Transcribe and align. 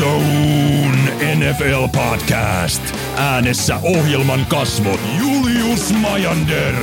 Zone 0.00 1.36
NFL 1.36 1.88
Podcast. 1.92 2.82
Äänessä 3.16 3.76
ohjelman 3.82 4.46
kasvot 4.46 5.00
Julius 5.18 5.92
Majander, 5.92 6.74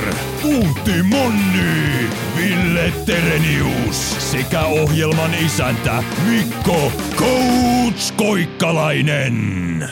Puhti 0.42 1.02
Monni, 1.02 2.10
Ville 2.36 2.92
Terenius 3.06 4.30
sekä 4.32 4.64
ohjelman 4.64 5.34
isäntä 5.34 6.02
Mikko 6.28 6.92
Coach 7.16 8.16
Koikkalainen. 8.16 9.88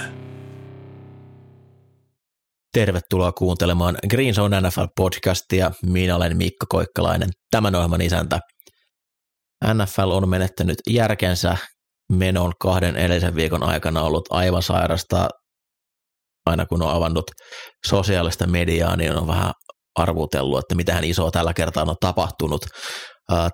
Tervetuloa 2.73 3.33
kuuntelemaan 3.33 3.97
Green 4.11 4.35
Zone 4.35 4.61
NFL-podcastia. 4.61 5.73
Minä 5.83 6.17
olen 6.17 6.37
Mikko 6.37 6.67
Koikkalainen, 6.69 7.29
tämän 7.51 7.75
ohjelman 7.75 8.01
isäntä. 8.01 8.41
NFL 9.75 10.11
on 10.11 10.29
menettänyt 10.29 10.79
järkensä 10.91 11.57
menon 12.13 12.53
kahden 12.61 12.97
edellisen 12.97 13.35
viikon 13.35 13.63
aikana 13.63 14.03
ollut 14.03 14.25
aivan 14.31 14.63
sairasta. 14.63 15.29
Aina 16.47 16.67
kun 16.67 16.83
on 16.83 16.91
avannut 16.91 17.31
sosiaalista 17.87 18.47
mediaa, 18.47 18.97
niin 18.97 19.17
on 19.17 19.27
vähän 19.27 19.53
arvutellut, 19.95 20.59
että 20.59 20.75
mitähän 20.75 21.05
isoa 21.05 21.31
tällä 21.31 21.55
kertaa 21.55 21.85
on 21.89 21.97
tapahtunut. 22.01 22.67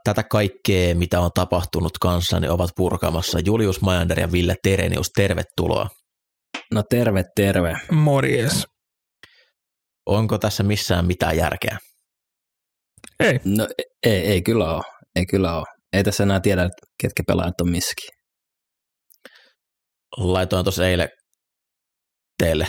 Tätä 0.04 0.22
kaikkea, 0.22 0.94
mitä 0.94 1.20
on 1.20 1.30
tapahtunut 1.34 1.98
kanssa, 2.00 2.40
niin 2.40 2.50
ovat 2.50 2.70
purkamassa 2.76 3.38
Julius 3.44 3.80
Majander 3.80 4.20
ja 4.20 4.32
Ville 4.32 4.54
Terenius. 4.62 5.10
Tervetuloa. 5.16 5.88
No 6.74 6.82
terve, 6.90 7.24
terve. 7.36 7.76
Morjes. 7.90 8.66
Onko 10.06 10.38
tässä 10.38 10.62
missään 10.62 11.06
mitään 11.06 11.36
järkeä? 11.36 11.78
Ei. 13.20 13.40
No 13.44 13.68
ei, 14.06 14.20
ei 14.20 14.42
kyllä 14.42 14.74
ole. 14.74 14.82
Ei 15.16 15.26
kyllä 15.26 15.56
ole. 15.56 15.66
Ei 15.92 16.04
tässä 16.04 16.22
enää 16.22 16.40
tiedä, 16.40 16.70
ketkä 17.02 17.22
pelaajat 17.26 17.60
on 17.60 17.70
missäkin. 17.70 18.21
Laitoin 20.16 20.64
tuossa 20.64 20.88
eilen 20.88 21.08
teille, 22.38 22.66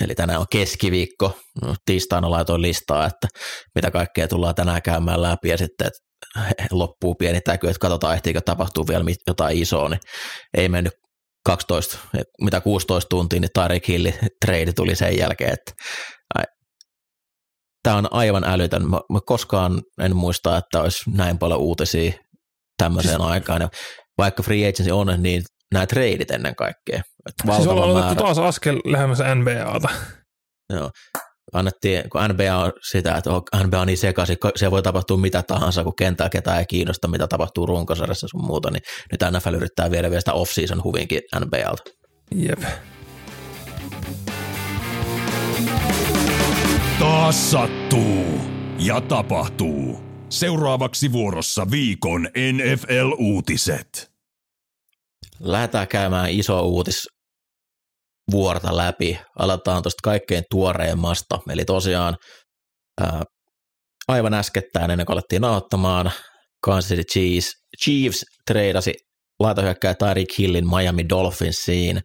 eli 0.00 0.14
tänään 0.14 0.40
on 0.40 0.46
keskiviikko, 0.52 1.38
no, 1.62 1.74
tiistaina 1.84 2.30
laitoin 2.30 2.62
listaa, 2.62 3.06
että 3.06 3.28
mitä 3.74 3.90
kaikkea 3.90 4.28
tullaan 4.28 4.54
tänään 4.54 4.82
käymään 4.82 5.22
läpi 5.22 5.48
ja 5.48 5.58
sitten 5.58 5.86
että 5.86 6.00
loppuu 6.70 7.14
pieni 7.14 7.40
täky, 7.40 7.66
että 7.66 7.80
katsotaan 7.80 8.14
ehtiikö 8.14 8.40
tapahtuu 8.40 8.88
vielä 8.88 9.04
jotain 9.26 9.58
isoa, 9.62 9.88
niin 9.88 10.00
ei 10.56 10.68
mennyt 10.68 10.92
12, 11.46 11.98
mitä 12.40 12.60
16 12.60 13.08
tuntia, 13.08 13.40
niin 13.40 13.50
Tyreek 13.54 13.88
Hilli 13.88 14.14
trade 14.46 14.72
tuli 14.72 14.96
sen 14.96 15.18
jälkeen, 15.18 15.52
että 15.52 15.72
tämä 17.82 17.96
on 17.96 18.08
aivan 18.10 18.44
älytön. 18.44 18.90
Mä, 18.90 19.00
mä 19.12 19.18
koskaan 19.26 19.82
en 20.00 20.16
muista, 20.16 20.56
että 20.56 20.80
olisi 20.80 21.10
näin 21.10 21.38
paljon 21.38 21.60
uutisia 21.60 22.12
tämmöiseen 22.76 23.16
siis, 23.16 23.30
aikaan. 23.30 23.62
Ja 23.62 23.68
vaikka 24.18 24.42
free 24.42 24.68
agency 24.68 24.90
on, 24.90 25.22
niin 25.22 25.42
nämä 25.74 25.86
treidit 25.86 26.30
ennen 26.30 26.56
kaikkea. 26.56 27.02
Siis 27.54 27.66
ollaan 27.66 27.90
otettu 27.90 28.14
taas 28.14 28.38
askel 28.38 28.80
lähemmäs 28.84 29.18
NBAta. 29.34 29.88
Joo. 30.72 30.90
Annettiin, 31.52 32.10
kun 32.10 32.20
NBA 32.28 32.56
on 32.56 32.72
sitä, 32.90 33.16
että 33.16 33.30
NBA 33.64 33.80
on 33.80 33.86
niin 33.86 33.98
sekaisin, 33.98 34.36
se 34.56 34.70
voi 34.70 34.82
tapahtua 34.82 35.16
mitä 35.16 35.42
tahansa, 35.42 35.84
kun 35.84 35.96
kentällä 35.96 36.30
ketään 36.30 36.58
ei 36.58 36.66
kiinnosta, 36.66 37.08
mitä 37.08 37.26
tapahtuu 37.26 37.66
runkosarjassa 37.66 38.28
sun 38.28 38.44
muuta, 38.44 38.70
niin 38.70 38.82
nyt 39.12 39.20
NFL 39.38 39.54
yrittää 39.54 39.90
viedä 39.90 40.10
vielä 40.10 40.20
sitä 40.20 40.32
off-season 40.32 40.84
huvinkin 40.84 41.20
NBAlta. 41.40 41.82
Jep. 42.34 42.62
Taas 46.98 47.50
sattuu 47.50 48.40
ja 48.78 49.00
tapahtuu. 49.00 50.00
Seuraavaksi 50.28 51.12
vuorossa 51.12 51.70
viikon 51.70 52.28
NFL-uutiset. 52.52 54.09
Lähdetään 55.40 55.88
käymään 55.88 56.30
iso 56.30 56.62
uutis 56.62 57.06
vuorta 58.30 58.76
läpi. 58.76 59.18
Aletaan 59.38 59.82
tuosta 59.82 60.00
kaikkein 60.02 60.44
tuoreimmasta. 60.50 61.38
Eli 61.50 61.64
tosiaan 61.64 62.16
ää, 63.00 63.22
aivan 64.08 64.34
äskettäin 64.34 64.90
ennen 64.90 65.06
kuin 65.06 65.14
alettiin 65.14 65.42
nauttamaan, 65.42 66.12
Kansas 66.62 66.88
City 66.88 67.02
Chiefs, 67.12 67.52
Chiefs 67.84 68.24
treidasi 68.46 68.94
laitohyökkäjä 69.40 69.94
Tyreek 69.94 70.38
Hillin 70.38 70.68
Miami 70.68 71.08
Dolphinsiin. 71.08 72.00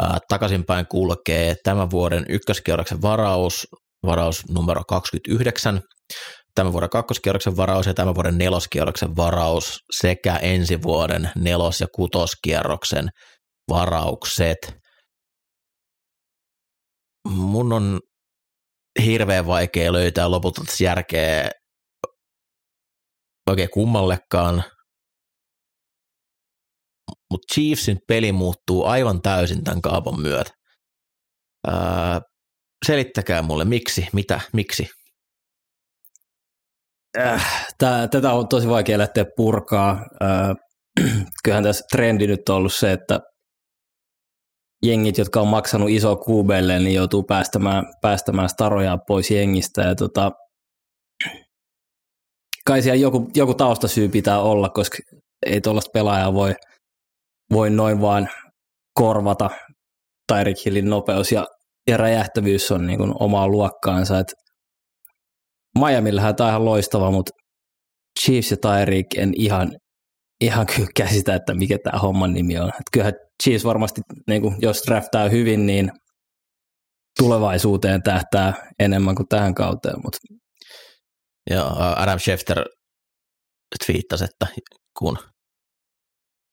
Ää, 0.00 0.18
takaisinpäin 0.28 0.86
kulkee 0.86 1.54
tämän 1.64 1.90
vuoden 1.90 2.26
ykköskierroksen 2.28 3.02
varaus, 3.02 3.66
varaus 4.06 4.42
numero 4.48 4.82
29, 4.88 5.80
tämän 6.54 6.72
vuoden 6.72 6.90
kakkoskierroksen 6.90 7.56
varaus 7.56 7.86
ja 7.86 7.94
tämän 7.94 8.14
vuoden 8.14 8.38
neloskierroksen 8.38 9.16
varaus 9.16 9.78
sekä 9.90 10.36
ensi 10.36 10.82
vuoden 10.82 11.30
nelos- 11.36 11.80
ja 11.80 11.86
kutoskierroksen 11.94 13.08
varaukset. 13.70 14.58
Mun 17.28 17.72
on 17.72 18.00
hirveän 19.04 19.46
vaikea 19.46 19.92
löytää 19.92 20.30
lopulta 20.30 20.62
järkeä 20.80 21.50
oikein 23.50 23.70
kummallekaan, 23.70 24.64
mutta 27.30 27.54
Chiefsin 27.54 27.98
peli 28.08 28.32
muuttuu 28.32 28.84
aivan 28.84 29.22
täysin 29.22 29.64
tämän 29.64 29.82
kaapan 29.82 30.20
myötä. 30.20 30.50
Ää, 31.66 32.20
selittäkää 32.86 33.42
mulle, 33.42 33.64
miksi, 33.64 34.06
mitä, 34.12 34.40
miksi? 34.52 34.88
Äh, 37.18 37.66
tää, 37.78 38.08
tätä 38.08 38.32
on 38.32 38.48
tosi 38.48 38.68
vaikea 38.68 38.98
lähteä 38.98 39.24
purkaa. 39.36 40.06
Äh, 40.22 40.56
kyllähän 41.44 41.64
tässä 41.64 41.84
trendi 41.92 42.26
nyt 42.26 42.48
on 42.48 42.56
ollut 42.56 42.74
se, 42.74 42.92
että 42.92 43.20
jengit, 44.82 45.18
jotka 45.18 45.40
on 45.40 45.48
maksanut 45.48 45.90
iso 45.90 46.16
kuubelle, 46.16 46.78
niin 46.78 46.94
joutuu 46.94 47.22
päästämään, 47.22 47.84
päästämään 48.02 48.48
staroja 48.48 48.98
pois 49.06 49.30
jengistä. 49.30 49.82
Ja 49.82 49.94
tota, 49.94 50.32
kai 52.66 52.82
siellä 52.82 52.96
joku, 52.96 53.30
joku 53.34 53.54
taustasyy 53.54 54.08
pitää 54.08 54.40
olla, 54.40 54.68
koska 54.68 54.98
ei 55.46 55.60
tuollaista 55.60 55.90
pelaajaa 55.92 56.34
voi, 56.34 56.54
voi 57.52 57.70
noin 57.70 58.00
vaan 58.00 58.28
korvata. 58.94 59.50
Tyreek 60.32 60.56
Hillin 60.64 60.90
nopeus 60.90 61.32
ja, 61.32 61.46
ja 61.88 61.96
räjähtävyys 61.96 62.72
on 62.72 62.86
niin 62.86 62.98
kuin 62.98 63.12
omaa 63.20 63.48
luokkaansa. 63.48 64.18
Et 64.18 64.34
Miamillähän 65.78 66.36
tämä 66.36 66.46
on 66.46 66.50
ihan 66.50 66.64
loistava, 66.64 67.10
mutta 67.10 67.30
Chiefs 68.20 68.50
ja 68.50 68.56
Tyreek 68.56 69.06
en 69.16 69.32
ihan, 69.36 69.76
ihan 70.40 70.66
kyllä 70.66 70.88
käsitä, 70.96 71.34
että 71.34 71.54
mikä 71.54 71.78
tämä 71.84 71.98
homman 71.98 72.32
nimi 72.32 72.58
on. 72.58 72.68
Et 72.68 72.86
kyllähän 72.92 73.14
Chiefs 73.42 73.64
varmasti, 73.64 74.00
niin 74.28 74.42
kuin, 74.42 74.56
jos 74.58 74.82
draftaa 74.86 75.28
hyvin, 75.28 75.66
niin 75.66 75.92
tulevaisuuteen 77.18 78.02
tähtää 78.02 78.70
enemmän 78.78 79.14
kuin 79.14 79.28
tähän 79.28 79.54
kauteen. 79.54 79.96
Mutta. 80.04 80.18
Ja 81.50 81.66
Adam 81.96 82.18
Schefter 82.18 82.64
twiittasi, 83.86 84.24
että 84.24 84.46
kun 84.98 85.18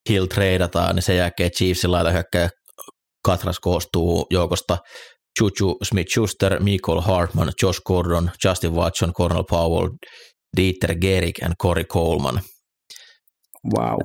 Hill 0.09 0.25
treidataan, 0.25 0.95
niin 0.95 1.03
sen 1.03 1.17
jälkeen 1.17 1.51
Chiefsin 1.51 1.91
laita 1.91 2.11
hyökkäjä 2.11 2.49
Katras 3.25 3.59
koostuu 3.59 4.27
joukosta 4.31 4.77
Juju 5.39 5.75
Smith-Schuster, 5.83 6.59
Michael 6.59 7.01
Hartman, 7.01 7.51
Josh 7.63 7.81
Gordon, 7.85 8.31
Justin 8.43 8.73
Watson, 8.73 9.13
Cornel 9.13 9.43
Powell, 9.49 9.89
Dieter 10.57 10.95
Gerik 10.95 11.37
ja 11.37 11.49
Corey 11.61 11.83
Coleman. 11.83 12.41
Wow. 13.75 13.99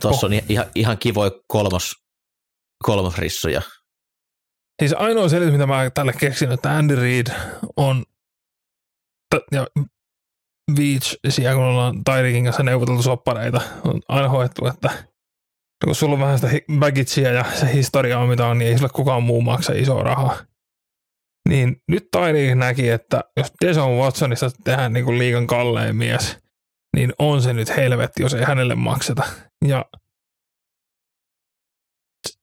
Tuossa 0.00 0.26
on 0.26 0.32
ihan, 0.48 0.66
ihan 0.74 0.98
kivoja 0.98 1.30
kolmos, 1.48 1.92
kolmosrissuja. 2.82 3.62
Siis 4.82 4.92
ainoa 4.92 5.28
selitys, 5.28 5.52
mitä 5.52 5.66
mä 5.66 5.90
tälle 5.94 6.12
keksin, 6.12 6.52
että 6.52 6.76
Andy 6.76 6.96
Reid 6.96 7.26
on 7.76 8.04
ja 9.52 9.66
Beach, 10.76 11.16
siellä 11.28 11.54
kun 11.54 11.64
ollaan 11.64 12.04
Tyreekin 12.04 12.44
kanssa 12.44 12.62
neuvoteltu 12.62 13.02
soppareita, 13.02 13.60
on 13.84 14.00
aina 14.08 14.28
hoettu, 14.28 14.66
että 14.66 14.90
kun 15.84 15.94
sulla 15.94 16.14
on 16.14 16.20
vähän 16.20 16.38
sitä 16.38 16.52
bagitsia 16.78 17.32
ja 17.32 17.44
se 17.60 17.72
historiaa, 17.72 18.26
mitä 18.26 18.46
on, 18.46 18.58
niin 18.58 18.70
ei 18.70 18.76
sillä 18.76 18.88
kukaan 18.88 19.22
muu 19.22 19.40
maksa 19.40 19.72
isoa 19.72 20.02
rahaa. 20.02 20.36
Niin 21.48 21.76
nyt 21.88 22.08
Tairi 22.10 22.54
näki, 22.54 22.88
että 22.88 23.24
jos 23.36 23.52
Deson 23.64 23.98
Watsonista 23.98 24.50
tehdään 24.64 24.92
niin 24.92 25.04
kuin 25.04 25.18
liikan 25.18 25.46
kalleen 25.46 25.96
mies, 25.96 26.38
niin 26.96 27.12
on 27.18 27.42
se 27.42 27.52
nyt 27.52 27.76
helvetti, 27.76 28.22
jos 28.22 28.34
ei 28.34 28.44
hänelle 28.44 28.74
makseta. 28.74 29.22
Ja 29.64 29.84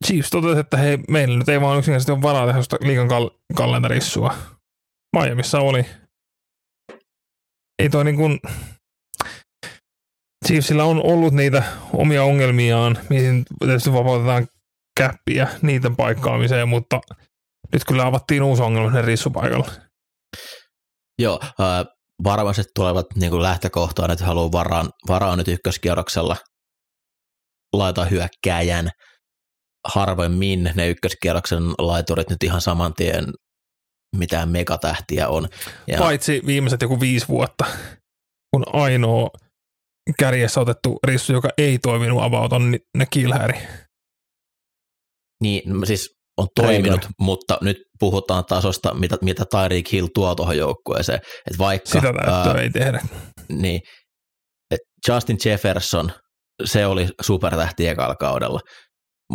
Chiefs 0.05 0.29
totesi, 0.29 0.59
että 0.59 0.77
hei, 0.77 0.97
meillä 1.09 1.38
nyt 1.38 1.50
ei 1.50 1.61
vaan 1.61 1.79
yksinkertaisesti 1.79 2.11
ole 2.11 2.21
varaa 2.21 2.45
tehdä 2.45 2.88
liikan 2.88 3.07
kal- 3.07 3.38
kalenterissua. 3.55 4.33
Miamiissa 5.15 5.59
oli. 5.59 5.85
Ei 7.79 7.89
toi 7.89 8.03
niin 8.03 8.15
kuin, 8.15 8.39
Chiefsillä 10.47 10.83
on 10.83 11.03
ollut 11.03 11.33
niitä 11.33 11.63
omia 11.94 12.23
ongelmiaan, 12.23 12.97
mihin 13.09 13.45
tietysti 13.59 13.94
vapautetaan 13.94 14.47
käppiä 14.97 15.47
niiden 15.61 15.95
paikkaamiseen, 15.95 16.69
mutta– 16.69 17.01
nyt 17.73 17.85
kyllä 17.87 18.05
avattiin 18.05 18.43
uusi 18.43 18.61
ongelma 18.61 18.89
sinne 18.89 19.01
rissupaikalla. 19.01 19.71
Joo, 21.19 21.39
äh, 21.43 21.85
varmasti 22.23 22.63
tulevat 22.75 23.05
niin 23.15 23.31
kuin 23.31 23.43
lähtökohtaan, 23.43 24.11
että 24.11 24.25
haluaa 24.25 24.51
varaa, 24.51 24.85
varaa 25.07 25.35
nyt 25.35 25.47
ykköskierroksella. 25.47 26.37
laita 27.73 28.05
hyökkääjän. 28.05 28.89
Harvemmin 29.93 30.71
ne 30.75 30.89
ykköskierroksen 30.89 31.63
laiturit 31.63 32.29
nyt 32.29 32.43
ihan 32.43 32.61
saman 32.61 32.93
tien 32.93 33.25
mitään 34.15 34.49
megatähtiä 34.49 35.29
on. 35.29 35.47
Ja 35.87 35.97
Paitsi 35.97 36.41
viimeiset 36.45 36.81
joku 36.81 36.99
viisi 36.99 37.27
vuotta, 37.27 37.65
kun 38.51 38.63
ainoa 38.73 39.29
kärjessä 40.19 40.61
otettu 40.61 40.99
rissu, 41.07 41.33
joka 41.33 41.49
ei 41.57 41.79
toiminut 41.79 42.23
about 42.23 42.53
on 42.53 42.77
ne 42.97 43.05
Killhäri. 43.05 43.59
Niin, 45.41 45.63
siis 45.83 46.15
on 46.38 46.47
toiminut, 46.56 47.01
Reino. 47.01 47.13
mutta 47.19 47.57
nyt 47.62 47.77
puhutaan 48.00 48.45
tasosta, 48.45 48.94
mitä, 48.94 49.18
mitä 49.21 49.45
Tyreek 49.51 49.91
Hill 49.91 50.07
tuo 50.13 50.35
tuohon 50.35 50.57
joukkueeseen. 50.57 51.19
Et 51.51 51.57
vaikka, 51.57 51.89
Sitä 51.89 52.13
ää, 52.27 52.62
ei 52.62 52.69
tehdä. 52.69 53.01
Niin, 53.50 53.81
et 54.71 54.80
Justin 55.07 55.38
Jefferson, 55.45 56.12
se 56.65 56.85
oli 56.85 57.07
supertähti 57.21 57.88
ekalla 57.88 58.15
kaudella. 58.15 58.59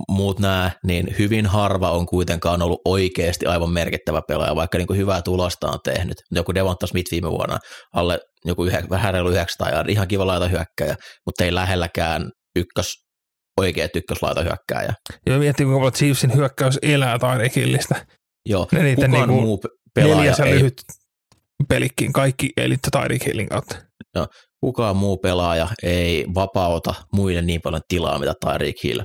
Muut 0.09 0.39
nämä, 0.39 0.71
niin 0.87 1.15
hyvin 1.19 1.47
harva 1.47 1.91
on 1.91 2.07
kuitenkaan 2.07 2.63
ollut 2.63 2.81
oikeasti 2.85 3.47
aivan 3.47 3.71
merkittävä 3.71 4.23
pelaaja, 4.29 4.57
vaikka 4.57 4.79
niin 4.79 4.87
kuin 4.87 4.99
hyvää 4.99 5.23
tulosta 5.23 5.69
on 5.69 5.79
tehnyt. 5.85 6.15
Joku 6.31 6.55
Devonta 6.55 6.87
Smith 6.87 7.11
viime 7.11 7.31
vuonna 7.31 7.59
alle 7.95 8.19
joku 8.45 8.65
yhä, 8.65 8.83
vähän 8.91 9.15
reilu 9.15 9.31
900 9.31 9.85
ihan 9.89 10.09
kiva 10.09 10.27
laita 10.27 10.49
hyökkäjä, 10.49 10.97
mutta 11.27 11.45
ei 11.45 11.55
lähelläkään 11.55 12.31
ykkös 12.57 12.93
oikea 13.59 13.89
ykköslaita 13.95 14.43
hyökkääjä. 14.43 14.93
Joo, 15.27 15.39
miettii 15.39 15.67
kuinka 15.67 15.79
paljon 15.79 15.93
Chiefsin 15.93 16.35
hyökkäys 16.35 16.79
elää 16.83 17.19
Tyreekillistä. 17.19 18.07
Joo, 18.49 18.69
ne 18.73 18.95
kukaan 18.95 19.11
niinku 19.11 19.41
muu 19.41 19.61
pelaaja 19.95 20.35
ei... 20.45 20.55
lyhyt 20.55 20.83
pelikkiin, 21.69 22.13
kaikki 22.13 22.51
elitte 22.57 22.89
Tyreek 22.93 23.49
kautta. 23.49 23.77
Joo, 24.15 24.27
kukaan 24.61 24.97
muu 24.97 25.17
pelaaja 25.17 25.69
ei 25.83 26.27
vapauta 26.35 26.95
muille 27.13 27.43
niin 27.43 27.61
paljon 27.61 27.83
tilaa, 27.89 28.19
mitä 28.19 28.35
Tyreek 28.45 28.77
Hill. 28.85 29.01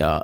Ja 0.00 0.20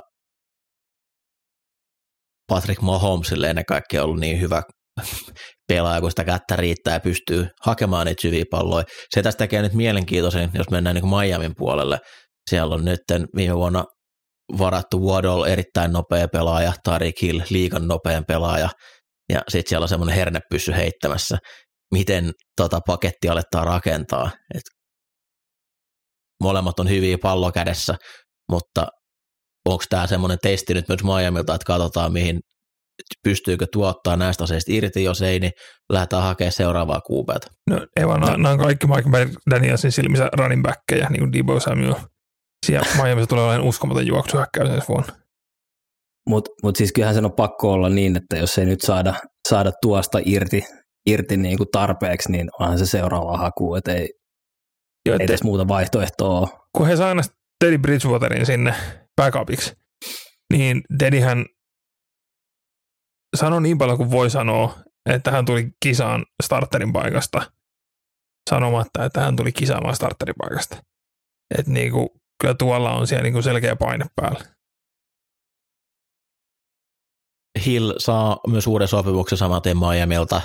Patrick 2.47 2.81
Mahomesille 2.81 3.49
ennen 3.49 3.65
kaikkea 3.65 4.03
ollut 4.03 4.19
niin 4.19 4.41
hyvä 4.41 4.63
pelaaja, 5.69 6.01
kun 6.01 6.11
sitä 6.11 6.23
kättä 6.23 6.55
riittää 6.55 6.93
ja 6.93 6.99
pystyy 6.99 7.47
hakemaan 7.61 8.05
niitä 8.05 8.21
syviä 8.21 8.43
palloja. 8.51 8.85
Se 9.15 9.21
tästä 9.21 9.37
tekee 9.37 9.61
nyt 9.61 9.73
mielenkiintoisen, 9.73 10.49
jos 10.53 10.69
mennään 10.69 10.95
niin 10.95 11.09
Miamin 11.09 11.53
puolelle. 11.57 11.99
Siellä 12.49 12.75
on 12.75 12.85
nyt 12.85 12.99
viime 13.35 13.55
vuonna 13.55 13.85
varattu 14.57 15.07
Waddle 15.07 15.51
erittäin 15.51 15.93
nopea 15.93 16.27
pelaaja, 16.27 16.73
Tarik 16.83 17.21
Hill 17.21 17.41
liikan 17.49 17.87
nopean 17.87 18.25
pelaaja, 18.25 18.69
ja 19.33 19.41
sitten 19.49 19.69
siellä 19.69 19.83
on 19.83 19.89
semmoinen 19.89 20.15
hernepyssy 20.15 20.71
heittämässä. 20.71 21.37
Miten 21.93 22.31
tota 22.57 22.79
pakettia 22.87 23.31
aletaan 23.31 23.67
rakentaa? 23.67 24.31
Et 24.55 24.63
molemmat 26.43 26.79
on 26.79 26.89
hyviä 26.89 27.17
pallo 27.21 27.51
kädessä, 27.51 27.95
mutta 28.51 28.87
onko 29.65 29.83
tämä 29.89 30.07
semmoinen 30.07 30.37
testi 30.41 30.73
nyt 30.73 30.87
myös 30.87 31.03
Miamilta, 31.03 31.55
että 31.55 31.65
katsotaan 31.65 32.13
mihin 32.13 32.39
pystyykö 33.23 33.65
tuottaa 33.71 34.15
näistä 34.15 34.43
aseista 34.43 34.71
irti, 34.71 35.03
jos 35.03 35.21
ei, 35.21 35.39
niin 35.39 35.51
lähdetään 35.91 36.23
hakemaan 36.23 36.51
seuraavaa 36.51 37.01
kuupeata. 37.01 37.47
No 37.69 37.87
ei 37.95 38.07
vaan, 38.07 38.21
no. 38.21 38.27
nämä 38.27 38.49
on 38.49 38.57
kaikki 38.57 38.87
Mike 38.87 39.29
Danielsin 39.49 39.91
silmissä 39.91 40.29
running 40.37 40.63
backkejä, 40.63 41.07
niin 41.09 41.19
kuin 41.19 41.33
Debo 41.33 41.59
Samuel. 41.59 41.95
Siellä 42.65 42.87
Miamiissa 43.03 43.29
tulee 43.29 43.45
olemaan 43.45 43.67
uskomaton 43.67 44.07
juoksuhäkkäys 44.07 44.69
ensi 44.69 44.87
vuonna. 44.87 45.13
Mutta 46.29 46.51
mut 46.63 46.75
siis 46.75 46.91
kyllähän 46.91 47.15
sen 47.15 47.25
on 47.25 47.33
pakko 47.33 47.71
olla 47.71 47.89
niin, 47.89 48.15
että 48.15 48.37
jos 48.37 48.57
ei 48.57 48.65
nyt 48.65 48.81
saada, 48.81 49.13
saada 49.49 49.71
tuosta 49.81 50.19
irti, 50.25 50.63
irti 51.05 51.37
niin 51.37 51.57
kuin 51.57 51.69
tarpeeksi, 51.71 52.31
niin 52.31 52.49
onhan 52.59 52.79
se 52.79 52.85
seuraava 52.85 53.37
haku, 53.37 53.75
että 53.75 53.93
ei, 53.93 54.09
jo, 55.05 55.13
ei 55.13 55.19
edes 55.21 55.43
muuta 55.43 55.67
vaihtoehtoa 55.67 56.39
ole. 56.39 56.47
Kun 56.77 56.87
he 56.87 56.95
saivat 56.95 57.25
Teddy 57.59 57.77
Bridgewaterin 57.77 58.45
sinne 58.45 58.73
backupiksi, 59.21 59.73
niin 60.53 60.81
Teddyhän 60.97 61.45
sanoi 63.37 63.61
niin 63.61 63.77
paljon 63.77 63.97
kuin 63.97 64.11
voi 64.11 64.29
sanoa, 64.29 64.79
että 65.09 65.31
hän 65.31 65.45
tuli 65.45 65.69
kisaan 65.83 66.25
starterin 66.43 66.93
paikasta 66.93 67.51
sanomatta, 68.49 69.05
että 69.05 69.21
hän 69.21 69.35
tuli 69.35 69.51
kisaamaan 69.51 69.95
starterin 69.95 70.35
paikasta. 70.37 70.77
Että 71.57 71.71
niinku, 71.71 72.20
kyllä 72.41 72.55
tuolla 72.59 72.91
on 72.91 73.07
siellä 73.07 73.23
niinku 73.23 73.41
selkeä 73.41 73.75
paine 73.75 74.05
päällä. 74.15 74.39
Hill 77.65 77.93
saa 77.97 78.37
myös 78.47 78.67
uuden 78.67 78.87
sopimuksen 78.87 79.37
samaten 79.37 79.77
Miamilta 79.77 80.41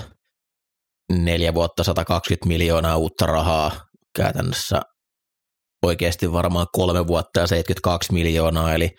neljä 1.12 1.54
vuotta 1.54 1.84
120 1.84 2.48
miljoonaa 2.48 2.96
uutta 2.96 3.26
rahaa. 3.26 3.70
Käytännössä 4.16 4.80
oikeasti 5.86 6.32
varmaan 6.32 6.66
kolme 6.72 7.06
vuotta 7.06 7.40
ja 7.40 7.46
72 7.46 8.12
miljoonaa, 8.12 8.74
eli 8.74 8.90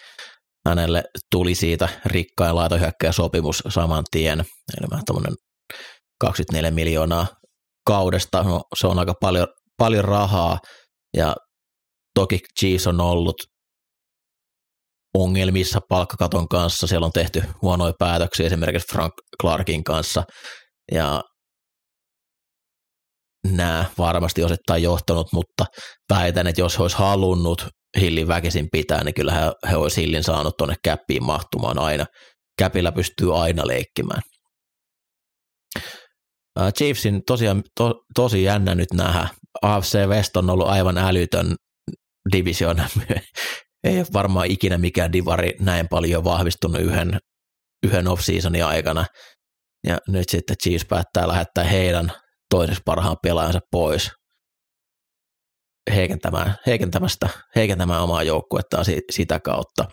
hänelle 0.68 1.04
tuli 1.32 1.56
siitä 1.56 1.90
rikkain 2.06 2.56
laitohyökkäjä 2.56 3.12
sopimus 3.12 3.64
saman 3.70 4.04
tien, 4.12 4.40
eli 4.40 4.88
vähän 4.92 5.04
24 6.20 6.72
miljoonaa 6.72 7.28
kaudesta, 7.88 8.44
no, 8.44 8.62
se 8.76 8.88
on 8.88 9.00
aika 9.00 9.14
paljon, 9.22 9.48
paljon 9.78 10.06
rahaa, 10.06 10.60
ja 11.18 11.36
toki 12.18 12.40
Chiefs 12.60 12.88
on 12.88 13.02
ollut 13.02 13.36
ongelmissa 15.14 15.80
palkkakaton 15.90 16.48
kanssa, 16.48 16.88
siellä 16.88 17.06
on 17.06 17.12
tehty 17.12 17.44
huonoja 17.62 17.94
päätöksiä 18.00 18.46
esimerkiksi 18.46 18.94
Frank 18.94 19.14
Clarkin 19.42 19.84
kanssa, 19.84 20.24
ja 20.92 21.24
nämä 23.48 23.86
varmasti 23.98 24.44
osittain 24.44 24.84
johtanut, 24.84 25.28
mutta 25.34 25.66
väitän, 26.14 26.48
että 26.48 26.62
jos 26.62 26.78
he 26.78 26.84
olisi 26.84 26.98
halunnut 26.98 27.68
Hillin 28.00 28.28
väkisin 28.28 28.68
pitää, 28.72 29.04
niin 29.04 29.14
kyllä 29.14 29.34
he, 29.34 29.70
he 29.70 29.76
olisi 29.76 30.02
Hillin 30.02 30.24
saanut 30.24 30.58
tuonne 30.58 30.76
käppiin 30.84 31.24
mahtumaan 31.24 31.80
aina. 31.80 32.06
Käpillä 32.60 32.92
pystyy 32.92 33.42
aina 33.42 33.68
leikkimään. 33.68 34.22
Chiefsin 36.78 37.22
tosiaan 37.28 37.64
to, 37.78 37.94
tosi 38.16 38.44
jännä 38.44 38.76
nyt 38.76 38.94
nähdä. 38.94 39.28
AFC 39.62 40.08
West 40.08 40.38
on 40.38 40.50
ollut 40.50 40.68
aivan 40.68 40.98
älytön 40.98 41.56
division. 42.32 42.78
Ei 43.84 43.98
ole 43.98 44.08
varmaan 44.14 44.48
ikinä 44.48 44.78
mikään 44.78 45.14
divari 45.14 45.54
näin 45.60 45.88
paljon 45.88 46.24
vahvistunut 46.24 46.82
yhden, 46.82 47.20
yhden 47.84 48.08
off-seasonin 48.08 48.66
aikana. 48.66 49.06
Ja 49.88 49.98
nyt 50.08 50.30
sitten 50.30 50.56
Chiefs 50.64 50.86
päättää 50.90 51.28
lähettää 51.28 51.64
heidän 51.64 52.12
toiseksi 52.50 52.82
parhaan 52.86 53.18
pelaajansa 53.24 53.60
pois 53.72 54.12
heikentämään, 55.96 56.56
heikentämästä, 56.66 57.30
heikentämään 57.56 58.02
omaa 58.02 58.24
joukkuettaan 58.24 58.86
sitä 59.12 59.40
kautta. 59.40 59.86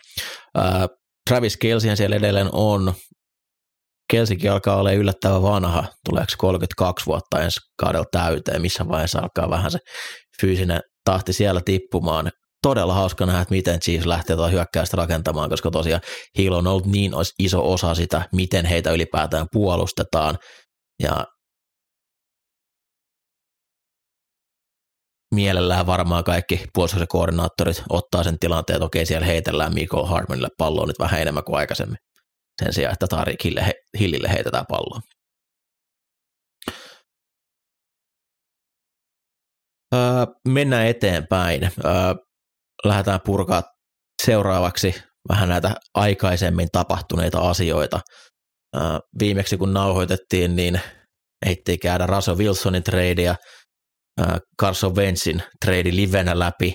Ää, 0.55 0.87
Travis 1.29 1.57
Kelseyhän 1.57 1.97
siellä 1.97 2.15
edelleen 2.15 2.49
on. 2.51 2.93
Kelsikin 4.11 4.51
alkaa 4.51 4.75
olla 4.75 4.91
yllättävän 4.91 5.41
vanha, 5.43 5.83
tuleeko 6.09 6.33
32 6.37 7.05
vuotta 7.05 7.43
ensi 7.43 7.59
kaudella 7.79 8.05
täyteen, 8.11 8.61
missä 8.61 8.87
vaiheessa 8.87 9.19
alkaa 9.19 9.49
vähän 9.49 9.71
se 9.71 9.79
fyysinen 10.41 10.81
tahti 11.05 11.33
siellä 11.33 11.61
tippumaan. 11.65 12.31
Todella 12.61 12.93
hauska 12.93 13.25
nähdä, 13.25 13.41
että 13.41 13.53
miten 13.53 13.79
Chiefs 13.79 14.05
lähtee 14.05 14.35
tuota 14.35 14.51
hyökkäystä 14.51 14.97
rakentamaan, 14.97 15.49
koska 15.49 15.71
tosiaan 15.71 16.01
Hill 16.37 16.53
on 16.53 16.67
ollut 16.67 16.85
niin 16.85 17.11
iso 17.39 17.73
osa 17.73 17.95
sitä, 17.95 18.29
miten 18.31 18.65
heitä 18.65 18.91
ylipäätään 18.91 19.47
puolustetaan. 19.51 20.37
Ja 21.03 21.25
mielellään 25.35 25.85
varmaan 25.85 26.23
kaikki 26.23 26.65
puolustuksen 26.73 27.07
koordinaattorit 27.07 27.83
ottaa 27.89 28.23
sen 28.23 28.39
tilanteen, 28.39 28.75
että 28.75 28.85
okei, 28.85 29.05
siellä 29.05 29.25
heitellään 29.25 29.73
Michael 29.73 30.05
Hartmanille 30.05 30.49
palloa 30.57 30.85
nyt 30.85 30.99
vähän 30.99 31.21
enemmän 31.21 31.43
kuin 31.43 31.57
aikaisemmin. 31.57 31.97
Sen 32.63 32.73
sijaan, 32.73 32.93
että 32.93 33.07
Tarik 33.07 33.43
Hillille 33.99 34.29
heitetään 34.29 34.65
palloa. 34.69 34.99
Öö, 39.93 40.01
mennään 40.47 40.87
eteenpäin. 40.87 41.63
Öö, 41.63 41.91
lähdetään 42.85 43.19
purkaa 43.25 43.63
seuraavaksi 44.25 44.95
vähän 45.29 45.49
näitä 45.49 45.75
aikaisemmin 45.93 46.67
tapahtuneita 46.71 47.49
asioita. 47.49 47.99
Öö, 48.75 48.81
viimeksi 49.19 49.57
kun 49.57 49.73
nauhoitettiin, 49.73 50.55
niin 50.55 50.81
ehtii 51.45 51.77
käydä 51.77 52.05
Russell 52.07 52.37
Wilsonin 52.37 52.83
tradeja– 52.83 53.35
Äh, 54.21 54.39
Carson 54.61 54.95
Wentzin 54.95 55.43
trade 55.65 55.89
livenä 55.91 56.39
läpi. 56.39 56.73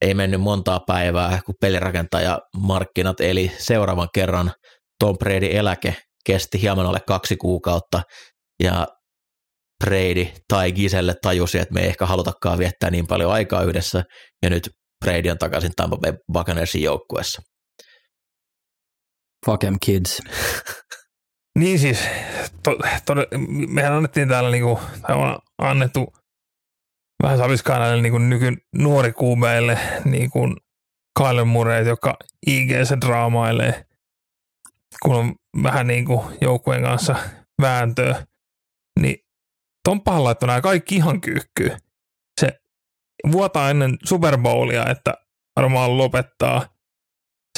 Ei 0.00 0.14
mennyt 0.14 0.40
montaa 0.40 0.80
päivää, 0.86 1.40
kun 1.46 1.54
pelirakentaja 1.60 2.38
markkinat 2.56 3.20
eli 3.20 3.52
seuraavan 3.58 4.08
kerran 4.14 4.52
Tom 5.00 5.18
Brady 5.18 5.46
eläke 5.50 5.96
kesti 6.26 6.62
hieman 6.62 6.86
alle 6.86 7.00
kaksi 7.06 7.36
kuukautta 7.36 8.02
ja 8.62 8.86
Brady 9.84 10.26
tai 10.48 10.72
Giselle 10.72 11.14
tajusi, 11.22 11.58
että 11.58 11.74
me 11.74 11.80
ei 11.80 11.88
ehkä 11.88 12.06
halutakaan 12.06 12.58
viettää 12.58 12.90
niin 12.90 13.06
paljon 13.06 13.32
aikaa 13.32 13.62
yhdessä 13.62 14.04
ja 14.42 14.50
nyt 14.50 14.70
Brady 15.04 15.30
on 15.30 15.38
takaisin 15.38 15.72
Tampa 15.76 15.96
Bay 15.96 16.12
Buccaneersin 16.32 16.82
joukkueessa. 16.82 17.42
Fuck 19.46 19.64
em 19.64 19.76
kids. 19.80 20.22
niin 21.58 21.78
siis, 21.78 21.98
to, 22.62 22.76
to, 23.06 23.14
mehän 23.68 23.92
annettiin 23.92 24.28
täällä 24.28 24.50
niinku, 24.50 24.80
tai 25.02 25.16
on 25.16 25.38
annettu 25.58 26.12
vähän 27.22 27.38
saviskaan 27.38 27.80
näille 27.80 28.02
niin 28.02 28.12
kuin 28.12 28.30
nyky, 28.30 28.56
nuori 28.74 29.12
kuumeille 29.12 29.78
niin 30.04 30.30
kuin 30.30 30.56
Kyler 31.18 31.44
Murray, 31.44 31.88
joka 31.88 32.16
ig 32.46 32.70
draamailee, 33.06 33.84
kun 35.02 35.14
on 35.14 35.34
vähän 35.62 35.86
niin 35.86 36.04
kuin 36.04 36.38
joukkueen 36.40 36.82
kanssa 36.82 37.16
vääntöä, 37.62 38.26
niin 39.00 39.16
Tomppahan 39.88 40.24
laittoi 40.24 40.46
nämä 40.46 40.60
kaikki 40.60 40.96
ihan 40.96 41.20
kyykkyyn. 41.20 41.78
Se 42.40 42.60
vuotaa 43.32 43.70
ennen 43.70 43.96
Super 44.04 44.38
Bowlia, 44.38 44.86
että 44.90 45.14
varmaan 45.56 45.98
lopettaa. 45.98 46.74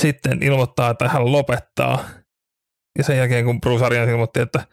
Sitten 0.01 0.43
ilmoittaa, 0.43 0.91
että 0.91 1.09
hän 1.09 1.33
lopettaa. 1.33 2.05
Ja 2.99 3.05
sen 3.05 3.17
jälkeen, 3.17 3.45
kun 3.45 3.61
Bruce 3.61 3.85
Arians 3.85 4.11
ilmoitti, 4.11 4.41
että 4.41 4.67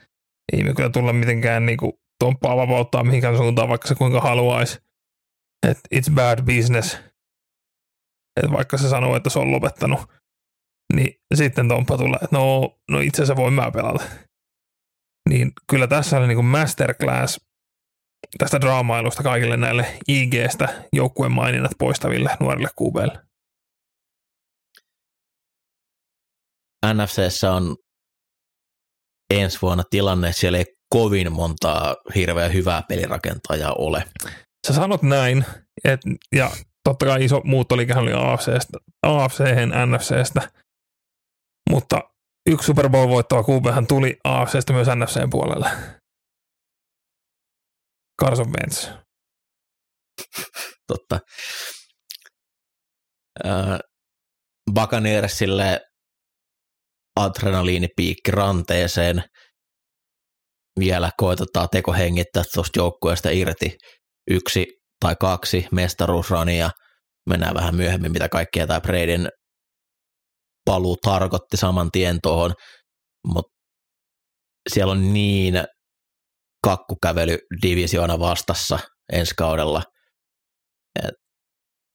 ei 0.54 0.64
me 0.64 0.74
kyllä 0.74 0.90
tulla 0.90 1.14
mitenkään 1.14 1.66
niin 1.66 1.78
kuin 1.78 1.94
Tomppaa 2.20 2.58
vapauttaa 2.58 3.04
mihinkään 3.04 3.38
suuntaan, 3.38 3.70
vaikka 3.70 3.88
se 3.88 3.96
kuinka 3.96 4.22
haluaisi. 4.22 4.82
Että 5.68 5.82
it's 5.96 6.14
bad 6.14 6.42
business. 6.42 6.94
Että 8.40 8.52
vaikka 8.52 8.78
se 8.78 8.90
sanoo, 8.90 9.16
että 9.16 9.30
se 9.30 9.40
on 9.40 9.52
lopettanut, 9.52 10.00
niin 10.94 11.22
sitten 11.36 11.68
Tomppa 11.68 11.98
tulee, 11.98 12.20
että 12.24 12.36
no, 12.38 12.78
no 12.92 13.00
itse 13.00 13.24
asiassa 13.24 13.42
voin 13.42 13.54
mä 13.54 13.72
pelata. 13.72 14.04
Niin 15.30 15.52
kyllä 15.70 15.88
tässä 15.88 16.18
oli 16.18 16.28
niin 16.28 16.38
kuin 16.38 16.46
masterclass 16.46 17.47
tästä 18.38 18.62
draamailusta 18.62 19.24
kaikille 19.24 19.58
näille 19.58 19.98
IG-stä 20.08 20.84
joukkueen 20.94 21.32
maininnat 21.32 21.72
poistaville 21.80 22.30
nuorille 22.40 22.70
kuubeille. 22.76 23.20
NFCssä 26.94 27.54
on 27.54 27.76
ensi 29.34 29.58
vuonna 29.62 29.84
tilanne, 29.90 30.28
että 30.30 30.40
siellä 30.40 30.58
ei 30.58 30.66
kovin 30.90 31.32
montaa 31.32 31.96
hirveän 32.16 32.54
hyvää 32.54 32.84
pelirakentajaa 32.90 33.74
ole. 33.74 34.04
Sä 34.68 34.74
sanot 34.74 35.02
näin, 35.02 35.46
et, 35.84 36.00
ja 36.36 36.52
totta 36.84 37.06
kai 37.06 37.26
iso 37.26 37.42
muuttoliikehän 37.44 38.04
oli 38.04 38.14
AFCstä, 38.14 38.78
AFC 39.04 39.40
NFCstä, 39.86 40.52
mutta 41.70 42.02
yksi 42.50 42.66
Super 42.66 42.90
Bowl 42.90 43.10
voittava 43.10 43.44
QBhän 43.44 43.88
tuli 43.88 44.18
AFCstä 44.24 44.74
myös 44.74 44.88
NFCn 44.88 45.30
puolelle. 45.30 45.70
Carson 48.22 48.54
Wentz. 48.54 48.90
Totta. 50.88 51.20
Äh, 53.46 53.80
Buccaneersille 54.74 55.82
adrenaliinipiikki 57.16 58.32
ranteeseen. 58.32 59.24
Vielä 60.80 61.12
koitetaan 61.18 61.68
tekohengittää 61.72 62.44
tuosta 62.54 62.80
joukkueesta 62.80 63.30
irti 63.30 63.78
yksi 64.30 64.66
tai 65.00 65.16
kaksi 65.20 65.68
mestaruusrania. 65.72 66.70
Mennään 67.30 67.56
vähän 67.56 67.76
myöhemmin, 67.76 68.12
mitä 68.12 68.30
kaikkea 68.30 68.68
tämä 68.68 68.82
Bradyn 68.82 69.30
paluu 70.66 70.98
tarkoitti 70.98 71.58
saman 71.58 71.92
tien 71.92 72.20
tuohon, 72.24 72.54
mutta 73.28 73.52
siellä 74.70 74.92
on 74.92 75.14
niin 75.14 75.64
kakkukävely 76.64 77.38
divisioona 77.62 78.20
vastassa 78.20 78.80
ensi 79.14 79.34
kaudella. 79.38 79.84
Et 81.04 81.16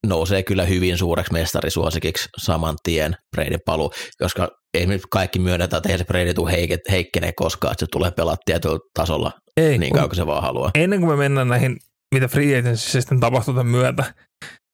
nousee 0.06 0.42
kyllä 0.42 0.64
hyvin 0.64 0.98
suureksi 0.98 1.32
mestarisuosikiksi 1.32 2.28
saman 2.38 2.76
tien 2.82 3.16
Brady 3.36 3.58
paluu, 3.66 3.92
koska 4.18 4.48
ei 4.74 4.86
nyt 4.86 5.02
kaikki 5.10 5.38
myönnetä, 5.38 5.76
että 5.76 5.88
ei 5.88 5.98
se 5.98 6.04
Brady 6.04 6.34
tule 6.34 6.52
heikkenee 6.90 7.32
koskaan, 7.36 7.72
että 7.72 7.86
se 7.86 7.90
tulee 7.92 8.10
pelaa 8.10 8.36
tietyllä 8.44 8.78
tasolla 8.94 9.32
ei, 9.56 9.78
niin 9.78 9.92
kauan 9.92 10.08
kuin 10.08 10.16
se 10.16 10.26
vaan 10.26 10.42
haluaa. 10.42 10.70
Ennen 10.74 11.00
kuin 11.00 11.10
me 11.10 11.16
mennään 11.16 11.48
näihin, 11.48 11.76
mitä 12.14 12.28
free 12.28 12.58
agency 12.58 12.90
sitten 12.90 13.20
tapahtuu 13.20 13.54
tämän 13.54 13.66
myötä, 13.66 14.14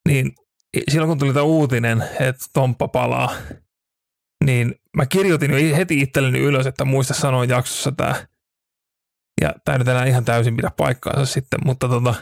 niin 0.08 0.32
silloin 0.90 1.08
kun 1.08 1.18
tuli 1.18 1.32
tämä 1.32 1.42
uutinen, 1.42 2.02
että 2.02 2.44
Tomppa 2.52 2.88
palaa, 2.88 3.34
niin 4.44 4.74
mä 4.96 5.06
kirjoitin 5.06 5.50
jo 5.50 5.76
heti 5.76 6.00
itselleni 6.00 6.38
ylös, 6.38 6.66
että 6.66 6.84
muista 6.84 7.14
sanoa 7.14 7.44
jaksossa 7.44 7.92
tämä, 7.92 8.26
ja 9.40 9.52
tämä 9.64 9.78
nyt 9.78 9.88
enää 9.88 10.04
ihan 10.04 10.24
täysin 10.24 10.56
pidä 10.56 10.70
paikkaansa 10.76 11.26
sitten, 11.26 11.60
mutta 11.64 11.88
tota, 11.88 12.14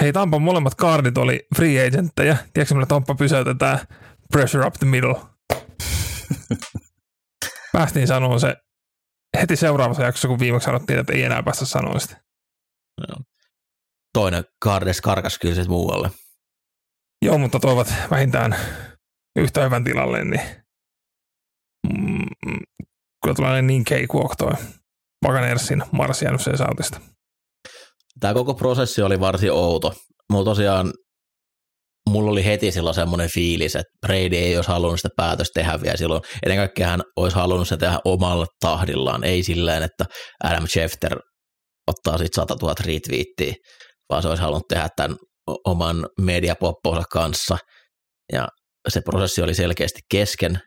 hei 0.00 0.12
Tampan 0.12 0.42
molemmat 0.42 0.74
kaardit 0.74 1.18
oli 1.18 1.46
free 1.56 1.86
agentteja. 1.86 2.36
Tiedätkö 2.52 2.74
millä 2.74 2.86
Tampa 2.86 3.14
pysäytetään 3.14 3.78
pressure 4.32 4.66
up 4.66 4.74
the 4.74 4.86
middle? 4.86 5.14
Päästiin 7.72 8.06
sanoa 8.06 8.38
se 8.38 8.56
heti 9.40 9.56
seuraavassa 9.56 10.02
jaksossa, 10.02 10.28
kun 10.28 10.38
viimeksi 10.38 10.66
sanottiin, 10.66 10.98
että 10.98 11.12
ei 11.12 11.22
enää 11.22 11.42
päästä 11.42 11.64
sanoa 11.64 11.98
sitä. 11.98 12.22
No. 13.08 13.16
Toinen 14.12 14.44
Cardes 14.64 15.00
karkas 15.00 15.38
kyllä 15.38 15.64
muualle. 15.68 16.10
Joo, 17.22 17.38
mutta 17.38 17.60
toivat 17.60 17.94
vähintään 18.10 18.56
yhtä 19.36 19.64
hyvän 19.64 19.84
tilalle, 19.84 20.24
niin 20.24 20.40
mm, 21.88 22.26
kyllä 23.22 23.34
tulee 23.36 23.62
niin 23.62 23.84
cakewalk 23.84 24.36
toi 24.38 24.52
Buccaneersin 25.26 25.82
marssi 25.92 26.24
NFC 26.24 26.58
Southista. 26.58 27.00
Tämä 28.20 28.34
koko 28.34 28.54
prosessi 28.54 29.02
oli 29.02 29.20
varsin 29.20 29.52
outo. 29.52 29.94
Mulla 30.32 30.44
tosiaan 30.44 30.92
mulla 32.08 32.30
oli 32.30 32.44
heti 32.44 32.72
silloin 32.72 32.94
semmoinen 32.94 33.30
fiilis, 33.30 33.76
että 33.76 33.92
Brady 34.06 34.36
ei 34.36 34.56
olisi 34.56 34.70
halunnut 34.70 34.98
sitä 34.98 35.08
päätöstä 35.16 35.60
tehdä 35.60 35.80
vielä 35.82 35.96
silloin. 35.96 36.22
Ennen 36.42 36.58
kaikkea 36.58 36.88
hän 36.88 37.00
olisi 37.16 37.36
halunnut 37.36 37.68
sitä 37.68 37.86
tehdä 37.86 37.98
omalla 38.04 38.46
tahdillaan, 38.60 39.24
ei 39.24 39.42
silleen, 39.42 39.82
että 39.82 40.04
Adam 40.44 40.66
Schefter 40.66 41.18
ottaa 41.86 42.18
sitten 42.18 42.42
100 42.42 42.56
000 42.62 42.74
retweettiä, 42.84 43.54
vaan 44.08 44.22
se 44.22 44.28
olisi 44.28 44.42
halunnut 44.42 44.68
tehdä 44.68 44.88
tämän 44.96 45.16
oman 45.66 46.06
mediapopponsa 46.20 47.02
kanssa. 47.12 47.58
Ja 48.32 48.48
se 48.88 49.00
prosessi 49.00 49.42
oli 49.42 49.54
selkeästi 49.54 50.00
kesken, 50.10 50.60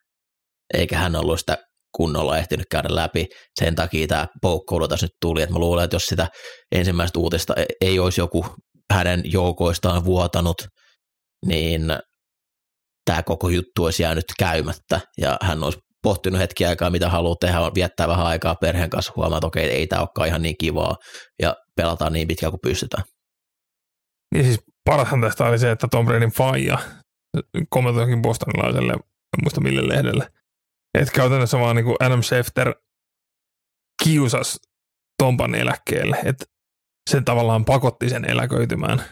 eikä 0.74 0.98
hän 0.98 1.15
ollut 1.15 1.39
sitä 1.39 1.58
kunnolla 1.95 2.38
ehtinyt 2.38 2.65
käydä 2.71 2.95
läpi. 2.95 3.27
Sen 3.60 3.75
takia 3.75 4.07
tämä 4.07 4.27
poukkoulu 4.41 4.88
tässä 4.88 5.05
nyt 5.05 5.15
tuli, 5.21 5.41
että 5.41 5.53
mä 5.53 5.60
luulen, 5.60 5.83
että 5.83 5.95
jos 5.95 6.05
sitä 6.05 6.27
ensimmäistä 6.71 7.19
uutista 7.19 7.53
e- 7.55 7.65
ei 7.81 8.00
olisi 8.00 8.21
joku 8.21 8.45
hänen 8.93 9.21
joukoistaan 9.25 10.05
vuotanut, 10.05 10.67
niin 11.45 11.81
tämä 13.05 13.24
koko 13.24 13.50
juttu 13.50 13.83
olisi 13.83 14.03
jäänyt 14.03 14.25
käymättä 14.39 15.01
ja 15.17 15.38
hän 15.41 15.63
olisi 15.63 15.79
pohtinut 16.03 16.39
hetki 16.39 16.65
aikaa, 16.65 16.89
mitä 16.89 17.10
haluaa 17.10 17.36
tehdä, 17.39 17.60
viettää 17.75 18.07
vähän 18.07 18.25
aikaa 18.25 18.55
perheen 18.55 18.89
kanssa, 18.89 19.13
huomaa, 19.15 19.38
että 19.38 19.48
okei, 19.48 19.69
ei 19.69 19.88
tämä 19.88 20.01
olekaan 20.01 20.27
ihan 20.27 20.41
niin 20.41 20.55
kivaa 20.60 20.95
ja 21.41 21.55
pelataan 21.75 22.13
niin 22.13 22.27
pitkään 22.27 22.51
kuin 22.51 22.60
pystytään. 22.63 23.03
Niin 24.33 24.45
siis 24.45 24.60
parashan 24.86 25.21
tästä 25.21 25.45
oli 25.45 25.60
se, 25.60 25.71
että 25.71 25.88
Tom 25.91 26.05
Bradyn 26.05 26.31
faija 26.31 26.77
kommentoikin 27.69 28.21
bostonilaiselle, 28.21 28.93
en 28.93 29.43
muista 29.43 29.62
mille 29.62 29.88
lehdelle, 29.88 30.27
että 30.93 31.13
käytännössä 31.13 31.60
vaan 31.60 31.75
niin 31.75 31.86
kuin 31.86 31.95
Adam 32.00 32.24
Schefter 32.24 32.75
kiusas 34.03 34.60
Tompan 35.17 35.55
eläkkeelle, 35.55 36.17
että 36.25 36.45
se 37.10 37.21
tavallaan 37.21 37.65
pakotti 37.65 38.10
sen 38.10 38.31
eläköitymään. 38.31 39.03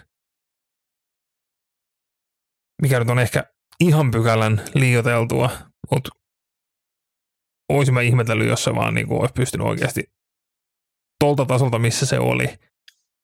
Mikä 2.82 3.00
nyt 3.00 3.10
on 3.10 3.20
ehkä 3.20 3.44
ihan 3.80 4.12
pykälän 4.12 4.62
liioteltua, 4.76 5.50
mutta 5.92 6.10
olisin 7.70 7.94
mä 7.94 8.02
ihmetellyt, 8.02 8.48
jos 8.48 8.64
se 8.64 8.76
vaan 8.76 8.94
niin 8.94 9.08
kuin 9.08 9.20
olisi 9.20 9.34
pystynyt 9.34 9.68
oikeasti 9.68 10.04
tolta 11.20 11.46
tasolta, 11.46 11.80
missä 11.80 12.06
se 12.06 12.20
oli, 12.20 12.48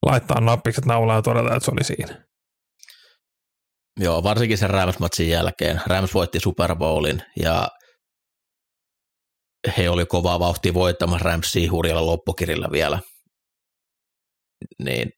laittaa 0.05 0.41
nappikset 0.41 0.85
naulaan 0.85 1.17
ja 1.17 1.21
todeta, 1.21 1.55
että 1.55 1.65
se 1.65 1.71
oli 1.71 1.83
siinä. 1.83 2.25
Joo, 3.99 4.23
varsinkin 4.23 4.57
sen 4.57 4.69
Rams-matsin 4.69 5.29
jälkeen. 5.29 5.81
Rams 5.87 6.13
voitti 6.13 6.39
Super 6.39 6.75
Bowlin 6.75 7.21
ja 7.39 7.67
he 9.77 9.89
oli 9.89 10.05
kovaa 10.05 10.39
vauhtia 10.39 10.73
voittamassa 10.73 11.25
Ramsia 11.25 11.71
hurjalla 11.71 12.05
loppukirjalla 12.05 12.67
vielä. 12.71 12.99
Niin 14.83 15.09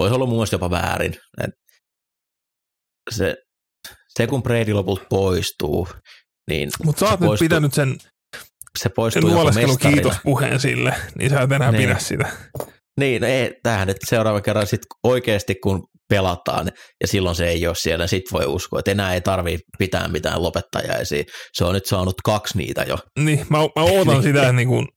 olisi 0.00 0.14
ollut 0.14 0.28
mun 0.28 0.46
jopa 0.52 0.70
väärin. 0.70 1.16
Et 1.44 1.50
se, 3.10 3.36
se, 4.08 4.26
kun 4.26 4.42
Brady 4.42 4.72
lopulta 4.72 5.04
poistuu, 5.10 5.88
niin... 6.50 6.70
Mutta 6.84 7.00
sä 7.00 7.10
oot 7.10 7.20
nyt 7.20 7.30
pitänyt 7.40 7.74
sen 7.74 7.96
se 8.78 8.88
poistuu 8.88 9.30
nuoleskelu 9.30 9.76
kiitospuheen 9.76 10.60
sille, 10.60 10.94
niin 11.18 11.30
sä 11.30 11.40
et 11.40 11.52
enää 11.52 11.72
niin. 11.72 11.82
pidä 11.82 11.98
sitä. 11.98 12.30
Niin, 13.00 13.22
no 13.22 13.28
ei, 13.28 13.60
tähän, 13.62 13.88
että 13.88 14.06
seuraava 14.06 14.40
kerran 14.40 14.66
sit 14.66 14.80
oikeasti 15.02 15.54
kun 15.54 15.86
pelataan 16.10 16.68
ja 17.00 17.08
silloin 17.08 17.36
se 17.36 17.48
ei 17.48 17.66
ole 17.66 17.74
siellä, 17.74 18.06
sit 18.06 18.32
voi 18.32 18.46
uskoa, 18.46 18.78
että 18.78 18.90
enää 18.90 19.14
ei 19.14 19.20
tarvii 19.20 19.58
pitää 19.78 20.08
mitään 20.08 20.42
lopettajaisia. 20.42 21.24
Se 21.52 21.64
on 21.64 21.74
nyt 21.74 21.86
saanut 21.86 22.14
kaksi 22.24 22.58
niitä 22.58 22.82
jo. 22.82 22.98
Niin, 23.18 23.46
mä, 23.50 23.58
mä 23.58 23.82
ootan 23.82 24.22
sitä, 24.22 24.40
että 24.40 24.52
niin 24.52 24.68
kun, 24.68 24.88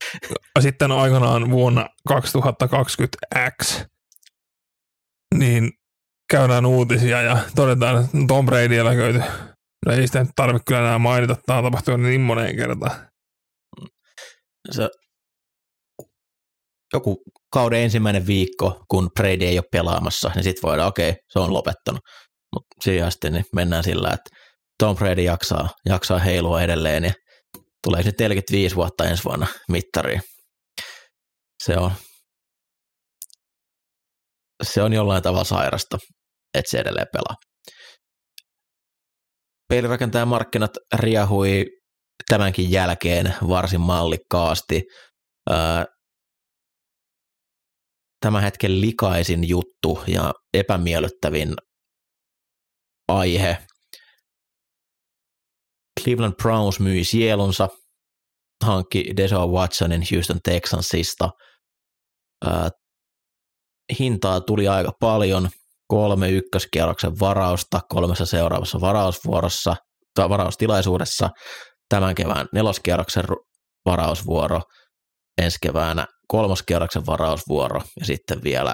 sitten 0.60 0.92
aikanaan 0.92 1.52
vuonna 1.52 1.88
2020X, 2.10 3.86
niin 5.36 5.72
käydään 6.30 6.66
uutisia 6.66 7.22
ja 7.22 7.38
todetaan, 7.56 8.06
että 8.06 8.18
Tom 8.28 8.46
Brady 8.46 8.78
eläköity. 8.78 9.22
No 9.86 9.94
ei 9.94 10.08
sitä 10.08 10.26
tarvitse 10.36 10.64
kyllä 10.68 10.82
enää 10.82 11.00
mainita, 11.00 11.36
tämä 11.46 11.60
on 11.60 11.64
tapahtunut 11.64 12.02
niin 12.02 12.22
moneen 12.22 12.56
kertaan. 12.56 13.08
Se, 14.72 14.90
joku 16.94 17.24
kauden 17.54 17.80
ensimmäinen 17.80 18.28
viikko, 18.28 18.84
kun 18.92 19.10
Brady 19.20 19.46
ei 19.46 19.58
ole 19.58 19.66
pelaamassa, 19.72 20.32
niin 20.36 20.44
sitten 20.44 20.70
voidaan, 20.70 20.88
okei, 20.88 21.10
okay, 21.10 21.22
se 21.30 21.40
on 21.40 21.54
lopettanut. 21.54 22.02
mutta 22.56 22.76
siihen 22.84 23.08
asti 23.08 23.30
niin 23.30 23.46
mennään 23.56 23.84
sillä, 23.84 24.10
että 24.14 24.30
Tom 24.80 24.96
Brady 24.96 25.22
jaksaa, 25.22 25.70
jaksaa 25.90 26.20
heilua 26.20 26.62
edelleen 26.62 27.04
ja 27.04 27.14
tulee 27.84 28.04
sitten 28.04 28.26
45 28.26 28.76
vuotta 28.76 29.06
ensi 29.06 29.24
vuonna 29.24 29.48
mittariin. 29.72 30.22
Se 31.64 31.78
on, 31.78 31.92
se 34.64 34.82
on 34.82 34.94
jollain 34.94 35.24
tavalla 35.24 35.44
sairasta, 35.44 35.98
että 36.54 36.72
se 36.72 36.80
edelleen 36.80 37.08
pelaa. 37.14 37.36
Pelirakentajan 39.70 40.28
markkinat 40.28 40.72
riahui 40.96 41.66
tämänkin 42.30 42.72
jälkeen 42.72 43.34
varsin 43.48 43.82
mallikkaasti. 43.82 44.82
Tämän 48.24 48.44
hetken 48.44 48.82
likaisin 48.82 49.50
juttu 49.50 50.04
ja 50.08 50.34
epämiellyttävin 50.54 51.56
aihe. 53.08 53.58
Cleveland 56.04 56.34
Browns 56.34 56.80
myi 56.80 57.04
sielunsa, 57.04 57.70
hankki 58.66 59.14
Deshaun 59.18 59.52
Watsonin 59.52 60.04
Houston 60.12 60.40
Texansista. 60.44 61.30
hintaa 64.00 64.42
tuli 64.42 64.68
aika 64.68 64.92
paljon, 65.00 65.50
kolme 65.88 66.30
ykköskierroksen 66.30 67.20
varausta 67.20 67.82
kolmessa 67.90 68.26
seuraavassa 68.26 68.82
varausvuorossa, 68.82 69.76
tai 70.16 70.30
varaustilaisuudessa, 70.30 71.30
tämän 71.90 72.16
kevään 72.16 72.48
neloskierroksen 72.54 73.24
varausvuoro, 73.86 74.62
ensi 75.42 75.58
keväänä 75.62 76.08
kolmoskierroksen 76.34 77.06
varausvuoro 77.06 77.82
ja 78.00 78.06
sitten 78.06 78.44
vielä 78.44 78.74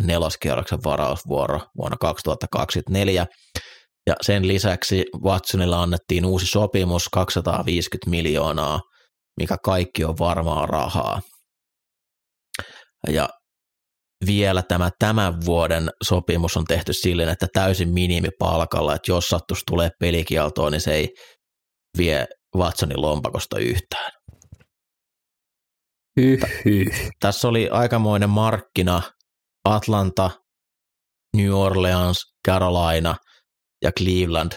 neloskierroksen 0.00 0.78
varausvuoro 0.84 1.60
vuonna 1.76 1.96
2024. 2.00 3.26
Ja 4.06 4.14
sen 4.22 4.48
lisäksi 4.48 5.04
Watsonilla 5.24 5.82
annettiin 5.82 6.24
uusi 6.24 6.46
sopimus 6.46 7.08
250 7.12 8.10
miljoonaa, 8.10 8.80
mikä 9.40 9.56
kaikki 9.64 10.04
on 10.04 10.14
varmaa 10.18 10.66
rahaa. 10.66 11.20
Ja 13.08 13.28
vielä 14.26 14.62
tämä 14.62 14.90
tämän 14.98 15.34
vuoden 15.44 15.90
sopimus 16.08 16.56
on 16.56 16.64
tehty 16.64 16.92
silleen, 16.92 17.28
että 17.28 17.46
täysin 17.52 17.88
minimipalkalla, 17.88 18.94
että 18.94 19.12
jos 19.12 19.28
sattuisi 19.28 19.62
tulee 19.66 19.90
pelikieltoon, 20.00 20.72
niin 20.72 20.80
se 20.80 20.94
ei 20.94 21.08
vie 21.98 22.26
Watsonin 22.56 23.02
lompakosta 23.02 23.58
yhtään. 23.58 24.17
Tässä 27.20 27.48
oli 27.48 27.68
aikamoinen 27.68 28.30
markkina 28.30 29.02
Atlanta, 29.64 30.30
New 31.36 31.50
Orleans, 31.52 32.18
Carolina 32.46 33.16
ja 33.84 33.90
Cleveland 33.98 34.52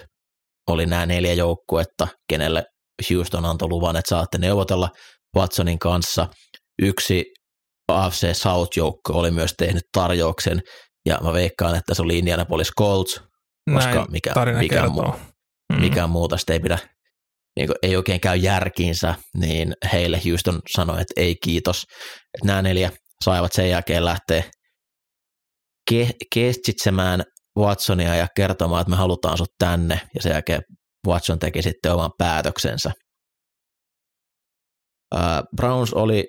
oli 0.70 0.86
nämä 0.86 1.06
neljä 1.06 1.34
joukkuetta, 1.34 2.08
kenelle 2.30 2.64
Houston 3.10 3.46
antoi 3.46 3.70
luvan, 3.70 3.96
että 3.96 4.10
saatte 4.10 4.38
neuvotella 4.38 4.90
Watsonin 5.38 5.80
kanssa. 5.80 6.28
Yksi 6.82 7.26
AFC 7.88 8.34
South-joukko 8.36 9.14
oli 9.14 9.32
myös 9.32 9.54
tehnyt 9.58 9.84
tarjouksen, 9.94 10.62
ja 11.06 11.18
mä 11.24 11.34
veikkaan, 11.34 11.76
että 11.76 11.94
se 11.94 12.02
oli 12.02 12.18
Indianapolis 12.20 12.72
Colts, 12.80 13.22
koska 13.74 13.94
Näin 13.96 14.12
mikä, 14.12 14.34
mikä, 14.60 14.88
muu, 14.90 15.16
Mm. 15.74 15.82
mikään 15.82 16.10
muuta 16.10 16.38
sitä 16.38 16.54
ei 16.54 16.60
pidä, 16.60 16.78
niin 17.56 17.68
kuin, 17.68 17.76
ei 17.82 17.96
oikein 17.96 18.22
käy 18.22 18.38
järkiinsä, 18.38 19.16
niin 19.38 19.74
heille 19.94 20.22
Houston 20.30 20.60
sanoi, 20.78 21.02
että 21.02 21.14
ei 21.22 21.36
kiitos. 21.44 21.84
Että 22.34 22.48
nämä 22.48 22.62
neljä 22.62 22.92
saivat 23.24 23.54
sen 23.54 23.70
jälkeen 23.70 24.06
lähteä 24.06 24.44
ke- 25.92 26.16
kestitsemään 26.34 27.24
Watsonia 27.60 28.16
ja 28.16 28.28
kertomaan, 28.36 28.82
että 28.82 28.90
me 28.92 28.96
halutaan 28.96 29.38
sut 29.38 29.50
tänne, 29.60 30.02
ja 30.16 30.22
sen 30.22 30.32
jälkeen 30.32 30.62
Watson 31.08 31.40
teki 31.40 31.62
sitten 31.62 31.94
oman 31.94 32.12
päätöksensä. 32.18 32.92
Ää, 35.16 35.44
Browns 35.56 35.94
oli 35.94 36.26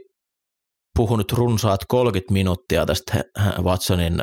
puhunut 0.97 1.33
runsaat 1.33 1.81
30 1.89 2.33
minuuttia 2.33 2.87
tästä 2.87 3.25
Watsonin 3.63 4.23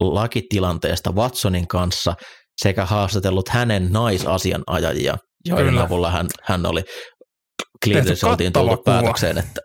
lakitilanteesta 0.00 1.12
Watsonin 1.12 1.68
kanssa 1.68 2.14
sekä 2.62 2.86
haastatellut 2.86 3.48
hänen 3.48 3.92
naisasianajajia, 3.92 5.16
joiden 5.46 5.66
Kyllä. 5.66 5.82
avulla 5.82 6.10
hän, 6.10 6.26
hän 6.42 6.66
oli 6.66 6.82
Clevelandissa 7.84 8.30
oltiin 8.30 8.52
tultu 8.52 8.76
kuva. 8.76 8.82
päätökseen, 8.84 9.38
että 9.38 9.60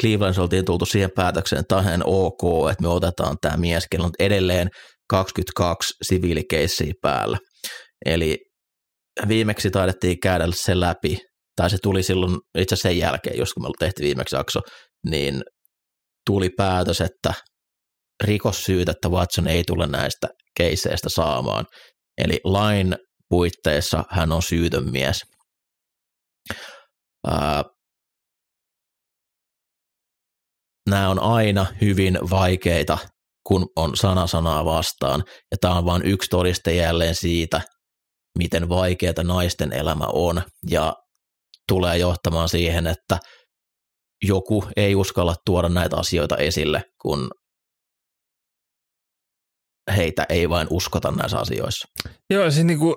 Clevelandissa 0.00 0.42
oltiin 0.42 0.64
tultu 0.64 0.86
siihen 0.86 1.10
päätökseen, 1.16 1.60
että 1.60 1.82
tämä 1.82 1.94
on 1.94 2.02
ok, 2.04 2.70
että 2.70 2.82
me 2.82 2.88
otetaan 2.88 3.36
tämä 3.40 3.56
mies, 3.56 3.86
kello 3.90 4.06
on 4.06 4.12
edelleen 4.18 4.68
22 5.08 5.94
siviilikeissiä 6.02 6.92
päällä. 7.02 7.38
Eli 8.06 8.38
viimeksi 9.28 9.70
taidettiin 9.70 10.20
käydä 10.20 10.46
se 10.54 10.80
läpi, 10.80 11.18
tai 11.56 11.70
se 11.70 11.76
tuli 11.82 12.02
silloin 12.02 12.38
itse 12.58 12.76
sen 12.76 12.98
jälkeen, 12.98 13.38
jos 13.38 13.52
kun 13.52 13.62
me 13.62 13.68
tehtiin 13.78 14.06
viimeksi 14.06 14.36
jakso, 14.36 14.60
niin 15.10 15.42
tuli 16.26 16.50
päätös, 16.56 17.00
että 17.00 17.34
rikossyytettä 18.24 19.08
Watson 19.08 19.48
ei 19.48 19.62
tule 19.66 19.86
näistä 19.86 20.28
keisseistä 20.56 21.08
saamaan. 21.14 21.64
Eli 22.18 22.40
lain 22.44 22.96
puitteissa 23.32 24.04
hän 24.10 24.32
on 24.32 24.42
syytön 24.42 24.90
mies. 24.90 25.22
Ää, 27.26 27.64
nämä 30.88 31.10
on 31.10 31.18
aina 31.18 31.66
hyvin 31.80 32.18
vaikeita, 32.30 32.98
kun 33.46 33.66
on 33.76 33.96
sana 33.96 34.26
sanaa 34.26 34.64
vastaan. 34.64 35.24
Ja 35.50 35.56
tämä 35.60 35.78
on 35.78 35.84
vain 35.84 36.06
yksi 36.06 36.30
todiste 36.30 36.74
jälleen 36.74 37.14
siitä, 37.14 37.60
miten 38.38 38.68
vaikeata 38.68 39.22
naisten 39.22 39.72
elämä 39.72 40.04
on. 40.12 40.42
Ja 40.70 40.96
tulee 41.68 41.98
johtamaan 41.98 42.48
siihen, 42.48 42.86
että 42.86 43.18
joku 44.24 44.64
ei 44.76 44.94
uskalla 44.94 45.34
tuoda 45.46 45.68
näitä 45.68 45.96
asioita 45.96 46.36
esille, 46.36 46.84
kun 47.02 47.30
heitä 49.96 50.26
ei 50.28 50.48
vain 50.48 50.66
uskota 50.70 51.10
näissä 51.10 51.38
asioissa. 51.38 51.88
Joo, 52.30 52.50
siis 52.50 52.64
niinku 52.66 52.96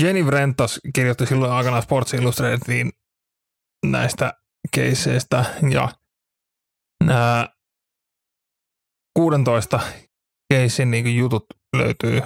Jenny 0.00 0.26
Vrentas 0.26 0.80
kirjoitti 0.94 1.26
silloin 1.26 1.52
aikanaan 1.52 1.82
Sports 1.82 2.14
Illustratediin 2.14 2.92
näistä 3.86 4.34
keisseistä 4.74 5.44
ja 5.70 5.88
nämä 7.04 7.48
16 9.16 9.80
keissin 10.52 10.90
niinku 10.90 11.08
jutut 11.08 11.46
löytyy 11.76 12.22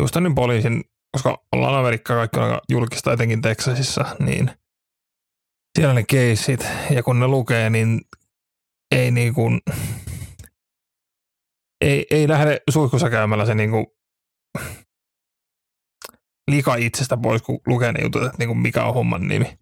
Houstonin 0.00 0.34
poliisin, 0.34 0.84
koska 1.12 1.44
ollaan 1.52 1.74
Amerikka 1.74 2.14
kaikki 2.14 2.38
on 2.38 2.44
aika 2.44 2.60
julkista, 2.68 3.12
etenkin 3.12 3.42
Texasissa, 3.42 4.16
niin 4.18 4.50
siellä 5.78 5.94
ne 5.94 6.04
keissit, 6.08 6.66
ja 6.90 7.02
kun 7.02 7.20
ne 7.20 7.26
lukee, 7.26 7.70
niin 7.70 8.00
ei 8.94 9.10
niinku, 9.10 9.50
ei, 11.82 12.06
ei 12.10 12.28
lähde 12.28 12.60
suihkussa 12.70 13.10
käymällä 13.10 13.46
se 13.46 13.54
niinku 13.54 13.96
lika 16.50 16.74
itsestä 16.74 17.16
pois, 17.22 17.42
kun 17.42 17.60
lukee 17.66 17.92
ne 17.92 18.02
jutut, 18.02 18.22
että 18.22 18.38
niinku 18.38 18.54
mikä 18.54 18.84
on 18.84 18.94
homman 18.94 19.28
nimi. 19.28 19.58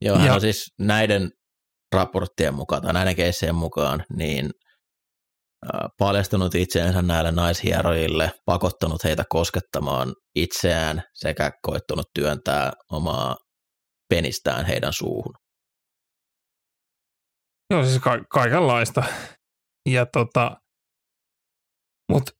Joo, 0.00 0.24
Ja- 0.24 0.34
on 0.34 0.40
siis 0.40 0.74
näiden 0.80 1.30
raporttien 1.94 2.54
mukaan 2.54 2.82
tai 2.82 2.92
näiden 2.92 3.16
keissien 3.16 3.54
mukaan 3.54 4.04
niin 4.16 4.50
paljastunut 5.98 6.54
itseensä 6.54 7.02
näille 7.02 7.32
naishierojille, 7.32 8.32
pakottanut 8.44 9.04
heitä 9.04 9.24
koskettamaan 9.28 10.14
itseään 10.34 11.02
sekä 11.14 11.50
koittanut 11.62 12.06
työntää 12.14 12.72
omaa 12.90 13.36
penistään 14.08 14.66
heidän 14.66 14.92
suuhun. 14.92 15.34
Joo, 17.70 17.84
siis 17.84 17.98
ka- 18.02 18.24
kaikenlaista. 18.30 19.04
Ja 19.88 20.06
tota, 20.06 20.56
mut 22.12 22.30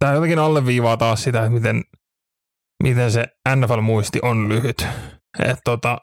tämä 0.00 0.12
jotenkin 0.14 0.38
alleviivaa 0.38 0.96
taas 0.96 1.22
sitä, 1.22 1.50
miten, 1.50 1.84
miten 2.82 3.12
se 3.12 3.24
NFL-muisti 3.48 4.18
on 4.22 4.48
lyhyt. 4.48 4.86
Et 5.44 5.58
tota, 5.64 5.98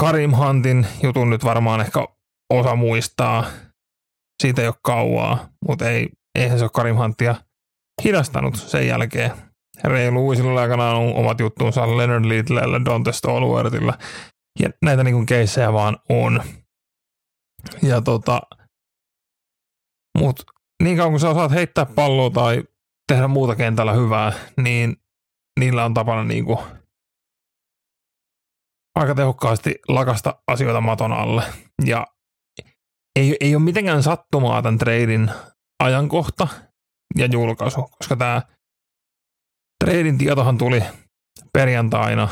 Karim 0.00 0.30
Huntin 0.30 0.86
jutun 1.02 1.30
nyt 1.30 1.44
varmaan 1.44 1.80
ehkä 1.80 2.06
osa 2.52 2.76
muistaa. 2.76 3.44
Siitä 4.42 4.62
ei 4.62 4.68
ole 4.68 4.74
kauaa, 4.82 5.48
mutta 5.66 5.88
ei, 5.88 6.08
eihän 6.38 6.58
se 6.58 6.64
ole 6.64 6.70
Karim 6.74 6.96
Huntia 6.96 7.34
hidastanut 8.04 8.56
sen 8.56 8.86
jälkeen. 8.86 9.30
Reilu 9.84 10.26
Uisilla 10.26 10.60
aikanaan 10.60 10.96
on 10.96 11.14
omat 11.14 11.40
juttuunsa 11.40 11.96
Leonard 11.96 12.24
Littlellä, 12.24 12.84
Dante 12.84 13.12
Stallworthilla. 13.12 13.98
Ja 14.60 14.70
näitä 14.82 15.04
niin 15.04 15.26
keissejä 15.26 15.72
vaan 15.72 15.96
on. 16.08 16.42
Ja 17.82 18.00
tota, 18.00 18.42
mut 20.18 20.42
niin 20.82 20.96
kauan 20.96 21.12
kun 21.12 21.20
sä 21.20 21.30
osaat 21.30 21.52
heittää 21.52 21.86
palloa 21.86 22.30
tai 22.30 22.64
tehdä 23.08 23.28
muuta 23.28 23.56
kentällä 23.56 23.92
hyvää, 23.92 24.32
niin 24.56 24.96
niillä 25.60 25.84
on 25.84 25.94
tapana 25.94 26.24
niin 26.24 26.44
kuin 26.44 26.58
aika 28.94 29.14
tehokkaasti 29.14 29.74
lakasta 29.88 30.42
asioita 30.46 30.80
maton 30.80 31.12
alle. 31.12 31.42
Ja 31.84 32.06
ei, 33.16 33.36
ei 33.40 33.54
ole 33.54 33.64
mitenkään 33.64 34.02
sattumaa 34.02 34.62
tämän 34.62 34.78
treidin 34.78 35.30
ajankohta 35.82 36.48
ja 37.16 37.26
julkaisu, 37.26 37.82
koska 37.82 38.16
tämä 38.16 38.42
treidin 39.84 40.18
tietohan 40.18 40.58
tuli 40.58 40.82
perjantaina 41.52 42.28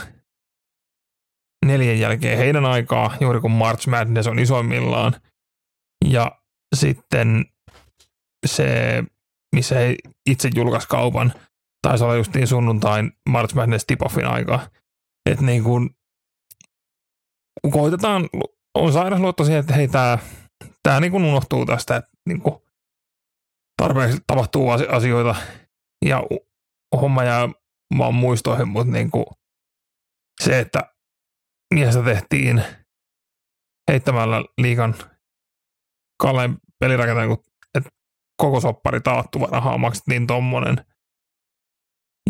neljän 1.67 1.99
jälkeen 1.99 2.39
heidän 2.39 2.65
aikaa, 2.65 3.17
juuri 3.21 3.41
kun 3.41 3.51
March 3.51 3.89
Madness 3.89 4.29
on 4.29 4.39
isoimmillaan. 4.39 5.13
Ja 6.05 6.41
sitten 6.77 7.45
se, 8.47 9.03
missä 9.57 9.75
he 9.75 9.97
itse 10.31 10.51
julkaisi 10.55 10.89
kaupan, 10.89 11.33
taisi 11.83 12.05
olla 12.05 12.17
justiin 12.17 12.47
sunnuntain 12.47 13.13
March 13.29 13.55
Madness 13.55 13.87
tip-offin 13.87 14.27
aika. 14.27 14.71
Että 15.31 15.45
niin 15.45 15.65
kuin 15.65 15.91
koitetaan, 17.71 18.29
on 18.75 18.93
sairas 18.93 19.21
luotto 19.21 19.45
siihen, 19.45 19.61
että 19.61 19.75
hei 19.75 19.89
tämä 19.89 20.19
tää 20.83 21.01
niin 21.01 21.13
kuin 21.13 21.25
unohtuu 21.25 21.67
tästä, 21.67 21.97
että 21.97 22.11
niin 22.27 22.41
kuin 22.41 22.55
tarpeeksi 23.83 24.19
tapahtuu 24.27 24.71
asioita 24.71 25.35
ja 26.05 26.23
homma 27.01 27.25
jää 27.25 27.49
vaan 27.99 28.15
muistoihin, 28.15 28.69
mutta 28.69 28.93
niin 28.93 29.11
kuin 29.11 29.27
se, 30.43 30.59
että 30.59 30.95
miestä 31.75 32.03
tehtiin 32.03 32.65
heittämällä 33.91 34.45
liikan 34.61 34.95
kalleen 36.23 36.59
pelirakentajan, 36.81 37.33
että 37.33 37.50
koko 38.41 38.61
soppari 38.61 39.01
taattu 39.01 39.39
rahaa 39.39 39.79
maksettiin 39.79 40.27
tommonen. 40.27 40.87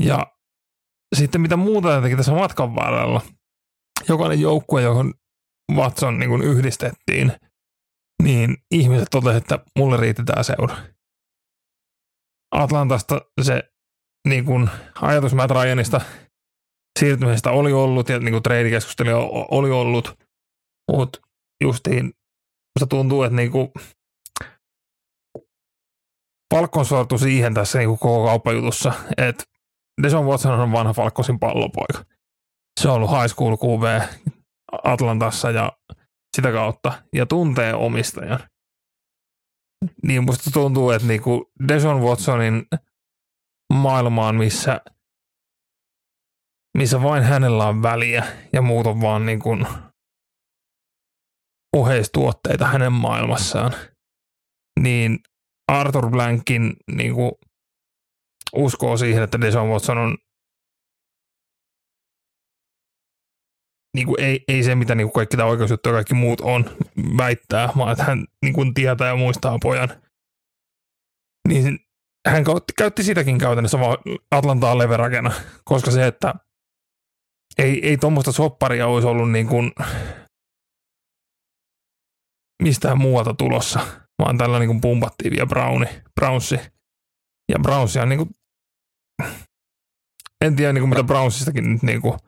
Ja 0.00 0.26
sitten 1.16 1.40
mitä 1.40 1.56
muuta 1.56 2.02
teki 2.02 2.16
tässä 2.16 2.32
matkan 2.32 2.74
varrella. 2.74 3.20
Jokainen 4.08 4.40
joukkue, 4.40 4.82
johon 4.82 5.14
Watson 5.76 6.18
niin 6.18 6.30
kuin 6.30 6.42
yhdistettiin, 6.42 7.32
niin 8.22 8.56
ihmiset 8.70 9.08
totesivat, 9.10 9.42
että 9.42 9.58
mulle 9.78 9.96
riitti 9.96 10.24
tämä 10.24 10.42
seura. 10.42 10.76
Atlantasta 12.54 13.20
se 13.42 13.62
niin 14.28 14.44
kuin 14.44 14.70
ajatus 15.02 15.34
Matt 15.34 15.50
Ryanista 15.50 16.00
siirtymisestä 16.98 17.50
oli 17.50 17.72
ollut 17.72 18.08
ja 18.08 18.18
niin 18.18 18.32
kuin 18.32 18.42
treidikeskustelu 18.42 19.46
oli 19.50 19.70
ollut, 19.70 20.18
mutta 20.92 21.20
justiin 21.64 22.12
se 22.78 22.86
tuntuu, 22.86 23.22
että 23.22 23.36
niin 23.36 23.50
kuin 23.50 23.72
Falcon 26.54 26.84
sortui 26.84 27.18
siihen 27.18 27.54
tässä 27.54 27.78
niin 27.78 27.98
koko 27.98 28.24
kauppajutussa, 28.26 28.92
että 29.16 29.44
Deson 30.02 30.26
Watson 30.26 30.60
on 30.60 30.72
vanha 30.72 30.92
Falcosin 30.92 31.38
pallopoika. 31.38 32.04
Se 32.80 32.88
on 32.88 32.94
ollut 32.94 33.10
high 33.10 33.26
school 33.28 33.56
QV 33.56 34.00
Atlantassa 34.84 35.50
ja 35.50 35.72
sitä 36.36 36.52
kautta, 36.52 37.02
ja 37.12 37.26
tuntee 37.26 37.74
omistajan. 37.74 38.40
Niin 40.02 40.24
musta 40.24 40.50
tuntuu, 40.50 40.90
että 40.90 41.08
niinku 41.08 41.52
Deson 41.68 42.00
Watsonin 42.00 42.66
maailmaan, 43.72 44.36
missä, 44.36 44.80
missä 46.78 47.02
vain 47.02 47.22
hänellä 47.22 47.66
on 47.66 47.82
väliä 47.82 48.24
ja 48.52 48.62
muut 48.62 48.86
on 48.86 49.00
vaan 49.00 49.26
niin 49.26 49.40
kuin 49.40 49.66
oheistuotteita 51.76 52.66
hänen 52.66 52.92
maailmassaan, 52.92 53.72
niin 54.80 55.18
Arthur 55.70 56.10
Blankin 56.10 56.76
niin 56.92 57.14
kuin 57.14 57.32
uskoo 58.52 58.96
siihen, 58.96 59.22
että 59.22 59.40
Deson 59.40 59.68
Watson 59.68 59.98
on 59.98 60.18
niin 63.96 64.06
kuin 64.06 64.20
ei, 64.20 64.44
ei 64.48 64.62
se, 64.62 64.74
mitä 64.74 64.94
niin 64.94 65.06
kuin 65.06 65.12
kaikki 65.12 65.36
tämä 65.36 65.48
oikeusjuttu 65.48 65.88
ja 65.88 65.92
kaikki 65.92 66.14
muut 66.14 66.40
on 66.40 66.64
väittää, 67.16 67.68
vaan 67.76 67.92
että 67.92 68.04
hän 68.04 68.24
niin 68.44 68.54
kuin 68.54 68.74
tietää 68.74 69.08
ja 69.08 69.16
muistaa 69.16 69.58
pojan. 69.62 69.88
Niin 71.48 71.78
hän 72.28 72.44
käytti, 72.44 72.72
käytti 72.78 73.02
sitäkin 73.02 73.38
käytännössä 73.38 73.80
vaan 73.80 73.98
Atlantaa 74.30 74.78
leverakena, 74.78 75.32
koska 75.64 75.90
se, 75.90 76.06
että 76.06 76.34
ei, 77.58 77.88
ei 77.88 77.96
tuommoista 77.96 78.32
sopparia 78.32 78.86
olisi 78.86 79.08
ollut 79.08 79.30
niin 79.30 79.46
kuin 79.46 79.72
mistään 82.62 82.98
muualta 82.98 83.34
tulossa, 83.34 83.80
vaan 84.20 84.38
tällä 84.38 84.58
niin 84.58 84.68
kuin 84.68 84.80
pumpattiin 84.80 85.30
vielä 85.30 85.46
Browni, 85.46 85.86
Brownsi. 86.20 86.60
Ja 87.52 87.58
Brownsia 87.62 88.06
niin 88.06 88.18
kuin, 88.18 88.30
en 90.44 90.56
tiedä 90.56 90.72
niin 90.72 90.82
kuin 90.82 90.88
mitä 90.88 91.04
Brownsistakin 91.04 91.72
nyt 91.72 91.82
niin 91.82 92.00
kuin, 92.00 92.18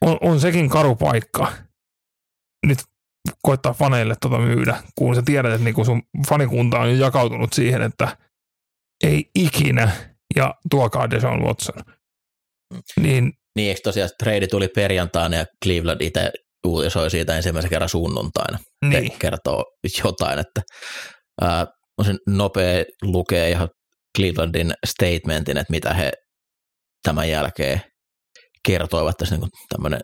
on, 0.00 0.18
on 0.20 0.40
sekin 0.40 0.68
karu 0.68 0.96
paikka. 0.96 1.52
Nyt 2.66 2.78
koittaa 3.42 3.72
faneille 3.72 4.14
tota 4.20 4.38
myydä, 4.38 4.82
kun 4.94 5.14
sä 5.14 5.22
tiedät, 5.22 5.52
että 5.52 5.64
niinku 5.64 5.84
sun 5.84 6.02
fanikunta 6.28 6.78
on 6.78 6.90
jo 6.90 6.96
jakautunut 6.96 7.52
siihen, 7.52 7.82
että 7.82 8.16
ei 9.04 9.30
ikinä 9.34 9.92
ja 10.36 10.54
tuokaa 10.70 11.10
Deshaun 11.10 11.42
Watson. 11.42 11.82
Niin, 13.00 13.32
niin 13.56 13.68
eikö 13.68 13.80
tosiaan 13.84 14.10
trade 14.18 14.46
tuli 14.46 14.68
perjantaina 14.68 15.36
ja 15.36 15.46
Cleveland 15.64 16.00
itse 16.00 16.32
uutisoi 16.66 17.10
siitä 17.10 17.36
ensimmäisen 17.36 17.70
kerran 17.70 17.88
sunnuntaina. 17.88 18.58
Niin. 18.84 19.10
Se 19.10 19.16
kertoo 19.18 19.64
jotain, 20.04 20.38
että 20.38 20.60
ää, 21.40 21.66
on 21.98 22.04
sen 22.04 22.18
nopea 22.28 22.84
lukee 23.02 23.50
ihan 23.50 23.68
Clevelandin 24.18 24.72
statementin, 24.86 25.56
että 25.56 25.70
mitä 25.70 25.94
he 25.94 26.12
tämän 27.02 27.28
jälkeen 27.28 27.80
kertoivat 28.66 29.16
tässä 29.16 29.36
niin 29.36 29.50
tämmöinen 29.68 30.00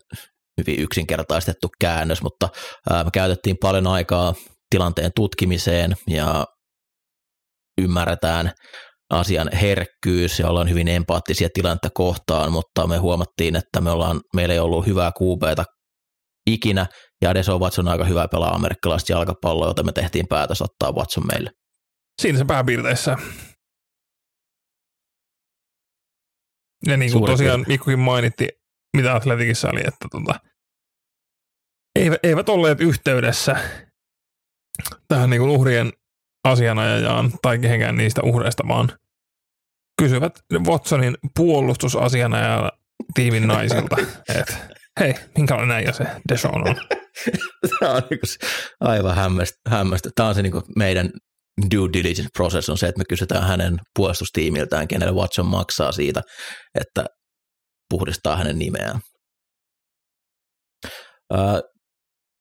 hyvin 0.57 0.79
yksinkertaistettu 0.79 1.67
käännös, 1.81 2.21
mutta 2.21 2.49
ää, 2.89 3.03
me 3.03 3.09
käytettiin 3.13 3.55
paljon 3.61 3.87
aikaa 3.87 4.33
tilanteen 4.69 5.11
tutkimiseen 5.15 5.93
ja 6.07 6.45
ymmärretään 7.81 8.51
asian 9.09 9.49
herkkyys 9.53 10.39
ja 10.39 10.49
ollaan 10.49 10.69
hyvin 10.69 10.87
empaattisia 10.87 11.49
tilannetta 11.53 11.89
kohtaan, 11.93 12.51
mutta 12.51 12.87
me 12.87 12.97
huomattiin, 12.97 13.55
että 13.55 13.81
me 13.81 13.91
ollaan, 13.91 14.21
meillä 14.35 14.53
ei 14.53 14.59
ollut 14.59 14.85
hyvää 14.85 15.11
kuubeita 15.17 15.63
ikinä, 16.53 16.85
ja 17.21 17.35
Deso 17.35 17.59
Watson 17.59 17.87
on 17.87 17.91
aika 17.91 18.05
hyvä 18.05 18.27
pelaa 18.27 18.55
amerikkalaista 18.55 19.11
jalkapalloa, 19.11 19.67
joten 19.67 19.85
me 19.85 19.91
tehtiin 19.91 20.27
päätös 20.27 20.61
ottaa 20.61 20.91
Watson 20.91 21.23
meille. 21.31 21.51
Siinä 22.21 22.37
se 22.37 22.45
pääpiirteissä. 22.45 23.17
Ja 26.87 26.97
niin 26.97 27.11
kuin 27.11 27.25
tosiaan 27.25 27.65
Mikkokin 27.67 27.99
mainitti, 27.99 28.49
mitä 28.97 29.15
Atletikissa 29.15 29.69
oli, 29.69 29.79
että 29.79 30.07
tota, 30.11 30.39
eivät, 31.99 32.19
eivät 32.23 32.49
olleet 32.49 32.81
yhteydessä 32.81 33.55
tähän 35.07 35.29
niin 35.29 35.41
kuin 35.41 35.51
uhrien 35.51 35.91
asianajajaan 36.43 37.31
tai 37.41 37.59
kehenkään 37.59 37.97
niistä 37.97 38.21
uhreista, 38.23 38.67
vaan 38.67 38.91
kysyvät 40.01 40.39
Watsonin 40.67 41.17
puolustusasianajaja 41.35 42.71
tiimin 43.13 43.47
naisilta, 43.47 43.97
että 44.39 44.78
hei, 44.99 45.13
minkälainen 45.37 45.69
näin 45.69 45.93
se 45.93 46.05
Deshaun 46.29 46.69
on? 46.69 46.75
Tämä 47.79 47.91
on 47.93 48.01
niin 48.09 48.19
aivan 48.79 49.15
hämmästä. 49.15 49.57
hämmästä. 49.69 50.09
Tämä 50.15 50.29
on 50.29 50.35
se 50.35 50.41
niin 50.41 50.53
meidän 50.75 51.09
due 51.75 51.89
diligence 51.93 52.29
process 52.37 52.69
on 52.69 52.77
se, 52.77 52.87
että 52.87 52.99
me 52.99 53.03
kysytään 53.09 53.47
hänen 53.47 53.77
puolustustiimiltään, 53.95 54.87
kenelle 54.87 55.15
Watson 55.15 55.45
maksaa 55.45 55.91
siitä, 55.91 56.21
että 56.79 57.05
puhdistaa 57.89 58.37
hänen 58.37 58.59
nimeään. 58.59 58.99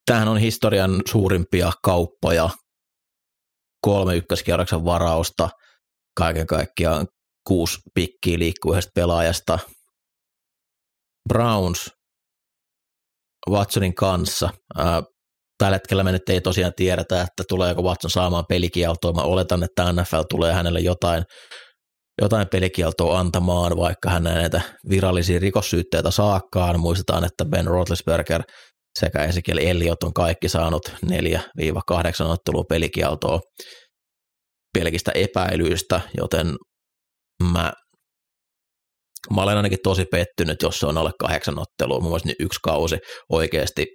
Tämähän 0.07 0.29
on 0.29 0.39
historian 0.39 1.03
suurimpia 1.11 1.73
kauppoja, 1.85 2.51
kolme 3.85 4.17
ykköskierroksen 4.17 4.85
varausta, 4.85 5.49
kaiken 6.17 6.47
kaikkiaan 6.47 7.07
kuusi 7.47 7.79
pikkiä 7.95 8.39
liikkuu 8.39 8.73
yhdestä 8.73 8.91
pelaajasta. 8.95 9.59
Browns 11.29 11.98
Watsonin 13.51 13.95
kanssa. 13.95 14.51
Tällä 15.59 15.75
hetkellä 15.75 16.05
me 16.05 16.13
nyt 16.13 16.29
ei 16.29 16.41
tosiaan 16.41 16.73
tiedetä, 16.77 17.23
että 17.23 17.43
tuleeko 17.49 17.83
Watson 17.83 18.11
saamaan 18.11 18.45
pelikieltoa. 18.49 19.13
Mä 19.13 19.23
oletan, 19.23 19.63
että 19.63 19.93
NFL 19.93 20.23
tulee 20.31 20.53
hänelle 20.53 20.81
jotain, 20.81 21.23
jotain 22.23 22.49
pelikieltoa 22.49 23.19
antamaan, 23.19 23.77
vaikka 23.77 24.11
hän 24.11 24.25
näitä 24.25 24.61
virallisia 24.91 25.39
rikossyytteitä 25.39 26.11
saakkaan. 26.11 26.81
Muistetaan, 26.81 27.25
että 27.25 27.45
Ben 27.45 27.67
Roethlisberger– 27.67 28.43
sekä 28.99 29.25
Ezekiel 29.25 29.59
Elliot 29.59 30.03
on 30.03 30.15
kaikki 30.15 30.49
saanut 30.49 30.93
4-8 31.07 31.11
ottelua 32.29 32.65
pelikieltoa 32.69 33.41
pelkistä 34.75 35.13
epäilyistä, 35.15 36.01
joten 36.17 36.57
mä, 37.53 37.73
mä 39.35 39.43
olen 39.43 39.57
ainakin 39.57 39.79
tosi 39.83 40.05
pettynyt, 40.05 40.63
jos 40.63 40.79
se 40.79 40.87
on 40.87 40.99
alle 40.99 41.11
kahdeksan 41.21 41.59
ottelua. 41.59 42.01
Mun 42.01 42.11
mielestä 42.11 42.33
yksi 42.41 42.61
kausi 42.63 42.99
oikeasti 43.29 43.87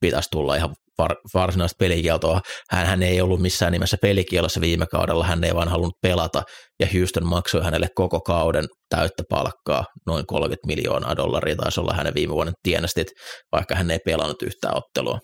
pitäisi 0.00 0.28
tulla 0.30 0.56
ihan 0.56 0.74
var, 0.98 1.16
varsinaista 1.34 1.76
pelikieltoa. 1.78 2.40
Hän, 2.70 2.86
hän 2.86 3.02
ei 3.02 3.20
ollut 3.20 3.40
missään 3.40 3.72
nimessä 3.72 3.96
pelikielossa 4.02 4.60
viime 4.60 4.86
kaudella, 4.86 5.24
hän 5.24 5.44
ei 5.44 5.54
vaan 5.54 5.68
halunnut 5.68 5.96
pelata, 6.02 6.42
ja 6.80 6.86
Houston 6.94 7.26
maksoi 7.26 7.64
hänelle 7.64 7.88
koko 7.94 8.20
kauden 8.20 8.64
täyttä 8.88 9.22
palkkaa, 9.30 9.84
noin 10.06 10.26
30 10.26 10.66
miljoonaa 10.66 11.16
dollaria 11.16 11.56
taisi 11.56 11.80
olla 11.80 11.94
hänen 11.94 12.14
viime 12.14 12.34
vuoden 12.34 12.54
tienestit, 12.62 13.08
vaikka 13.52 13.74
hän 13.74 13.90
ei 13.90 13.98
pelannut 14.04 14.42
yhtään 14.42 14.76
ottelua. 14.76 15.18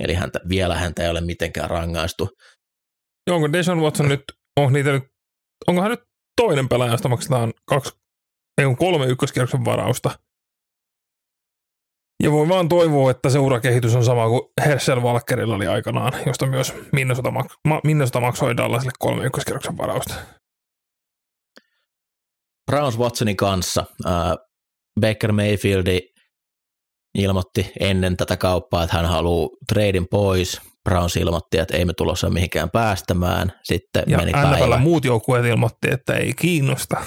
eli 0.00 0.14
häntä, 0.14 0.38
vielä 0.48 0.74
häntä 0.74 1.02
ei 1.02 1.10
ole 1.10 1.20
mitenkään 1.20 1.70
rangaistu. 1.70 2.28
Ja 3.26 3.34
onko 3.34 3.52
Deshaun 3.52 3.82
Watson 3.82 4.08
nyt, 4.08 4.20
onko 4.56 4.70
niitä 4.70 4.92
nyt, 4.92 5.02
onko 5.68 5.82
hän 5.82 5.90
nyt 5.90 6.00
toinen 6.38 6.68
pelaaja, 6.68 6.92
josta 6.92 7.08
maksetaan 7.08 7.52
kaksi, 7.64 7.92
ei 8.58 8.64
kun 8.64 8.76
kolme 8.76 9.06
ykköskierroksen 9.06 9.64
varausta. 9.64 10.10
Ja 12.22 12.32
voi 12.32 12.48
vaan 12.48 12.68
toivoa, 12.68 13.10
että 13.10 13.30
se 13.30 13.38
urakehitys 13.38 13.94
on 13.94 14.04
sama 14.04 14.28
kuin 14.28 14.42
Herschel 14.66 15.00
Walkerilla 15.00 15.54
oli 15.54 15.66
aikanaan, 15.66 16.12
josta 16.26 16.46
myös 16.46 16.74
Minnesota, 16.92 17.28
mak- 17.28 17.58
Ma- 17.68 17.80
Minnesota 17.84 18.20
maksoi 18.20 18.56
Dallasille 18.56 18.92
kolme 18.98 19.24
ykköskierroksen 19.24 19.76
varausta. 19.76 20.14
Browns 22.70 22.98
Watsonin 22.98 23.36
kanssa 23.36 23.84
äh, 24.06 24.12
Baker 25.00 25.32
Mayfieldi 25.32 26.00
ilmoitti 27.18 27.72
ennen 27.80 28.16
tätä 28.16 28.36
kauppaa, 28.36 28.82
että 28.82 28.96
hän 28.96 29.06
haluaa 29.06 29.48
treidin 29.68 30.06
pois. 30.10 30.60
Browns 30.88 31.16
ilmoitti, 31.16 31.58
että 31.58 31.76
ei 31.76 31.84
me 31.84 31.92
tulossa 31.92 32.30
mihinkään 32.30 32.70
päästämään. 32.70 33.52
Sitten 33.62 34.02
Ja 34.06 34.18
meni 34.18 34.32
NFL 34.32 34.58
päivä. 34.58 34.78
muut 34.78 35.04
joukkueet 35.04 35.44
ilmoitti, 35.46 35.90
että 35.90 36.14
ei 36.14 36.34
kiinnosta. 36.34 36.96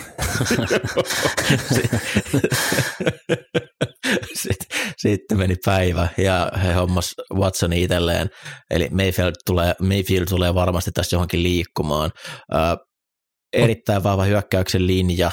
sitten, 4.41 4.67
sitten 4.97 5.37
meni 5.37 5.55
päivä 5.65 6.07
ja 6.17 6.51
he 6.63 6.73
hommas 6.73 7.13
Watson 7.33 7.73
itselleen. 7.73 8.29
Eli 8.71 8.87
Mayfield 8.91 9.33
tulee, 9.45 9.75
Mayfield 9.79 10.25
tulee 10.29 10.53
varmasti 10.53 10.91
tässä 10.91 11.15
johonkin 11.15 11.43
liikkumaan. 11.43 12.11
Äh, 12.55 12.77
erittäin 13.53 14.03
vahva 14.03 14.23
hyökkäyksen 14.23 14.87
linja. 14.87 15.31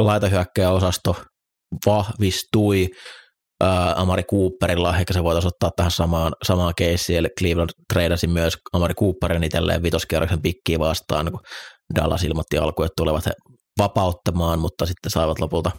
Laitahyökkäjäosasto 0.00 1.16
vahvistui. 1.86 2.88
Äh, 3.64 4.00
Amari 4.00 4.22
Cooperilla, 4.22 4.96
ehkä 4.96 5.12
se 5.12 5.24
voitaisiin 5.24 5.48
ottaa 5.48 5.70
tähän 5.76 5.90
samaan, 5.90 6.32
samaan 6.46 6.74
keissiin, 6.76 7.18
eli 7.18 7.28
Cleveland 7.40 7.70
treidasi 7.92 8.26
myös 8.26 8.56
Amari 8.72 8.94
Cooperin 8.94 9.44
itselleen 9.44 9.82
vitoskierroksen 9.82 10.42
pikkiä 10.42 10.78
vastaan, 10.78 11.30
kun 11.32 11.40
Dallas 11.94 12.24
ilmoitti 12.24 12.58
alkuun, 12.58 12.86
että 12.86 12.94
tulevat 12.96 13.26
he 13.26 13.32
vapauttamaan, 13.78 14.58
mutta 14.58 14.86
sitten 14.86 15.10
saivat 15.10 15.38
lopulta 15.38 15.70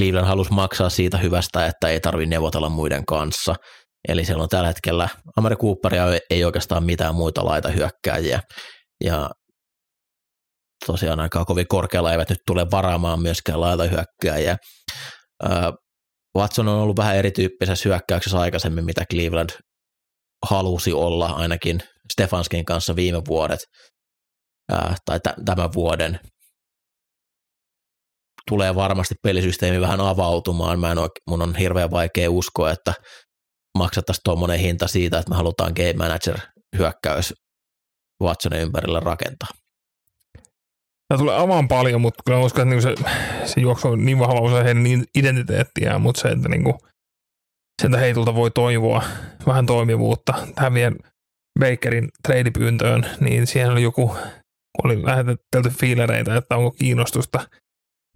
Cleveland 0.00 0.26
halusi 0.26 0.52
maksaa 0.52 0.90
siitä 0.90 1.18
hyvästä, 1.18 1.66
että 1.66 1.88
ei 1.88 2.00
tarvitse 2.00 2.30
neuvotella 2.30 2.68
muiden 2.68 3.06
kanssa. 3.06 3.54
Eli 4.08 4.24
siellä 4.24 4.42
on 4.42 4.48
tällä 4.48 4.66
hetkellä 4.66 5.08
Amari 5.36 5.56
Cooperia 5.56 6.04
ei 6.30 6.44
oikeastaan 6.44 6.84
mitään 6.84 7.14
muita 7.14 7.44
laita 7.44 7.68
hyökkääjiä. 7.68 8.40
Ja 9.04 9.30
tosiaan 10.86 11.20
aika 11.20 11.44
kovin 11.44 11.68
korkealla 11.68 12.12
eivät 12.12 12.28
nyt 12.28 12.38
tule 12.46 12.70
varaamaan 12.70 13.22
myöskään 13.22 13.60
laita 13.60 13.84
hyökkääjiä. 13.84 14.56
Watson 16.38 16.68
on 16.68 16.78
ollut 16.78 16.96
vähän 16.96 17.16
erityyppisessä 17.16 17.88
hyökkäyksessä 17.88 18.40
aikaisemmin, 18.40 18.84
mitä 18.84 19.04
Cleveland 19.12 19.50
halusi 20.50 20.92
olla 20.92 21.26
ainakin 21.26 21.82
Stefanskin 22.12 22.64
kanssa 22.64 22.96
viime 22.96 23.22
vuodet 23.28 23.60
ää, 24.72 24.96
tai 25.04 25.20
t- 25.20 25.44
tämän 25.44 25.72
vuoden. 25.74 26.20
Tulee 28.48 28.74
varmasti 28.74 29.14
pelisysteemi 29.22 29.80
vähän 29.80 30.00
avautumaan. 30.00 30.80
Mä 30.80 30.92
en 30.92 30.98
oike, 30.98 31.20
mun 31.30 31.42
on 31.42 31.56
hirveän 31.56 31.90
vaikea 31.90 32.30
uskoa, 32.30 32.70
että 32.70 32.94
maksettaisiin 33.78 34.22
tuommoinen 34.24 34.58
hinta 34.58 34.88
siitä, 34.88 35.18
että 35.18 35.30
me 35.30 35.36
halutaan 35.36 35.72
game 35.76 35.92
manager 35.92 36.38
hyökkäys 36.78 37.34
Watsonin 38.22 38.60
ympärillä 38.60 39.00
rakentaa. 39.00 39.48
Tämä 41.12 41.18
tulee 41.18 41.38
avaan 41.38 41.68
paljon, 41.68 42.00
mutta 42.00 42.22
kyllä 42.26 42.38
uskon, 42.38 42.72
että 42.72 42.92
niinku 42.92 43.04
se, 43.42 43.48
se 43.52 43.60
juoksu 43.60 43.88
on 43.88 44.04
niin 44.04 44.18
vahva 44.18 44.40
osa 44.40 44.62
heidän 44.62 44.82
niin 44.82 45.04
identiteettiään, 45.14 46.00
mutta 46.00 46.20
se, 46.20 46.28
että 46.28 46.48
niinku, 46.48 46.78
sieltä 47.82 47.98
heitulta 47.98 48.34
voi 48.34 48.50
toivoa 48.50 49.02
vähän 49.46 49.66
toimivuutta. 49.66 50.34
Tähän 50.54 50.74
vielä 50.74 50.96
Bakerin 51.60 52.08
treidipyyntöön, 52.22 53.06
niin 53.20 53.46
siihen 53.46 53.70
oli 53.70 53.82
joku, 53.82 54.16
oli 54.84 55.02
lähetetty 55.02 55.70
fiilereitä, 55.70 56.36
että 56.36 56.56
onko 56.56 56.70
kiinnostusta, 56.70 57.48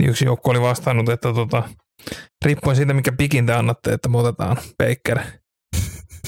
niin 0.03 0.11
yksi 0.11 0.25
joukko 0.25 0.51
oli 0.51 0.61
vastannut, 0.61 1.09
että 1.09 1.33
tota, 1.33 1.69
riippuen 2.45 2.77
siitä, 2.77 2.95
mikä 2.95 3.13
pikin 3.13 3.47
te 3.47 3.53
annatte, 3.53 3.93
että 3.93 4.09
me 4.09 4.19
otetaan 4.19 4.57
Baker, 4.57 5.21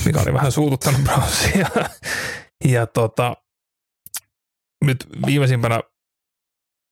mikä 0.04 0.20
oli 0.20 0.34
vähän 0.34 0.52
suututtanut 0.52 1.00
Brownsia. 1.04 1.68
ja 2.64 2.86
tota, 2.86 3.36
nyt 4.84 5.06
viimeisimpänä 5.26 5.80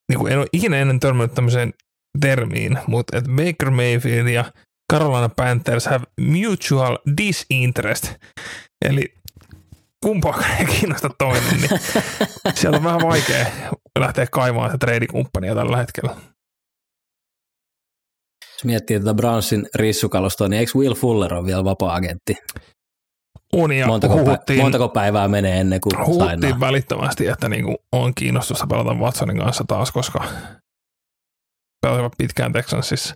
niin 0.09 0.19
kuin 0.19 0.33
en 0.33 0.39
ole 0.39 0.47
ikinä 0.53 0.77
ennen 0.77 1.01
törmännyt 1.01 1.35
tämmöiseen 1.35 1.75
termiin, 2.21 2.79
mutta 2.87 3.17
että 3.19 3.31
Baker 3.31 3.71
Mayfield 3.71 4.29
ja 4.29 4.45
Carolina 4.93 5.29
Panthers 5.29 5.87
have 5.87 6.05
mutual 6.21 6.99
disinterest, 7.17 8.15
eli 8.85 9.15
kumpaakaan 10.05 10.57
ei 10.59 10.67
kiinnosta 10.67 11.11
toinen, 11.19 11.61
niin 11.61 11.71
sieltä 12.55 12.77
on 12.77 12.85
vähän 12.85 13.01
vaikea 13.03 13.47
lähteä 13.99 14.27
kaivamaan 14.27 14.71
se 14.71 14.79
treidikumppania 14.79 15.55
tällä 15.55 15.77
hetkellä. 15.77 16.17
Jos 18.55 18.65
miettii 18.65 18.99
tätä 18.99 19.15
Brownsin 19.15 19.69
rissukalostoa, 19.75 20.49
niin 20.49 20.61
eikö 20.61 20.73
Will 20.79 20.95
Fuller 20.95 21.35
ole 21.35 21.47
vielä 21.47 21.65
vapaa-agentti? 21.65 22.37
On 23.57 23.73
ja 23.73 23.87
Montako, 23.87 24.15
huhuttiin, 24.15 24.59
pä- 24.59 24.63
montako 24.63 24.89
päivää 24.89 25.29
menee 25.29 25.61
ennen 25.61 25.81
kuin 25.81 26.07
huhuttiin 26.07 26.41
sainaa? 26.41 26.61
välittömästi, 26.61 27.27
että 27.27 27.49
niinku 27.49 27.77
on 27.93 28.15
kiinnostusta 28.15 28.67
pelata 28.67 28.95
Watsonin 28.95 29.39
kanssa 29.39 29.65
taas, 29.69 29.93
koska 29.93 30.25
pelasivat 31.83 32.13
pitkään 32.19 32.53
Texansissa. 32.53 33.15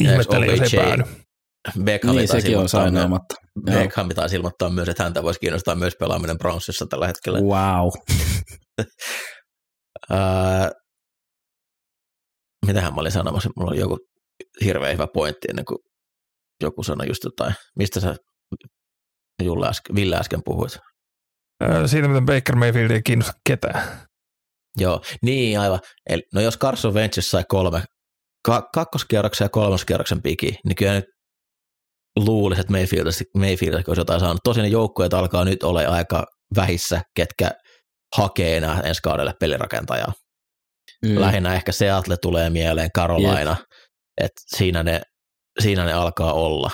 Ihmettelin, 0.00 0.50
jos 0.50 0.60
ei 0.60 0.80
päädy. 0.80 1.02
Beckham 1.84 2.16
Niin, 2.16 2.28
sekin 2.28 2.58
on 2.58 2.68
sainaamatta. 2.68 3.34
Beckham 3.64 4.08
taisi 4.08 4.36
ilmoittaa 4.36 4.70
myös, 4.70 4.88
että 4.88 5.02
häntä 5.02 5.22
voisi 5.22 5.40
kiinnostaa 5.40 5.74
myös 5.74 5.96
pelaaminen 5.98 6.38
Brownsissa 6.38 6.86
tällä 6.90 7.06
hetkellä. 7.06 7.38
Wow. 7.40 7.88
Ää, 10.10 10.70
mitähän 12.66 12.94
mä 12.94 13.00
olin 13.00 13.12
sanomassa? 13.12 13.50
Mulla 13.56 13.70
oli 13.70 13.80
joku 13.80 13.98
hirveän 14.64 14.92
hyvä 14.92 15.06
pointti 15.14 15.48
ennen 15.50 15.64
kuin 15.64 15.78
joku 16.62 16.82
sanoi 16.82 17.08
just 17.08 17.24
jotain. 17.24 17.54
Mistä 17.78 18.00
sä 18.00 18.16
Julle 19.44 19.68
äsken, 19.68 19.96
Ville 19.96 20.16
äsken 20.16 20.40
puhuit? 20.44 20.78
Siitä, 21.86 22.08
miten 22.08 22.26
Baker 22.26 22.56
Mayfield 22.56 22.90
ei 22.90 23.02
kiinnosta 23.02 23.32
ketään. 23.48 23.82
Joo, 24.78 25.02
niin 25.22 25.60
aivan. 25.60 25.80
Eli, 26.08 26.22
no 26.34 26.40
jos 26.40 26.58
Carson 26.58 26.94
Wentz 26.94 27.18
sai 27.20 27.44
kolme, 27.48 27.82
ka- 28.46 28.68
kakkoskierroksen 28.74 29.44
ja 29.44 29.48
kolmoskierroksen 29.48 30.22
piki, 30.22 30.58
niin 30.64 30.76
kyllä 30.76 30.92
nyt 30.92 31.04
luulisi, 32.16 32.60
että 32.60 32.72
Mayfield, 32.72 33.06
Mayfield 33.36 33.74
olisi 33.74 34.00
jotain 34.00 34.20
saanut. 34.20 34.40
Tosin 34.44 34.62
ne 34.62 34.68
joukkueet 34.68 35.14
alkaa 35.14 35.44
nyt 35.44 35.62
olla 35.62 35.80
aika 35.80 36.26
vähissä, 36.56 37.02
ketkä 37.16 37.50
hakee 38.16 38.56
enää 38.56 38.80
ensi 38.80 39.02
kaudelle 39.02 39.34
pelirakentajaa. 39.40 40.12
Mm. 41.06 41.20
Lähinnä 41.20 41.54
ehkä 41.54 41.72
Seattle 41.72 42.16
tulee 42.22 42.50
mieleen, 42.50 42.90
Carolina, 42.96 43.56
että 44.20 44.40
siinä 44.46 44.82
ne, 44.82 45.00
siinä 45.60 45.84
ne 45.84 45.92
alkaa 45.92 46.32
olla. 46.32 46.70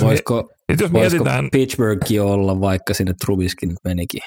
Voisiko, 0.00 0.50
nyt 0.68 0.80
jos 0.80 0.92
voisiko 0.92 1.24
mietitään, 1.24 1.48
Pittsburghkin 1.52 2.22
olla, 2.22 2.60
vaikka 2.60 2.94
sinne 2.94 3.14
Trubiskin 3.24 3.68
nyt 3.68 3.78
menikin? 3.84 4.20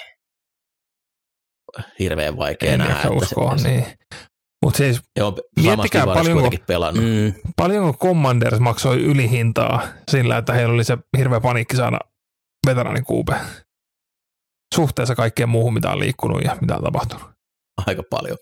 Hirveän 1.99 2.37
vaikea 2.37 2.71
en 2.73 2.79
nähdä. 2.79 3.09
uskoa, 3.09 3.57
se, 3.57 3.69
niin. 3.69 3.85
Mutta 4.65 4.77
siis 4.77 5.01
Joo, 5.15 5.37
Miettikää 5.61 6.05
paljonko, 6.05 6.49
pelannut. 6.67 7.03
Mm. 7.03 7.33
Paljonko 7.55 8.07
Commanders 8.07 8.59
maksoi 8.59 9.03
ylihintaa 9.03 9.87
sillä, 10.11 10.37
että 10.37 10.53
heillä 10.53 10.73
oli 10.73 10.83
se 10.83 10.97
hirveä 11.17 11.39
paniikki 11.39 11.75
saada 11.75 11.99
veteraanikuupe 12.67 13.35
suhteessa 14.75 15.15
kaikkeen 15.15 15.49
muuhun, 15.49 15.73
mitä 15.73 15.91
on 15.91 15.99
liikkunut 15.99 16.43
ja 16.43 16.57
mitä 16.61 16.75
on 16.75 16.83
tapahtunut. 16.83 17.29
Aika 17.87 18.03
paljon. 18.09 18.37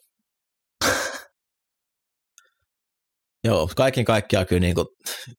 Joo, 3.43 3.69
kaiken 3.75 4.05
kaikkiaan 4.05 4.45
kyllä 4.45 4.59
niin 4.59 4.75
kuin 4.75 4.87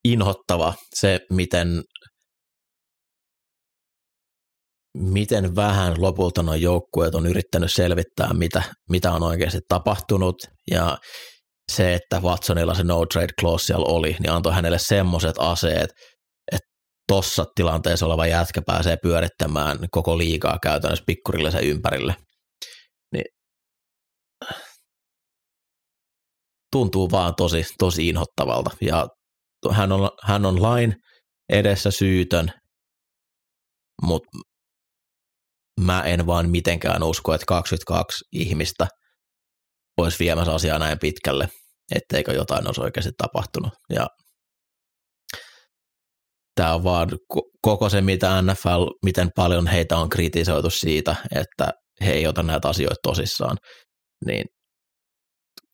inhottava 0.04 0.74
se, 0.94 1.20
miten, 1.30 1.82
miten 4.96 5.56
vähän 5.56 5.94
lopulta 5.98 6.42
nuo 6.42 6.54
joukkueet 6.54 7.14
on 7.14 7.26
yrittänyt 7.26 7.72
selvittää, 7.72 8.34
mitä, 8.34 8.62
mitä 8.90 9.12
on 9.12 9.22
oikeasti 9.22 9.60
tapahtunut. 9.68 10.36
Ja 10.70 10.98
se, 11.72 11.94
että 11.94 12.20
Watsonilla 12.20 12.74
se 12.74 12.84
no 12.84 13.06
trade 13.06 13.32
clause 13.40 13.64
siellä 13.64 13.86
oli, 13.88 14.16
niin 14.20 14.30
antoi 14.30 14.52
hänelle 14.52 14.78
semmoiset 14.78 15.36
aseet, 15.38 15.90
että 16.52 16.68
tossa 17.08 17.44
tilanteessa 17.54 18.06
oleva 18.06 18.26
jätkä 18.26 18.62
pääsee 18.66 18.96
pyörittämään 19.02 19.78
koko 19.90 20.18
liigaa 20.18 20.58
käytännössä 20.62 21.04
pikkurille 21.06 21.50
sen 21.50 21.64
ympärille. 21.64 22.14
tuntuu 26.72 27.10
vaan 27.10 27.34
tosi, 27.34 27.64
tosi 27.78 28.08
inhottavalta. 28.08 28.70
Ja 28.80 29.08
hän 29.70 29.92
on, 29.92 30.10
hän 30.22 30.46
on 30.46 30.62
lain 30.62 30.94
edessä 31.48 31.90
syytön, 31.90 32.52
mutta 34.02 34.28
mä 35.78 36.02
en 36.02 36.26
vaan 36.26 36.50
mitenkään 36.50 37.02
usko, 37.02 37.34
että 37.34 37.44
22 37.46 38.24
ihmistä 38.32 38.86
olisi 39.98 40.18
viemässä 40.18 40.54
asiaa 40.54 40.78
näin 40.78 40.98
pitkälle, 40.98 41.48
etteikö 41.94 42.32
jotain 42.32 42.66
olisi 42.66 42.80
oikeasti 42.80 43.12
tapahtunut. 43.18 43.72
Ja 43.94 44.06
tämä 46.54 46.74
on 46.74 46.84
vaan 46.84 47.08
koko 47.62 47.88
se, 47.88 48.00
mitä 48.00 48.42
NFL, 48.42 48.86
miten 49.04 49.30
paljon 49.36 49.66
heitä 49.66 49.96
on 49.96 50.08
kritisoitu 50.08 50.70
siitä, 50.70 51.16
että 51.34 51.72
he 52.00 52.12
ei 52.12 52.26
ota 52.26 52.42
näitä 52.42 52.68
asioita 52.68 53.00
tosissaan, 53.02 53.56
niin 54.26 54.44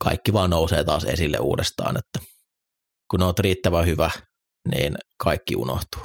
kaikki 0.05 0.33
vaan 0.33 0.51
nousee 0.51 0.85
taas 0.85 1.05
esille 1.05 1.39
uudestaan, 1.39 1.97
että 1.97 2.31
kun 3.11 3.23
olet 3.23 3.39
riittävän 3.39 3.87
hyvä, 3.87 4.11
niin 4.71 4.95
kaikki 5.19 5.57
unohtuu. 5.57 6.03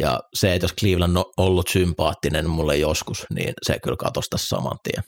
Ja 0.00 0.20
se, 0.34 0.54
että 0.54 0.64
jos 0.64 0.74
Cleveland 0.80 1.16
on 1.16 1.24
ollut 1.36 1.68
sympaattinen 1.68 2.50
mulle 2.50 2.76
joskus, 2.76 3.26
niin 3.34 3.54
se 3.62 3.78
kyllä 3.82 3.96
katosi 3.96 4.30
tässä 4.30 4.56
saman 4.56 4.78
tien. 4.82 5.02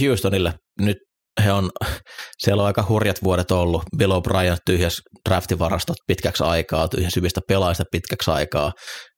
Houstonille 0.00 0.54
nyt 0.80 0.96
he 1.44 1.52
on, 1.52 1.70
siellä 2.42 2.62
on 2.62 2.66
aika 2.66 2.84
hurjat 2.88 3.22
vuodet 3.24 3.50
ollut. 3.50 3.82
Bill 3.96 4.12
O'Brien 4.12 4.56
tyhjäs 4.66 5.02
draftivarastot 5.28 5.96
pitkäksi 6.06 6.44
aikaa, 6.44 6.88
tyhjäs 6.88 7.16
hyvistä 7.16 7.40
pelaajista 7.48 7.84
pitkäksi 7.90 8.30
aikaa. 8.30 8.72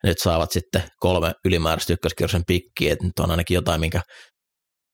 Nyt 0.04 0.18
saavat 0.18 0.52
sitten 0.52 0.82
kolme 1.00 1.32
ylimääräistä 1.44 1.92
ykköskierroksen 1.92 2.42
pikkiä, 2.46 2.92
että 2.92 3.04
nyt 3.04 3.18
on 3.18 3.30
ainakin 3.30 3.54
jotain, 3.54 3.80
minkä 3.80 4.00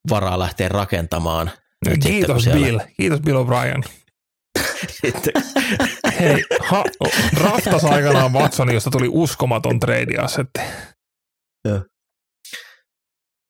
varaa 0.09 0.39
lähteä 0.39 0.69
rakentamaan. 0.69 1.51
Nyt 1.85 1.97
Kiitos 2.03 2.43
siellä... 2.43 2.65
Bill, 2.65 2.79
kiitos 2.97 3.21
Bill 3.21 3.43
O'Brien. 3.43 4.02
Hei, 6.19 6.43
ha, 6.69 6.83
draftas 7.35 7.85
aikanaan 7.85 8.33
Watson, 8.33 8.73
josta 8.73 8.89
tuli 8.89 9.07
uskomaton 9.11 9.79
trade-assetti. 9.79 10.61
Joo 11.67 11.79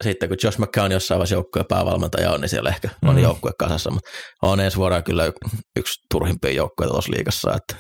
sitten 0.04 0.30
kun 0.30 0.38
Josh 0.44 0.60
McCown 0.60 0.92
jossain 0.92 1.18
vaiheessa 1.18 1.36
joukkueen 1.36 1.66
päävalmentaja 1.70 2.32
on, 2.32 2.42
niin 2.42 2.50
siellä 2.50 2.70
ehkä 2.70 2.90
on 3.06 3.16
mm. 3.16 3.22
joukkue 3.22 3.52
kasassa, 3.60 3.92
mutta 3.92 4.10
on 4.42 4.60
ensi 4.60 4.78
vuonna 4.78 5.02
kyllä 5.02 5.32
yksi 5.80 5.94
turhimpia 6.12 6.52
joukkueita 6.52 6.94
tuossa 6.94 7.12
liigassa. 7.12 7.54
Että. 7.54 7.76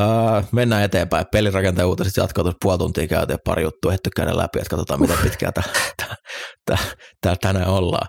Uh, 0.00 0.44
mennään 0.52 0.82
eteenpäin. 0.82 1.26
Pelirakentajan 1.32 1.88
uutiset 1.88 2.16
jatkuu 2.16 2.44
tuossa 2.44 2.58
puoli 2.62 2.78
tuntia 2.78 3.06
käytiin 3.06 3.34
ja 3.34 3.38
pari 3.44 3.62
juttua 3.62 3.92
ehty 3.92 4.10
käydä 4.16 4.36
läpi, 4.36 4.58
että 4.58 4.70
katsotaan 4.70 5.00
miten 5.00 5.18
pitkään 5.22 5.52
täällä 7.20 7.36
tänään 7.42 7.68
ollaan. 7.68 8.08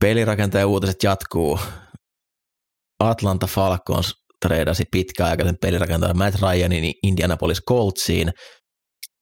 Pelirakentajan 0.00 0.68
uutiset 0.68 1.02
jatkuu. 1.02 1.60
Atlanta 3.00 3.46
Falcons 3.46 4.14
treidasi 4.46 4.84
pitkäaikaisen 4.92 5.56
pelirakentajan 5.62 6.18
Matt 6.18 6.42
Ryanin 6.42 6.92
Indianapolis 7.02 7.62
Coltsiin– 7.68 8.32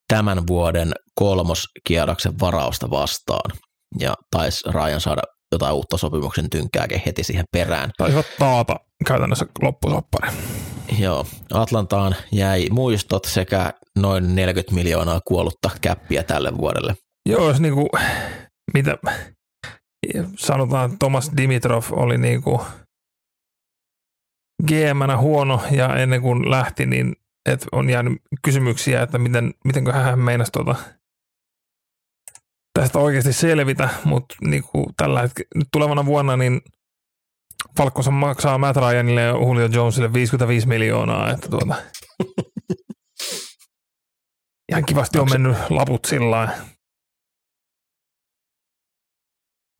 tämän 0.08 0.46
vuoden 0.46 0.92
kolmoskierroksen 1.14 2.40
varausta 2.40 2.90
vastaan. 2.90 3.50
Ja 3.98 4.14
taisi 4.30 4.70
Ryan 4.70 5.00
saada 5.00 5.22
jotain 5.52 5.74
uutta 5.74 5.96
sopimuksen 5.96 6.50
tynkääkin 6.50 7.02
heti 7.06 7.24
siihen 7.24 7.44
perään. 7.52 7.90
Taisivat 7.96 8.26
taata 8.38 8.76
käytännössä 9.06 9.46
loppusoppari. 9.62 10.28
Joo, 10.98 11.26
Atlantaan 11.52 12.16
jäi 12.32 12.66
muistot 12.70 13.24
sekä 13.24 13.72
noin 13.98 14.36
40 14.36 14.74
miljoonaa 14.74 15.20
kuollutta 15.28 15.70
käppiä 15.80 16.22
tälle 16.22 16.58
vuodelle. 16.58 16.94
Joo, 17.28 17.48
jos 17.48 17.60
niinku, 17.60 17.88
mitä 18.74 18.98
sanotaan, 20.38 20.98
Thomas 20.98 21.30
Dimitrov 21.36 21.84
oli 21.90 22.18
niinku 22.18 22.60
gm 24.66 25.18
huono 25.18 25.60
ja 25.70 25.96
ennen 25.96 26.22
kuin 26.22 26.50
lähti, 26.50 26.86
niin 26.86 27.16
että 27.46 27.66
on 27.72 27.90
jäänyt 27.90 28.12
kysymyksiä, 28.44 29.02
että 29.02 29.18
miten, 29.18 29.54
mitenkö 29.64 29.92
hän 29.92 30.18
meinasi 30.18 30.52
tuota, 30.52 30.74
tästä 32.78 32.98
oikeasti 32.98 33.32
selvitä, 33.32 33.88
mutta 34.04 34.34
niin 34.40 34.62
kuin 34.62 34.86
tällä 34.96 35.22
hetkellä, 35.22 35.48
nyt 35.54 35.68
tulevana 35.72 36.06
vuonna 36.06 36.36
niin 36.36 36.60
Falkkossa 37.76 38.10
maksaa 38.10 38.58
Matt 38.58 38.76
Ryanille 38.76 39.20
ja 39.22 39.30
Julio 39.30 39.66
Jonesille 39.66 40.12
55 40.12 40.68
miljoonaa, 40.68 41.30
että 41.30 41.48
tuota, 41.48 41.74
ihan 44.70 44.84
kivasti 44.86 45.18
on 45.18 45.30
mennyt 45.30 45.56
laput 45.70 46.04
sillä 46.04 46.48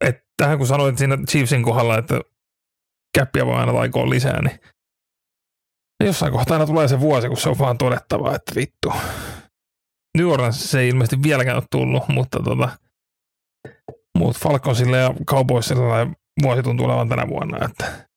että 0.05 0.23
tähän 0.37 0.57
kun 0.57 0.67
sanoit 0.67 0.97
siinä 0.97 1.17
Chiefsin 1.29 1.63
kohdalla, 1.63 1.97
että 1.97 2.21
käppiä 3.19 3.45
voi 3.45 3.55
aina 3.55 3.73
taikoa 3.73 4.09
lisää, 4.09 4.41
niin 4.41 4.59
Jossain 6.03 6.31
kohtaa 6.31 6.55
aina 6.55 6.65
tulee 6.65 6.87
se 6.87 6.99
vuosi, 6.99 7.27
kun 7.27 7.37
se 7.37 7.49
on 7.49 7.59
vaan 7.59 7.77
todettava, 7.77 8.35
että 8.35 8.55
vittu. 8.55 8.93
New 10.17 10.27
Orleans 10.27 10.71
se 10.71 10.79
ei 10.79 10.89
ilmeisesti 10.89 11.23
vieläkään 11.23 11.57
ole 11.57 11.65
tullut, 11.71 12.03
mutta 12.07 12.39
tota, 12.43 12.69
muut 14.17 14.37
Falconsille 14.37 14.97
ja 14.97 15.13
Cowboysille 15.25 16.15
vuosi 16.43 16.63
tuntuu 16.63 16.85
olevan 16.85 17.09
tänä 17.09 17.27
vuonna. 17.27 17.65
Että. 17.65 18.09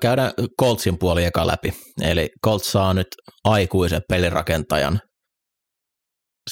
Käydään 0.00 0.32
Coltsin 0.60 0.98
puoli 0.98 1.24
eka 1.24 1.46
läpi. 1.46 1.72
Eli 2.02 2.30
Colts 2.44 2.72
saa 2.72 2.94
nyt 2.94 3.08
aikuisen 3.44 4.02
pelirakentajan. 4.08 5.00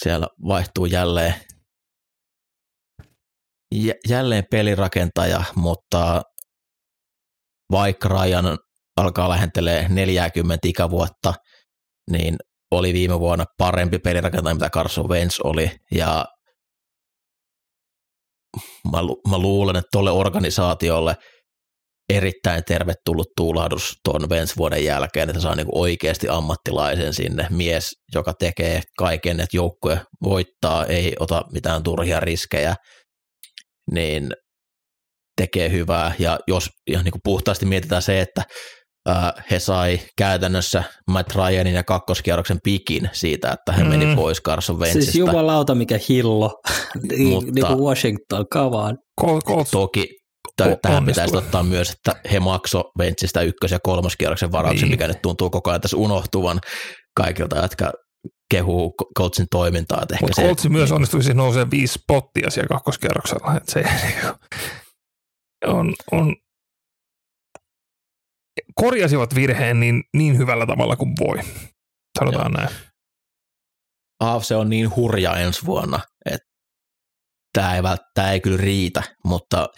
Siellä 0.03 0.27
vaihtuu 0.49 0.87
jälleen, 0.87 1.35
jälleen 4.09 4.45
pelirakentaja, 4.51 5.45
mutta 5.55 6.23
vaikka 7.71 8.09
Ryan 8.09 8.59
alkaa 8.97 9.29
lähentelee 9.29 9.87
40 9.89 10.69
ikävuotta, 10.69 11.35
niin 12.11 12.37
oli 12.71 12.93
viime 12.93 13.21
vuonna 13.21 13.45
parempi 13.59 13.99
pelirakentaja, 13.99 14.55
mitä 14.55 14.71
Carson 14.71 15.09
Wentz 15.09 15.41
oli, 15.45 15.71
ja 15.95 16.25
mä, 18.93 19.03
lu- 19.03 19.21
mä 19.31 19.39
luulen, 19.39 19.77
että 19.77 19.89
tuolle 19.93 20.11
organisaatiolle 20.11 21.17
erittäin 22.13 22.65
tervetullut 22.65 23.27
tuulahdus 23.37 23.95
tuon 24.05 24.31
Wentz 24.31 24.57
vuoden 24.57 24.85
jälkeen, 24.85 25.31
että 25.31 25.43
saa 25.43 25.55
niinku 25.55 25.81
oikeasti 25.81 26.29
ammattilaisen 26.29 27.15
sinne, 27.15 27.47
mies, 27.51 27.91
joka 28.15 28.33
tekee 28.39 28.83
kaiken, 28.99 29.41
että 29.41 29.57
joukkue 29.57 30.01
voittaa, 30.23 30.87
ei 30.87 31.17
ota 31.21 31.45
mitään 31.53 31.83
turhia 31.83 32.21
riskejä, 32.21 32.75
niin 33.93 34.31
tekee 35.37 35.71
hyvää, 35.71 36.15
ja 36.19 36.39
jos 36.47 36.69
ihan 36.87 37.05
niin 37.05 37.13
kuin 37.13 37.21
puhtaasti 37.25 37.67
mietitään 37.67 38.03
se, 38.03 38.21
että 38.21 38.43
äh, 39.09 39.33
he 39.51 39.59
sai 39.59 40.01
käytännössä 40.19 40.85
Matt 41.11 41.35
Ryanin 41.35 41.75
ja 41.75 41.85
kakkoskierroksen 41.85 42.59
pikin 42.65 43.11
siitä, 43.13 43.53
että 43.53 43.73
he 43.73 43.83
mm. 43.83 43.89
meni 43.89 44.17
pois 44.17 44.43
Carson 44.43 44.79
Wentzistä. 44.79 45.13
Siis 45.13 45.17
jumalauta 45.17 45.75
mikä 45.75 45.99
hillo, 46.09 46.51
niin, 47.09 47.29
Mutta, 47.29 47.53
niin 47.55 47.67
kuin 47.67 47.79
Washington 47.79 48.45
kavaan. 48.51 48.99
Kol, 49.21 49.41
kol, 49.41 49.65
toki 49.71 50.07
tähän 50.83 51.07
pitäisi 51.07 51.37
ottaa 51.37 51.63
myös, 51.63 51.91
että 51.91 52.21
he 52.33 52.41
makso 52.41 52.83
Wentzistä 52.99 53.41
ykkös- 53.41 53.73
ja 53.73 53.79
kolmoskierroksen 53.83 54.53
varauksen, 54.53 54.83
niin. 54.83 54.93
mikä 54.93 55.09
nyt 55.09 55.23
tuntuu 55.23 55.51
koko 55.51 55.71
ajan 55.71 55.81
tässä 55.81 55.97
unohtuvan 55.97 56.61
kaikilta, 57.17 57.57
jotka 57.57 57.93
kehuu 58.51 58.95
Coltsin 59.19 59.47
toimintaa. 59.51 60.03
Mutta 60.21 60.43
Coltsi 60.43 60.69
myös 60.69 60.93
onnistui 60.93 61.23
siis 61.23 61.37
nousee 61.37 61.71
viisi 61.71 61.95
spottia 61.95 62.51
siellä 62.51 62.69
kakkoskierroksella. 62.69 63.57
Että 63.57 63.73
se, 63.73 63.85
on, 65.67 65.95
on 66.13 66.37
korjasivat 68.75 69.35
virheen 69.35 69.81
niin, 69.81 70.05
niin 70.17 70.39
hyvällä 70.39 70.67
tavalla 70.67 70.97
kuin 70.97 71.13
voi, 71.21 71.39
sanotaan 72.19 72.53
Joo. 72.53 72.69
näin. 74.23 74.45
se 74.45 74.57
on 74.57 74.71
niin 74.71 74.97
hurja 74.97 75.37
ensi 75.37 75.67
vuonna, 75.67 76.01
että 76.25 76.49
tämä 77.53 77.77
ei, 77.77 77.83
tämä 78.15 78.33
ei 78.33 78.41
kyllä 78.41 78.57
riitä, 78.57 79.03
mutta 79.25 79.69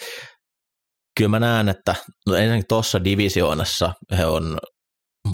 kyllä 1.18 1.28
mä 1.28 1.40
näen, 1.40 1.68
että 1.68 1.94
no 2.26 2.34
ensinnäkin 2.34 2.68
tuossa 2.68 3.04
divisioonassa 3.04 3.94
he 4.18 4.26
on 4.26 4.58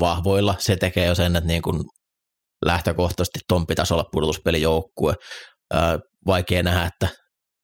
vahvoilla. 0.01 0.55
Se 0.59 0.77
tekee 0.77 1.07
jo 1.07 1.15
sen, 1.15 1.37
että 1.37 1.49
niin 1.49 1.63
kuin 1.63 1.85
lähtökohtaisesti 2.65 3.39
ton 3.49 3.67
pitäisi 3.67 3.95
olla 3.95 4.05
pudotuspelijoukkue. 4.13 5.15
Vaikea 6.27 6.63
nähdä, 6.63 6.85
että 6.85 7.09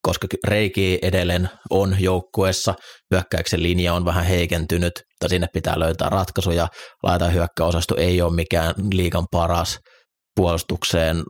koska 0.03 0.27
Reiki 0.47 0.99
edelleen 1.03 1.51
on 1.71 1.97
joukkueessa, 2.01 2.75
hyökkäyksen 3.11 3.63
linja 3.63 3.95
on 3.95 4.05
vähän 4.05 4.25
heikentynyt, 4.25 4.93
mutta 4.97 5.29
sinne 5.29 5.47
pitää 5.53 5.79
löytää 5.79 6.09
ratkaisuja. 6.09 6.69
Laita 7.03 7.29
hyökkäosasto 7.29 7.97
ei 7.97 8.23
ole 8.23 8.35
mikään 8.35 8.75
liikan 8.93 9.27
paras 9.31 9.79
puolustukseen. 10.37 11.23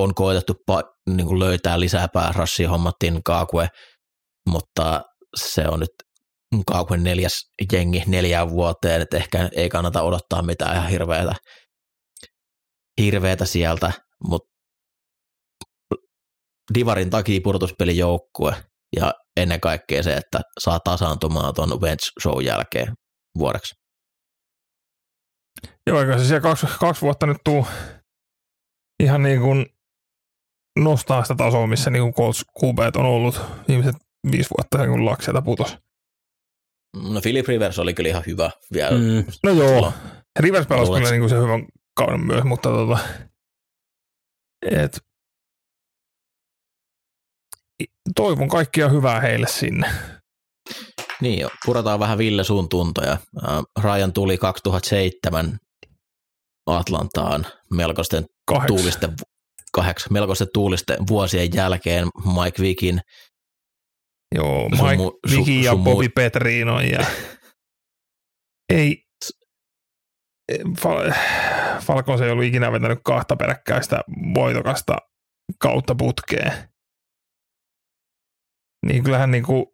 On 0.00 0.14
koetettu 0.14 0.52
pa- 0.52 1.14
niin 1.16 1.26
kuin 1.26 1.38
löytää 1.38 1.80
lisää 1.80 2.08
päärashi 2.12 2.64
hommattiin 2.64 3.22
Kaakue, 3.24 3.68
mutta 4.48 5.02
se 5.36 5.68
on 5.68 5.80
nyt 5.80 5.90
Kaakuen 6.66 7.04
neljäs 7.04 7.32
jengi 7.72 8.02
neljään 8.06 8.50
vuoteen, 8.50 9.02
että 9.02 9.16
ehkä 9.16 9.48
ei 9.56 9.68
kannata 9.68 10.02
odottaa 10.02 10.42
mitään 10.42 10.76
ihan 10.76 10.90
hirveätä, 10.90 11.34
hirveätä 13.00 13.44
sieltä, 13.44 13.92
mutta 14.28 14.56
Divarin 16.74 17.10
takia 17.10 17.40
pudotuspelijoukkue 17.44 18.56
ja 18.96 19.14
ennen 19.36 19.60
kaikkea 19.60 20.02
se, 20.02 20.14
että 20.14 20.40
saa 20.60 20.80
tasaantumaan 20.80 21.54
tuon 21.54 21.80
Wentz 21.80 22.10
show 22.22 22.42
jälkeen 22.42 22.94
vuodeksi. 23.38 23.74
Joo, 25.86 26.00
eikä 26.00 26.18
se 26.18 26.24
siellä 26.24 26.40
kaksi, 26.40 26.66
kaksi 26.80 27.02
vuotta 27.02 27.26
nyt 27.26 27.36
tuu 27.44 27.66
ihan 29.02 29.22
niin 29.22 29.40
kuin 29.40 29.66
nostaa 30.78 31.22
sitä 31.22 31.34
tasoa, 31.34 31.66
missä 31.66 31.90
niin 31.90 32.02
kuin 32.02 32.14
Colts 32.14 32.44
QB 32.60 32.96
on 32.96 33.06
ollut 33.06 33.40
viimeiset 33.68 33.96
viisi 34.32 34.50
vuotta, 34.50 34.88
kun 34.88 35.04
Lakselta 35.04 35.42
putos. 35.42 35.76
No 37.12 37.20
Philip 37.20 37.46
Rivers 37.46 37.78
oli 37.78 37.94
kyllä 37.94 38.08
ihan 38.08 38.22
hyvä 38.26 38.50
vielä. 38.72 38.98
Mm. 38.98 39.24
No 39.42 39.50
joo, 39.50 39.68
Silloin. 39.68 39.94
Rivers 40.40 40.66
pelasi 40.66 40.92
kyllä 40.92 41.10
niin 41.10 41.20
kuin 41.20 41.30
se 41.30 41.36
hyvän 41.36 41.66
kauden 41.96 42.20
myös, 42.26 42.44
mutta 42.44 42.68
tota, 42.68 42.98
et, 44.70 44.98
toivon 48.16 48.48
kaikkia 48.48 48.88
hyvää 48.88 49.20
heille 49.20 49.46
sinne. 49.46 49.90
Niin, 51.20 51.38
jo, 51.40 51.48
purataan 51.66 52.00
vähän 52.00 52.18
Ville 52.18 52.44
sun 52.44 52.68
tuntoja. 52.68 53.18
Ryan 53.82 54.12
tuli 54.12 54.38
2007 54.38 55.58
Atlantaan 56.66 57.46
melkoisten 57.70 58.24
Kahdeksan. 58.46 58.76
tuulisten, 58.76 59.14
kahdeksan, 59.72 60.12
melkoisten 60.12 60.48
tuulisten 60.54 60.96
vuosien 61.08 61.48
jälkeen 61.54 62.08
Mike 62.26 62.62
Vickin 62.62 63.00
Joo, 64.34 64.68
Sun 64.76 64.88
Mike 64.88 65.02
mu- 65.02 65.18
su- 65.30 65.36
Viki 65.38 65.62
ja 65.62 65.72
sun 65.72 65.84
Bobby 65.84 66.08
Petrino 66.08 66.80
ja 66.80 67.06
ei, 68.74 69.02
Falcons 71.80 72.20
ei 72.20 72.30
ollut 72.30 72.44
ikinä 72.44 72.72
vetänyt 72.72 72.98
kahta 73.04 73.36
peräkkäistä 73.36 74.00
voitokasta 74.34 74.96
kautta 75.58 75.94
putkeen. 75.94 76.52
Niin 78.86 79.04
kyllähän 79.04 79.30
niin 79.30 79.44
kuin, 79.44 79.66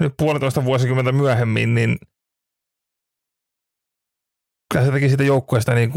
nyt 0.00 0.14
puolitoista 0.18 0.64
vuosikymmentä 0.64 1.12
myöhemmin, 1.12 1.74
niin 1.74 1.98
kyllä 4.72 4.86
se 4.86 4.92
teki 4.92 5.08
siitä 5.08 5.24
joukkueesta 5.24 5.74
niin 5.74 5.92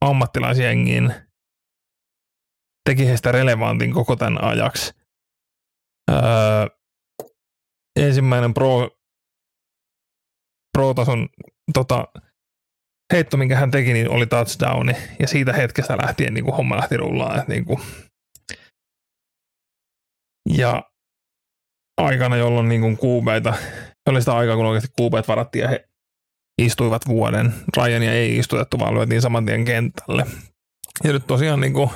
ammattilaisjengin, 0.00 1.14
teki 2.88 3.06
heistä 3.06 3.32
relevantin 3.32 3.92
koko 3.92 4.16
tämän 4.16 4.44
ajaksi. 4.44 4.92
Öö, 6.10 6.66
ensimmäinen 7.96 8.54
pro, 8.54 8.90
pro-tason 10.72 11.28
tota, 11.74 12.08
heitto, 13.12 13.36
minkä 13.36 13.56
hän 13.56 13.70
teki, 13.70 13.92
niin 13.92 14.10
oli 14.10 14.26
touchdowni. 14.26 14.96
Ja 15.18 15.28
siitä 15.28 15.52
hetkestä 15.52 15.96
lähtien 16.02 16.34
niin 16.34 16.44
kuin 16.44 16.56
homma 16.56 16.76
lähti 16.76 16.96
rullaan. 16.96 17.38
Että 17.38 17.52
niin 17.52 17.64
kuin. 17.64 17.80
Ja 20.56 20.82
aikana, 21.96 22.36
jolloin 22.36 22.68
niin 22.68 22.80
kuin 22.80 22.96
kuubeita, 22.96 23.54
oli 24.08 24.20
sitä 24.20 24.36
aikaa, 24.36 24.56
kun 24.56 24.66
oikeasti 24.66 24.92
kuubeet 24.96 25.28
varattiin 25.28 25.62
ja 25.62 25.68
he 25.68 25.88
istuivat 26.62 27.08
vuoden. 27.08 27.54
Ryania 27.76 28.12
ei 28.12 28.38
istutettu, 28.38 28.78
vaan 28.78 28.94
lyötiin 28.94 29.22
saman 29.22 29.46
tien 29.46 29.64
kentälle. 29.64 30.26
Ja 31.04 31.12
nyt 31.12 31.26
tosiaan 31.26 31.60
niin 31.60 31.72
kuin 31.72 31.90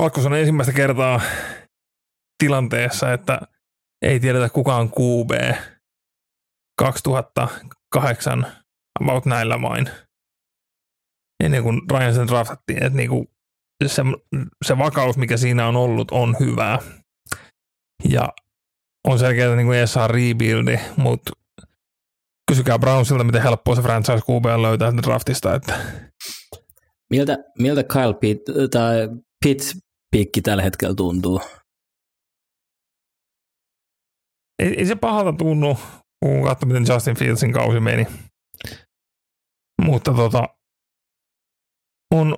Falkos 0.00 0.26
on 0.26 0.34
ensimmäistä 0.34 0.72
kertaa 0.72 1.20
tilanteessa, 2.38 3.12
että 3.12 3.40
ei 4.02 4.20
tiedetä 4.20 4.48
kuka 4.48 4.76
on 4.76 4.90
QB 4.90 5.30
2008 6.78 8.63
about 9.00 9.26
näillä 9.26 9.62
vain. 9.62 9.90
Ennen 11.44 11.62
kuin 11.62 11.80
Ryan 11.90 12.14
sen 12.14 12.28
draftattiin, 12.28 12.82
että 12.82 12.96
niinku 12.96 13.26
se, 13.86 14.02
se 14.64 14.78
vakaus, 14.78 15.16
mikä 15.16 15.36
siinä 15.36 15.68
on 15.68 15.76
ollut, 15.76 16.10
on 16.10 16.36
hyvää. 16.40 16.78
Ja 18.08 18.28
on 19.08 19.18
selkeää 19.18 19.56
niin 19.56 19.66
kuin 19.66 19.78
ESA 19.78 20.08
rebuildi, 20.08 20.78
mutta 20.96 21.32
kysykää 22.50 22.78
Brownsilta, 22.78 23.24
miten 23.24 23.42
helppoa 23.42 23.74
se 23.76 23.82
franchise 23.82 24.22
QB 24.30 24.44
löytää 24.62 24.92
draftista, 24.92 25.54
että 25.54 25.74
Miltä, 27.10 27.38
miltä 27.58 27.82
Kyle 27.82 28.14
Pitt, 28.20 28.42
tai 28.70 29.08
Pitts 29.44 29.78
piikki 30.10 30.42
tällä 30.42 30.62
hetkellä 30.62 30.94
tuntuu? 30.94 31.40
ei, 34.58 34.74
ei 34.78 34.86
se 34.86 34.96
pahalta 34.96 35.32
tunnu, 35.32 35.78
kun 36.24 36.44
katsoo, 36.44 36.66
miten 36.66 36.94
Justin 36.94 37.16
Fieldsin 37.16 37.52
kausi 37.52 37.80
meni. 37.80 38.06
Mutta 39.84 40.14
tota, 40.14 40.48
on, 42.14 42.36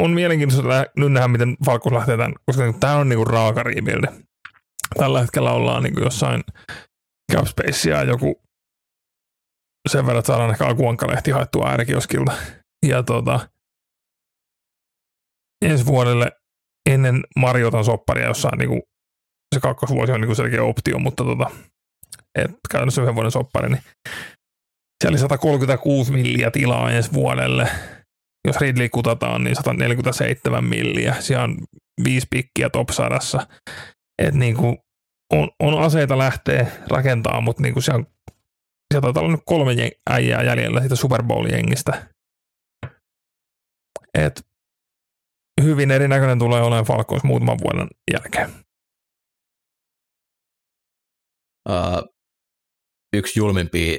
on 0.00 0.10
mielenkiintoista 0.10 0.86
nyt 0.96 1.12
nähdä, 1.12 1.28
miten 1.28 1.56
Falcons 1.66 1.94
lähtee 1.94 2.16
tämän, 2.16 2.34
koska 2.46 2.62
tämä 2.80 2.96
on 2.96 3.08
niinku 3.08 3.24
raaka 3.24 3.62
rebuildi. 3.62 4.06
Tällä 4.98 5.20
hetkellä 5.20 5.52
ollaan 5.52 5.82
niinku 5.82 6.00
jossain 6.00 6.44
cap 7.32 7.46
spacea 7.46 8.02
joku 8.02 8.42
sen 9.88 10.06
verran, 10.06 10.18
että 10.18 10.26
saadaan 10.26 10.50
ehkä 10.50 10.68
akuankkalehti 10.68 11.30
haettua 11.30 11.70
äärikioskilta. 11.70 12.32
Ja 12.86 13.02
tota, 13.02 13.48
ensi 15.64 15.86
vuodelle 15.86 16.32
ennen 16.90 17.20
Mariotan 17.36 17.84
sopparia, 17.84 18.26
jossa 18.26 18.48
on 18.52 18.58
niinku, 18.58 18.80
se 19.54 19.60
kakkosvuosi 19.60 20.12
on 20.12 20.20
niinku 20.20 20.34
selkeä 20.34 20.62
optio, 20.62 20.98
mutta 20.98 21.24
tota, 21.24 21.50
et 22.34 22.50
käytännössä 22.70 23.02
yhden 23.02 23.14
vuoden 23.14 23.30
soppari, 23.30 23.68
niin 23.68 23.82
siellä 25.00 25.14
oli 25.14 25.18
136 25.18 26.12
milliä 26.12 26.50
tilaa 26.50 26.90
ensi 26.90 27.12
vuodelle. 27.12 27.68
Jos 28.46 28.56
Ridley 28.60 28.88
kutataan, 28.88 29.44
niin 29.44 29.56
147 29.56 30.64
milliä. 30.64 31.14
Siellä 31.20 31.44
on 31.44 31.56
viisi 32.04 32.26
pikkiä 32.30 32.70
top 32.70 32.88
sadassa. 32.88 33.46
Et 34.22 34.34
niinku, 34.34 34.76
on, 35.32 35.50
on, 35.62 35.82
aseita 35.82 36.18
lähtee 36.18 36.72
rakentaa, 36.88 37.40
mutta 37.40 37.62
niinku 37.62 37.80
siellä, 37.80 37.98
on, 37.98 38.06
siellä 38.92 39.02
taitaa 39.02 39.22
olla 39.22 39.32
nyt 39.32 39.42
kolme 39.44 39.72
äijää 40.10 40.42
jäljellä 40.42 40.80
siitä 40.80 40.96
Super 40.96 41.22
Bowl-jengistä. 41.22 42.06
Et 44.14 44.40
hyvin 45.62 45.90
erinäköinen 45.90 46.38
tulee 46.38 46.62
olemaan 46.62 46.84
Falcons 46.84 47.24
muutaman 47.24 47.58
vuoden 47.62 47.88
jälkeen. 48.12 48.50
Uh, 51.68 52.08
yksi 53.16 53.38
julmimpia 53.40 53.98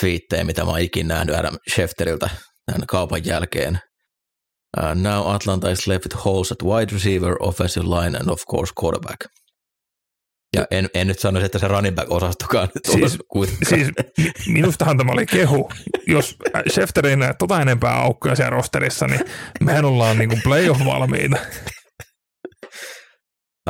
twiittejä, 0.00 0.44
mitä 0.44 0.64
mä 0.64 0.70
oon 0.70 0.80
ikinä 0.80 1.14
nähnyt 1.14 1.36
Adam 1.36 1.56
Schefteriltä 1.70 2.30
tämän 2.66 2.86
kaupan 2.86 3.24
jälkeen. 3.24 3.78
Uh, 4.80 4.94
now 4.94 5.34
Atlanta 5.34 5.70
is 5.70 5.86
left 5.86 6.04
with 6.04 6.24
holes 6.24 6.52
at 6.52 6.62
wide 6.62 6.92
receiver, 6.92 7.36
offensive 7.40 7.86
line 7.86 8.18
and 8.18 8.28
of 8.28 8.42
course 8.50 8.72
quarterback. 8.82 9.20
Ja 10.56 10.66
en, 10.70 10.88
en 10.94 11.06
nyt 11.06 11.18
sanoisi, 11.18 11.46
että 11.46 11.58
se 11.58 11.68
running 11.68 11.96
back 11.96 12.10
osastokaan 12.12 12.68
nyt 12.74 12.84
Siis-. 12.84 13.18
Siis 13.68 13.88
mi- 14.18 14.32
minustahan 14.52 14.98
tämä 14.98 15.12
oli 15.12 15.26
kehu. 15.26 15.70
Jos 16.06 16.36
Schefter 16.70 17.06
ei 17.06 17.16
näe 17.16 17.34
tota 17.38 17.62
enempää 17.62 17.94
aukkoja 17.94 18.36
siellä 18.36 18.50
rosterissa, 18.50 19.06
niin 19.06 19.20
mehän 19.60 19.84
ollaan 19.84 20.18
niin 20.18 20.28
kuin 20.28 20.42
playoff-valmiita. 20.42 21.38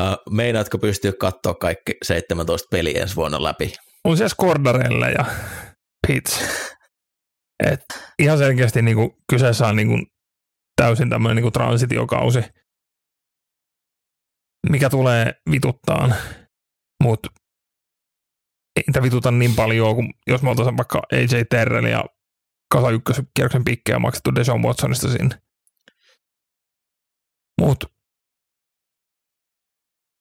Uh, 0.01 0.33
meinaatko 0.33 0.77
pystyä 0.77 1.11
katsoa 1.19 1.53
kaikki 1.53 1.93
17 2.03 2.67
peliä 2.71 3.01
ensi 3.01 3.15
vuonna 3.15 3.43
läpi? 3.43 3.73
On 4.03 4.17
siellä 4.17 4.29
Scordarelle 4.29 5.11
ja 5.11 5.25
Pitts. 6.07 6.39
Et 7.65 7.83
ihan 8.19 8.37
selkeästi 8.37 8.81
niin 8.81 8.97
kuin 8.97 9.11
kyseessä 9.29 9.67
on 9.67 9.75
niin 9.75 9.87
kuin 9.87 10.07
täysin 10.81 11.09
tämmöinen 11.09 11.43
niin 11.43 11.53
transitiokausi, 11.53 12.39
mikä 14.69 14.89
tulee 14.89 15.41
vituttaan, 15.51 16.15
mutta 17.03 17.29
ei 18.75 18.83
niitä 18.87 19.01
vituta 19.01 19.31
niin 19.31 19.55
paljon, 19.55 19.95
kuin 19.95 20.13
jos 20.27 20.41
me 20.41 20.49
oltaisiin 20.49 20.77
vaikka 20.77 21.01
AJ 21.11 21.43
Terrell 21.49 21.85
ja 21.85 22.05
kasa 22.73 22.89
ykköskierroksen 22.89 23.63
pikkejä 23.63 23.99
maksettu 23.99 24.35
Deshaun 24.35 24.63
Watsonista 24.63 25.09
sinne. 25.09 25.41
Mutta 27.61 27.87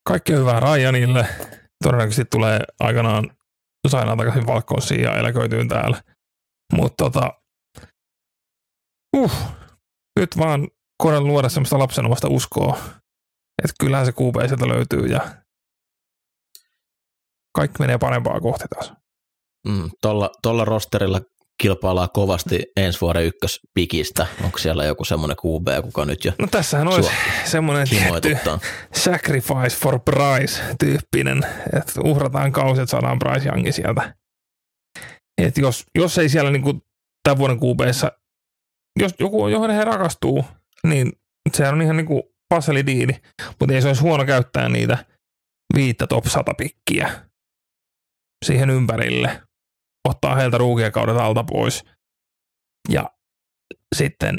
kaikkea 0.07 0.39
hyvää 0.39 0.61
Ryanille. 0.61 1.27
Todennäköisesti 1.83 2.25
tulee 2.25 2.61
aikanaan 2.81 3.37
sainaan 3.89 4.19
takaisin 4.19 4.47
Valkkoosiin 4.47 5.03
ja 5.03 5.17
eläköityyn 5.17 5.69
täällä. 5.69 6.03
Mutta 6.73 7.05
tota, 7.05 7.43
uh, 9.17 9.33
nyt 10.21 10.39
vaan 10.39 10.69
koen 11.03 11.25
luoda 11.25 11.49
semmoista 11.49 11.79
lapsenomasta 11.79 12.29
uskoa, 12.29 12.79
että 13.65 13.75
kyllähän 13.81 14.07
se 14.07 14.13
QB 14.13 14.47
sieltä 14.47 14.69
löytyy 14.69 15.07
ja 15.07 15.21
kaikki 17.55 17.77
menee 17.79 17.99
parempaa 17.99 18.41
kohti 18.41 18.65
taas. 18.75 18.93
Mm, 19.69 19.91
tolla, 20.01 20.31
tolla 20.43 20.65
rosterilla 20.65 21.21
kilpaillaan 21.63 22.09
kovasti 22.15 22.67
ensi 22.77 23.01
vuoden 23.01 23.25
ykköspikistä. 23.25 24.27
Onko 24.45 24.59
siellä 24.59 24.85
joku 24.85 25.05
semmoinen 25.05 25.37
QB, 25.37 25.85
kuka 25.85 26.05
nyt 26.05 26.25
jo 26.25 26.33
No 26.39 26.47
tässähän 26.47 26.89
olisi 26.89 27.11
semmoinen 27.45 27.89
tietty 27.89 28.51
sacrifice 28.95 29.77
for 29.83 30.01
price 30.01 30.63
tyyppinen, 30.79 31.47
että 31.77 32.01
uhrataan 32.05 32.53
kausi, 32.53 32.81
että 32.81 32.91
saadaan 32.91 33.19
Bryce 33.19 33.49
Youngi 33.49 33.73
sieltä. 33.73 34.15
Et 35.39 35.59
jos, 35.59 35.85
jos 35.95 36.19
ei 36.19 36.29
siellä 36.29 36.51
niinku 36.51 36.87
tämän 37.23 37.39
vuoden 37.39 37.59
QBssä, 37.61 38.13
jos 39.01 39.15
joku 39.21 39.43
on, 39.43 39.53
johon 39.53 39.71
he 39.71 39.85
rakastuu, 39.85 40.45
niin 40.87 41.13
sehän 41.55 41.75
on 41.75 41.83
ihan 41.83 41.97
niinku 41.97 42.35
paselidiili, 42.49 43.13
mutta 43.61 43.75
ei 43.75 43.83
se 43.83 43.89
olisi 43.89 44.03
huono 44.03 44.25
käyttää 44.25 44.69
niitä 44.69 45.05
viittä 45.75 46.07
top 46.07 46.27
100 46.27 46.55
pikkiä 46.55 47.11
siihen 48.45 48.71
ympärille, 48.71 49.43
ottaa 50.09 50.35
heiltä 50.35 50.59
ruukiekaudet 50.59 51.17
alta 51.17 51.45
pois 51.45 51.85
ja 52.89 53.11
sitten 53.95 54.39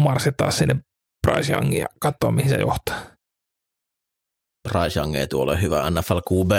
marssittaa 0.00 0.50
sinne 0.50 0.74
Bryce 1.26 1.52
Youngin 1.52 1.80
ja 1.80 1.86
katsoa, 2.00 2.30
mihin 2.30 2.50
se 2.50 2.56
johtaa. 2.56 3.14
Bryce 4.68 5.00
Young 5.00 5.14
ei 5.14 5.26
tule 5.26 5.42
ole 5.42 5.62
hyvä 5.62 5.90
NFL 5.90 6.18
QB. 6.18 6.52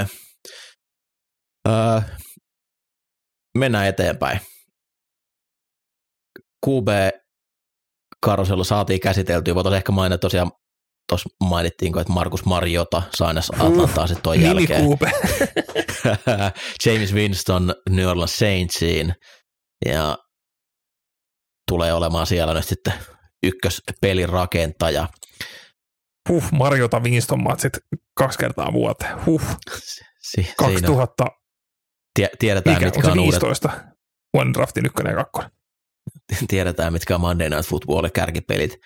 Öö, 1.68 2.02
mennään 3.58 3.88
eteenpäin. 3.88 4.40
QB 6.66 6.88
karusella 8.26 8.64
saatiin 8.64 9.00
käsiteltyä. 9.00 9.56
Voitaisiin 9.56 9.78
ehkä 9.78 9.92
mainita 9.92 10.18
tosiaan, 10.18 10.52
tuossa 11.10 11.30
mainittiinko, 11.44 12.00
että 12.00 12.14
Markus 12.14 12.46
Mariota 12.46 13.04
saa 13.16 13.28
aina 13.28 13.42
Atlantaa 13.60 14.08
sitten 14.08 14.24
tuon 14.24 14.42
jälkeen. 14.42 14.84
James 16.86 17.14
Winston 17.14 17.76
New 17.90 18.08
Orleans 18.08 18.36
Saintsiin 18.36 19.14
ja 19.86 20.18
tulee 21.72 21.94
olemaan 21.94 22.28
siellä 22.28 22.54
nyt 22.54 22.66
sitten 22.66 22.94
ykköspelin 23.44 24.30
rakentaja. 24.30 25.08
Huh, 26.30 26.44
Marjota 26.52 27.00
Winston 27.00 27.44
matsit 27.44 27.74
kaksi 28.18 28.40
kertaa 28.40 28.74
vuoteen. 28.74 29.26
Huh, 29.26 29.42
Si- 30.22 30.54
2000, 30.58 31.26
Tie- 32.20 32.30
tiedetään, 32.40 32.76
mikä, 32.76 32.86
mitkä 32.86 33.08
on 33.08 33.12
on 33.12 33.18
se 33.18 33.22
uudet, 33.22 33.42
15 33.42 33.70
vuoden 34.34 34.54
draftin 34.54 34.86
ykkönen 34.86 35.12
ja 35.12 35.16
kakkonen. 35.18 35.52
tiedetään, 36.48 36.94
mitkä 36.94 37.16
on 37.16 37.22
Monday 37.22 37.50
Night 37.50 37.70
Footballin 37.70 38.12
kärkipelit 38.12 38.78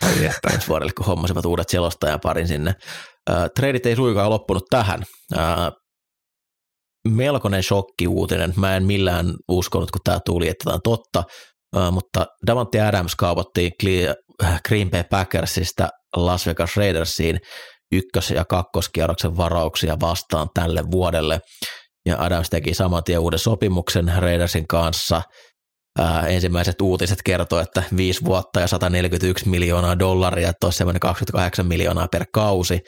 ensi 0.54 0.68
vuodelle, 0.68 0.92
kun 0.98 1.06
hommasivat 1.06 1.46
uudet 1.46 1.70
selostajaparin 1.70 2.48
sinne. 2.48 2.76
Äh, 3.30 3.50
treidit 3.56 3.86
ei 3.86 3.96
suinkaan 3.96 4.30
loppunut 4.30 4.64
tähän. 4.70 5.04
Äh, 5.38 5.72
melkoinen 7.08 7.64
shokki-uutinen. 7.64 8.54
Mä 8.56 8.76
en 8.76 8.84
millään 8.84 9.36
uskonut, 9.48 9.92
kun 9.92 10.02
tämä 10.04 10.20
tuli, 10.26 10.48
että 10.48 10.64
tämä 10.64 10.74
on 10.74 10.82
totta. 10.84 11.24
Äh, 11.78 11.92
mutta 11.92 12.26
Davante 12.48 12.82
Adams 12.82 13.16
kaupattiin 13.16 13.72
Green 14.68 14.90
Bay 14.90 15.04
Packersista 15.10 15.90
Las 16.16 16.46
Vegas 16.46 16.78
Raidersiin 16.78 17.40
ykkös- 17.96 18.32
ja 18.32 18.46
kakkoskierroksen 18.46 19.38
varauksia 19.38 19.98
vastaan 20.02 20.48
tälle 20.54 20.84
vuodelle. 20.92 21.40
Ja 22.06 22.16
Adams 22.20 22.50
teki 22.50 22.74
saman 22.74 23.04
tien 23.04 23.20
uuden 23.20 23.40
sopimuksen 23.40 24.12
Raidersin 24.18 24.68
kanssa. 24.68 25.22
Ää, 26.00 26.28
ensimmäiset 26.28 26.82
uutiset 26.82 27.20
kertoo, 27.26 27.60
että 27.60 27.84
5 27.98 28.26
vuotta 28.26 28.60
ja 28.60 28.68
141 28.68 29.50
miljoonaa 29.50 30.00
dollaria, 30.00 30.50
että 30.50 30.68
olisi 30.68 30.78
semmoinen 30.78 31.00
28 31.00 31.66
miljoonaa 31.66 32.08
per 32.12 32.26
kausi, 32.34 32.80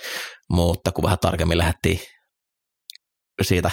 mutta 0.51 0.91
kun 0.91 1.03
vähän 1.03 1.17
tarkemmin 1.21 1.57
lähdettiin 1.57 1.99
siitä 3.41 3.71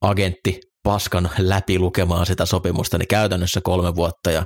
agentti 0.00 0.60
paskan 0.82 1.30
läpi 1.38 1.78
lukemaan 1.78 2.26
sitä 2.26 2.46
sopimusta, 2.46 2.98
niin 2.98 3.08
käytännössä 3.08 3.60
kolme 3.64 3.94
vuotta 3.94 4.30
ja 4.30 4.44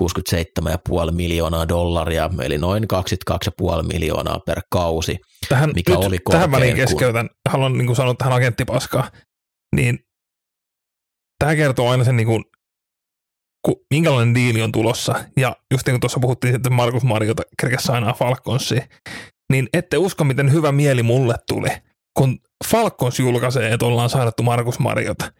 67,5 0.00 1.12
miljoonaa 1.12 1.68
dollaria, 1.68 2.30
eli 2.42 2.58
noin 2.58 2.84
22,5 3.32 3.82
miljoonaa 3.92 4.38
per 4.46 4.60
kausi. 4.72 5.16
Tähän, 5.48 5.70
Mikä 5.74 5.92
nyt, 5.92 6.04
oli 6.04 6.18
tähän 6.30 6.50
väliin 6.50 6.76
kun- 6.76 6.86
keskeytän, 6.86 7.28
haluan 7.48 7.78
niin 7.78 7.86
kuin 7.86 7.96
sanoa 7.96 8.14
tähän 8.14 8.32
agenttipaskaan, 8.32 9.10
niin 9.76 9.98
tämä 11.38 11.56
kertoo 11.56 11.90
aina 11.90 12.04
sen, 12.04 12.16
niin 12.16 12.26
kuin, 12.26 12.44
ku, 13.62 13.86
minkälainen 13.90 14.34
diili 14.34 14.62
on 14.62 14.72
tulossa. 14.72 15.24
Ja 15.36 15.56
just 15.72 15.86
niin 15.86 15.92
kuin 15.92 16.00
tuossa 16.00 16.20
puhuttiin, 16.20 16.54
että 16.54 16.70
Markus 16.70 17.04
Mariota 17.04 17.42
kerkesi 17.60 17.86
sainaa 17.86 18.12
Falconsiin, 18.12 18.82
niin 19.52 19.68
ette 19.72 19.96
usko, 19.96 20.24
miten 20.24 20.52
hyvä 20.52 20.72
mieli 20.72 21.02
mulle 21.02 21.34
tuli, 21.48 21.68
kun 22.18 22.38
Falcons 22.68 23.18
julkaisee, 23.18 23.72
että 23.72 23.86
ollaan 23.86 24.10
sainattu 24.10 24.42
Markus 24.42 24.78
Mariota. 24.78 25.32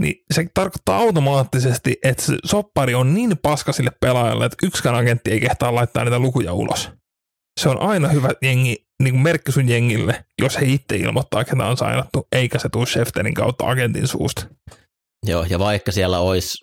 Niin 0.00 0.14
se 0.34 0.46
tarkoittaa 0.54 0.98
automaattisesti, 0.98 1.96
että 2.02 2.22
se 2.22 2.36
soppari 2.44 2.94
on 2.94 3.14
niin 3.14 3.38
paska 3.42 3.72
sille 3.72 3.90
pelaajalle, 4.00 4.44
että 4.44 4.66
yksikään 4.66 4.94
agentti 4.94 5.30
ei 5.30 5.40
kehtaa 5.40 5.74
laittaa 5.74 6.04
niitä 6.04 6.18
lukuja 6.18 6.52
ulos 6.52 6.90
se 7.58 7.68
on 7.68 7.82
aina 7.82 8.08
hyvä 8.08 8.28
jengi, 8.42 8.86
niin 9.02 9.14
kuin 9.14 9.22
merkki 9.22 9.52
sun 9.52 9.68
jengille, 9.68 10.24
jos 10.42 10.60
he 10.60 10.66
itse 10.66 10.96
ilmoittaa, 10.96 11.44
ketä 11.44 11.66
on 11.66 11.76
sainattu, 11.76 12.28
eikä 12.32 12.58
se 12.58 12.68
tule 12.68 12.86
Schefterin 12.86 13.34
kautta 13.34 13.66
agentin 13.66 14.08
suusta. 14.08 14.46
Joo, 15.26 15.46
ja 15.50 15.58
vaikka 15.58 15.92
siellä 15.92 16.18
olisi, 16.18 16.58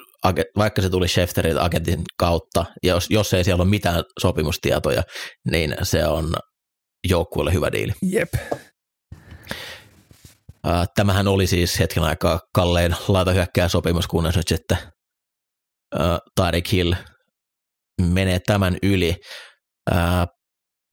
vaikka 0.57 0.81
se 0.81 0.89
tuli 0.89 1.07
Schefterin 1.07 1.61
agentin 1.61 2.01
kautta, 2.17 2.65
ja 2.83 2.93
jos, 2.93 3.09
jos 3.09 3.33
ei 3.33 3.43
siellä 3.43 3.61
ole 3.61 3.69
mitään 3.69 4.03
sopimustietoja, 4.21 5.03
niin 5.51 5.75
se 5.83 6.05
on 6.05 6.33
joukkueelle 7.09 7.53
hyvä 7.53 7.71
diili. 7.71 7.93
Jep. 8.01 8.33
Tämähän 10.95 11.27
oli 11.27 11.47
siis 11.47 11.79
hetken 11.79 12.03
aikaa 12.03 12.39
kallein 12.55 12.95
laitahyökkää 13.07 13.67
sopimus, 13.67 14.07
kunnes 14.07 14.35
nyt 14.35 14.47
sitten 14.47 14.77
Tyreek 16.35 16.71
Hill 16.71 16.93
menee 18.01 18.39
tämän 18.39 18.77
yli. 18.83 19.15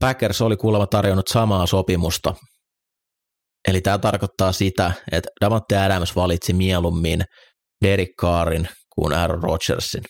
Packers 0.01 0.43
oli 0.43 0.57
kuulemma 0.57 0.87
tarjonnut 0.87 1.29
samaa 1.29 1.67
sopimusta. 1.67 2.35
Eli 3.69 3.81
tämä 3.81 3.99
tarkoittaa 3.99 4.53
sitä, 4.53 4.93
että 5.13 5.31
Davante 5.41 5.77
Adams 5.79 6.17
valitsi 6.17 6.53
mieluummin 6.53 7.25
Derek 7.85 8.09
Carrin 8.21 8.69
kuin 8.95 9.13
Aaron 9.13 9.43
Rodgersin. 9.43 10.03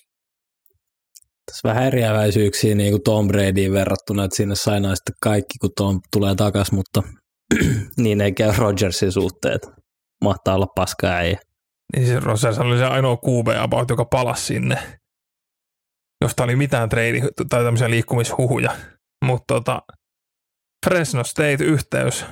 Tässä 1.47 1.69
vähän 1.69 1.85
eriäväisyyksiä 1.85 2.75
niin 2.75 2.93
kuin 2.93 3.03
Tom 3.03 3.29
Bradyin 3.29 3.73
verrattuna, 3.73 4.25
että 4.25 4.37
sinne 4.37 4.55
sainaa 4.55 4.95
sitten 4.95 5.15
kaikki, 5.23 5.59
kun 5.61 5.71
Tom 5.77 6.01
tulee 6.13 6.35
takas, 6.35 6.73
mutta 6.73 7.03
niin 8.03 8.21
ei 8.21 8.33
käy 8.33 8.53
Rodgersin 8.59 9.13
suhteen. 9.13 9.55
että 9.55 9.69
Mahtaa 10.25 10.55
olla 10.55 10.67
paska 10.77 11.07
äijä. 11.07 11.39
Niin 11.97 12.07
se 12.07 12.21
Rogers 12.21 12.59
oli 12.59 12.79
se 12.79 12.85
ainoa 12.85 13.17
QB 13.17 13.49
about, 13.59 13.91
joka 13.91 14.05
palasi 14.05 14.45
sinne, 14.45 14.77
josta 16.21 16.45
oli 16.45 16.57
mitään 16.57 16.89
trade 16.89 17.21
tai 17.51 17.65
tämmöisiä 17.65 17.91
liikkumishuhuja. 17.91 18.77
Mutta 19.25 19.55
tota, 19.55 19.83
Fresno 20.87 21.25
State-yhteys. 21.25 22.25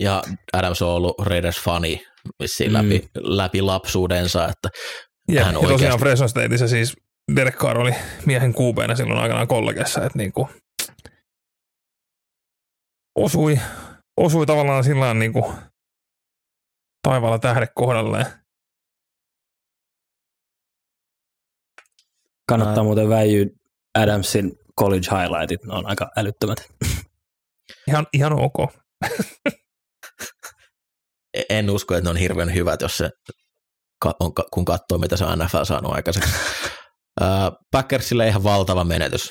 Ja 0.00 0.22
Adams 0.52 0.82
on 0.82 0.88
ollut 0.88 1.14
Raiders-fani 1.20 2.00
vissiin 2.42 2.70
Mm. 2.70 2.74
läpi, 2.74 3.08
läpi 3.16 3.62
lapsuudensa, 3.62 4.48
että 4.48 4.68
Ja, 5.28 5.44
Hän 5.44 5.54
ja 5.54 5.68
tosiaan 5.68 5.98
Fresno 5.98 6.28
Stateissa 6.28 6.68
siis 6.68 6.96
Derek 7.36 7.56
Carr 7.56 7.78
oli 7.78 7.92
miehen 8.26 8.54
QBnä 8.54 8.94
silloin 8.96 9.20
aikanaan 9.20 9.48
kollegessa, 9.48 10.04
että 10.04 10.18
niinku 10.18 10.48
osui, 13.18 13.58
osui 14.16 14.46
tavallaan 14.46 14.84
sillä 14.84 15.00
tavalla 15.00 15.14
niinku 15.14 15.52
taivaalla 17.02 17.38
tähde 17.38 17.66
kohdalleen. 17.74 18.26
Kannattaa 22.48 22.76
Ää. 22.76 22.82
muuten 22.84 23.08
väijyä 23.08 23.46
Adamsin 23.98 24.52
college 24.80 25.06
highlightit, 25.10 25.64
ne 25.64 25.72
on 25.74 25.86
aika 25.86 26.10
älyttömät. 26.16 26.58
Ihan, 27.88 28.06
ihan 28.12 28.32
ok. 28.32 28.54
En 31.48 31.70
usko, 31.70 31.94
että 31.94 32.04
ne 32.04 32.10
on 32.10 32.16
hirveän 32.16 32.54
hyvät, 32.54 32.80
jos 32.80 32.96
se, 32.96 33.10
on, 34.20 34.32
kun 34.52 34.64
katsoo, 34.64 34.98
mitä 34.98 35.16
se 35.16 35.24
NFL 35.24 35.64
saanut 35.64 35.94
aikaiseksi. 35.94 36.30
Packersille 37.72 38.28
ihan 38.28 38.44
valtava 38.44 38.84
menetys. 38.84 39.30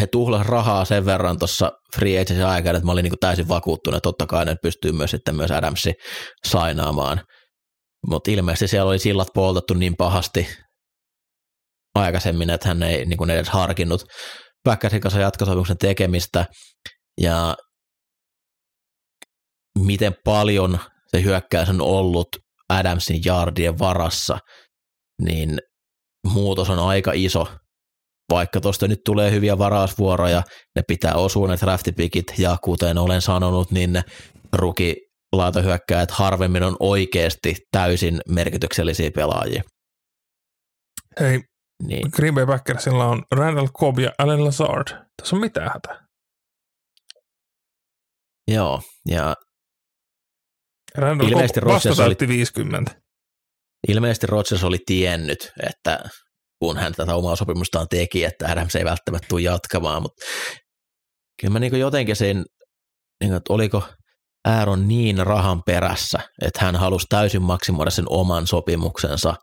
He 0.00 0.06
tuhlas 0.06 0.46
rahaa 0.46 0.84
sen 0.84 1.06
verran 1.06 1.38
tuossa 1.38 1.72
free 1.96 2.20
agency 2.20 2.42
aikana, 2.42 2.76
että 2.76 2.86
mä 2.86 2.92
olin 2.92 3.02
niin 3.02 3.12
täysin 3.20 3.48
vakuuttunut, 3.48 3.96
että 3.96 4.02
totta 4.02 4.26
kai 4.26 4.44
ne 4.44 4.56
pystyy 4.62 4.92
myös 4.92 5.10
sitten 5.10 5.36
myös 5.36 5.50
Adamsi 5.50 5.92
sainaamaan. 6.46 7.20
Mutta 8.06 8.30
ilmeisesti 8.30 8.68
siellä 8.68 8.90
oli 8.90 8.98
sillat 8.98 9.28
poltettu 9.34 9.74
niin 9.74 9.96
pahasti 9.98 10.48
aikaisemmin, 11.94 12.50
että 12.50 12.68
hän 12.68 12.82
ei 12.82 13.06
niin 13.06 13.30
edes 13.30 13.48
harkinnut 13.48 14.04
Packersin 14.64 15.00
kanssa 15.00 15.20
jatkosopimuksen 15.20 15.78
tekemistä. 15.78 16.46
Ja 17.20 17.56
miten 19.78 20.14
paljon 20.24 20.78
se 21.06 21.22
hyökkäys 21.22 21.68
on 21.68 21.80
ollut 21.80 22.28
Adamsin 22.68 23.20
jardien 23.24 23.78
varassa, 23.78 24.38
niin 25.22 25.58
muutos 26.32 26.70
on 26.70 26.78
aika 26.78 27.10
iso. 27.14 27.48
Vaikka 28.30 28.60
tuosta 28.60 28.88
nyt 28.88 29.00
tulee 29.04 29.30
hyviä 29.30 29.58
varausvuoroja, 29.58 30.42
ne 30.76 30.82
pitää 30.86 31.14
osua 31.14 31.48
ne 31.48 31.56
draftipikit, 31.60 32.26
ja 32.38 32.56
kuten 32.64 32.98
olen 32.98 33.22
sanonut, 33.22 33.70
niin 33.70 33.92
ne 33.92 34.02
ruki 34.52 34.96
laitohyökkäjät 35.32 36.10
harvemmin 36.10 36.62
on 36.62 36.76
oikeasti 36.80 37.56
täysin 37.72 38.20
merkityksellisiä 38.28 39.10
pelaajia. 39.14 39.62
Hei, 41.20 41.40
Niin, 41.82 42.08
Green 42.12 42.34
Bay 42.34 42.46
Packersilla 42.46 43.06
on 43.06 43.22
Randall 43.32 43.68
Cobb 43.68 43.98
ja 43.98 44.10
Allen 44.18 44.44
Lazard. 44.44 44.86
Tässä 45.22 45.36
on 45.36 45.40
mitään 45.40 45.70
hätää. 45.74 46.06
joo, 48.48 48.82
ja 49.08 49.34
Randall 50.96 51.28
Ilmeisesti 51.28 51.60
Rodgers 51.60 51.86
oli- 51.86 52.06
täytti 52.08 52.28
50. 52.28 52.92
ilmeisesti 53.88 54.26
Rodgers 54.26 54.64
oli 54.64 54.78
tiennyt, 54.86 55.52
että 55.62 56.00
kun 56.58 56.76
hän 56.76 56.92
tätä 56.92 57.14
omaa 57.14 57.36
sopimustaan 57.36 57.86
teki, 57.90 58.24
että 58.24 58.46
Adams 58.48 58.76
ei 58.76 58.84
välttämättä 58.84 59.26
tule 59.28 59.40
jatkamaan, 59.40 60.02
mutta 60.02 60.24
kyllä 61.40 61.52
mä 61.52 61.58
niin 61.58 61.80
jotenkin 61.80 62.16
sen, 62.16 62.36
niin 63.20 63.30
kuin, 63.30 63.34
että 63.36 63.52
oliko 63.52 63.82
Aaron 64.44 64.88
niin 64.88 65.26
rahan 65.26 65.62
perässä, 65.66 66.18
että 66.42 66.64
hän 66.64 66.76
halusi 66.76 67.06
täysin 67.08 67.42
maksimoida 67.42 67.90
sen 67.90 68.04
oman 68.08 68.46
sopimuksensa, 68.46 69.34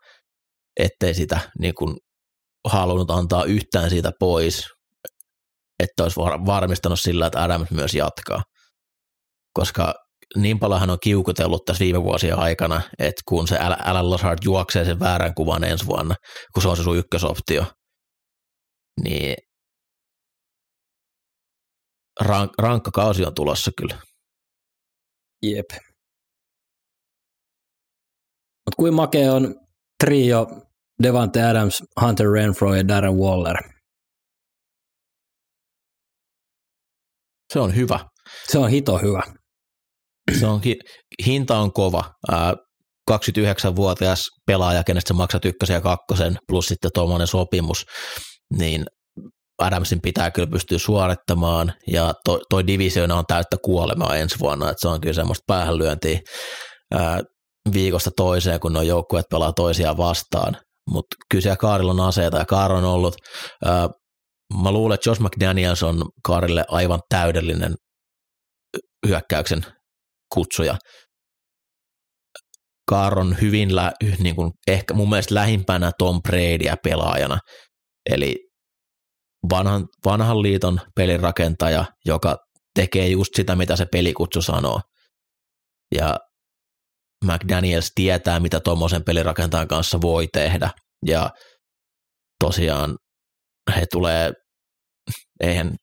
ettei 0.79 1.13
sitä 1.13 1.39
niin 1.59 1.73
kuin 1.75 1.97
halunnut 2.67 3.11
antaa 3.11 3.43
yhtään 3.43 3.89
siitä 3.89 4.11
pois, 4.19 4.63
että 5.83 6.03
olisi 6.03 6.15
var- 6.19 6.45
varmistanut 6.45 6.99
sillä, 6.99 7.27
että 7.27 7.43
Adams 7.43 7.71
myös 7.71 7.93
jatkaa. 7.93 8.43
Koska 9.53 9.93
niin 10.35 10.59
paljon 10.59 10.79
hän 10.79 10.89
on 10.89 10.97
kiukutellut 11.03 11.65
tässä 11.65 11.83
viime 11.83 12.03
vuosien 12.03 12.39
aikana, 12.39 12.81
että 12.99 13.21
kun 13.27 13.47
se 13.47 13.57
Alan 13.57 14.09
Lazard 14.09 14.39
juoksee 14.43 14.85
sen 14.85 14.99
väärän 14.99 15.33
kuvan 15.33 15.63
ensi 15.63 15.85
vuonna, 15.85 16.15
kun 16.53 16.61
se 16.63 16.69
on 16.69 16.77
se 16.77 16.83
sun 16.83 16.97
ykkösoptio, 16.97 17.65
niin 19.03 19.35
rank, 22.21 22.51
rankka 22.57 22.91
kausi 22.91 23.25
on 23.25 23.33
tulossa 23.35 23.71
kyllä. 23.77 23.97
Jep. 25.43 25.65
Mutta 28.65 28.75
kuin 28.77 28.93
makea 28.93 29.33
on 29.33 29.55
trio 30.03 30.47
Devante 31.03 31.43
Adams, 31.43 31.83
Hunter 32.01 32.27
Renfro 32.31 32.75
ja 32.75 32.87
Darren 32.87 33.13
Waller. 33.13 33.57
Se 37.53 37.59
on 37.59 37.75
hyvä. 37.75 37.99
Se 38.47 38.57
on 38.57 38.69
hito 38.69 38.97
hyvä. 38.97 39.23
Se 40.39 40.47
on, 40.47 40.61
hinta 41.25 41.57
on 41.57 41.73
kova. 41.73 42.03
29-vuotias 43.11 44.25
pelaaja, 44.47 44.83
kenestä 44.83 45.07
sä 45.07 45.13
maksat 45.13 45.45
ykkösen 45.45 45.73
ja 45.73 45.81
kakkosen, 45.81 46.37
plus 46.47 46.65
sitten 46.65 46.91
tuommoinen 46.93 47.27
sopimus, 47.27 47.85
niin 48.57 48.85
Adamsin 49.61 50.01
pitää 50.01 50.31
kyllä 50.31 50.47
pystyä 50.51 50.77
suorittamaan, 50.77 51.73
ja 51.91 52.13
to, 52.25 52.39
toi 52.49 52.67
divisioona 52.67 53.15
on 53.15 53.25
täyttä 53.27 53.57
kuolemaa 53.63 54.15
ensi 54.15 54.39
vuonna, 54.39 54.69
että 54.69 54.81
se 54.81 54.87
on 54.87 55.01
kyllä 55.01 55.13
semmoista 55.13 55.43
päähänlyöntiä 55.47 56.19
ää, 56.93 57.21
viikosta 57.73 58.11
toiseen, 58.17 58.59
kun 58.59 58.73
nuo 58.73 58.81
joukkueet 58.81 59.25
pelaa 59.29 59.53
toisiaan 59.53 59.97
vastaan, 59.97 60.57
mutta 60.89 61.15
kyllä 61.31 61.41
siellä 61.41 61.57
Kaarilla 61.57 61.91
on 61.91 61.99
aseita, 61.99 62.37
ja 62.37 62.45
Kaar 62.45 62.71
on 62.71 62.83
ollut, 62.83 63.15
ää, 63.65 63.89
mä 64.63 64.71
luulen, 64.71 64.95
että 64.95 65.09
Josh 65.09 65.21
McDaniels 65.21 65.83
on 65.83 66.03
Kaarille 66.23 66.65
aivan 66.67 66.99
täydellinen 67.09 67.75
hyökkäyksen 69.07 69.65
kutsuja. 70.33 70.77
Kaar 72.89 73.19
on 73.19 73.35
hyvin, 73.41 73.75
lä, 73.75 73.91
niin 74.19 74.35
kuin, 74.35 74.51
ehkä 74.67 74.93
mun 74.93 75.09
mielestä 75.09 75.35
lähimpänä 75.35 75.91
Tom 75.97 76.21
Bradyä 76.21 76.77
pelaajana, 76.83 77.39
eli 78.09 78.35
vanhan, 79.49 79.85
vanhan 80.05 80.41
liiton 80.41 80.79
pelirakentaja, 80.95 81.85
joka 82.05 82.37
tekee 82.75 83.07
just 83.07 83.29
sitä, 83.35 83.55
mitä 83.55 83.75
se 83.75 83.85
pelikutsu 83.91 84.41
sanoo. 84.41 84.81
Ja 85.95 86.17
McDaniels 87.25 87.91
tietää, 87.95 88.39
mitä 88.39 88.59
tuommoisen 88.59 89.03
pelirakentajan 89.03 89.67
kanssa 89.67 90.01
voi 90.01 90.27
tehdä. 90.33 90.69
Ja 91.05 91.29
tosiaan 92.43 92.97
he 93.75 93.85
tulee, 93.91 94.31
eihän, 95.39 95.75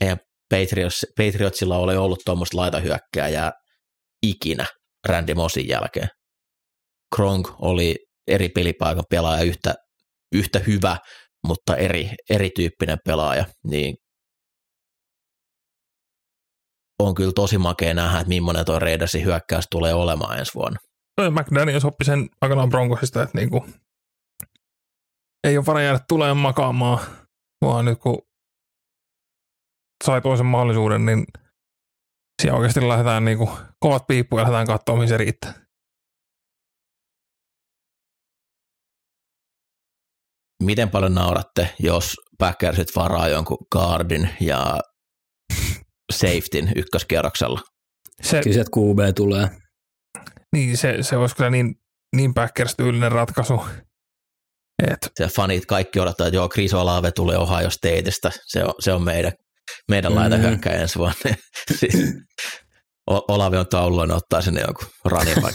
eihän 0.00 0.18
Patriots, 0.50 1.06
Patriotsilla 1.16 1.76
ole 1.78 1.98
ollut 1.98 2.20
tuommoista 2.24 2.56
laitahyökkääjää 2.56 3.52
ikinä 4.22 4.66
Randy 5.08 5.34
Mossin 5.34 5.68
jälkeen. 5.68 6.08
Kronk 7.16 7.48
oli 7.62 7.96
eri 8.28 8.48
pelipaikan 8.48 9.04
pelaaja 9.10 9.42
yhtä, 9.42 9.74
yhtä 10.34 10.58
hyvä, 10.58 10.96
mutta 11.46 11.76
eri, 11.76 12.10
erityyppinen 12.30 12.98
pelaaja, 13.06 13.44
niin 13.64 13.96
on 17.02 17.14
kyllä 17.14 17.32
tosi 17.34 17.58
makea 17.58 17.94
nähdä, 17.94 18.18
että 18.18 18.28
millainen 18.28 18.64
tuo 18.64 18.78
Raidersin 18.78 19.24
hyökkäys 19.24 19.64
tulee 19.70 19.94
olemaan 19.94 20.38
ensi 20.38 20.54
vuonna. 20.54 20.78
No 21.18 21.30
McDaniels 21.30 21.84
oppi 21.84 22.04
sen 22.04 22.28
aikanaan 22.40 22.68
Broncosista, 22.68 23.22
että 23.22 23.38
niinku, 23.38 23.66
ei 25.44 25.56
ole 25.58 25.66
varaa 25.66 25.82
jäädä 25.82 26.00
tulee 26.08 26.34
makaamaan, 26.34 27.06
vaan 27.64 27.84
nyt 27.84 27.98
kun 27.98 28.27
sai 30.04 30.20
toisen 30.20 30.46
mahdollisuuden, 30.46 31.06
niin 31.06 31.24
siellä 32.42 32.58
oikeasti 32.58 32.88
lähdetään 32.88 33.24
niinku 33.24 33.50
kovat 33.80 34.06
piippuja 34.06 34.42
ja 34.42 34.52
lähdetään 34.52 34.78
katsoa, 34.78 34.94
mihin 34.94 35.08
se 35.08 35.16
riittää. 35.16 35.68
Miten 40.62 40.90
paljon 40.90 41.14
nauratte, 41.14 41.74
jos 41.78 42.14
Packersit 42.38 42.96
varaa 42.96 43.28
jonkun 43.28 43.58
guardin 43.72 44.30
ja 44.40 44.80
safetyn 46.12 46.72
ykköskierroksella? 46.76 47.60
Se, 48.22 48.40
kyllä 48.42 48.54
sieltä 48.54 48.70
QB 48.76 49.14
tulee. 49.16 49.48
Niin, 50.52 50.76
se, 50.76 51.02
se 51.02 51.16
olisi 51.16 51.36
kyllä 51.36 51.50
niin, 51.50 51.74
niin 52.16 52.34
Packers-tyylinen 52.34 53.12
ratkaisu. 53.12 53.60
Et. 54.82 55.12
Se 55.18 55.26
fanit 55.26 55.66
kaikki 55.66 56.00
odottaa, 56.00 56.26
että 56.26 56.36
joo, 56.36 56.48
Chris 56.48 56.74
Olave 56.74 57.12
tulee 57.12 57.38
Ohio 57.38 57.70
Stateista. 57.70 58.30
Se 58.46 58.64
on, 58.64 58.74
se 58.80 58.92
on 58.92 59.04
meidän, 59.04 59.32
meidän 59.88 60.12
mm. 60.12 60.16
laita 60.18 60.36
hyökkäjä 60.36 60.80
ensi 60.80 60.98
vuonna. 60.98 61.16
siis, 61.78 61.94
Olave 63.06 63.58
on 63.58 63.66
taululla, 63.66 64.06
niin 64.06 64.16
ottaa 64.16 64.42
sinne 64.42 64.60
joku 64.60 64.84
running 65.04 65.38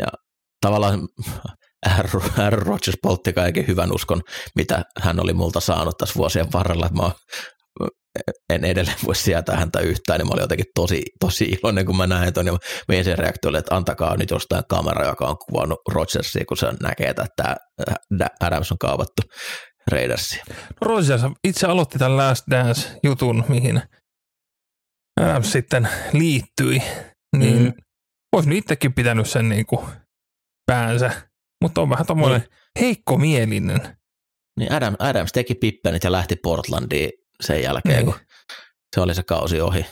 Ja 0.00 0.06
tavallaan 0.60 1.08
R. 1.98 2.08
Rogers 2.50 2.98
poltti 3.02 3.32
kaiken 3.32 3.66
hyvän 3.66 3.92
uskon, 3.92 4.22
mitä 4.54 4.84
hän 5.00 5.20
oli 5.20 5.32
multa 5.32 5.60
saanut 5.60 5.98
tässä 5.98 6.14
vuosien 6.14 6.52
varrella. 6.52 6.88
Mä 6.88 7.10
en 8.50 8.64
edelleen 8.64 8.96
voi 9.06 9.14
sietää 9.14 9.56
häntä 9.56 9.80
yhtään, 9.80 10.18
niin 10.18 10.28
mä 10.28 10.32
olin 10.32 10.42
jotenkin 10.42 10.66
tosi, 10.74 11.02
tosi 11.20 11.44
iloinen, 11.44 11.86
kun 11.86 11.96
mä 11.96 12.06
näin 12.06 12.32
ton, 12.32 12.46
ja 12.46 12.52
mä 12.88 12.94
ensin 12.94 13.18
reaktio 13.18 13.48
oli, 13.48 13.58
että 13.58 13.76
antakaa 13.76 14.16
nyt 14.16 14.30
jostain 14.30 14.64
kamera, 14.68 15.06
joka 15.06 15.26
on 15.26 15.36
kuvannut 15.38 15.80
Rodgersia, 15.92 16.44
kun 16.48 16.56
se 16.56 16.66
näkee, 16.82 17.08
että 17.08 17.26
tämä 17.36 18.26
Adams 18.40 18.72
on 18.72 18.78
kaavattu 18.78 19.22
Raidersia. 19.90 20.44
No 20.48 20.54
Rodgers 20.80 21.22
itse 21.44 21.66
aloitti 21.66 21.98
tämän 21.98 22.16
Last 22.16 22.44
Dance-jutun, 22.50 23.44
mihin 23.48 23.82
Adams 25.20 25.52
sitten 25.52 25.88
liittyi, 26.12 26.82
niin 27.36 27.62
mm. 27.62 27.72
olisi 28.36 28.48
nyt 28.48 28.58
itsekin 28.58 28.94
pitänyt 28.94 29.28
sen 29.30 29.48
niin 29.48 29.66
kuin 29.66 29.86
päänsä, 30.66 31.10
mutta 31.62 31.80
on 31.80 31.90
vähän 31.90 32.06
tommoinen 32.06 32.40
niin. 32.40 32.50
heikko 32.80 33.18
mielinen. 33.18 33.96
Niin 34.58 34.72
Adam, 34.72 34.96
Adams 34.98 35.32
teki 35.32 35.54
pippenit 35.54 36.04
ja 36.04 36.12
lähti 36.12 36.36
Portlandiin 36.36 37.10
sen 37.40 37.62
jälkeen, 37.62 37.96
niin. 37.96 38.06
kun 38.06 38.20
se 38.94 39.00
oli 39.00 39.14
se 39.14 39.22
kausi 39.22 39.60
ohi. 39.60 39.86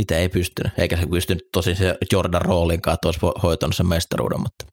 Itse 0.00 0.16
ei 0.16 0.28
pystynyt, 0.28 0.72
eikä 0.78 0.96
se 0.96 1.06
pystynyt 1.06 1.42
tosi 1.52 1.74
se 1.74 1.96
Jordan 2.12 2.42
roolinkaan, 2.42 2.94
että 2.94 3.08
olisi 3.08 3.20
hoitanut 3.42 3.76
sen 3.76 3.86
mestaruuden, 3.86 4.40
mutta 4.40 4.64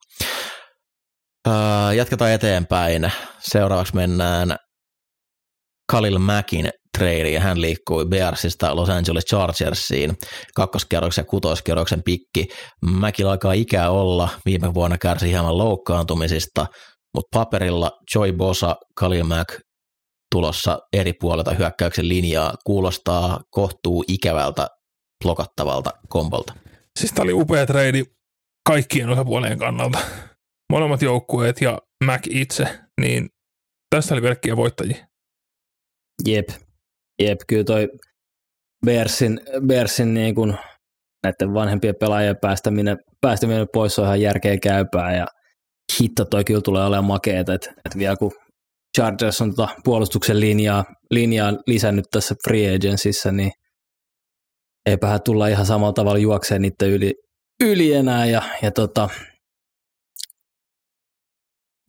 uh, 1.48 1.94
jatketaan 1.96 2.30
eteenpäin. 2.30 3.12
Seuraavaksi 3.38 3.94
mennään 3.94 4.56
Khalil 5.92 6.18
Mackin 6.18 6.70
trade 6.98 7.30
ja 7.30 7.40
hän 7.40 7.60
liikkui 7.60 8.06
Bearsista 8.06 8.76
Los 8.76 8.88
Angeles 8.88 9.24
Chargersiin 9.24 10.16
kakkoskerroksen 10.54 11.22
ja 11.22 11.26
kutoskerroksen 11.26 12.02
pikki. 12.02 12.48
Mäkillä 12.90 13.30
alkaa 13.30 13.52
ikää 13.52 13.90
olla, 13.90 14.28
viime 14.44 14.74
vuonna 14.74 14.98
kärsi 14.98 15.28
hieman 15.28 15.58
loukkaantumisista, 15.58 16.66
mutta 17.14 17.38
paperilla 17.38 17.90
Joy 18.14 18.32
Bosa, 18.32 18.76
Khalil 18.98 19.24
Mack 19.24 19.60
tulossa 20.32 20.78
eri 20.92 21.12
puolelta 21.12 21.54
hyökkäyksen 21.54 22.08
linjaa 22.08 22.54
kuulostaa 22.64 23.40
kohtuu 23.50 24.04
ikävältä 24.08 24.66
blokattavalta 25.24 25.90
kombolta. 26.08 26.54
Siis 26.98 27.12
tämä 27.12 27.24
oli 27.24 27.32
upea 27.32 27.66
trade 27.66 28.04
kaikkien 28.68 29.10
osapuolien 29.10 29.58
kannalta. 29.58 29.98
Molemmat 30.72 31.02
joukkueet 31.02 31.60
ja 31.60 31.78
Mac 32.04 32.26
itse, 32.30 32.64
niin 33.00 33.28
tässä 33.90 34.14
oli 34.14 34.22
pelkkiä 34.22 34.56
voittajia. 34.56 35.06
Jep, 36.28 36.48
Jep, 37.22 37.40
kyllä 37.48 37.64
toi 37.64 37.88
Bearsin, 38.86 39.40
Bearsin 39.66 40.14
niin 40.14 40.34
kuin 40.34 40.56
näiden 41.24 41.54
vanhempien 41.54 41.94
pelaajien 42.00 42.36
päästäminen, 42.40 42.98
päästäminen 43.20 43.66
pois 43.72 43.98
on 43.98 44.04
ihan 44.04 44.20
järkeä 44.20 44.58
käypää 44.58 45.16
ja 45.16 45.26
hitto 46.00 46.24
toi 46.24 46.44
kyllä 46.44 46.60
tulee 46.60 46.84
olemaan 46.84 47.04
makeeta, 47.04 47.54
että, 47.54 47.70
että 47.70 47.98
vielä 47.98 48.16
kun 48.16 48.32
Chargers 48.96 49.40
on 49.40 49.54
tota 49.54 49.74
puolustuksen 49.84 50.40
linjaa, 50.40 50.84
linjaa 51.10 51.52
lisännyt 51.66 52.04
tässä 52.10 52.34
free 52.44 52.74
agencyssä, 52.74 53.32
niin 53.32 53.52
eipähän 54.86 55.20
tulla 55.24 55.48
ihan 55.48 55.66
samalla 55.66 55.92
tavalla 55.92 56.18
juokseen 56.18 56.62
niiden 56.62 56.90
yli, 56.90 57.14
yli 57.62 57.92
enää 57.92 58.26
ja, 58.26 58.42
ja 58.62 58.70
tota, 58.70 59.08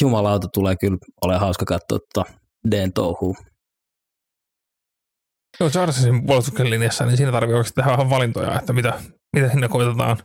jumalauta 0.01 0.47
tulee 0.54 0.76
kyllä 0.76 0.97
ole 1.22 1.38
hauska 1.38 1.66
katsoa 1.66 1.99
tota 2.14 2.34
Den 2.72 2.93
touhua. 2.93 3.36
Joo, 5.60 5.70
Chargersin 5.70 6.26
puolustuksen 6.26 6.70
linjassa, 6.70 7.06
niin 7.06 7.18
siinä 7.18 7.32
tarvii 7.32 7.56
oikeasti 7.56 7.76
tehdä 7.76 7.91
vähän 7.91 8.10
valintoja, 8.10 8.60
että 8.60 8.74
mitä, 8.74 9.01
mitä 9.36 9.49
sinne 9.49 9.68
koitetaan, 9.68 10.18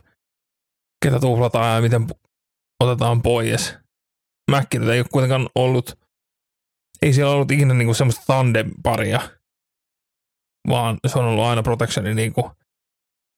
ketä 1.05 1.19
tuhlataan 1.19 1.75
ja 1.75 1.81
miten 1.81 2.07
otetaan 2.83 3.21
pois. 3.21 3.77
Mäkkinä 4.51 4.93
ei 4.93 4.99
ole 4.99 5.07
kuitenkaan 5.11 5.49
ollut, 5.55 5.99
ei 7.01 7.13
siellä 7.13 7.31
ollut 7.33 7.51
ikinä 7.51 7.73
niinku 7.73 7.93
semmoista 7.93 8.23
tandem-paria, 8.27 9.21
vaan 10.67 10.97
se 11.07 11.19
on 11.19 11.25
ollut 11.25 11.43
aina 11.43 11.63
protectioni 11.63 12.15
niinku 12.15 12.51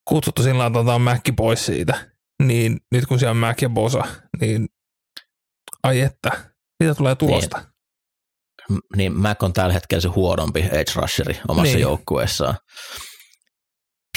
kutsuttu 0.09 0.43
sillä 0.43 0.65
että 0.65 0.79
otetaan 0.79 1.01
Mäkki 1.01 1.31
pois 1.31 1.65
siitä. 1.65 2.11
Niin 2.43 2.77
nyt 2.91 3.05
kun 3.05 3.19
siellä 3.19 3.31
on 3.31 3.37
Mäk 3.37 3.61
ja 3.61 3.69
Bosa, 3.69 4.03
niin 4.41 4.69
ai 5.83 6.01
että, 6.01 6.31
mitä 6.83 6.95
tulee 6.95 7.15
tulosta? 7.15 7.57
Niin. 8.69 8.79
niin 8.95 9.17
Mac 9.17 9.43
on 9.43 9.53
tällä 9.53 9.73
hetkellä 9.73 10.01
se 10.01 10.07
huonompi 10.07 10.59
edge 10.59 10.91
rusheri 10.95 11.39
omassa 11.47 11.63
Niin. 11.63 11.79
joukkueessaan. 11.79 12.57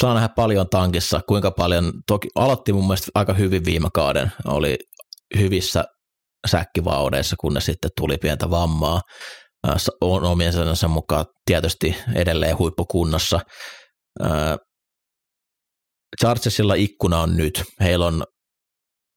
Saa 0.01 0.15
nähdä 0.15 0.29
paljon 0.29 0.69
tankissa, 0.69 1.21
kuinka 1.29 1.51
paljon, 1.51 1.93
toki 2.07 2.29
aloitti 2.35 2.73
mun 2.73 2.85
mielestä 2.87 3.11
aika 3.15 3.33
hyvin 3.33 3.65
viime 3.65 3.89
kauden, 3.95 4.33
oli 4.45 4.79
hyvissä 5.39 5.85
säkkivaudeissa, 6.47 7.37
kunnes 7.41 7.67
sitten 7.67 7.91
tuli 7.97 8.19
pientä 8.19 8.51
vammaa. 8.51 9.01
Äh, 9.69 9.75
On 10.01 10.25
omien 10.25 10.53
sanansa 10.53 10.89
mukaan 10.89 11.25
tietysti 11.45 11.97
edelleen 12.15 12.59
huippukunnossa. 12.59 13.41
Äh, 14.25 14.57
Chargersilla 16.21 16.75
ikkuna 16.75 17.21
on 17.21 17.37
nyt. 17.37 17.63
Heillä 17.81 18.07
on 18.07 18.25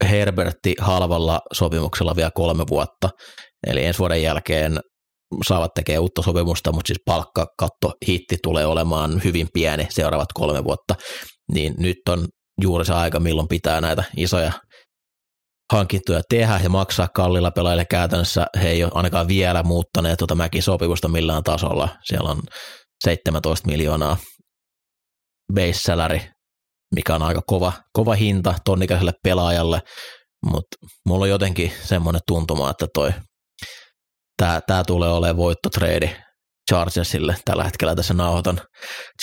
Herbertti 0.03 0.75
halvalla 0.80 1.41
sopimuksella 1.53 2.15
vielä 2.15 2.32
kolme 2.36 2.63
vuotta, 2.69 3.09
eli 3.67 3.86
ensi 3.86 3.99
vuoden 3.99 4.23
jälkeen 4.23 4.80
saavat 5.47 5.73
tekemään 5.75 6.01
uutta 6.01 6.21
sopimusta, 6.21 6.71
mutta 6.71 6.88
siis 6.88 7.01
palkkakatto 7.05 7.93
hitti 8.07 8.38
tulee 8.43 8.65
olemaan 8.65 9.21
hyvin 9.23 9.47
pieni 9.53 9.88
seuraavat 9.89 10.34
kolme 10.34 10.63
vuotta, 10.63 10.95
niin 11.51 11.73
nyt 11.78 11.97
on 12.09 12.28
juuri 12.61 12.86
se 12.86 12.93
aika, 12.93 13.19
milloin 13.19 13.47
pitää 13.47 13.82
näitä 13.82 14.03
isoja 14.17 14.51
hankintoja 15.74 16.22
tehdä 16.30 16.59
ja 16.63 16.70
maksaa 16.70 17.07
kallilla 17.07 17.51
pelaajille 17.51 17.86
käytännössä. 17.86 18.45
He 18.61 18.70
ei 18.70 18.84
ole 18.84 18.91
ainakaan 18.95 19.28
vielä 19.28 19.63
muuttaneet 19.63 20.20
tuota 20.20 20.36
Mäki-sopimusta 20.36 21.07
millään 21.07 21.43
tasolla. 21.43 21.89
Siellä 22.03 22.30
on 22.30 22.41
17 23.03 23.68
miljoonaa 23.68 24.18
base 25.53 25.74
salary, 25.74 26.20
mikä 26.95 27.15
on 27.15 27.22
aika 27.22 27.41
kova, 27.47 27.74
kova 27.93 28.15
hinta 28.15 28.55
tonnikäiselle 28.65 29.13
pelaajalle, 29.24 29.82
mutta 30.45 30.78
mulla 31.05 31.24
on 31.24 31.30
jotenkin 31.30 31.72
semmoinen 31.84 32.22
tuntuma, 32.28 32.70
että 32.70 32.88
toi 32.93 33.13
tämä 34.38 34.61
tää 34.68 34.84
tulee 34.84 35.09
olemaan 35.09 35.38
voittotreidi 35.38 36.09
Chargersille 36.72 37.36
tällä 37.45 37.63
hetkellä 37.63 37.95
tässä 37.95 38.13
nauhoitan 38.13 38.61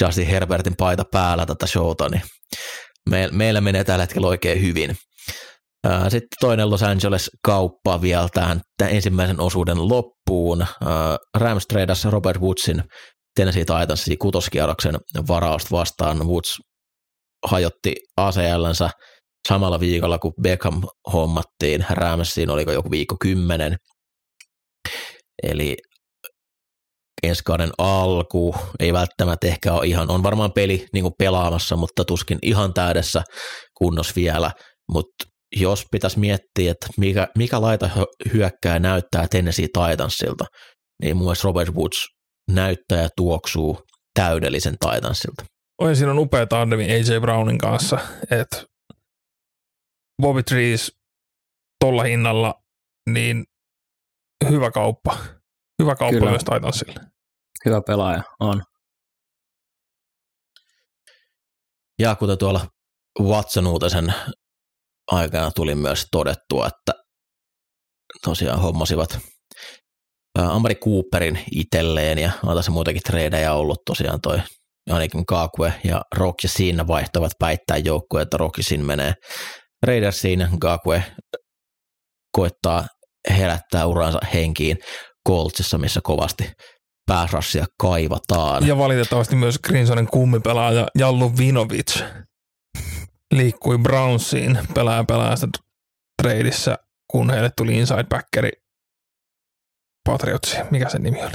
Justin 0.01 0.27
Herbertin 0.27 0.77
paita 0.77 1.05
päällä 1.13 1.47
tätä 1.47 1.67
showta, 1.67 2.09
niin 2.09 2.23
me, 3.11 3.29
meillä 3.33 3.61
menee 3.61 3.85
tällä 3.85 4.03
hetkellä 4.03 4.27
oikein 4.27 4.63
hyvin. 4.63 4.97
Ää, 5.85 6.11
Sitten 6.11 6.37
toinen 6.41 6.71
Los 6.71 6.83
Angeles-kauppa 6.83 8.01
vielä 8.01 8.29
tähän, 8.35 8.61
ensimmäisen 8.83 9.41
osuuden 9.41 9.89
loppuun. 9.89 10.63
Ää, 10.63 11.17
Rams 11.39 11.67
tradasi 11.67 12.11
Robert 12.11 12.41
Woodsin 12.41 12.85
Tennessee 13.37 13.65
Titansin 13.65 14.19
kutoskierroksen 14.19 14.95
varausta 15.29 15.69
vastaan. 15.71 16.27
Woods 16.27 16.59
hajotti 17.47 17.95
ACLnsä 18.17 18.91
samalla 19.49 19.81
viikolla, 19.81 20.19
kun 20.19 20.33
Beckham 20.43 20.83
hommattiin 21.13 21.87
Ramsiin, 21.91 22.51
oliko 22.51 22.73
joku 22.73 22.91
viikko 22.91 23.17
kymmenen. 23.21 23.77
Eli 25.43 25.77
ensi 27.23 27.43
kauden 27.45 27.71
alku 27.79 28.55
ei 28.81 28.93
välttämättä 28.93 29.47
ehkä 29.47 29.73
ole 29.73 29.87
ihan, 29.87 30.11
on 30.11 30.23
varmaan 30.23 30.53
peli 30.53 30.87
niin 30.93 31.03
kuin 31.03 31.15
pelaamassa, 31.19 31.77
mutta 31.77 32.05
tuskin 32.05 32.39
ihan 32.43 32.75
täydessä 32.75 33.23
kunnossa 33.79 34.13
vielä, 34.17 34.51
mutta 34.93 35.34
jos 35.57 35.85
pitäisi 35.91 36.19
miettiä, 36.19 36.71
että 36.71 36.87
mikä, 36.97 37.29
mikä 37.39 37.61
laita 37.61 37.87
hy- 37.87 38.33
hyökkää 38.33 38.79
näyttää 38.79 39.29
Tennessee 39.29 39.67
Titansilta, 39.67 40.45
niin 41.03 41.17
mun 41.17 41.27
mielestä 41.27 41.45
Robert 41.49 41.75
Woods 41.75 42.07
näyttää 42.51 43.03
ja 43.03 43.09
tuoksuu 43.17 43.83
täydellisen 44.15 44.77
Titansilta. 44.79 45.45
Oi, 45.81 45.97
siinä 45.97 46.11
on 46.11 46.19
upea 46.19 46.47
tandemi 46.47 46.93
AJ 46.93 47.21
Brownin 47.21 47.59
kanssa, 47.59 47.99
että 48.31 48.65
Bobby 50.23 50.43
Trees 50.43 50.93
tolla 51.85 52.03
hinnalla, 52.03 52.55
niin 53.11 53.45
hyvä 54.51 54.71
kauppa. 54.71 55.17
Hyvä 55.83 55.95
kauppa 55.97 56.19
Kyllä. 56.19 56.31
myös 56.31 56.45
Titansille. 56.45 56.95
Hyvä 57.65 57.81
pelaaja 57.87 58.23
on. 58.41 58.63
Ja 61.99 62.15
kuten 62.15 62.39
tuolla 62.39 62.67
Watson 63.21 63.67
uutisen 63.67 64.15
aikana 65.11 65.51
tuli 65.51 65.75
myös 65.75 66.07
todettua, 66.11 66.67
että 66.67 66.93
tosiaan 68.25 68.61
hommasivat 68.61 69.19
Amari 70.39 70.75
Cooperin 70.75 71.45
itselleen 71.55 72.19
ja 72.19 72.31
on 72.45 72.57
tässä 72.57 72.71
muitakin 72.71 73.03
treidejä 73.03 73.53
ollut 73.53 73.79
tosiaan 73.87 74.21
toi 74.21 74.39
ainakin 74.91 75.27
Kaakue 75.27 75.75
ja 75.85 76.03
Rock 76.17 76.43
ja 76.43 76.49
Sin 76.49 76.87
vaihtavat 76.87 77.33
päittää 77.39 77.77
joukkueen, 77.77 78.23
että 78.23 78.37
Rock 78.37 78.59
ja 78.59 78.65
Sin 78.65 78.85
menee 78.85 79.15
Raidersiin, 79.87 80.49
Kaakue 80.61 81.05
koittaa 82.33 82.87
herättää 83.31 83.87
uransa 83.87 84.19
henkiin 84.35 84.79
Coltsissa, 85.29 85.79
missä 85.79 86.01
kovasti 86.03 86.53
pääsrassia 87.07 87.67
kaivataan. 87.81 88.67
Ja 88.67 88.79
valitettavasti 88.79 89.37
myös 89.37 89.59
Grinsonen 89.59 90.07
kummipelaaja 90.07 90.87
Jallu 90.99 91.33
Vinovic 91.39 92.03
liikkui 93.35 93.79
Brownsiin 93.79 94.59
pelaaja 94.75 95.05
pelaajasta 95.05 95.47
treidissä, 96.23 96.79
kun 97.11 97.31
heille 97.31 97.51
tuli 97.57 97.79
inside 97.79 98.05
backeri 98.05 98.51
Patriotsi. 100.09 100.57
Mikä 100.71 100.89
sen 100.89 101.03
nimi 101.03 101.23
oli? 101.23 101.33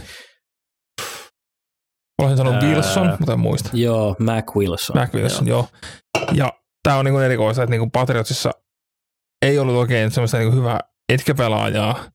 Olisin 2.22 2.38
sanonut 2.38 2.64
Ää, 2.64 2.70
Wilson, 2.70 3.16
mutta 3.20 3.34
en 3.34 3.40
muista. 3.40 3.70
Joo, 3.74 4.16
Mac 4.20 4.56
Wilson. 4.56 4.98
Mac 4.98 5.14
Wilson, 5.14 5.48
joo. 5.48 5.68
Ja 6.34 6.54
tämä 6.84 6.98
on 6.98 7.06
niinku 7.06 7.20
erikoista, 7.20 7.64
että 7.64 7.72
niinku 7.72 7.90
Patriotsissa 7.90 8.52
ei 9.46 9.60
ollut 9.60 9.76
oikein 9.76 10.12
semmoista 10.12 10.38
niinku 10.38 10.58
hyvää 10.58 10.80
etkepelaajaa. 11.14 12.06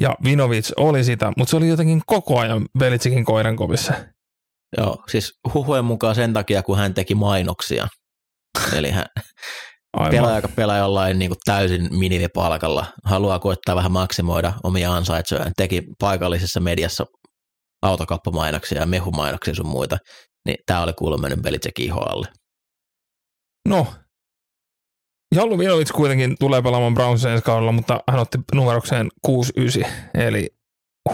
Ja 0.00 0.14
Vinovic 0.24 0.72
oli 0.76 1.04
sitä, 1.04 1.32
mutta 1.36 1.50
se 1.50 1.56
oli 1.56 1.68
jotenkin 1.68 2.02
koko 2.06 2.38
ajan 2.38 2.66
Belitsikin 2.78 3.24
koiran 3.24 3.56
kovissa. 3.56 3.94
Joo, 4.78 5.04
siis 5.08 5.38
huhujen 5.54 5.84
mukaan 5.84 6.14
sen 6.14 6.32
takia, 6.32 6.62
kun 6.62 6.78
hän 6.78 6.94
teki 6.94 7.14
mainoksia. 7.14 7.88
Eli 8.76 8.90
hän 8.90 9.06
Aivan. 9.92 10.10
pelaa, 10.10 10.36
joka 10.36 10.48
pelaa 10.48 10.78
jollain 10.78 11.18
niin 11.18 11.28
kuin 11.28 11.38
täysin 11.44 11.98
minimipalkalla, 11.98 12.86
haluaa 13.04 13.38
koettaa 13.38 13.76
vähän 13.76 13.92
maksimoida 13.92 14.52
omia 14.64 14.94
ansaitsojaan. 14.94 15.52
Teki 15.56 15.82
paikallisessa 16.00 16.60
mediassa 16.60 17.06
autokappamainoksia 17.82 18.80
ja 18.80 18.86
mehumainoksia 18.86 19.54
sun 19.54 19.66
muita. 19.66 19.98
Niin 20.46 20.56
tämä 20.66 20.82
oli 20.82 20.92
kuulemma 20.92 21.22
mennyt 21.22 21.42
Belichickin 21.42 21.86
ihoalle. 21.86 22.28
No, 23.68 23.86
Jallu 25.34 25.58
Vinovic 25.58 25.92
kuitenkin 25.92 26.36
tulee 26.40 26.62
pelaamaan 26.62 26.94
Brownsin 26.94 27.30
ensi 27.30 27.44
kaudella, 27.44 27.72
mutta 27.72 28.00
hän 28.10 28.20
otti 28.20 28.38
numerokseen 28.54 29.08
6-9, 29.26 29.86
eli 30.14 30.50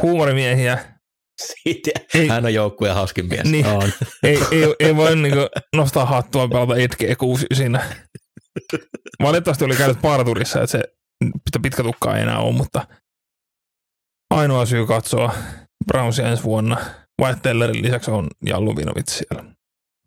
huumorimiehiä. 0.02 0.97
Siitä 1.38 1.90
Ei, 2.14 2.28
hän 2.28 2.44
on 2.44 2.54
joukkueen 2.54 2.94
hauskin 2.94 3.28
mies. 3.28 3.44
Niin. 3.44 3.66
On. 3.66 3.82
ei, 4.22 4.38
ei, 4.50 4.74
ei 4.80 4.96
voi 4.96 5.16
niinku 5.16 5.40
nostaa 5.76 6.04
hattua 6.06 6.48
pelata 6.48 6.76
etkeä 6.76 7.14
6-9. 7.78 7.80
Valitettavasti 9.22 9.64
oli 9.64 9.76
käynyt 9.76 10.02
parturissa, 10.02 10.62
että 10.62 10.78
se 10.78 10.82
pit- 11.24 11.62
pitkä 11.62 11.82
tukka 11.82 12.16
ei 12.16 12.22
enää 12.22 12.38
ole, 12.38 12.56
mutta 12.56 12.86
ainoa 14.30 14.66
syy 14.66 14.86
katsoa 14.86 15.34
Brownsia 15.86 16.28
ensi 16.28 16.42
vuonna 16.42 16.76
White 17.22 17.40
Tellerin 17.42 17.84
lisäksi 17.84 18.10
on 18.10 18.28
Jallu 18.46 18.76
Vinovic 18.76 19.08
siellä. 19.08 19.44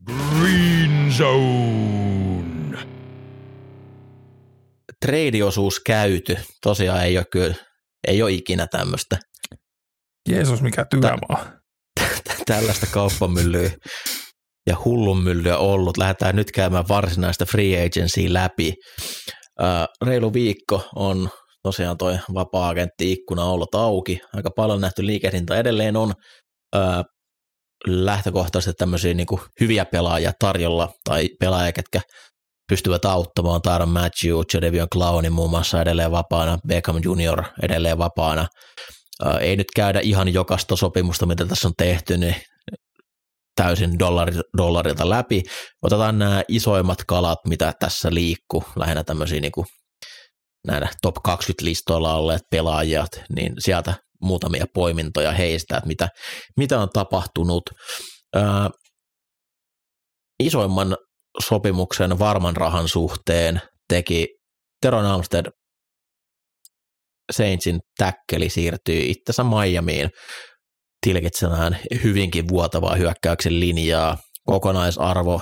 Green 0.05 1.11
Zone. 1.11 2.88
Treidiosuus 5.05 5.79
käyty. 5.79 6.38
Tosiaan 6.61 7.03
ei 7.03 7.17
ole 7.17 7.25
kyllä, 7.32 7.55
ei 8.07 8.23
ole 8.23 8.32
ikinä 8.32 8.67
tämmöistä 8.67 9.17
Jeesus, 10.30 10.61
mikä 10.61 10.86
työmaa. 10.86 11.51
tällaista 12.45 12.88
kauppamyllyä 12.91 13.69
ja 14.67 14.76
hullunmyllyä 14.86 15.57
ollut. 15.57 15.97
Lähdetään 15.97 16.36
nyt 16.36 16.51
käymään 16.51 16.88
varsinaista 16.88 17.45
free 17.45 17.86
agency 17.86 18.34
läpi. 18.34 18.74
Reilu 20.05 20.34
viikko 20.34 20.89
on 20.95 21.30
tosiaan 21.63 21.97
toi 21.97 22.17
vapaa-agentti-ikkuna 22.34 23.43
ollut 23.43 23.76
auki. 23.76 24.19
Aika 24.34 24.49
paljon 24.55 24.82
nähty 24.82 25.05
liikehdintä 25.05 25.55
edelleen 25.55 25.97
on. 25.97 26.13
Lähtökohtaisesti 27.88 28.78
tämmöisiä 28.78 29.13
niin 29.13 29.28
hyviä 29.59 29.86
pelaajia 29.86 30.32
tarjolla 30.39 30.89
tai 31.03 31.30
pelaajia, 31.39 31.72
ketkä 31.72 32.01
pystyvät 32.67 33.05
auttamaan. 33.05 33.61
Tyron 33.61 33.89
Matthew, 33.89 34.36
Jadevion 34.53 34.88
Clownin 34.93 35.34
muun 35.34 35.49
muassa 35.49 35.82
edelleen 35.82 36.11
vapaana, 36.11 36.57
Beckham 36.67 36.99
Junior 37.03 37.43
edelleen 37.61 37.97
vapaana. 37.97 38.47
Ää, 39.24 39.39
ei 39.39 39.55
nyt 39.55 39.72
käydä 39.76 39.99
ihan 39.99 40.34
jokaista 40.34 40.76
sopimusta, 40.76 41.26
mitä 41.26 41.45
tässä 41.45 41.67
on 41.67 41.74
tehty, 41.78 42.17
niin 42.17 42.36
täysin 43.55 43.99
dollari, 43.99 44.34
dollarilta 44.57 45.09
läpi. 45.09 45.43
Otetaan 45.82 46.19
nämä 46.19 46.43
isoimmat 46.47 46.97
kalat, 47.07 47.39
mitä 47.47 47.74
tässä 47.80 48.13
liikkuu, 48.13 48.63
lähinnä 48.76 49.03
tämmöisiä 49.03 49.41
niin 49.41 49.51
kuin 49.51 49.67
näitä 50.67 50.89
top 51.01 51.15
20 51.24 51.65
listoilla 51.65 52.15
olleet 52.15 52.41
pelaajat, 52.51 53.09
niin 53.36 53.53
sieltä 53.59 53.93
muutamia 54.22 54.65
poimintoja 54.74 55.32
heistä, 55.32 55.78
että 55.78 55.88
mitä, 55.88 56.09
mitä 56.57 56.80
on 56.80 56.89
tapahtunut. 56.93 57.63
Ää, 58.36 58.69
isoimman 60.43 60.97
sopimuksen 61.39 62.19
varman 62.19 62.55
rahan 62.55 62.88
suhteen 62.88 63.61
teki 63.88 64.28
Teron 64.82 65.05
Almsted 65.05 65.45
Saintsin 67.32 67.79
täkkeli 67.97 68.49
siirtyy 68.49 69.01
itsensä 69.01 69.43
Miamiin 69.43 70.09
tilkitsemään 71.05 71.79
hyvinkin 72.03 72.47
vuotavaa 72.47 72.95
hyökkäyksen 72.95 73.59
linjaa. 73.59 74.17
Kokonaisarvo 74.45 75.41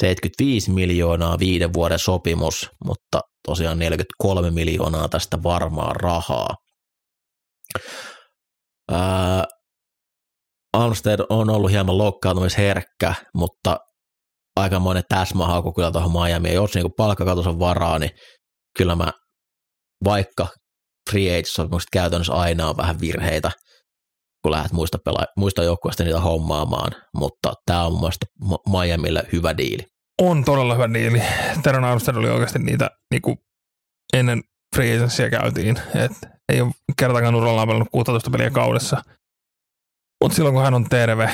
75 0.00 0.70
miljoonaa 0.70 1.38
viiden 1.38 1.72
vuoden 1.72 1.98
sopimus, 1.98 2.70
mutta 2.84 3.20
tosiaan 3.46 3.78
43 3.78 4.50
miljoonaa 4.50 5.08
tästä 5.08 5.42
varmaa 5.42 5.92
rahaa. 5.92 6.54
Ää, 8.92 9.44
Almstead 10.72 11.20
on 11.28 11.50
ollut 11.50 11.70
hieman 11.70 11.98
loukkaantumisherkkä, 11.98 13.14
mutta 13.34 13.78
aikamoinen 14.56 15.04
täsmähaku 15.08 15.72
kyllä 15.72 15.90
tuohon 15.92 16.12
Miamiin. 16.12 16.54
Jos 16.54 16.74
niin 16.74 16.92
palkkakatos 16.96 17.46
on 17.46 17.58
varaa, 17.58 17.98
niin 17.98 18.10
kyllä 18.78 18.96
mä 18.96 19.12
vaikka 20.04 20.48
free 21.10 21.38
agent-sopimukset 21.38 21.88
käytännössä 21.92 22.32
aina 22.32 22.68
on 22.68 22.76
vähän 22.76 23.00
virheitä, 23.00 23.50
kun 24.42 24.52
lähdet 24.52 24.72
muista, 24.72 24.98
pela- 24.98 25.32
muista 25.36 25.62
joukkueesta 25.62 26.04
niitä 26.04 26.20
hommaamaan, 26.20 26.92
mutta 27.14 27.52
tämä 27.66 27.84
on 27.84 27.92
mun 27.92 28.10
Miamille 28.70 29.22
hyvä 29.32 29.56
diili. 29.56 29.86
On 30.22 30.44
todella 30.44 30.74
hyvä 30.74 30.94
diili. 30.94 31.22
Teron 31.62 31.84
Armstead 31.84 32.16
oli 32.16 32.28
oikeasti 32.28 32.58
niitä 32.58 32.90
niin 33.10 33.22
kuin 33.22 33.36
ennen 34.12 34.42
free 34.76 34.96
agencya 34.96 35.30
käytiin, 35.30 35.76
että 35.94 36.38
ei 36.52 36.60
ole 36.60 36.72
kertaakaan 36.98 37.34
urallaan 37.34 37.68
pelannut 37.68 37.88
16 37.92 38.30
peliä 38.30 38.50
kaudessa. 38.50 39.02
Mutta 40.22 40.36
silloin 40.36 40.54
kun 40.54 40.64
hän 40.64 40.74
on 40.74 40.88
terve, 40.88 41.30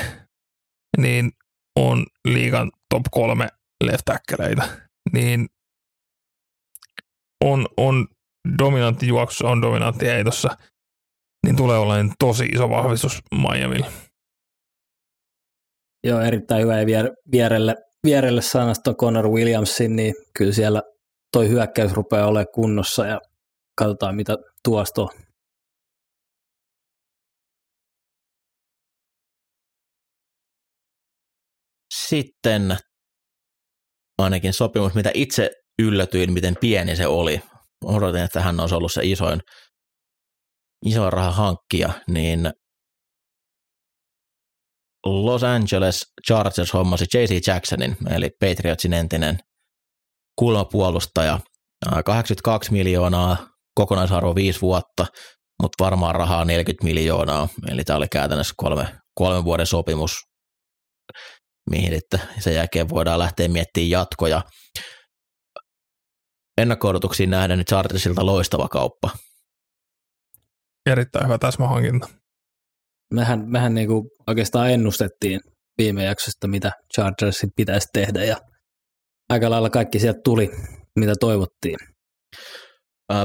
niin 0.97 1.31
on 1.75 2.05
liigan 2.27 2.71
top 2.89 3.03
kolme 3.11 3.47
left 3.83 4.05
niin 5.13 5.49
on, 7.43 7.67
on 7.77 8.07
dominantti 8.59 9.07
juoksussa, 9.07 9.47
on 9.47 9.61
dominantti 9.61 10.05
heitossa, 10.05 10.57
niin 11.45 11.55
tulee 11.55 11.77
olemaan 11.77 12.13
tosi 12.19 12.45
iso 12.45 12.69
vahvistus 12.69 13.19
Miamille. 13.31 13.85
Joo, 16.03 16.21
erittäin 16.21 16.63
hyvä 16.63 16.79
ja 16.79 16.85
vier, 16.85 17.11
vierelle, 17.31 17.75
vierelle 18.03 18.41
sanasta 18.41 18.93
Connor 18.93 19.29
Williamsin, 19.29 19.95
niin 19.95 20.13
kyllä 20.37 20.53
siellä 20.53 20.81
toi 21.33 21.49
hyökkäys 21.49 21.93
rupeaa 21.93 22.27
olemaan 22.27 22.53
kunnossa 22.53 23.05
ja 23.05 23.21
katsotaan 23.77 24.15
mitä 24.15 24.37
tuosta 24.63 25.01
on. 25.01 25.09
Sitten 31.93 32.77
ainakin 34.17 34.53
sopimus, 34.53 34.93
mitä 34.93 35.11
itse 35.13 35.51
yllätyin, 35.81 36.33
miten 36.33 36.55
pieni 36.61 36.95
se 36.95 37.07
oli. 37.07 37.41
Odotin, 37.85 38.23
että 38.23 38.41
hän 38.41 38.59
olisi 38.59 38.75
ollut 38.75 38.91
se 38.91 39.01
isoin, 39.03 39.39
isoin 40.85 41.13
raha 41.13 41.31
hankkia, 41.31 41.89
niin 42.07 42.51
Los 45.05 45.43
Angeles 45.43 46.05
Chargers 46.27 46.73
hommasi 46.73 47.05
J.C. 47.13 47.47
Jacksonin, 47.47 47.97
eli 48.09 48.29
Patriotsin 48.39 48.93
entinen 48.93 49.39
kulmapuolustaja. 50.39 51.39
82 52.05 52.71
miljoonaa, 52.71 53.37
kokonaisarvo 53.75 54.35
5 54.35 54.61
vuotta, 54.61 55.05
mutta 55.61 55.83
varmaan 55.83 56.15
rahaa 56.15 56.45
40 56.45 56.83
miljoonaa, 56.83 57.47
eli 57.67 57.83
tämä 57.83 57.97
oli 57.97 58.07
käytännössä 58.11 58.53
kolme, 58.57 58.87
kolmen 59.15 59.43
vuoden 59.43 59.65
sopimus 59.65 60.11
mihin 61.69 61.93
sitten 61.93 62.21
sen 62.39 62.55
jälkeen 62.55 62.89
voidaan 62.89 63.19
lähteä 63.19 63.47
miettimään 63.47 63.89
jatkoja. 63.89 64.41
Ennakko 66.57 66.93
nähdään 67.27 67.57
nyt 67.57 67.67
Chargersilta 67.67 68.25
loistava 68.25 68.67
kauppa. 68.67 69.09
Erittäin 70.85 71.25
hyvä 71.25 71.37
täsmähankinta. 71.37 72.07
Mehän, 73.13 73.43
mehän 73.51 73.73
niin 73.73 73.87
kuin 73.87 74.03
oikeastaan 74.27 74.71
ennustettiin 74.71 75.39
viime 75.77 76.03
jaksosta, 76.03 76.47
mitä 76.47 76.71
Chargersin 76.95 77.49
pitäisi 77.55 77.87
tehdä 77.93 78.23
ja 78.23 78.37
aika 79.29 79.49
lailla 79.49 79.69
kaikki 79.69 79.99
sieltä 79.99 80.19
tuli, 80.23 80.49
mitä 80.99 81.13
toivottiin. 81.19 81.77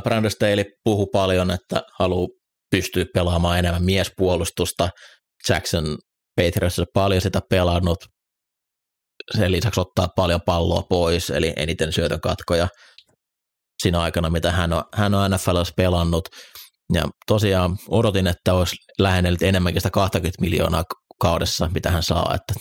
Brandon 0.02 0.30
Staley 0.30 0.64
puhui 0.84 1.06
paljon, 1.12 1.50
että 1.50 1.82
haluaa 1.98 2.28
pystyä 2.70 3.04
pelaamaan 3.14 3.58
enemmän 3.58 3.84
miespuolustusta. 3.84 4.88
Jackson 5.48 5.98
Patriotsissa 6.36 6.84
paljon 6.94 7.20
sitä 7.20 7.40
pelannut, 7.50 7.98
sen 9.36 9.52
lisäksi 9.52 9.80
ottaa 9.80 10.08
paljon 10.16 10.40
palloa 10.46 10.82
pois, 10.88 11.30
eli 11.30 11.52
eniten 11.56 11.92
syötön 11.92 12.20
katkoja 12.20 12.68
siinä 13.82 14.00
aikana, 14.00 14.30
mitä 14.30 14.52
hän 14.52 14.72
on, 14.72 14.84
hän 14.94 15.14
on 15.14 15.30
NFLssä 15.30 15.74
pelannut. 15.76 16.28
Ja 16.92 17.02
tosiaan 17.26 17.76
odotin, 17.88 18.26
että 18.26 18.54
olisi 18.54 18.76
lähennellyt 18.98 19.42
enemmänkin 19.42 19.80
sitä 19.80 19.90
20 19.90 20.40
miljoonaa 20.40 20.84
kaudessa, 21.20 21.70
mitä 21.74 21.90
hän 21.90 22.02
saa, 22.02 22.34
että 22.34 22.54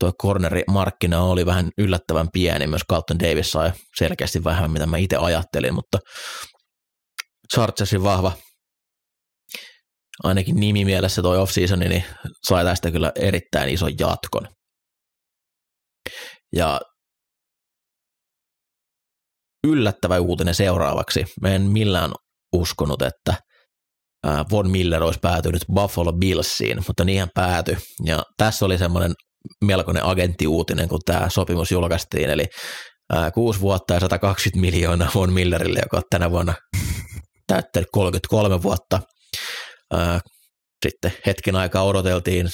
tuo 0.00 0.12
cornerimarkkina 0.22 1.22
oli 1.22 1.46
vähän 1.46 1.70
yllättävän 1.78 2.28
pieni, 2.32 2.66
myös 2.66 2.82
Carlton 2.90 3.18
Davis 3.18 3.50
sai 3.50 3.72
selkeästi 3.98 4.44
vähemmän, 4.44 4.70
mitä 4.70 4.86
mä 4.86 4.96
itse 4.96 5.16
ajattelin, 5.16 5.74
mutta 5.74 5.98
Chargersin 7.54 8.02
vahva, 8.02 8.32
ainakin 10.24 10.56
nimimielessä 10.56 11.22
toi 11.22 11.38
off-seasoni, 11.38 11.88
niin 11.88 12.04
sai 12.48 12.64
tästä 12.64 12.90
kyllä 12.90 13.12
erittäin 13.14 13.68
ison 13.68 13.98
jatkon. 13.98 14.48
Ja 16.56 16.80
yllättävä 19.64 20.20
uutinen 20.20 20.54
seuraavaksi. 20.54 21.24
Mä 21.40 21.48
en 21.48 21.62
millään 21.62 22.12
uskonut, 22.52 23.02
että 23.02 23.34
Von 24.50 24.70
Miller 24.70 25.02
olisi 25.02 25.18
päätynyt 25.22 25.62
Buffalo 25.74 26.12
Billsiin, 26.12 26.84
mutta 26.88 27.04
niinhän 27.04 27.28
päätyi. 27.34 27.76
Ja 28.04 28.22
tässä 28.36 28.64
oli 28.64 28.78
semmoinen 28.78 29.12
melkoinen 29.64 30.04
agenttiuutinen, 30.04 30.88
kun 30.88 31.00
tämä 31.04 31.28
sopimus 31.28 31.70
julkaistiin, 31.70 32.30
eli 32.30 32.44
kuusi 33.34 33.60
vuotta 33.60 33.94
ja 33.94 34.00
120 34.00 34.60
miljoonaa 34.60 35.10
Von 35.14 35.32
Millerille, 35.32 35.80
joka 35.82 35.96
on 35.96 36.02
tänä 36.10 36.30
vuonna 36.30 36.54
täyttänyt 37.52 37.88
33 37.92 38.62
vuotta. 38.62 39.00
Sitten 40.86 41.12
hetken 41.26 41.56
aikaa 41.56 41.84
odoteltiin 41.84 42.48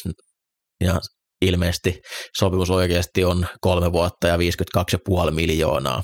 ja 0.84 1.00
ilmeisesti 1.42 2.00
sopimus 2.38 2.70
oikeasti 2.70 3.24
on 3.24 3.46
kolme 3.60 3.92
vuotta 3.92 4.26
ja 4.26 4.36
52,5 4.36 5.30
miljoonaa. 5.30 6.02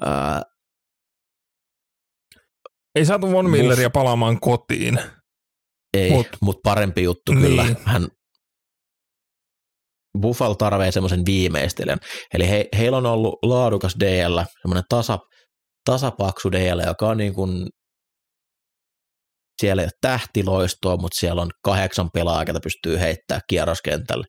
Ää, 0.00 0.42
ei 2.94 3.04
saatu 3.04 3.32
Von 3.32 3.50
Milleria 3.50 3.90
palaamaan 3.90 4.40
kotiin. 4.40 4.98
Ei, 5.94 6.10
mutta 6.10 6.38
mut 6.42 6.56
parempi 6.62 7.02
juttu 7.02 7.32
niin. 7.32 7.46
kyllä. 7.46 7.66
Hän 7.84 8.08
Buffalo 10.20 10.54
tarvitsee 10.54 10.92
semmoisen 10.92 11.26
viimeistelijän. 11.26 11.98
Eli 12.34 12.48
he, 12.48 12.68
heillä 12.78 12.96
on 12.96 13.06
ollut 13.06 13.34
laadukas 13.42 13.94
DL, 14.00 14.40
semmoinen 14.62 14.84
tasa, 14.88 15.18
tasapaksu 15.84 16.52
DL, 16.52 16.80
joka 16.86 17.08
on 17.08 17.16
niin 17.16 17.34
kuin 17.34 17.68
siellä 19.60 19.82
ei 19.82 19.86
ole 19.86 19.92
tähtiloistoa, 20.00 20.96
mutta 20.96 21.18
siellä 21.20 21.42
on 21.42 21.50
kahdeksan 21.64 22.10
pelaajaa, 22.14 22.44
ketä 22.44 22.60
pystyy 22.62 23.00
heittämään 23.00 23.42
kierroskentälle. 23.48 24.26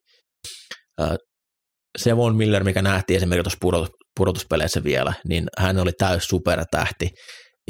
Se 1.97 2.17
Von 2.17 2.35
Miller, 2.35 2.63
mikä 2.63 2.81
nähtiin 2.81 3.17
esimerkiksi 3.17 3.43
tuossa 3.43 3.93
pudotuspeleissä 4.19 4.83
vielä, 4.83 5.13
niin 5.27 5.45
hän 5.57 5.79
oli 5.79 5.91
täys 5.97 6.23
supertähti 6.23 7.09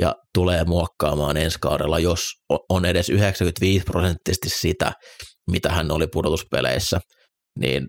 ja 0.01 0.15
tulee 0.33 0.63
muokkaamaan 0.63 1.37
ensi 1.37 1.57
kaudella, 1.61 1.99
jos 1.99 2.21
on 2.69 2.85
edes 2.85 3.09
95 3.09 3.85
prosenttisesti 3.85 4.49
sitä, 4.49 4.91
mitä 5.51 5.71
hän 5.71 5.91
oli 5.91 6.07
pudotuspeleissä, 6.13 6.99
niin 7.59 7.87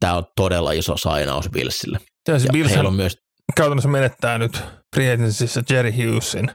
tämä 0.00 0.16
on 0.16 0.24
todella 0.36 0.72
iso 0.72 0.96
sainaus 0.96 1.50
Billsille. 1.50 1.98
Ja, 2.28 2.38
se 2.38 2.48
Bills 2.52 2.76
on 2.76 2.94
myös 2.94 3.16
käytännössä 3.56 3.88
menettää 3.88 4.38
nyt 4.38 4.62
free 4.96 5.18
Jerry 5.70 5.90
Hughesin, 5.90 6.50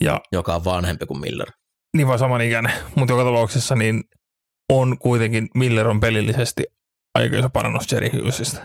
ja, 0.00 0.20
joka 0.32 0.54
on 0.54 0.64
vanhempi 0.64 1.06
kuin 1.06 1.20
Miller. 1.20 1.48
Niin 1.96 2.06
vaan 2.06 2.18
samanikäinen, 2.18 2.72
mutta 2.96 3.12
joka 3.12 3.24
tapauksessa 3.24 3.74
niin 3.74 4.02
on 4.72 4.98
kuitenkin 4.98 5.48
Miller 5.54 5.88
on 5.88 6.00
pelillisesti 6.00 6.64
aika 7.14 7.36
iso 7.36 7.50
parannus 7.50 7.92
Jerry 7.92 8.08
Hughesista. 8.18 8.60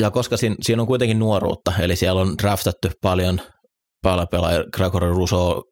Ja 0.00 0.10
koska 0.10 0.36
siinä, 0.36 0.56
siinä 0.62 0.82
on 0.82 0.88
kuitenkin 0.88 1.18
nuoruutta, 1.18 1.72
eli 1.78 1.96
siellä 1.96 2.20
on 2.20 2.34
draftattu 2.42 2.88
paljon, 3.02 3.40
paljon 4.02 4.26
pelaajia, 4.30 4.64
Gregory 4.76 5.08
Russo 5.08 5.62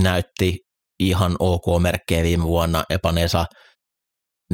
näytti 0.00 0.58
ihan 1.00 1.36
ok 1.38 1.64
merkkejä 1.82 2.22
viime 2.22 2.44
vuonna, 2.44 2.84
Epanesa, 2.90 3.44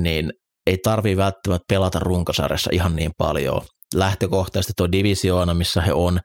niin 0.01 0.31
ei 0.66 0.79
tarvii 0.85 1.16
välttämättä 1.16 1.64
pelata 1.68 1.99
runkosarjassa 1.99 2.71
ihan 2.73 2.97
niin 2.97 3.11
paljon 3.18 3.61
lähtökohtaisesti 3.95 4.73
tuo 4.77 4.93
divisioona, 4.93 5.55
missä 5.55 5.81
he 5.81 5.93
on, 5.93 6.21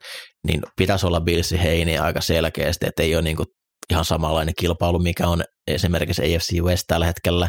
niin 0.46 0.62
pitäisi 0.76 1.06
olla 1.06 1.20
Billsi 1.20 1.62
Heini 1.62 1.98
aika 1.98 2.20
selkeästi, 2.20 2.86
että 2.86 3.02
ei 3.02 3.14
ole 3.14 3.22
niin 3.22 3.36
kuin 3.36 3.46
ihan 3.90 4.04
samanlainen 4.04 4.54
kilpailu, 4.58 4.98
mikä 4.98 5.28
on 5.28 5.44
esimerkiksi 5.66 6.22
AFC 6.22 6.60
West 6.60 6.84
tällä 6.86 7.06
hetkellä. 7.06 7.48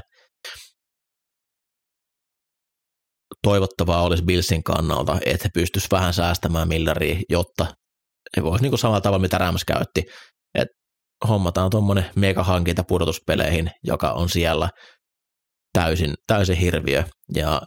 Toivottavaa 3.47 4.03
olisi 4.03 4.23
Billsin 4.23 4.63
kannalta, 4.63 5.17
että 5.25 5.43
he 5.43 5.49
pystyisivät 5.53 5.91
vähän 5.91 6.13
säästämään 6.13 6.67
Milleria, 6.67 7.19
jotta 7.29 7.65
he 8.37 8.43
voisivat 8.43 8.61
niin 8.61 8.79
samalla 8.79 9.01
tavalla, 9.01 9.21
mitä 9.21 9.37
Rams 9.37 9.65
käytti, 9.65 10.03
että 10.55 10.73
hommataan 11.27 11.69
tuommoinen 11.69 12.05
megahankinta 12.15 12.83
pudotuspeleihin, 12.87 13.71
joka 13.83 14.11
on 14.11 14.29
siellä 14.29 14.69
täysin, 15.73 16.13
täysin 16.27 16.57
hirviö. 16.57 17.03
Ja 17.35 17.61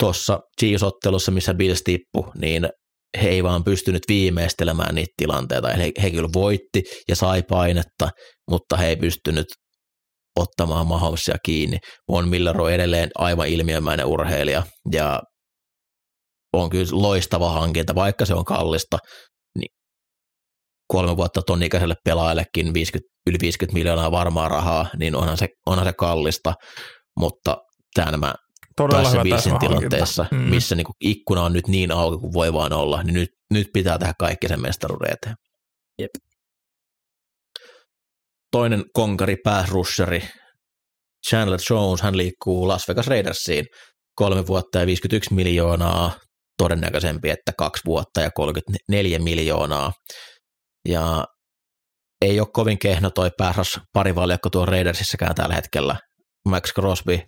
tuossa 0.00 0.40
Chiefs-ottelussa, 0.60 1.30
missä 1.32 1.54
Bills 1.54 1.82
tippu, 1.82 2.32
niin 2.40 2.68
he 3.22 3.28
ei 3.28 3.42
vaan 3.42 3.64
pystynyt 3.64 4.02
viimeistelemään 4.08 4.94
niitä 4.94 5.12
tilanteita. 5.16 5.68
He, 5.68 5.92
he 6.02 6.10
kyllä 6.10 6.28
voitti 6.34 6.82
ja 7.08 7.16
sai 7.16 7.42
painetta, 7.42 8.10
mutta 8.50 8.76
he 8.76 8.88
ei 8.88 8.96
pystynyt 8.96 9.46
ottamaan 10.36 10.86
Mahomesia 10.86 11.34
kiinni. 11.44 11.78
Von 12.12 12.28
Miller 12.28 12.60
on 12.60 12.72
edelleen 12.72 13.10
aivan 13.18 13.48
ilmiömäinen 13.48 14.06
urheilija 14.06 14.62
ja 14.92 15.20
on 16.52 16.70
kyllä 16.70 16.86
loistava 16.92 17.50
hankinta, 17.50 17.94
vaikka 17.94 18.24
se 18.24 18.34
on 18.34 18.44
kallista, 18.44 18.98
niin 19.58 19.68
kolme 20.92 21.16
vuotta 21.16 21.42
ton 21.46 21.62
ikäiselle 21.62 21.94
pelaajallekin 22.04 22.74
50, 22.74 23.08
yli 23.26 23.38
50 23.42 23.74
miljoonaa 23.74 24.10
varmaa 24.10 24.48
rahaa, 24.48 24.86
niin 24.98 25.16
onhan 25.16 25.36
se, 25.36 25.48
onhan 25.66 25.86
se 25.86 25.92
kallista, 25.92 26.54
mutta 27.20 27.56
tämä 27.94 28.34
Todella 28.76 29.02
tässä 29.02 29.22
täsmähankinta. 29.30 29.66
tilanteessa, 29.76 30.26
Mm. 30.30 30.38
missä 30.38 30.74
niin 30.74 30.86
ikkuna 31.00 31.42
on 31.42 31.52
nyt 31.52 31.68
niin 31.68 31.90
auki 31.92 32.18
kuin 32.18 32.32
voi 32.32 32.52
vaan 32.52 32.72
olla, 32.72 33.02
niin 33.02 33.14
nyt, 33.14 33.28
nyt 33.50 33.66
pitää 33.72 33.98
tehdä 33.98 34.12
kaikki 34.18 34.48
sen 34.48 34.60
mestaruuden 34.60 35.12
eteen. 35.12 35.34
Jep. 36.00 36.10
Toinen 38.52 38.84
konkari, 38.92 39.36
pääsrusheri, 39.44 40.22
Chandler 41.28 41.60
Jones, 41.70 42.02
hän 42.02 42.16
liikkuu 42.16 42.68
Las 42.68 42.88
Vegas 42.88 43.06
Raidersiin 43.06 43.66
kolme 44.14 44.46
vuotta 44.46 44.78
ja 44.78 44.86
51 44.86 45.34
miljoonaa, 45.34 46.18
todennäköisempi, 46.58 47.30
että 47.30 47.52
kaksi 47.58 47.82
vuotta 47.86 48.20
ja 48.20 48.30
34 48.34 49.18
miljoonaa. 49.18 49.92
Ja 50.88 51.24
ei 52.24 52.40
ole 52.40 52.48
kovin 52.52 52.78
kehno 52.78 53.10
toi 53.10 53.30
pääsras 53.38 53.80
parivaljakko 53.92 54.50
tuo 54.50 54.66
Raidersissäkään 54.66 55.34
tällä 55.34 55.54
hetkellä. 55.54 55.96
Max 56.48 56.72
Crosby, 56.74 57.18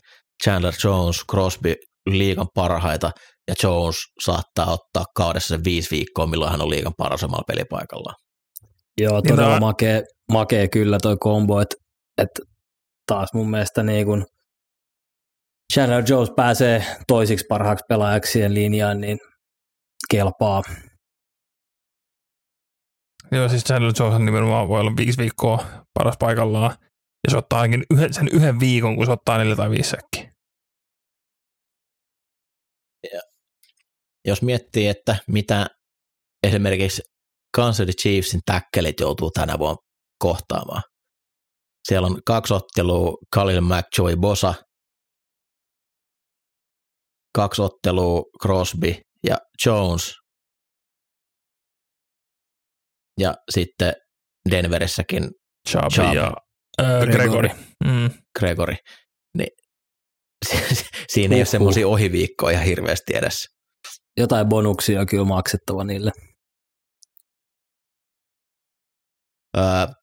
Chandler 0.44 0.74
Jones, 0.84 1.16
Crosby 1.30 1.74
liigan 2.10 2.46
parhaita 2.54 3.10
ja 3.48 3.54
Jones 3.62 3.96
saattaa 4.24 4.72
ottaa 4.72 5.04
kaudessa 5.16 5.48
sen 5.48 5.64
viisi 5.64 5.90
viikkoa, 5.90 6.26
milloin 6.26 6.50
hän 6.50 6.62
on 6.62 6.70
liigan 6.70 6.92
paras 6.98 7.24
omalla 7.24 7.44
pelipaikalla. 7.46 8.12
Joo, 9.00 9.20
Niin 9.20 9.28
todella 9.34 9.50
tää- 9.50 9.60
makea, 9.60 10.02
makea 10.32 10.68
kyllä 10.68 10.98
toi 11.02 11.16
kombo, 11.20 11.60
että 11.60 11.76
et 12.18 12.30
taas 13.06 13.28
mun 13.34 13.50
mielestä 13.50 13.82
niin 13.82 14.06
kun 14.06 14.26
Chandler 15.72 16.04
Jones 16.08 16.30
pääsee 16.36 16.84
toisiksi 17.06 17.46
parhaaksi 17.48 17.84
pelaajaksi 17.88 18.32
siihen 18.32 18.54
linjaan, 18.54 19.00
niin 19.00 19.18
kelpaa. 20.10 20.62
Joo, 23.32 23.48
siis 23.48 23.64
Chandler 23.64 23.92
Jones 23.98 24.18
nimenomaan 24.18 24.68
voi 24.68 24.80
olla 24.80 24.92
viisi 24.96 25.18
viikkoa 25.18 25.64
paras 25.94 26.16
paikallaan, 26.18 26.76
ja 27.26 27.30
se 27.30 27.36
ottaa 27.36 27.60
ainakin 27.60 27.84
yhden, 27.90 28.14
sen 28.14 28.28
yhden 28.32 28.60
viikon, 28.60 28.96
kun 28.96 29.06
se 29.06 29.12
ottaa 29.12 29.38
neljä 29.38 29.56
tai 29.56 29.70
viisi 29.70 29.90
säkkiä. 29.90 30.32
Jos 34.24 34.42
miettii, 34.42 34.88
että 34.88 35.16
mitä 35.26 35.66
esimerkiksi 36.46 37.02
Kansas 37.56 37.76
City 37.76 37.92
Chiefsin 37.92 38.40
täkkelit 38.46 39.00
joutuu 39.00 39.30
tänä 39.30 39.58
vuonna 39.58 39.91
kohtaamaan. 40.22 40.82
Siellä 41.88 42.06
on 42.06 42.22
kaksi 42.26 42.54
ottelua 42.54 43.16
Khalil 43.34 43.60
Mack, 43.60 43.88
Joey 43.98 44.16
Bosa, 44.16 44.54
kaksi 47.34 47.62
ottelua 47.62 48.22
Crosby 48.42 48.94
ja 49.28 49.36
Jones, 49.66 50.14
ja 53.20 53.34
sitten 53.50 53.92
Denverissäkin 54.50 55.30
Chubb 55.68 55.88
Chubb. 55.92 56.14
ja 56.14 56.32
äh, 56.80 57.00
Gregory. 57.00 57.28
Gregory. 57.28 57.48
Mm. 57.84 58.10
Gregory, 58.38 58.76
niin 59.38 59.50
siinä 61.12 61.34
ei 61.34 61.40
ole 61.40 61.46
semmoisia 61.46 61.88
ohiviikkoja 61.88 62.54
ihan 62.54 62.66
hirveästi 62.66 63.16
edessä. 63.16 63.48
Jotain 64.16 64.48
bonuksia 64.48 65.00
on 65.00 65.06
kyllä 65.06 65.24
maksettava 65.24 65.84
niille. 65.84 66.10
Öö, 69.56 70.01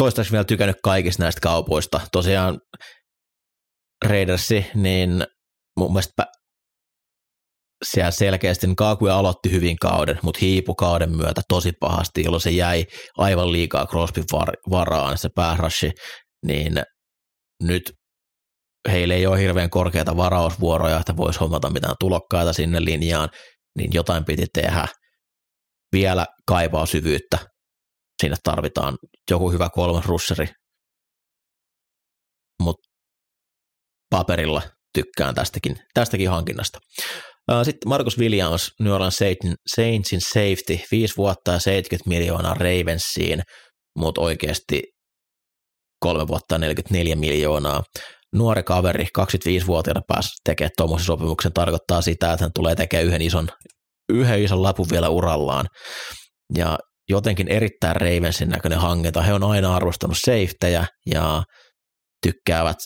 toistaiseksi 0.00 0.32
vielä 0.32 0.44
tykännyt 0.44 0.76
kaikista 0.84 1.22
näistä 1.22 1.40
kaupoista. 1.40 2.00
Tosiaan 2.12 2.60
Raidersi, 4.04 4.66
niin 4.74 5.24
mun 5.78 5.92
mielestä 5.92 6.26
siellä 7.84 8.10
selkeästi 8.10 8.66
niin 8.66 8.76
Kakuja 8.76 9.18
aloitti 9.18 9.50
hyvin 9.50 9.76
kauden, 9.76 10.18
mutta 10.22 10.38
hiipu 10.42 10.74
kauden 10.74 11.16
myötä 11.16 11.42
tosi 11.48 11.72
pahasti, 11.80 12.22
jolloin 12.24 12.40
se 12.40 12.50
jäi 12.50 12.84
aivan 13.18 13.52
liikaa 13.52 13.86
Crosbyn 13.86 14.24
var- 14.32 14.56
varaan, 14.70 15.18
se 15.18 15.28
päärashi, 15.34 15.90
niin 16.46 16.82
nyt 17.62 17.82
heillä 18.90 19.14
ei 19.14 19.26
ole 19.26 19.40
hirveän 19.40 19.70
korkeita 19.70 20.16
varausvuoroja, 20.16 21.00
että 21.00 21.16
voisi 21.16 21.40
hommata 21.40 21.70
mitään 21.70 21.94
tulokkaita 22.00 22.52
sinne 22.52 22.84
linjaan, 22.84 23.28
niin 23.78 23.90
jotain 23.94 24.24
piti 24.24 24.46
tehdä. 24.54 24.86
Vielä 25.92 26.26
kaipaa 26.46 26.86
syvyyttä. 26.86 27.49
Siinä 28.20 28.36
tarvitaan 28.42 28.98
joku 29.30 29.50
hyvä 29.50 29.68
kolmas 29.74 30.06
russeri. 30.06 30.46
Mutta 32.62 32.88
paperilla 34.10 34.62
tykkään 34.94 35.34
tästäkin, 35.34 35.76
tästäkin 35.94 36.30
hankinnasta. 36.30 36.78
Sitten 37.62 37.88
Marcus 37.88 38.18
Williams, 38.18 38.70
New 38.80 38.92
Orleans 38.92 39.18
Saints- 39.18 39.54
Saintsin 39.76 40.20
safety, 40.20 40.78
5 40.90 41.16
vuotta 41.16 41.52
ja 41.52 41.58
70 41.58 42.08
miljoonaa 42.08 42.54
Ravensiin, 42.54 43.42
mutta 43.98 44.20
oikeasti 44.20 44.82
kolme 46.00 46.28
vuotta 46.28 46.54
ja 46.54 46.58
44 46.58 47.16
miljoonaa. 47.16 47.82
Nuori 48.34 48.62
kaveri, 48.62 49.04
25-vuotiaana 49.18 50.00
pääsi 50.08 50.28
tekemään 50.44 50.70
tuommoisen 50.76 51.06
sopimuksen, 51.06 51.52
tarkoittaa 51.52 52.02
sitä, 52.02 52.32
että 52.32 52.44
hän 52.44 52.52
tulee 52.54 52.74
tekemään 52.74 53.06
yhden 53.06 53.22
ison, 53.22 53.48
yhden 54.08 54.42
ison 54.42 54.62
lapun 54.62 54.86
vielä 54.90 55.08
urallaan. 55.08 55.66
Ja 56.56 56.78
jotenkin 57.10 57.48
erittäin 57.48 57.96
Ravensin 57.96 58.48
näköinen 58.48 58.78
hankinta. 58.78 59.22
He 59.22 59.34
on 59.34 59.44
aina 59.44 59.76
arvostanut 59.76 60.16
safetyjä 60.18 60.86
ja 61.06 61.42
tykkäävät 62.26 62.78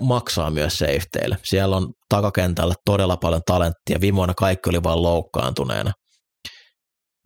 maksaa 0.00 0.50
myös 0.50 0.78
safeteille. 0.78 1.38
Siellä 1.44 1.76
on 1.76 1.92
takakentällä 2.08 2.74
todella 2.84 3.16
paljon 3.16 3.42
talenttia. 3.46 4.00
Viime 4.00 4.16
vuonna 4.16 4.34
kaikki 4.34 4.70
oli 4.70 4.82
vain 4.82 5.02
loukkaantuneena. 5.02 5.92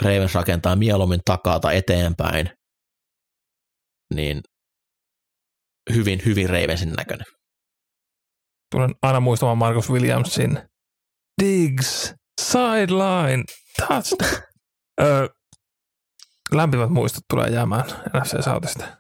Ravens 0.03 0.35
rakentaa 0.35 0.77
mieluummin 0.77 1.21
takata 1.25 1.73
eteenpäin, 1.73 2.51
niin 4.15 4.41
hyvin, 5.95 6.23
hyvin 6.25 6.51
Ravensin 6.51 6.93
näköinen. 6.93 7.27
Tulen 8.75 8.95
aina 9.03 9.21
muistamaan 9.21 9.59
Marcus 9.59 9.91
Williamsin 9.91 10.59
Diggs, 11.43 12.15
sideline, 12.41 13.45
touchdown. 13.79 14.43
Lämpimät 16.55 16.91
muistot 16.91 17.25
tulee 17.31 17.51
jäämään 17.51 17.85
NFC 18.17 18.45
Southista. 18.45 18.97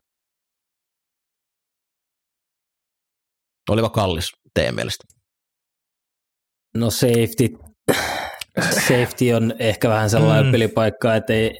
Oliko 3.70 3.90
kallis 3.90 4.30
teidän 4.54 4.74
mielestä? 4.74 5.04
No 6.76 6.90
safety, 6.90 7.48
safety 8.88 9.32
on 9.36 9.54
ehkä 9.58 9.88
vähän 9.88 10.10
sellainen 10.10 10.44
Mm. 10.44 10.48
mm. 10.48 10.52
pelipaikka, 10.52 11.14
että 11.14 11.32
ei, 11.32 11.50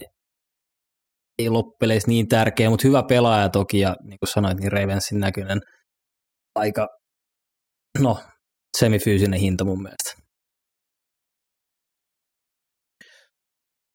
ei 1.39 1.49
loppupeleissä 1.51 2.09
niin 2.09 2.28
tärkeä, 2.28 2.70
mutta 2.70 2.89
hyvä 2.89 3.03
pelaaja 3.03 3.49
toki, 3.49 3.80
ja 3.80 3.97
niin 4.03 4.18
kuin 4.18 4.28
sanoit, 4.28 4.59
niin 4.59 4.72
Ravensin 4.72 5.20
näköinen 5.20 5.61
aika, 6.55 6.89
no, 8.03 8.18
semifyysinen 8.78 9.41
hinta 9.41 9.64
mun 9.64 9.82
mielestä. 9.82 10.26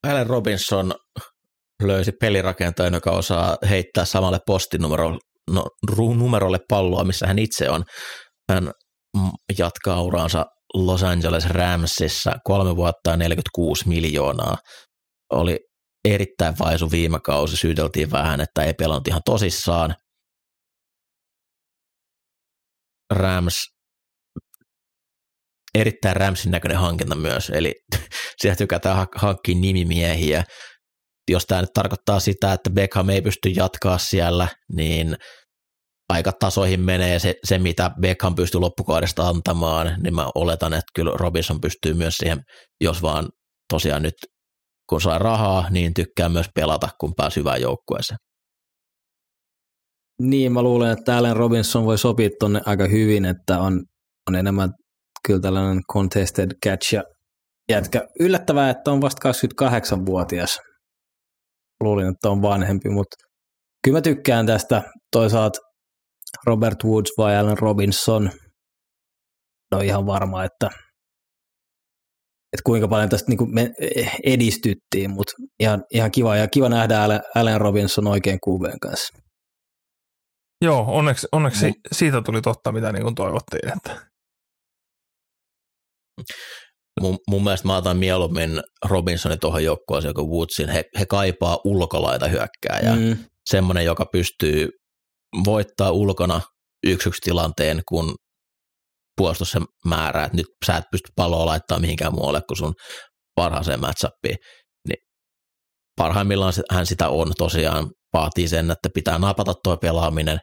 Allen 0.07 0.27
Robinson 0.27 0.93
löysi 1.87 2.11
pelirakentajan, 2.21 2.93
joka 2.93 3.11
osaa 3.11 3.57
heittää 3.69 4.05
samalle 4.05 4.39
postinumerolle 4.45 5.19
no, 5.51 5.65
palloa, 6.69 7.03
missä 7.03 7.27
hän 7.27 7.39
itse 7.39 7.69
on. 7.69 7.83
Hän 8.51 8.71
jatkaa 9.57 10.01
uraansa 10.01 10.45
Los 10.73 11.03
Angeles 11.03 11.45
Ramsissa 11.45 12.31
kolme 12.43 12.75
vuotta 12.75 13.09
ja 13.09 13.17
46 13.17 13.87
miljoonaa. 13.87 14.57
Oli 15.33 15.59
erittäin 16.05 16.55
vaisu 16.59 16.91
viime 16.91 17.19
kausi, 17.19 17.57
syyteltiin 17.57 18.11
vähän, 18.11 18.41
että 18.41 18.63
ei 18.63 18.73
pelannut 18.73 19.07
ihan 19.07 19.21
tosissaan. 19.25 19.95
Rams, 23.13 23.61
erittäin 25.75 26.15
Ramsin 26.15 26.51
näköinen 26.51 26.77
hankinta 26.77 27.15
myös, 27.15 27.49
eli 27.49 27.73
siellä 28.41 28.55
tykätään 28.55 28.97
hak- 28.97 29.19
hankkia 29.19 29.55
nimimiehiä. 29.55 30.43
Jos 31.31 31.45
tämä 31.45 31.61
nyt 31.61 31.73
tarkoittaa 31.73 32.19
sitä, 32.19 32.53
että 32.53 32.69
Beckham 32.69 33.09
ei 33.09 33.21
pysty 33.21 33.49
jatkaa 33.49 33.97
siellä, 33.97 34.47
niin 34.75 35.15
aika 36.09 36.31
tasoihin 36.39 36.81
menee 36.81 37.19
se, 37.19 37.35
se, 37.43 37.57
mitä 37.57 37.91
Beckham 38.01 38.35
pystyy 38.35 38.61
loppukaudesta 38.61 39.27
antamaan, 39.27 39.95
niin 40.03 40.15
mä 40.15 40.27
oletan, 40.35 40.73
että 40.73 40.91
kyllä 40.95 41.11
Robinson 41.15 41.61
pystyy 41.61 41.93
myös 41.93 42.13
siihen, 42.17 42.39
jos 42.81 43.01
vaan 43.01 43.29
tosiaan 43.69 44.01
nyt 44.01 44.13
kun 44.89 45.01
saa 45.01 45.19
rahaa, 45.19 45.69
niin 45.69 45.93
tykkää 45.93 46.29
myös 46.29 46.47
pelata, 46.55 46.89
kun 46.99 47.13
pääsi 47.17 47.39
hyvään 47.39 47.61
joukkueeseen. 47.61 48.17
Niin, 50.21 50.51
mä 50.51 50.61
luulen, 50.61 50.91
että 50.91 51.17
Allen 51.17 51.35
Robinson 51.35 51.85
voi 51.85 51.97
sopia 51.97 52.29
tuonne 52.39 52.61
aika 52.65 52.87
hyvin, 52.87 53.25
että 53.25 53.59
on, 53.59 53.83
on 54.29 54.35
enemmän 54.35 54.69
kyllä 55.27 55.39
tällainen 55.39 55.81
contested 55.93 56.51
catch 56.65 56.93
ja 56.93 57.03
jätkä. 57.69 58.01
Yllättävää, 58.19 58.69
että 58.69 58.91
on 58.91 59.01
vasta 59.01 59.29
28-vuotias. 59.29 60.59
Luulin, 61.81 62.07
että 62.07 62.29
on 62.29 62.41
vanhempi, 62.41 62.89
mutta 62.89 63.15
kyllä 63.83 63.97
mä 63.97 64.01
tykkään 64.01 64.45
tästä. 64.45 64.81
Toisaalta 65.11 65.59
Robert 66.45 66.83
Woods 66.83 67.11
vai 67.17 67.37
Allen 67.37 67.57
Robinson. 67.57 68.31
No 69.71 69.81
ihan 69.81 70.05
varma, 70.05 70.43
että, 70.43 70.69
että 72.53 72.63
kuinka 72.65 72.87
paljon 72.87 73.09
tästä 73.09 73.29
niin 73.29 73.53
me 73.53 73.71
edistyttiin, 74.23 75.11
mutta 75.11 75.33
ihan, 75.59 75.83
ihan 75.93 76.11
kiva, 76.11 76.35
ja 76.35 76.47
kiva 76.47 76.69
nähdä 76.69 76.99
Allen 77.35 77.61
Robinson 77.61 78.07
oikein 78.07 78.39
QBn 78.47 78.79
kanssa. 78.81 79.17
Joo, 80.61 80.85
onneksi, 80.87 81.27
onneksi 81.31 81.67
Mut, 81.67 81.75
siitä 81.91 82.21
tuli 82.25 82.41
totta, 82.41 82.71
mitä 82.71 82.91
niin 82.91 83.03
kuin 83.03 83.15
toivottiin. 83.15 83.73
Että. 83.77 84.11
Mun, 86.99 87.17
mun 87.29 87.43
mielestä 87.43 87.67
mä 87.67 87.77
otan 87.77 87.97
mieluummin 87.97 88.61
Robinsonin 88.85 89.39
tuohon 89.39 89.63
joukkueeseen 89.63 90.13
kuin 90.13 90.29
Woodsin. 90.29 90.69
He, 90.69 90.83
he 90.99 91.05
kaipaa 91.05 91.59
ulkolaita 91.65 92.27
hyökkääjää. 92.27 92.95
Mm. 92.95 93.17
Semmoinen, 93.49 93.85
joka 93.85 94.05
pystyy 94.11 94.69
voittaa 95.45 95.91
ulkona 95.91 96.41
yksi 96.87 97.09
yksi 97.09 97.21
tilanteen, 97.21 97.81
kun 97.87 98.15
puolustus 99.17 99.51
se 99.51 99.59
määrää, 99.85 100.25
että 100.25 100.37
nyt 100.37 100.45
sä 100.65 100.77
et 100.77 100.83
pysty 100.91 101.11
palloa 101.15 101.45
laittaa 101.45 101.79
mihinkään 101.79 102.13
muualle 102.13 102.41
kuin 102.47 102.57
sun 102.57 102.73
parhaaseen 103.35 103.79
matchappiin. 103.79 104.37
Niin 104.87 104.97
parhaimmillaan 105.97 106.53
hän 106.71 106.85
sitä 106.85 107.09
on 107.09 107.33
tosiaan, 107.37 107.89
vaatii 108.13 108.47
sen, 108.47 108.71
että 108.71 108.89
pitää 108.93 109.19
napata 109.19 109.53
tuo 109.63 109.77
pelaaminen 109.77 110.39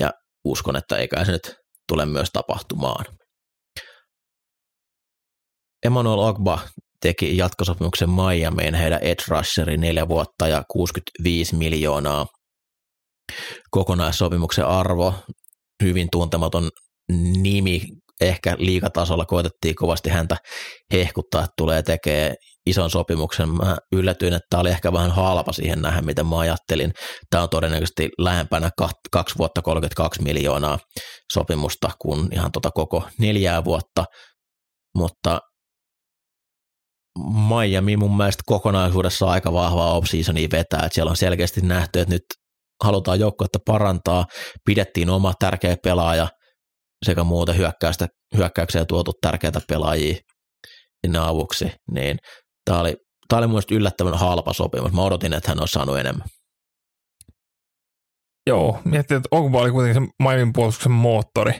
ja 0.00 0.10
uskon, 0.44 0.76
että 0.76 0.96
eikä 0.96 1.24
se 1.24 1.32
nyt 1.32 1.54
tule 1.88 2.06
myös 2.06 2.28
tapahtumaan. 2.32 3.04
Emmanuel 5.84 6.18
Ogba 6.18 6.58
teki 7.00 7.36
jatkosopimuksen 7.36 8.10
Miamiin 8.10 8.74
heidän 8.74 9.02
edge 9.02 9.24
rusherin 9.28 9.80
neljä 9.80 10.08
vuotta 10.08 10.48
ja 10.48 10.62
65 10.68 11.56
miljoonaa. 11.56 12.26
Kokonaissopimuksen 13.70 14.66
arvo, 14.66 15.14
hyvin 15.82 16.08
tuntematon 16.12 16.70
nimi, 17.40 17.82
ehkä 18.20 18.56
liikatasolla 18.58 19.24
koitettiin 19.24 19.74
kovasti 19.74 20.10
häntä 20.10 20.36
hehkuttaa, 20.92 21.40
että 21.40 21.52
tulee 21.56 21.82
tekee 21.82 22.34
ison 22.66 22.90
sopimuksen. 22.90 23.48
Mä 23.48 23.76
yllätyin, 23.92 24.32
että 24.32 24.46
tämä 24.50 24.60
oli 24.60 24.70
ehkä 24.70 24.92
vähän 24.92 25.10
halpa 25.10 25.52
siihen 25.52 25.82
nähdä, 25.82 26.02
miten 26.02 26.26
mä 26.26 26.38
ajattelin. 26.38 26.92
Tämä 27.30 27.42
on 27.42 27.48
todennäköisesti 27.48 28.08
lähempänä 28.18 28.70
2 29.12 29.38
vuotta 29.38 29.62
32 29.62 30.22
miljoonaa 30.22 30.78
sopimusta 31.32 31.90
kuin 31.98 32.28
ihan 32.32 32.52
tota 32.52 32.70
koko 32.70 33.02
neljää 33.18 33.64
vuotta, 33.64 34.04
mutta 34.96 35.40
Miami 37.48 37.96
mun 37.96 38.16
mielestä 38.16 38.42
kokonaisuudessa 38.46 39.26
aika 39.26 39.52
vahvaa 39.52 39.94
off 39.94 40.06
vetää, 40.52 40.80
että 40.80 40.94
siellä 40.94 41.10
on 41.10 41.16
selkeästi 41.16 41.60
nähty, 41.60 42.00
että 42.00 42.14
nyt 42.14 42.24
halutaan 42.84 43.20
joukkuetta 43.20 43.58
parantaa, 43.66 44.26
pidettiin 44.64 45.10
oma 45.10 45.32
tärkeä 45.38 45.76
pelaaja 45.84 46.28
sekä 47.04 47.24
muuten 47.24 47.56
hyökkäystä, 47.56 48.08
hyökkäykseen 48.36 48.86
tuotu 48.86 49.12
tärkeitä 49.20 49.60
pelaajia 49.68 50.16
sinne 51.06 51.18
avuksi, 51.18 51.72
niin 51.90 52.18
tämä 52.64 52.80
oli, 52.80 52.96
tämä 53.28 53.38
oli 53.38 53.46
mun 53.46 53.62
yllättävän 53.70 54.18
halpa 54.18 54.52
sopimus. 54.52 54.92
Mä 54.92 55.02
odotin, 55.02 55.32
että 55.32 55.50
hän 55.50 55.60
olisi 55.60 55.72
saanut 55.72 55.98
enemmän. 55.98 56.26
Joo, 58.46 58.80
miettii, 58.84 59.16
että 59.16 59.28
Ogba 59.30 59.60
oli 59.60 59.70
kuitenkin 59.70 60.02
se 60.02 60.12
Miamin 60.22 60.52
puolustuksen 60.52 60.92
moottori. 60.92 61.52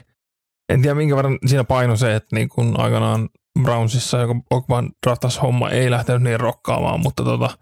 En 0.69 0.81
tiedä, 0.81 0.95
minkä 0.95 1.15
verran 1.15 1.37
siinä 1.45 1.63
paino 1.63 1.95
se, 1.95 2.15
että 2.15 2.35
niin 2.35 2.49
kun 2.49 2.79
aikanaan 2.79 3.29
Brownsissa, 3.61 4.17
joka 4.17 4.33
Ogban 4.51 4.91
draftas 5.05 5.41
homma 5.41 5.69
ei 5.69 5.91
lähtenyt 5.91 6.21
niin 6.21 6.39
rokkaamaan, 6.39 6.99
mutta 6.99 7.23
tota, 7.23 7.57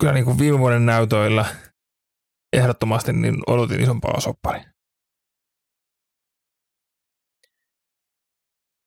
kyllä 0.00 0.12
niin 0.12 0.24
kuin 0.24 0.38
viime 0.38 0.58
vuoden 0.58 0.86
näytöillä 0.86 1.44
ehdottomasti 2.52 3.12
niin 3.12 3.34
odotin 3.46 3.80
isompaa 3.80 4.20
soppari. 4.20 4.60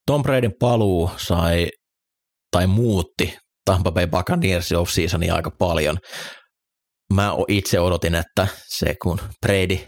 Tom 0.06 0.24
Bradyn 0.24 0.54
paluu 0.60 1.12
sai 1.18 1.68
tai 2.52 2.68
muutti 2.68 3.38
Tampa 3.66 3.92
Bay 3.92 4.08
Buccaneersin 4.08 4.78
off-seasonia 4.78 5.36
aika 5.36 5.52
paljon. 5.52 5.98
Mä 7.14 7.32
itse 7.48 7.80
odotin, 7.80 8.16
että 8.16 8.48
se 8.68 8.96
kun 9.02 9.20
Brady 9.46 9.88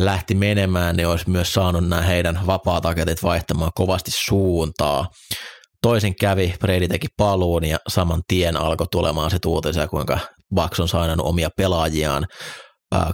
lähti 0.00 0.34
menemään, 0.34 0.96
niin 0.96 1.08
olisi 1.08 1.30
myös 1.30 1.52
saanut 1.52 1.88
nämä 1.88 2.02
heidän 2.02 2.40
vapaataketit 2.46 3.22
vaihtamaan 3.22 3.70
kovasti 3.74 4.10
suuntaa. 4.10 5.08
Toisin 5.82 6.16
kävi, 6.16 6.54
Brady 6.60 6.88
teki 6.88 7.06
paluun 7.16 7.64
ja 7.64 7.78
saman 7.88 8.22
tien 8.28 8.56
alkoi 8.56 8.86
tulemaan 8.90 9.30
se 9.30 9.38
uutisia, 9.46 9.88
kuinka 9.88 10.18
Bucks 10.54 10.80
on 10.80 10.88
saanut 10.88 11.26
omia 11.26 11.48
pelaajiaan. 11.56 12.26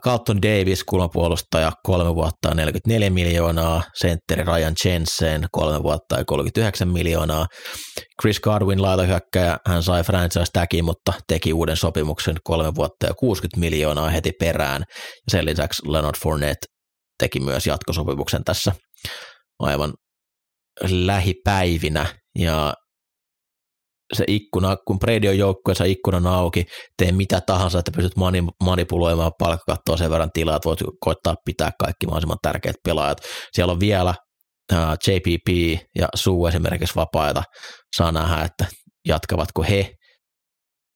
Carlton 0.04 0.42
Davis, 0.42 0.84
kulmapuolustaja, 0.84 1.72
kolme 1.82 2.14
vuotta 2.14 2.48
ja 2.48 2.54
44 2.54 3.10
miljoonaa, 3.10 3.82
sentteri 3.94 4.44
Ryan 4.44 4.74
Jensen, 4.84 5.46
kolme 5.52 5.82
vuotta 5.82 6.18
ja 6.18 6.24
39 6.24 6.88
miljoonaa. 6.88 7.46
Chris 8.20 8.40
Godwin 8.40 8.82
laitahyökkäjä, 8.82 9.56
hän 9.66 9.82
sai 9.82 10.02
franchise 10.02 10.44
tagin, 10.52 10.84
mutta 10.84 11.12
teki 11.26 11.52
uuden 11.52 11.76
sopimuksen 11.76 12.36
kolme 12.44 12.74
vuotta 12.74 13.06
ja 13.06 13.14
60 13.14 13.60
miljoonaa 13.60 14.10
heti 14.10 14.32
perään. 14.40 14.84
Ja 14.88 15.30
sen 15.30 15.44
lisäksi 15.44 15.82
Leonard 15.92 16.16
Fournette 16.22 16.66
teki 17.18 17.40
myös 17.40 17.66
jatkosopimuksen 17.66 18.44
tässä 18.44 18.72
aivan 19.58 19.92
lähipäivinä. 20.90 22.06
Ja 22.38 22.74
se 24.12 24.24
ikkuna, 24.26 24.76
kun 24.86 24.98
Brady 24.98 25.28
on 25.28 25.38
joukkueessa 25.38 25.84
ikkunan 25.84 26.26
auki, 26.26 26.64
tee 26.96 27.12
mitä 27.12 27.40
tahansa, 27.40 27.78
että 27.78 27.90
pystyt 27.96 28.12
manipuloimaan 28.64 29.32
palkkakattoa 29.38 29.96
sen 29.96 30.10
verran 30.10 30.30
tilaa, 30.32 30.56
että 30.56 30.68
voit 30.68 30.80
koittaa 31.00 31.34
pitää 31.44 31.70
kaikki 31.78 32.06
mahdollisimman 32.06 32.38
tärkeät 32.42 32.76
pelaajat. 32.84 33.18
Siellä 33.52 33.72
on 33.72 33.80
vielä 33.80 34.14
uh, 34.72 34.78
JPP 35.06 35.78
ja 35.98 36.08
Suu 36.14 36.46
esimerkiksi 36.46 36.96
vapaita. 36.96 37.42
Saa 37.96 38.12
nähdä, 38.12 38.44
että 38.44 38.66
jatkavatko 39.08 39.62
he, 39.62 39.90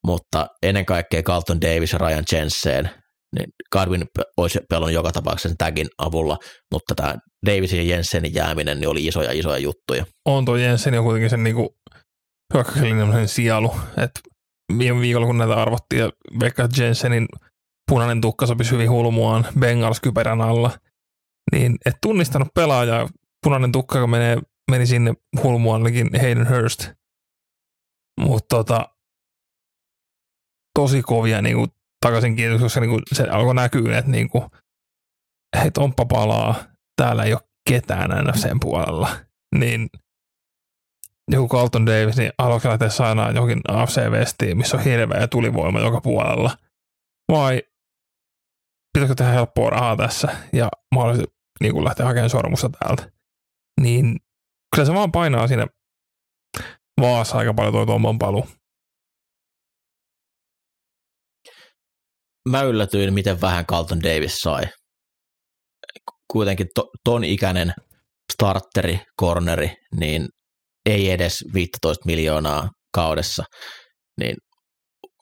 mutta 0.06 0.46
ennen 0.62 0.86
kaikkea 0.86 1.22
Carlton 1.22 1.60
Davis 1.60 1.92
ja 1.92 1.98
Ryan 1.98 2.24
Jensen, 2.32 2.90
niin 3.34 3.46
Godwin 3.72 4.04
olisi 4.36 4.58
pelannut 4.70 4.94
joka 4.94 5.12
tapauksessa 5.12 5.48
sen 5.48 5.56
tagin 5.56 5.86
avulla, 5.98 6.36
mutta 6.72 6.94
tämä 6.94 7.14
Davisin 7.46 7.88
ja 7.88 7.94
Jensenin 7.94 8.34
jääminen 8.34 8.80
niin 8.80 8.88
oli 8.88 9.06
isoja 9.06 9.32
isoja 9.32 9.58
juttuja. 9.58 10.04
On 10.24 10.44
tuo 10.44 10.56
Jensen 10.56 10.94
jo 10.94 11.02
kuitenkin 11.02 11.30
sen 11.30 11.44
niinku 11.44 11.74
hyökkäyksellinen 12.54 13.28
sielu. 13.28 13.76
että 13.96 14.20
viime 14.78 15.00
viikolla 15.00 15.26
kun 15.26 15.38
näitä 15.38 15.54
arvottiin 15.54 16.00
ja 16.00 16.10
Becca 16.38 16.68
Jensenin 16.78 17.28
punainen 17.90 18.20
tukka 18.20 18.46
sopisi 18.46 18.70
hyvin 18.70 18.90
hulmuaan 18.90 19.46
Bengals-kyperän 19.58 20.40
alla, 20.40 20.70
niin 21.52 21.78
et 21.86 21.96
tunnistanut 22.02 22.48
pelaajaa. 22.54 23.08
Punainen 23.44 23.72
tukka, 23.72 23.98
joka 23.98 24.06
menee, 24.06 24.38
meni 24.70 24.86
sinne 24.86 25.14
hulmuannekin 25.42 26.10
Hayden 26.20 26.48
Hurst. 26.48 26.90
Mutta 28.20 28.56
tota, 28.56 28.88
tosi 30.78 31.02
kovia 31.02 31.42
niin 31.42 31.56
kuin, 31.56 31.70
takaisin 32.06 32.36
kiitos, 32.36 32.60
koska 32.60 32.80
niin 32.80 32.90
kuin, 32.90 33.02
se 33.12 33.22
alkoi 33.28 33.54
näkyä, 33.54 33.98
että 33.98 34.10
niin 34.10 34.28
kuin, 34.28 34.44
hei, 35.60 35.70
Tomppa 35.70 36.06
palaa, 36.06 36.54
täällä 36.96 37.24
ei 37.24 37.32
ole 37.32 37.40
ketään 37.68 38.12
aina 38.12 38.32
sen 38.36 38.60
puolella. 38.60 39.08
Niin 39.58 39.88
joku 41.30 41.48
Colton 41.48 41.86
Davis, 41.86 42.16
niin 42.16 42.32
haluatko 42.38 42.68
lähteä 42.68 42.88
saanaa 42.88 43.30
johonkin 43.30 43.60
AFC-vestiin, 43.68 44.56
missä 44.56 44.76
on 44.76 44.84
hirveä 44.84 45.28
tulivoima 45.28 45.80
joka 45.80 46.00
puolella? 46.00 46.58
Vai 47.32 47.62
pitäisikö 48.92 49.14
tehdä 49.14 49.32
helppoa 49.32 49.70
rahaa 49.70 49.96
tässä 49.96 50.36
ja 50.52 50.68
mahdollisesti 50.94 51.34
niin 51.60 51.72
kuin 51.72 51.84
lähteä 51.84 52.06
hakemaan 52.06 52.30
sormusta 52.30 52.70
täältä? 52.70 53.12
Niin 53.80 54.16
kyllä 54.74 54.86
se 54.86 54.94
vaan 54.94 55.12
painaa 55.12 55.48
siinä 55.48 55.66
vaassa 57.00 57.38
aika 57.38 57.54
paljon 57.54 57.72
tuo 57.72 57.86
tuommoinen 57.86 58.18
paluu. 58.18 58.48
Mä 62.48 62.62
yllätyin, 62.62 63.14
miten 63.14 63.40
vähän 63.40 63.66
Carlton 63.66 64.02
Davis 64.02 64.38
sai. 64.38 64.62
Kuitenkin 66.32 66.66
to, 66.74 66.90
ton 67.04 67.24
ikäinen 67.24 67.74
starteri, 68.32 69.00
corneri, 69.20 69.76
niin 69.96 70.28
ei 70.86 71.10
edes 71.10 71.44
15 71.54 72.06
miljoonaa 72.06 72.68
kaudessa, 72.94 73.44
niin 74.20 74.36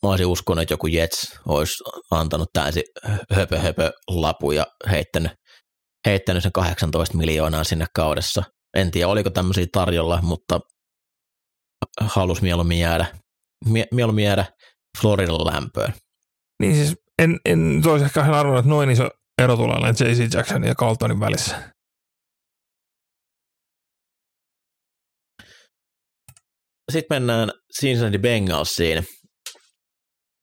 mä 0.03 0.11
olisin 0.11 0.27
uskonut, 0.27 0.63
että 0.63 0.75
joku 0.75 0.87
Jets 0.87 1.39
olisi 1.49 1.85
antanut 2.11 2.49
täysin 2.53 2.83
höpö 3.33 3.59
höpö 3.59 3.93
lapu 4.09 4.53
ja 4.53 4.67
heittänyt, 4.91 5.33
heittänyt 6.07 6.43
sen 6.43 6.53
18 6.53 7.17
miljoonaa 7.17 7.65
sinne 7.65 7.87
kaudessa. 7.95 8.43
En 8.77 8.91
tiedä, 8.91 9.09
oliko 9.09 9.31
tämmöisiä 9.31 9.67
tarjolla, 9.73 10.19
mutta 10.23 10.61
halus 12.01 12.43
mieluummin 12.43 12.79
jäädä, 12.79 13.07
mie, 13.65 13.87
mieluummin 13.93 14.25
jäädä 14.25 14.45
Floridan 15.01 15.47
lämpöön. 15.47 15.95
Niin 16.61 16.75
siis 16.75 16.95
en, 17.19 17.41
en 17.45 17.83
olisi 17.87 18.05
ehkä 18.05 18.21
arvannut, 18.23 18.59
että 18.59 18.69
noin 18.69 18.91
iso 18.91 19.11
ero 19.39 19.57
tulee 19.57 19.77
J.C. 20.01 20.35
Jacksonin 20.35 20.69
ja 20.69 20.75
Carltonin 20.75 21.21
välissä. 21.21 21.73
Sitten 26.93 27.23
mennään 27.23 27.51
Cincinnati 27.81 28.19
Bengalsiin. 28.19 29.05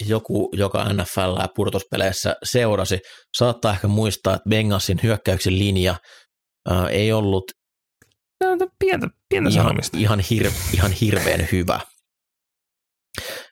Joku, 0.05 0.49
joka 0.53 0.93
NFL 0.93 1.35
purtuspeleissä 1.55 2.35
seurasi, 2.43 2.99
saattaa 3.37 3.73
ehkä 3.73 3.87
muistaa, 3.87 4.35
että 4.35 4.49
Bengalsin 4.49 4.99
hyökkäyksen 5.03 5.59
linja 5.59 5.95
ää, 6.69 6.89
ei 6.89 7.11
ollut 7.11 7.43
Tämä 8.39 8.51
on 8.51 8.59
pientä, 8.79 9.07
pientä 9.29 9.49
ihan, 9.49 9.63
sanomista. 9.63 9.97
ihan, 9.97 10.19
hir, 10.19 10.51
ihan 10.73 10.91
hirveän 10.91 11.47
hyvä. 11.51 11.79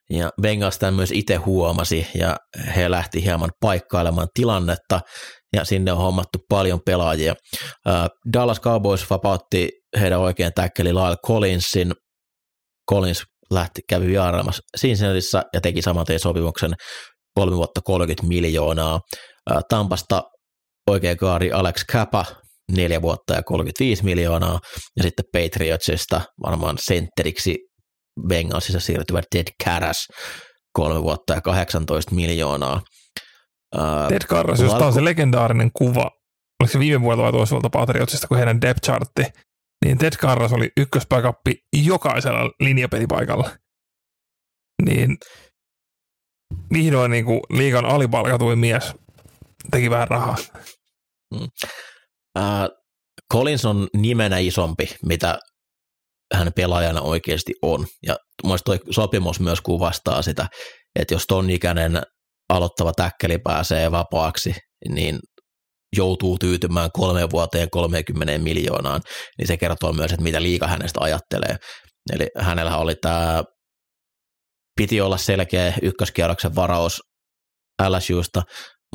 Ja 0.10 0.30
Bengals 0.42 0.80
tämän 0.80 0.94
myös 0.94 1.12
itse 1.12 1.36
huomasi 1.36 2.08
ja 2.14 2.38
he 2.76 2.92
lähti 2.92 3.24
hieman 3.24 3.52
paikkailemaan 3.62 4.28
tilannetta 4.34 5.02
ja 5.54 5.66
sinne 5.66 5.92
on 5.92 5.98
hommattu 5.98 6.40
paljon 6.50 6.80
pelaajia. 6.86 7.36
Ää, 7.86 8.08
Dallas 8.34 8.62
Cowboys 8.62 9.10
vapautti 9.10 9.70
heidän 10.00 10.20
oikein 10.20 10.52
täkkeli 10.56 10.94
Lyle 10.94 11.18
Collinsin. 11.28 11.92
Collins 12.90 13.24
lähti, 13.52 13.82
kävi 13.90 14.08
vierailemassa 14.08 14.62
Cincinnatissa 14.80 15.44
ja 15.54 15.62
teki 15.62 15.82
saman 15.82 16.06
tien 16.06 16.20
sopimuksen 16.20 16.74
kolme 17.34 17.56
vuotta 17.56 17.82
30 17.84 18.28
miljoonaa. 18.28 19.00
Tampasta 19.70 20.24
oikea 20.90 21.16
kaari 21.16 21.52
Alex 21.52 21.84
Kappa, 21.92 22.26
neljä 22.72 23.02
vuotta 23.02 23.34
ja 23.34 23.44
35 23.44 24.04
miljoonaa, 24.04 24.60
ja 24.98 25.04
sitten 25.04 25.26
Patriotsista 25.34 26.22
varmaan 26.44 26.78
sentteriksi 26.80 27.58
Bengalsissa 28.28 28.80
siirtyvä 28.80 29.22
Ted 29.32 29.48
Karras, 29.64 30.08
kolme 30.74 31.04
vuotta 31.04 31.34
ja 31.34 31.42
18 31.42 32.16
miljoonaa. 32.16 32.82
Ted 34.10 34.22
Karras, 34.28 34.60
josta 34.60 34.86
on 34.86 34.94
se 34.94 35.04
legendaarinen 35.04 35.72
kuva, 35.74 36.10
oliko 36.62 36.72
se 36.72 36.80
viime 36.80 37.02
vuodelta 37.02 37.24
vai 37.24 37.32
toiselta 37.32 37.70
Patriotsista, 37.70 38.28
kun 38.28 38.38
heidän 38.38 38.62
depth 38.62 38.82
chartti, 38.86 39.24
niin 39.86 39.98
Ted 39.98 40.14
Karras 40.20 40.54
oli 40.54 40.72
ykköspäkappi 40.78 41.56
jokaisella 41.86 42.52
linjapelipaikalla. 42.60 43.50
Niin 44.86 45.18
vihdoin 46.74 47.12
niin 47.12 47.26
kuin 47.26 47.40
liikan 47.50 47.86
alipalkatuin 47.86 48.60
mies 48.60 48.94
teki 49.72 49.90
vähän 49.90 50.08
rahaa. 50.08 50.36
Ää, 52.36 52.70
Collins 53.34 53.66
on 53.66 53.88
nimenä 53.98 54.38
isompi, 54.38 54.96
mitä 55.06 55.40
hän 56.34 56.54
pelaajana 56.56 57.02
oikeasti 57.02 57.54
on. 57.62 57.86
Ja 58.04 58.18
mun 58.44 58.58
sopimus 58.90 59.40
myös 59.40 59.62
kuvastaa 59.62 60.22
sitä, 60.22 60.48
että 61.00 61.14
jos 61.14 61.28
ton 61.28 61.50
ikäinen 61.50 62.02
aloittava 62.50 62.94
täkkeli 62.94 63.38
pääsee 63.38 63.92
vapaaksi, 63.92 64.56
niin 64.90 65.20
joutuu 65.96 66.38
tyytymään 66.38 66.90
kolmeen 66.94 67.32
vuoteen 67.32 67.70
30 67.70 68.38
miljoonaan, 68.38 69.02
niin 69.38 69.48
se 69.48 69.58
kertoo 69.58 69.94
myös, 69.94 70.12
että 70.12 70.24
mitä 70.24 70.42
liika 70.42 70.68
hänestä 70.68 71.00
ajattelee. 71.02 71.58
Eli 72.14 72.28
hänellä 72.38 72.78
oli 72.78 72.96
tämä, 72.96 73.44
piti 74.78 75.02
olla 75.02 75.18
selkeä 75.18 75.74
ykköskierroksen 75.82 76.56
varaus 76.56 77.02
LSUsta, 77.90 78.44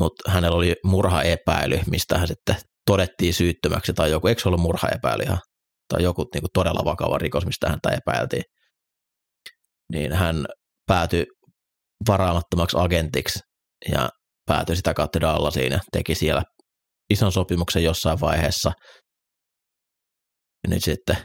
mutta 0.01 0.31
hänellä 0.31 0.57
oli 0.57 0.75
murhaepäily, 0.85 1.81
mistä 1.91 2.19
hän 2.19 2.29
sitten 2.29 2.57
todettiin 2.87 3.35
syyttömäksi, 3.35 3.93
tai 3.93 4.11
joku, 4.11 4.29
eikö 4.29 4.43
ollut 4.47 4.61
murhaepäily 4.61 5.23
ihan, 5.23 5.39
tai 5.89 6.03
joku 6.03 6.27
niin 6.35 6.43
kuin 6.43 6.51
todella 6.55 6.85
vakava 6.85 7.19
rikos, 7.19 7.47
mistä 7.47 7.69
häntä 7.69 7.91
epäiltiin, 7.91 8.43
niin 9.93 10.13
hän 10.13 10.47
päätyi 10.87 11.27
varaamattomaksi 12.09 12.77
agentiksi 12.81 13.39
ja 13.93 14.09
päätyi 14.47 14.77
sitä 14.77 14.95
kautta 14.95 15.21
Dallasiin 15.21 15.73
ja 15.73 15.81
teki 15.93 16.15
siellä 16.15 16.43
ison 17.13 17.33
sopimuksen 17.33 17.85
jossain 17.85 18.21
vaiheessa. 18.21 18.73
Ja 20.65 20.69
nyt 20.69 20.85
sitten 20.85 21.17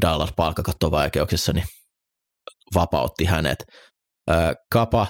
Dallas 0.00 0.32
palkkakattovaikeuksissa 0.36 1.52
niin 1.52 1.66
vapautti 2.74 3.24
hänet. 3.24 3.58
Kapa 4.72 5.06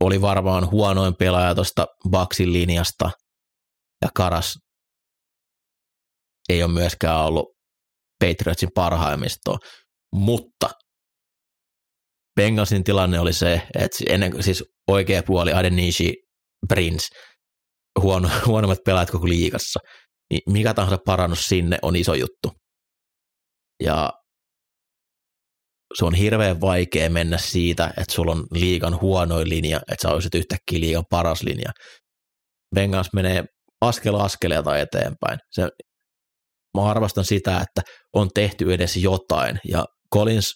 oli 0.00 0.20
varmaan 0.20 0.70
huonoin 0.70 1.14
pelaaja 1.16 1.54
tuosta 1.54 1.86
Baksin 2.10 2.52
linjasta 2.52 3.10
ja 4.02 4.08
Karas 4.14 4.54
ei 6.48 6.62
ole 6.62 6.72
myöskään 6.72 7.20
ollut 7.20 7.46
Patriotsin 8.24 8.68
parhaimmistoa, 8.74 9.58
mutta 10.14 10.70
Bengalsin 12.40 12.84
tilanne 12.84 13.20
oli 13.20 13.32
se, 13.32 13.62
että 13.74 14.04
ennen 14.08 14.42
siis 14.42 14.64
oikea 14.90 15.22
puoli 15.22 15.52
Adenishi 15.52 16.12
Prince, 16.68 17.06
huono, 18.00 18.28
huonommat 18.46 18.78
pelaajat 18.84 19.10
koko 19.10 19.28
liigassa, 19.28 19.80
niin 20.30 20.40
mikä 20.48 20.74
tahansa 20.74 20.98
parannus 21.06 21.42
sinne 21.42 21.78
on 21.82 21.96
iso 21.96 22.14
juttu. 22.14 22.52
Ja 23.82 24.12
se 25.94 26.04
on 26.04 26.14
hirveän 26.14 26.60
vaikea 26.60 27.10
mennä 27.10 27.38
siitä, 27.38 27.86
että 27.86 28.14
sulla 28.14 28.32
on 28.32 28.46
liigan 28.50 29.00
huonoin 29.00 29.48
linja, 29.48 29.76
että 29.76 30.02
sä 30.02 30.14
olisit 30.14 30.34
yhtäkkiä 30.34 30.80
liigan 30.80 31.04
paras 31.10 31.42
linja. 31.42 31.70
Bengals 32.74 33.12
menee 33.12 33.44
askel 33.80 34.14
askeleelta 34.14 34.78
eteenpäin. 34.78 35.38
Se, 35.50 35.68
mä 36.76 36.84
arvostan 36.90 37.24
sitä, 37.24 37.56
että 37.60 37.82
on 38.12 38.28
tehty 38.34 38.74
edes 38.74 38.96
jotain, 38.96 39.60
ja 39.68 39.84
Collins 40.14 40.54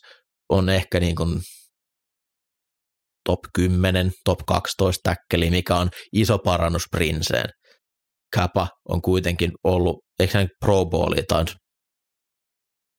on 0.49 0.69
ehkä 0.69 1.01
niin 1.01 1.17
kuin 1.17 1.41
top 3.25 3.39
10, 3.55 4.11
top 4.25 4.39
12 4.47 5.01
täkkeli, 5.03 5.51
mikä 5.51 5.77
on 5.77 5.89
iso 6.13 6.39
parannus 6.39 6.83
Princeen. 6.91 7.51
Kappa 8.35 8.69
on 8.89 9.03
kuitenkin 9.03 9.53
ollut, 9.65 9.97
eikö 10.19 10.39
hän 10.39 10.49
Pro 10.65 10.85
Bowlia 10.87 11.23
tai 11.29 11.45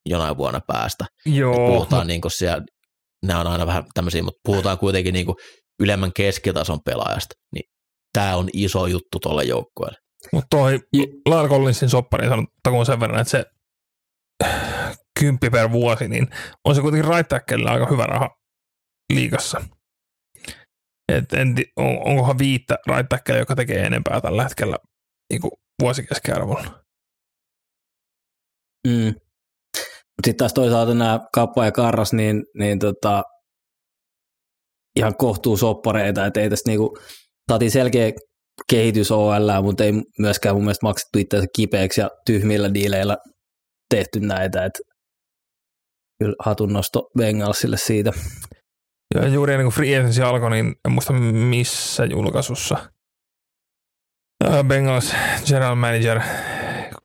jonain 0.10 0.38
vuonna 0.38 0.60
päästä. 0.68 1.06
Joo, 1.26 1.56
Puhutaan 1.56 2.07
niin 2.07 2.22
kuin 2.22 2.31
siellä, 2.35 2.64
nämä 3.26 3.39
on 3.39 3.48
aina 3.48 3.65
vähän 3.65 3.84
tämmöisiä, 3.93 4.23
mutta 4.23 4.39
puhutaan 4.43 4.77
kuitenkin 4.77 5.14
niin 5.14 5.26
kuin 5.26 5.35
ylemmän 5.80 6.11
keskitason 6.15 6.80
pelaajasta. 6.85 7.35
Niin 7.53 7.64
tämä 8.14 8.35
on 8.35 8.49
iso 8.53 8.88
juttu 8.88 9.19
tuolle 9.22 9.43
joukkueelle. 9.43 9.98
mutta 10.34 10.48
toi 10.49 10.80
Lyle 11.30 11.49
Collinsin 11.49 11.89
soppari 11.89 12.27
sanottakoon 12.27 12.85
sen 12.85 12.99
verran, 12.99 13.22
että 13.22 13.31
se 13.31 13.45
kymppi 15.19 15.49
per 15.49 15.72
vuosi, 15.72 16.07
niin 16.07 16.27
on 16.65 16.76
se 16.76 16.81
kuitenkin 16.81 17.11
right 17.15 17.34
aika 17.34 17.88
hyvä 17.91 18.06
raha 18.06 18.30
liigassa. 19.14 19.61
Et 21.11 21.33
en, 21.33 21.55
on, 21.77 21.97
onkohan 22.05 22.38
viittä 22.38 22.77
right 22.88 23.09
tacklea, 23.09 23.38
joka 23.38 23.55
tekee 23.55 23.85
enempää 23.85 24.21
tällä 24.21 24.43
hetkellä 24.43 24.77
niin 25.29 25.41
vuosikeskiarvolla. 25.81 26.81
Mm. 28.88 29.13
Sitten 30.25 30.38
taas 30.38 30.53
toisaalta 30.53 30.93
nämä 30.93 31.19
Kappa 31.33 31.65
ja 31.65 31.71
Karras, 31.71 32.13
niin, 32.13 32.43
niin 32.57 32.79
tota, 32.79 33.23
ihan 34.95 35.15
kohtuu 35.17 35.57
soppareita, 35.57 36.25
että 36.25 36.41
ei 36.41 36.49
tässä 36.49 36.69
niinku, 36.69 36.97
saatiin 37.51 37.71
selkeä 37.71 38.11
kehitys 38.69 39.11
OL, 39.11 39.61
mutta 39.61 39.83
ei 39.83 39.91
myöskään 40.19 40.55
mun 40.55 40.63
mielestä 40.63 40.85
maksettu 40.85 41.19
itseänsä 41.19 41.47
kipeäksi 41.55 42.01
ja 42.01 42.09
tyhmillä 42.25 42.73
diileillä 42.73 43.17
tehty 43.89 44.19
näitä, 44.19 44.65
että 44.65 44.79
kyllä 46.19 46.35
hatunnosto 46.39 47.09
Bengalsille 47.17 47.77
siitä. 47.77 48.11
Ja 49.15 49.27
juuri 49.27 49.53
ennen 49.53 49.65
kuin 49.65 49.73
Free 49.75 49.99
Agency 49.99 50.23
alkoi, 50.23 50.49
niin 50.49 50.75
en 50.85 50.91
muista 50.91 51.13
missä 51.13 52.05
julkaisussa. 52.05 52.91
Bengals 54.67 55.15
general 55.45 55.75
manager, 55.75 56.21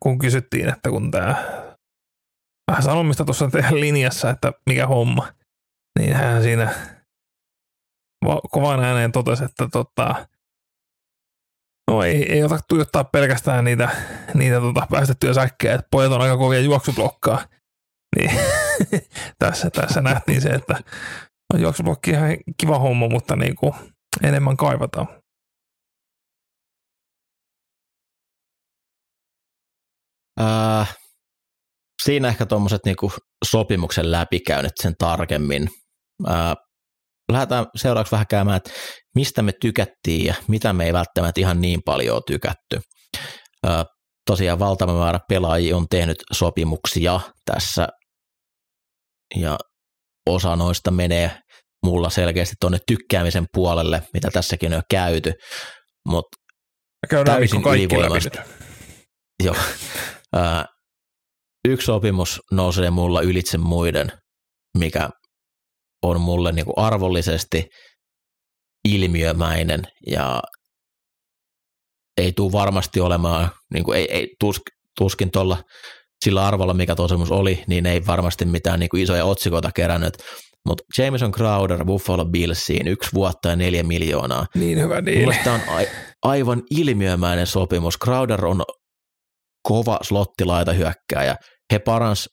kun 0.01 0.19
kysyttiin, 0.19 0.69
että 0.69 0.91
kun 0.91 1.11
tämä 1.11 1.35
vähän 2.71 2.83
sanomista 2.83 3.25
tuossa 3.25 3.51
teidän 3.51 3.81
linjassa, 3.81 4.31
että 4.31 4.53
mikä 4.67 4.87
homma, 4.87 5.29
niin 5.99 6.15
hän 6.15 6.43
siinä 6.43 6.75
va- 8.25 8.41
kovan 8.51 8.85
ääneen 8.85 9.13
totesi, 9.13 9.45
että 9.45 9.69
tota, 9.73 10.27
no 11.91 12.03
ei, 12.03 12.33
ei 12.33 12.45
ota 12.45 12.59
tuijottaa 12.69 13.05
pelkästään 13.05 13.65
niitä, 13.65 13.89
niitä 14.35 14.61
tota 14.61 14.87
päästettyjä 14.91 15.35
säkkejä, 15.35 15.75
että 15.75 15.89
pojat 15.91 16.13
on 16.13 16.21
aika 16.21 16.37
kovia 16.37 16.61
juoksublokkaa. 16.61 17.45
Niin 18.17 18.31
tässä, 19.39 19.71
tässä 19.71 20.01
nähtiin 20.01 20.41
se, 20.41 20.49
että 20.49 20.81
juoksublokki 21.55 22.11
ihan 22.11 22.37
kiva 22.61 22.79
homma, 22.79 23.09
mutta 23.09 23.37
niin 23.37 23.57
kuin 23.57 23.73
enemmän 24.23 24.57
kaivataan. 24.57 25.23
Ää, 30.39 30.87
siinä 32.03 32.29
ehkä 32.29 32.47
tuommoiset 32.47 32.81
niinku 32.85 33.13
sopimuksen 33.45 34.11
läpikäynnit 34.11 34.73
sen 34.83 34.95
tarkemmin. 34.99 35.69
Ää, 36.27 36.55
lähdetään 37.33 37.67
seuraavaksi 37.77 38.13
vähän 38.13 38.27
käymään, 38.27 38.57
että 38.57 38.71
mistä 39.15 39.43
me 39.43 39.53
tykättiin 39.61 40.27
ja 40.27 40.35
mitä 40.49 40.73
me 40.73 40.85
ei 40.85 40.93
välttämättä 40.93 41.41
ihan 41.41 41.61
niin 41.61 41.81
paljon 41.85 42.23
tykätty. 42.27 42.81
Ö, 43.67 43.85
tosiaan 44.27 44.59
valtava 44.59 44.99
määrä 44.99 45.21
pelaajia 45.29 45.77
on 45.77 45.87
tehnyt 45.91 46.19
sopimuksia 46.33 47.21
tässä 47.45 47.89
ja 49.37 49.59
osa 50.27 50.57
noista 50.57 50.91
menee 50.91 51.39
mulla 51.83 52.11
selkeästi 52.11 52.55
tuonne 52.61 52.79
tykkäämisen 52.87 53.47
puolelle, 53.53 54.03
mitä 54.13 54.31
tässäkin 54.31 54.75
on 54.75 54.83
käyty, 54.91 55.33
mutta 56.09 56.37
täysin 57.25 57.63
nyt. 58.25 58.39
Joo. 59.45 59.57
Yksi 61.69 61.85
sopimus 61.85 62.41
nousee 62.53 62.91
mulla 62.91 63.21
ylitse 63.21 63.59
muiden, 63.59 64.13
mikä 64.79 65.09
on 66.03 66.21
mulle 66.21 66.53
niinku 66.53 66.73
arvollisesti 66.77 67.69
ilmiömäinen 68.89 69.83
ja 70.07 70.43
ei 72.17 72.33
tule 72.33 72.53
varmasti 72.53 73.01
olemaan, 73.01 73.51
niinku 73.75 73.93
ei, 73.93 74.07
ei 74.11 74.29
tusk, 74.41 74.63
tuskin 74.99 75.31
tuolla 75.31 75.63
sillä 76.27 76.47
arvolla, 76.47 76.75
mikä 76.75 76.95
tuo 76.95 77.09
sopimus 77.09 77.31
oli, 77.31 77.65
niin 77.67 77.87
ei 77.87 78.07
varmasti 78.07 78.45
mitään 78.45 78.81
niinku 78.81 78.97
isoja 78.97 79.25
otsikoita 79.25 79.71
kerännyt. 79.75 80.15
Mutta 80.69 80.85
Jameson 80.99 81.33
Crowder 81.33 81.85
Buffalo 81.85 82.25
Billsiin 82.25 82.89
yksi 82.89 83.11
vuotta 83.15 83.49
ja 83.49 83.57
neljä 83.57 83.83
miljoonaa. 83.83 84.47
Niin 84.55 84.79
hyvä 84.79 84.95
Mulla 84.95 85.07
diili. 85.07 85.35
tämä 85.45 85.55
on 85.57 85.61
a- 85.81 85.91
aivan 86.23 86.63
ilmiömäinen 86.71 87.47
sopimus. 87.47 87.99
Crowder 88.05 88.45
on 88.47 88.63
kova 89.69 89.99
slottilaita 90.03 90.73
hyökkääjä. 90.73 91.37
He 91.73 91.79
parans, 91.79 92.29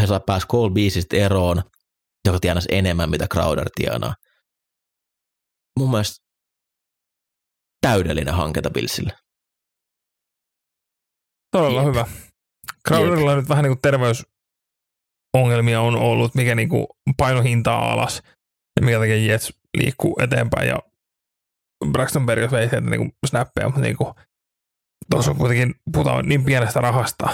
he 0.00 0.06
saa 0.06 0.20
pääs 0.20 0.46
Cole 0.46 0.70
Beasista 0.72 1.16
eroon, 1.16 1.62
joka 2.26 2.38
tienasi 2.40 2.68
enemmän, 2.72 3.10
mitä 3.10 3.26
Crowder 3.32 3.70
tienaa. 3.74 4.14
Mun 5.78 5.90
mielestä 5.90 6.16
täydellinen 7.80 8.34
hanketa 8.34 8.70
Billsille. 8.70 9.12
Todella 11.52 11.80
Jep. 11.82 11.88
hyvä. 11.88 12.06
Crowderilla 12.88 13.36
nyt 13.36 13.48
vähän 13.48 13.64
niin 13.64 13.70
kuin 13.70 13.82
terveysongelmia 13.82 15.80
on 15.80 15.96
ollut, 15.96 16.34
mikä 16.34 16.54
niin 16.54 16.68
kuin 16.68 16.86
paino 17.16 17.42
hintaa 17.42 17.92
alas 17.92 18.22
ja 18.80 18.86
mikä 18.86 18.98
takia 18.98 19.16
Jets 19.16 19.52
liikkuu 19.76 20.16
eteenpäin 20.22 20.68
ja 20.68 20.78
Braxton 21.92 22.26
Berrios 22.26 22.52
vei 22.52 22.68
sieltä 22.68 22.90
niin 22.90 23.00
kuin 23.00 23.12
snappeja, 23.26 23.68
mutta 23.68 23.80
niin 23.80 23.96
kuin, 23.96 24.14
tuossa 25.10 25.30
on 25.30 25.36
kuitenkin, 25.36 25.74
puhutaan 25.92 26.28
niin 26.28 26.44
pienestä 26.44 26.80
rahasta, 26.80 27.28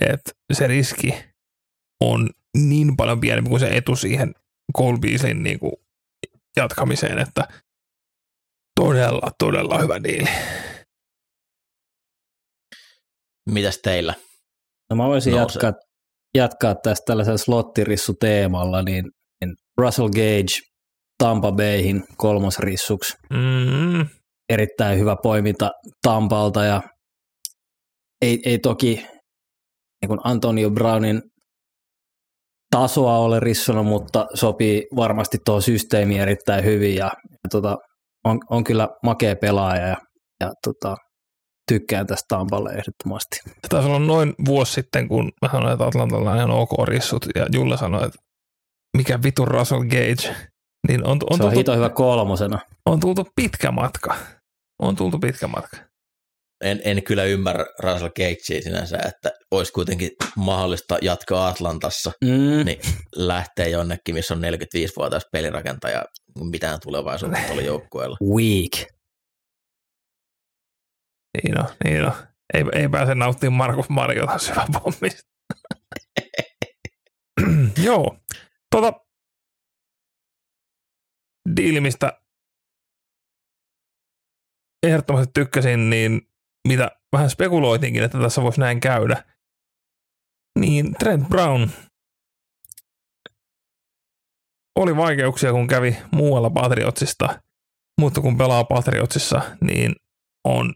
että 0.00 0.30
se 0.52 0.66
riski 0.66 1.24
on 2.00 2.30
niin 2.56 2.96
paljon 2.96 3.20
pienempi 3.20 3.50
kuin 3.50 3.60
se 3.60 3.76
etu 3.76 3.96
siihen 3.96 4.34
Cole 4.76 4.98
Beaslin 4.98 5.42
niin 5.42 5.58
kuin 5.58 5.72
jatkamiseen, 6.56 7.18
että 7.18 7.48
todella, 8.80 9.30
todella 9.38 9.78
hyvä 9.78 10.02
diili. 10.02 10.30
Mitäs 13.50 13.78
teillä? 13.78 14.14
No 14.90 14.96
mä 14.96 15.06
voisin 15.06 15.34
jatkaa, 15.34 15.72
jatkaa 16.34 16.74
tästä 16.74 17.02
tällaisella 17.06 17.38
slottirissuteemalla, 17.38 18.82
niin, 18.82 19.04
niin 19.40 19.54
Russell 19.78 20.08
Gage 20.08 20.60
Tampa 21.18 21.52
Bayhin 21.52 22.04
kolmosrissuksi. 22.16 23.16
Mm, 23.30 24.06
Erittäin 24.48 24.98
hyvä 24.98 25.16
poiminta 25.22 25.70
Tampalta 26.02 26.64
ja 26.64 26.82
ei, 28.22 28.38
ei 28.44 28.58
toki 28.58 29.06
niin 30.02 30.08
kuin 30.08 30.20
Antonio 30.24 30.70
Brownin 30.70 31.22
tasoa 32.70 33.18
ole 33.18 33.40
rissona, 33.40 33.82
mutta 33.82 34.26
sopii 34.34 34.86
varmasti 34.96 35.38
tuohon 35.44 35.62
systeemiin 35.62 36.20
erittäin 36.20 36.64
hyvin 36.64 36.94
ja, 36.96 37.12
ja 37.30 37.48
tota, 37.50 37.76
on, 38.24 38.38
on, 38.50 38.64
kyllä 38.64 38.88
makea 39.02 39.36
pelaaja 39.36 39.86
ja, 39.88 39.96
ja 40.40 40.52
tota, 40.64 40.96
tykkään 41.68 42.06
tästä 42.06 42.24
Tampalle 42.28 42.70
ehdottomasti. 42.70 43.36
Se 43.44 43.68
taisi 43.68 43.88
olla 43.88 43.98
noin 43.98 44.34
vuosi 44.46 44.72
sitten, 44.72 45.08
kun 45.08 45.32
mä 45.42 45.48
sanoin, 45.52 45.72
että 45.72 45.86
Atlantalla 45.86 46.30
on 46.30 46.36
ihan 46.36 46.50
ok 46.50 46.70
rissut, 46.88 47.26
ja 47.34 47.46
Julle 47.54 47.76
sanoi, 47.76 48.06
että 48.06 48.18
mikä 48.96 49.22
vitu 49.22 49.44
Russell 49.44 49.82
Gage. 49.82 50.36
Niin 50.88 51.04
on, 51.06 51.10
on, 51.10 51.18
Se 51.20 51.24
on 51.30 51.38
tultu, 51.38 51.56
hito 51.58 51.76
hyvä 51.76 51.88
kolmosena. 51.88 52.58
on 52.86 53.00
tultu 53.00 53.26
pitkä 53.36 53.70
matka. 53.70 54.16
On 54.82 54.96
tultu 54.96 55.18
pitkä 55.18 55.48
matka. 55.48 55.76
En, 56.64 56.80
en 56.84 57.02
kyllä 57.02 57.24
ymmärrä 57.24 57.64
Russell 57.82 58.08
Gagea 58.08 58.62
sinänsä, 58.62 58.98
että 59.08 59.30
olisi 59.50 59.72
kuitenkin 59.72 60.10
mahdollista 60.36 60.98
jatkaa 61.02 61.48
Atlantassa, 61.48 62.12
Mm. 62.24 62.64
niin 62.64 62.78
lähtee 63.16 63.68
jonnekin, 63.68 64.14
missä 64.14 64.34
on 64.34 64.40
45-vuotias 64.40 65.26
pelirakentaja, 65.32 66.04
mitään 66.50 66.78
tulevaisuutta 66.82 67.38
tuolla 67.46 67.62
joukkueella. 67.62 68.16
Weak. 68.34 68.90
Niin 71.34 71.60
on, 71.60 71.68
niin 71.84 72.04
on. 72.04 72.12
Ei, 72.54 72.64
ei 72.72 72.88
pääse 72.88 73.14
nauttimaan 73.14 73.56
Markus 73.56 73.88
Mariota 73.88 74.38
syvä 74.38 74.66
pommista. 74.72 75.22
Joo. 77.86 78.16
Tota, 78.70 78.92
diili, 81.56 81.80
mistä 81.80 82.20
ehdottomasti 84.86 85.30
tykkäsin, 85.34 85.90
niin 85.90 86.20
mitä 86.68 86.90
vähän 87.12 87.30
spekuloitinkin, 87.30 88.02
että 88.02 88.18
tässä 88.18 88.42
voisi 88.42 88.60
näin 88.60 88.80
käydä, 88.80 89.24
niin 90.58 90.94
Trent 90.94 91.28
Brown 91.28 91.68
oli 94.76 94.96
vaikeuksia, 94.96 95.52
kun 95.52 95.66
kävi 95.66 95.96
muualla 96.12 96.50
Patriotsista, 96.50 97.40
mutta 98.00 98.20
kun 98.20 98.38
pelaa 98.38 98.64
Patriotsissa, 98.64 99.42
niin 99.60 99.94
on 100.44 100.74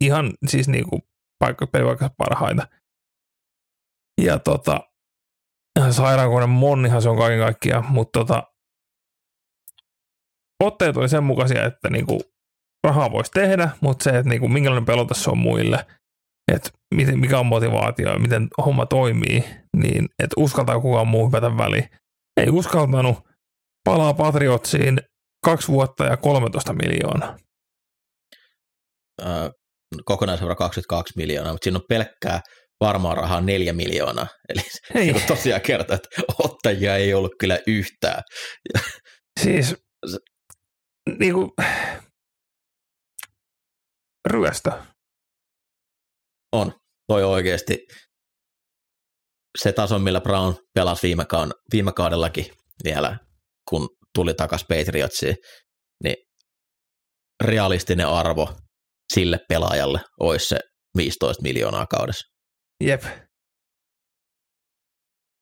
ihan 0.00 0.32
siis 0.46 0.68
niinku 0.68 1.00
paikka, 1.38 1.66
pelipaikassa 1.66 2.14
parhaita. 2.16 2.68
Ja 4.22 4.38
tota, 4.38 4.80
sairaankoinen 5.90 6.50
monnihan 6.50 7.02
se 7.02 7.08
on 7.08 7.18
kaiken 7.18 7.40
kaikkiaan, 7.40 7.92
mutta 7.92 8.18
tota, 8.18 8.42
otteet 10.64 10.96
oli 10.96 11.08
sen 11.08 11.24
mukaisia, 11.24 11.64
että 11.64 11.90
niinku 11.90 12.20
rahaa 12.86 13.12
voisi 13.12 13.30
tehdä, 13.30 13.70
mutta 13.80 14.04
se, 14.04 14.10
että 14.10 14.28
niinku, 14.30 14.48
minkälainen 14.48 14.86
pelota 14.86 15.14
se 15.14 15.30
on 15.30 15.38
muille, 15.38 15.86
että 16.52 16.70
mikä 17.16 17.38
on 17.38 17.46
motivaatio 17.46 18.12
ja 18.12 18.18
miten 18.18 18.48
homma 18.66 18.86
toimii, 18.86 19.44
niin 19.76 20.08
että 20.18 20.34
uskaltaa 20.36 20.80
kukaan 20.80 21.08
muu 21.08 21.26
hypätä 21.26 21.56
väliin. 21.56 21.88
Ei 22.40 22.50
uskaltanut, 22.50 23.18
palaa 23.84 24.14
Patriotsiin 24.14 25.00
kaksi 25.44 25.68
vuotta 25.68 26.04
ja 26.04 26.16
13 26.16 26.72
miljoonaa. 26.72 27.36
Ö, 29.22 29.52
kokonaisvara 30.04 30.54
22 30.54 31.12
miljoonaa, 31.16 31.52
mutta 31.52 31.64
siinä 31.64 31.78
on 31.78 31.84
pelkkää 31.88 32.40
varmaa 32.80 33.14
rahaa 33.14 33.40
4 33.40 33.72
miljoonaa. 33.72 34.26
Eli 34.48 34.60
Ei. 34.94 35.20
se 35.20 35.26
tosiaan 35.26 35.60
kertoo, 35.60 35.96
että 35.96 36.08
ottajia 36.44 36.96
ei 36.96 37.14
ollut 37.14 37.32
kyllä 37.40 37.58
yhtään. 37.66 38.22
Siis 39.42 39.76
niinku, 41.18 41.54
ryöstö. 44.28 44.72
On. 46.52 46.72
Toi 47.08 47.24
oikeasti 47.24 47.86
se 49.58 49.72
taso, 49.72 49.98
millä 49.98 50.20
Brown 50.20 50.54
pelasi 50.74 51.06
viime, 51.06 51.24
kaun, 51.24 51.52
viime 51.72 51.92
kaudellakin 51.92 52.46
vielä, 52.84 53.18
kun 53.70 53.88
tuli 54.14 54.34
takaisin 54.34 54.66
Patriotsiin, 54.68 55.36
niin 56.04 56.16
realistinen 57.44 58.08
arvo 58.08 58.56
sille 59.14 59.40
pelaajalle 59.48 60.00
olisi 60.20 60.46
se 60.48 60.58
15 60.96 61.42
miljoonaa 61.42 61.86
kaudessa. 61.86 62.34
Jep. 62.84 63.02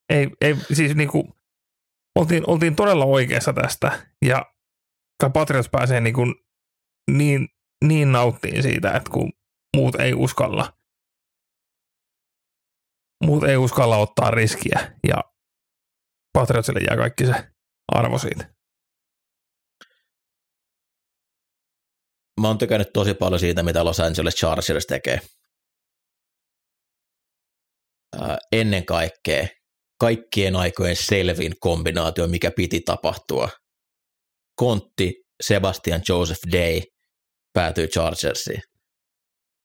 Ei, 0.08 0.28
ei 0.40 0.54
siis 0.72 0.96
niinku, 0.96 1.36
oltiin, 2.18 2.50
oltiin 2.50 2.76
todella 2.76 3.04
oikeassa 3.04 3.52
tästä 3.52 4.06
ja 4.24 4.54
kai 5.20 5.30
Patriots 5.30 5.68
pääsee 5.72 6.00
niinku 6.00 6.22
niin, 7.10 7.48
niin 7.84 8.12
nauttiin 8.12 8.62
siitä, 8.62 8.92
että 8.92 9.10
kun 9.10 9.32
muut 9.76 9.94
ei 9.94 10.14
uskalla, 10.14 10.72
muut 13.24 13.44
ei 13.44 13.56
uskalla 13.56 13.96
ottaa 13.96 14.30
riskiä 14.30 14.98
ja 15.08 15.16
Patriotsille 16.32 16.80
jää 16.80 16.96
kaikki 16.96 17.26
se 17.26 17.52
arvo 17.92 18.18
siitä. 18.18 18.53
Mä 22.40 22.48
oon 22.48 22.58
tykännyt 22.58 22.92
tosi 22.92 23.14
paljon 23.14 23.40
siitä, 23.40 23.62
mitä 23.62 23.84
Los 23.84 24.00
Angeles 24.00 24.34
Chargers 24.34 24.86
tekee. 24.86 25.20
Ää, 28.20 28.38
ennen 28.52 28.86
kaikkea 28.86 29.48
kaikkien 30.00 30.56
aikojen 30.56 30.96
selvin 30.96 31.52
kombinaatio, 31.60 32.26
mikä 32.26 32.50
piti 32.56 32.80
tapahtua. 32.80 33.48
Kontti, 34.56 35.14
Sebastian 35.42 36.00
Joseph 36.08 36.40
Day 36.52 36.80
päätyy 37.52 37.88
Chargersiin. 37.88 38.62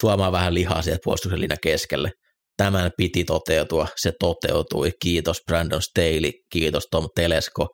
Tuomaan 0.02 0.32
vähän 0.32 0.54
lihaa 0.54 0.82
sieltä 0.82 1.00
puolustuksen 1.04 1.40
keskelle. 1.64 2.12
Tämän 2.58 2.92
piti 2.98 3.24
toteutua, 3.24 3.88
se 3.96 4.12
toteutui. 4.20 4.92
Kiitos 5.02 5.42
Brandon 5.46 5.82
Staley, 5.82 6.32
kiitos 6.50 6.88
Tom 6.92 7.08
Telesko. 7.16 7.68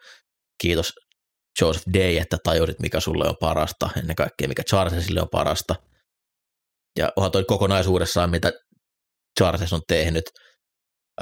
kiitos 0.62 0.94
Joseph 1.62 1.86
Day, 1.94 2.18
että 2.18 2.38
tajusit, 2.44 2.80
mikä 2.80 3.00
sulle 3.00 3.30
on 3.30 3.36
parasta, 3.40 3.90
ennen 3.98 4.16
kaikkea 4.16 4.48
mikä 4.48 4.64
Charlesille 4.64 5.22
on 5.22 5.30
parasta. 5.32 5.76
Ja 7.00 7.12
onhan 7.16 7.32
toi 7.32 7.44
kokonaisuudessaan, 7.44 8.30
mitä 8.30 8.52
Charles 9.40 9.74
on 9.74 9.82
tehnyt. 9.88 10.24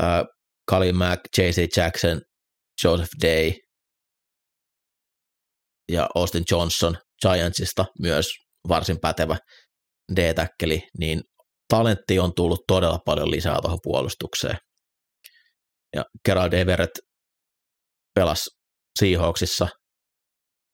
Äh, 0.01 0.23
Kalin 0.69 0.95
Mack, 0.95 1.21
J.C. 1.37 1.77
Jackson, 1.77 2.21
Joseph 2.83 3.09
Day 3.21 3.51
ja 5.91 6.09
Austin 6.15 6.43
Johnson 6.51 6.97
Giantsista 7.21 7.85
myös 7.99 8.27
varsin 8.67 8.99
pätevä 9.01 9.37
D-täkkeli, 10.15 10.81
niin 10.97 11.21
talentti 11.67 12.19
on 12.19 12.33
tullut 12.35 12.63
todella 12.67 12.99
paljon 13.05 13.31
lisää 13.31 13.61
tuohon 13.61 13.79
puolustukseen. 13.83 14.57
Ja 15.95 16.05
Gerald 16.25 16.53
Everett 16.53 16.91
pelasi 18.15 18.49
Seahawksissa, 18.99 19.67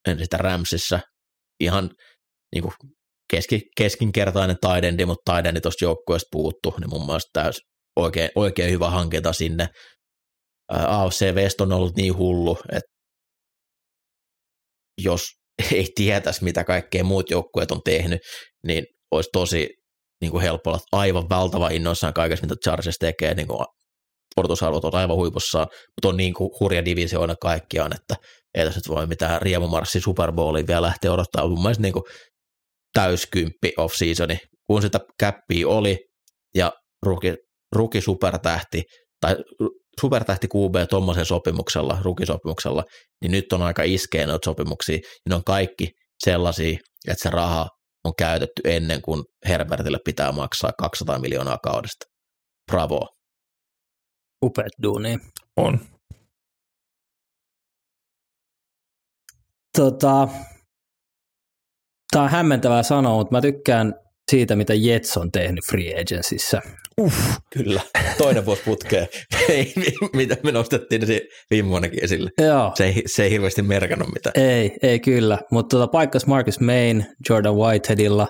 sitä 0.07 0.37
Ramsissa, 0.37 0.99
ihan 1.59 1.89
niin 2.55 2.61
kuin 2.61 2.73
keski, 3.31 3.61
keskinkertainen 3.77 4.57
taidendi, 4.61 5.05
mutta 5.05 5.31
taidendi 5.31 5.61
tuosta 5.61 5.85
joukkueesta 5.85 6.27
puuttu, 6.31 6.75
niin 6.79 6.89
mun 6.89 7.05
mielestä 7.05 7.29
täys 7.33 7.61
oikein, 7.95 8.29
oikein 8.35 8.71
hyvä 8.71 8.89
hankinta 8.89 9.33
sinne. 9.33 9.67
AFC 10.71 11.33
West 11.35 11.61
on 11.61 11.73
ollut 11.73 11.95
niin 11.95 12.17
hullu, 12.17 12.57
että 12.71 12.91
jos 15.03 15.21
ei 15.73 15.87
tietäisi, 15.95 16.43
mitä 16.43 16.63
kaikkea 16.63 17.03
muut 17.03 17.29
joukkueet 17.29 17.71
on 17.71 17.81
tehnyt, 17.85 18.19
niin 18.67 18.85
olisi 19.11 19.29
tosi 19.33 19.69
niin 20.21 20.31
kuin 20.31 20.41
helppo 20.41 20.69
olla 20.69 20.79
aivan 20.91 21.29
valtava 21.29 21.69
innoissaan 21.69 22.13
kaikessa, 22.13 22.45
mitä 22.45 22.55
Chargers 22.63 22.97
tekee, 22.99 23.33
niin 23.33 23.47
kuin 23.47 23.65
odotusarvot 24.37 24.85
on 24.85 24.95
aivan 24.95 25.15
huipussaan, 25.15 25.67
mutta 25.71 26.07
on 26.07 26.17
niin 26.17 26.33
kuin 26.33 26.49
hurja 26.59 26.85
divisioina 26.85 27.35
kaikkiaan, 27.41 27.95
että 27.95 28.15
ei 28.55 28.65
tässä 28.65 28.77
nyt 28.77 28.89
voi 28.89 29.07
mitään 29.07 29.41
riemumarssi 29.41 29.99
Super 29.99 30.31
Bowliin 30.31 30.67
vielä 30.67 30.81
lähteä 30.81 31.13
odottaa. 31.13 31.47
Mun 31.47 31.61
mielestä 31.61 31.81
niin 31.81 31.93
kuin 31.93 32.03
täyskymppi 32.93 33.73
off-seasoni, 33.77 34.37
kun 34.67 34.81
sitä 34.81 34.99
käppiä 35.19 35.67
oli 35.67 35.97
ja 36.55 36.71
ruki, 37.05 37.33
ruki 37.75 38.01
supertähti 38.01 38.83
tai 39.21 39.35
supertähti 40.01 40.47
QB 40.47 40.75
tuommoisen 40.89 41.25
sopimuksella, 41.25 41.97
rukisopimuksella, 42.01 42.83
niin 43.21 43.31
nyt 43.31 43.53
on 43.53 43.61
aika 43.61 43.83
iskeä 43.83 44.27
noita 44.27 44.45
sopimuksia, 44.45 44.95
ja 44.95 45.01
ne 45.29 45.35
on 45.35 45.43
kaikki 45.43 45.89
sellaisia, 46.23 46.77
että 47.07 47.23
se 47.23 47.29
raha 47.29 47.67
on 48.05 48.13
käytetty 48.17 48.61
ennen 48.65 49.01
kuin 49.01 49.23
Herbertille 49.47 49.97
pitää 50.05 50.31
maksaa 50.31 50.71
200 50.79 51.19
miljoonaa 51.19 51.57
kaudesta. 51.63 52.05
Bravo. 52.71 53.07
Upeat 54.45 54.71
duuni. 54.83 55.17
On. 55.57 55.79
Tota, 59.79 60.27
Tämä 62.11 62.23
on 62.23 62.29
hämmentävää 62.29 62.83
sanoa, 62.83 63.17
mutta 63.17 63.35
mä 63.35 63.41
tykkään 63.41 63.93
siitä, 64.31 64.55
mitä 64.55 64.73
Jets 64.73 65.17
on 65.17 65.31
tehnyt 65.31 65.65
free 65.69 66.01
agencyssä. 66.01 66.61
Uff, 67.01 67.17
kyllä. 67.53 67.81
Toinen 68.17 68.45
vuosi 68.45 68.61
putkeen. 68.65 69.07
ei, 69.49 69.73
mitä 70.13 70.37
me 70.43 70.51
nostettiin 70.51 71.07
se 71.07 71.21
viime 71.51 71.69
vuonnakin 71.69 72.03
esille. 72.03 72.29
Joo. 72.41 72.71
Se 72.75 72.85
ei, 72.85 73.03
se 73.05 73.23
ei 73.23 73.31
hirveästi 73.31 73.61
merkannut 73.61 74.13
mitään. 74.13 74.33
Ei, 74.35 74.77
ei 74.81 74.99
kyllä. 74.99 75.39
Mutta 75.51 75.77
tota, 75.77 75.91
paikkas 75.91 76.25
Marcus 76.25 76.59
Main, 76.59 77.05
Jordan 77.29 77.55
Whiteheadilla. 77.55 78.27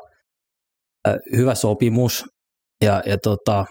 Äh, 1.07 1.15
hyvä 1.37 1.55
sopimus 1.55 2.25
ja, 2.83 3.03
ja 3.05 3.17
tota, 3.17 3.65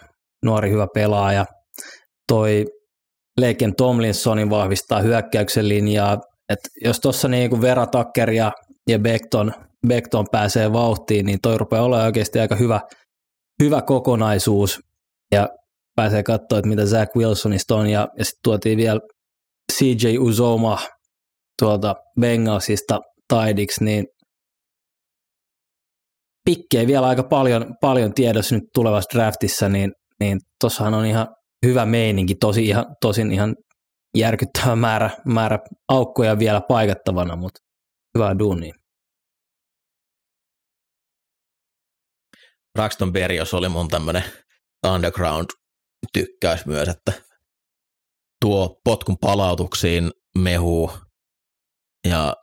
nuori 0.45 0.71
hyvä 0.71 0.87
pelaaja. 0.95 1.45
Toi 2.29 2.65
Leiken 3.41 3.75
Tomlinsonin 3.75 4.51
vahvistaa 4.51 5.01
hyökkäyksen 5.01 5.69
linjaa. 5.69 6.19
Et 6.49 6.59
jos 6.85 7.01
tuossa 7.01 7.29
niinku 7.29 7.61
Vera 7.61 7.87
Tucker 7.87 8.31
ja, 8.31 8.53
ja 8.89 8.99
Beckton, 8.99 9.53
Beckton 9.87 10.27
pääsee 10.33 10.73
vauhtiin, 10.73 11.27
niin 11.27 11.39
toi 11.43 11.59
rupeaa 11.59 11.85
olemaan 11.85 12.07
oikeasti 12.07 12.39
aika 12.39 12.57
hyvä, 12.57 12.81
hyvä 13.62 13.83
kokonaisuus. 13.83 14.81
Ja 15.33 15.49
pääsee 15.97 16.23
katsoa, 16.23 16.59
että 16.59 16.69
mitä 16.69 16.87
Zach 16.87 17.16
Wilsonista 17.16 17.77
on. 17.77 17.87
Ja, 17.87 18.09
ja 18.19 18.25
sitten 18.25 18.41
tuotiin 18.45 18.79
vielä 18.79 19.01
CJ 19.73 20.19
Uzoma 20.19 20.79
tuolta 21.62 21.95
Bengalsista 22.20 22.99
taidiksi, 23.29 23.85
niin 23.85 24.07
pikkejä 26.45 26.87
vielä 26.87 27.07
aika 27.07 27.23
paljon, 27.23 27.75
paljon 27.81 28.15
tiedossa 28.15 28.55
nyt 28.55 28.65
tulevassa 28.75 29.19
draftissa, 29.19 29.69
niin, 29.69 29.93
niin 30.20 30.39
tossahan 30.61 30.95
on 30.95 31.07
ihan 31.07 31.27
hyvä 31.66 31.87
meininki, 31.87 32.35
tosi 32.35 32.66
ihan, 32.66 32.87
tosin 33.01 33.33
ihan 33.33 33.55
järkyttävä 34.17 34.77
määrä, 34.77 35.11
määrä 35.27 35.59
aukkoja 35.89 36.39
vielä 36.39 36.61
paikattavana, 36.69 37.37
mutta 37.37 37.61
hyvää 38.19 38.39
duunia. 38.39 38.75
Braxton 42.73 43.13
Berrios 43.13 43.55
oli 43.55 43.69
mun 43.69 43.89
tämmönen 43.89 44.25
underground 44.95 45.47
tykkäys 46.13 46.67
myös, 46.67 46.89
että 46.89 47.13
tuo 48.41 48.81
potkun 48.85 49.19
palautuksiin 49.21 50.11
mehu 50.39 50.91
ja 52.09 52.35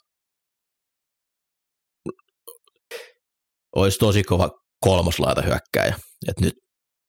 olisi 3.76 4.00
tosi 4.00 4.24
kova 4.24 4.50
kolmoslaita 4.80 5.42
hyökkäjä. 5.42 5.96
Et 6.28 6.40
nyt 6.40 6.54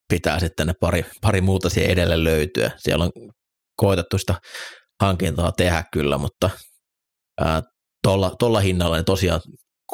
pitää 0.09 0.41
sitten 0.41 0.67
ne 0.67 0.75
pari, 0.81 1.05
pari 1.21 1.41
muuta 1.41 1.69
siihen 1.69 1.91
edelle 1.91 2.25
löytyä. 2.25 2.71
Siellä 2.77 3.05
on 3.05 3.11
koitettu 3.77 4.19
sitä 4.19 4.35
hankintaa 5.03 5.53
tehdä 5.53 5.85
kyllä, 5.93 6.19
mutta 6.19 6.51
tolla 8.39 8.61
hinnalla 8.61 8.97
niin 8.97 9.05
tosiaan 9.05 9.41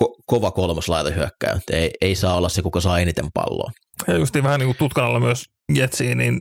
ko- 0.03 0.23
kova 0.27 0.51
kolmoslaita 0.51 1.11
hyökkäjä. 1.11 1.61
Ei, 1.71 1.91
ei 2.01 2.15
saa 2.15 2.35
olla 2.35 2.49
se, 2.49 2.63
kuka 2.63 2.81
saa 2.81 2.99
eniten 2.99 3.29
palloa. 3.35 3.71
Ja 4.09 4.19
just 4.19 4.35
vähän 4.43 4.61
niin 4.61 4.69
kuin 4.69 4.79
tutkan 4.79 5.05
alla 5.05 5.21
myös 5.21 5.45
Jetsiin, 5.75 6.19
niin 6.19 6.41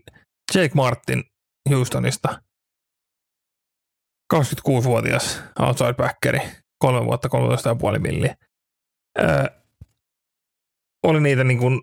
Jake 0.56 0.72
Martin 0.76 1.24
Houstonista, 1.70 2.42
26-vuotias 4.34 5.42
outside 5.60 5.94
backeri, 5.94 6.40
kolme 6.78 7.06
vuotta, 7.06 7.30
13,5 7.94 8.00
milliä. 8.00 8.36
Öö, 9.20 9.46
oli 11.04 11.22
niitä 11.22 11.44
niin 11.44 11.60
kuin 11.60 11.82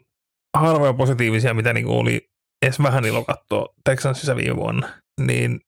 harvoja 0.57 0.93
positiivisia, 0.95 1.55
mitä 1.55 1.73
niin 1.73 1.87
kuin 1.87 1.99
oli 1.99 2.21
edes 2.63 2.83
vähän 2.83 3.05
ilo 3.05 3.25
katsoa 3.25 3.67
Texansissa 3.85 4.37
viime 4.37 4.57
vuonna, 4.57 5.01
niin 5.19 5.61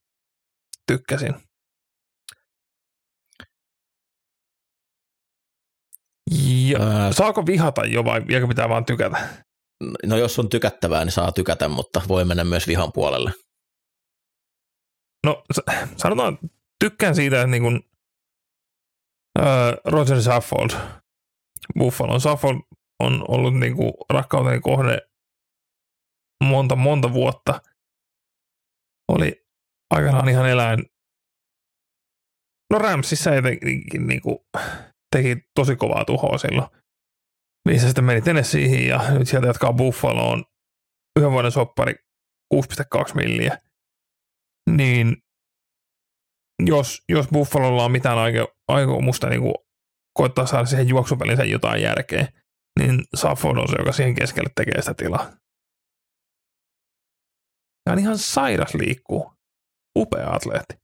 tykkäsin. 0.87 1.35
Ja, 6.69 6.79
Ää. 6.81 7.13
saako 7.13 7.47
vihata 7.47 7.85
jo 7.85 8.05
vai 8.05 8.27
vieläkö 8.27 8.49
pitää 8.49 8.69
vaan 8.69 8.85
tykätä? 8.85 9.29
No 10.07 10.17
jos 10.17 10.39
on 10.39 10.49
tykättävää, 10.49 11.05
niin 11.05 11.13
saa 11.13 11.33
tykätä, 11.33 11.69
mutta 11.69 12.03
voi 12.09 12.25
mennä 12.25 12.45
myös 12.45 12.67
vihan 12.67 12.93
puolelle. 12.93 13.33
No 15.27 15.45
sanotaan, 15.97 16.39
tykkään 16.79 17.15
siitä, 17.15 17.37
että 17.37 17.47
niin 17.47 17.63
kuin, 17.63 17.81
ää, 19.39 19.77
Roger 19.85 20.23
Saffold, 20.23 20.71
Buffalon 21.79 22.21
Saffold 22.21 22.61
on 23.01 23.25
ollut 23.29 23.55
niin 23.55 23.77
kuin 23.77 23.93
rakkauteni 24.11 24.61
kohde 24.61 24.99
monta, 26.45 26.77
monta 26.77 27.13
vuotta. 27.13 27.61
Oli 29.11 29.47
aikanaan 29.91 30.29
ihan 30.29 30.49
eläin. 30.49 30.79
No 32.73 32.79
Ramsissa 32.79 33.35
etenkin 33.35 34.07
niin 34.07 34.21
kuin, 34.23 34.39
teki 35.17 35.37
tosi 35.55 35.77
kovaa 35.77 36.05
tuhoa 36.05 36.39
silloin. 36.39 36.69
Niin 37.69 37.81
se 37.81 37.87
sitten 37.87 38.05
meni 38.05 38.21
Tennesseeihin 38.21 38.89
ja 38.89 39.11
nyt 39.11 39.29
sieltä 39.29 39.47
jatkaa 39.47 39.73
Buffaloon 39.73 40.45
yhden 41.19 41.33
vuoden 41.33 41.53
soppari 41.53 41.95
6,2 42.55 43.15
milliä. 43.15 43.59
Niin 44.71 45.17
jos, 46.67 47.05
jos 47.09 47.29
Buffalolla 47.29 47.85
on 47.85 47.93
mitään 47.93 48.19
aiko, 48.19 48.55
aikomusta 48.69 49.29
niin 49.29 49.41
kuin 49.41 49.55
koittaa 50.19 50.47
saada 50.47 50.67
siihen 50.67 50.89
juoksupelinsä 50.89 51.45
jotain 51.45 51.83
järkeä, 51.83 52.29
niin 52.79 53.03
Safford 53.17 53.59
on 53.59 53.69
se, 53.69 53.77
joka 53.79 53.93
siihen 53.93 54.15
keskelle 54.15 54.51
tekee 54.55 54.83
sitä 54.83 54.95
tilaa. 54.95 55.40
Ja 57.87 57.93
on 57.93 57.99
ihan 57.99 58.19
sairas 58.19 58.75
liikkuu. 58.75 59.33
Upea 59.99 60.31
atleetti. 60.31 60.75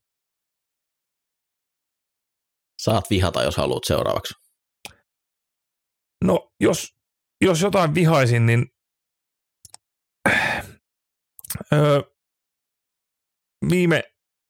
Saat 2.82 3.10
vihata, 3.10 3.42
jos 3.42 3.56
haluat 3.56 3.84
seuraavaksi. 3.84 4.34
No, 6.24 6.52
jos, 6.60 6.94
jos 7.44 7.60
jotain 7.62 7.94
vihaisin, 7.94 8.46
niin 8.46 8.66
öö, 11.72 12.00
viime 13.70 14.02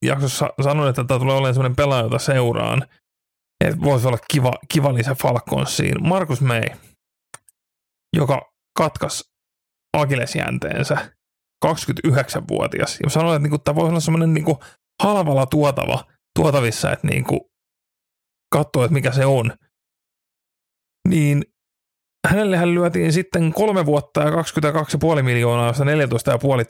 jaksossa 0.04 0.50
sanoin, 0.62 0.90
että 0.90 1.04
tämä 1.04 1.20
tulee 1.20 1.36
olemaan 1.36 1.54
sellainen 1.54 1.76
pelaaja, 1.76 2.02
jota 2.02 2.18
seuraan. 2.18 2.82
Että 3.64 3.80
voisi 3.80 4.06
olla 4.06 4.18
kiva, 4.30 4.52
kiva 4.68 4.94
lisä 4.94 5.14
Falconsiin. 5.14 6.08
Markus 6.08 6.40
May, 6.40 6.62
joka 8.16 8.52
katkas 8.78 9.32
akilesjänteensä, 9.96 11.15
29-vuotias. 11.66 12.98
Ja 13.02 13.10
sanoin, 13.10 13.36
että 13.36 13.42
niinku, 13.42 13.58
tämä 13.58 13.74
voisi 13.74 13.90
olla 13.90 14.00
sellainen 14.00 14.34
niinku 14.34 14.58
halvalla 15.02 15.46
tuotava, 15.46 16.04
tuotavissa, 16.38 16.92
että 16.92 17.06
niinku, 17.06 17.50
katsoa, 18.52 18.84
että 18.84 18.92
mikä 18.92 19.12
se 19.12 19.26
on. 19.26 19.52
Niin 21.08 21.44
hänelle 22.28 22.56
hän 22.56 22.74
lyötiin 22.74 23.12
sitten 23.12 23.52
kolme 23.52 23.86
vuotta 23.86 24.20
ja 24.20 24.30
22,5 24.30 25.22
miljoonaa, 25.22 25.66
josta 25.66 25.84
14,5 25.84 25.90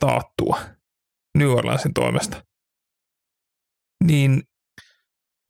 taattua 0.01 0.61
New 1.39 1.49
Orleansin 1.49 1.95
toimesta. 1.95 2.45
Niin, 4.05 4.43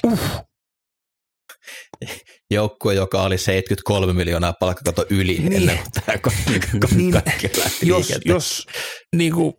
uh, 0.06 0.45
Joukkue, 2.50 2.94
joka 2.94 3.22
oli 3.22 3.38
73 3.38 4.12
miljoonaa 4.12 4.52
palkkakato 4.60 5.06
yli 5.10 5.38
Niin. 5.38 5.52
ennen 5.52 5.78
kuin 5.78 5.90
tämä 5.92 6.18
kaikki 6.18 6.78
Niin, 6.96 7.12
kaikki 7.12 7.50
lähti 7.58 7.88
jos, 7.88 8.12
jos 8.24 8.66
niin 9.16 9.32
kuin, 9.32 9.54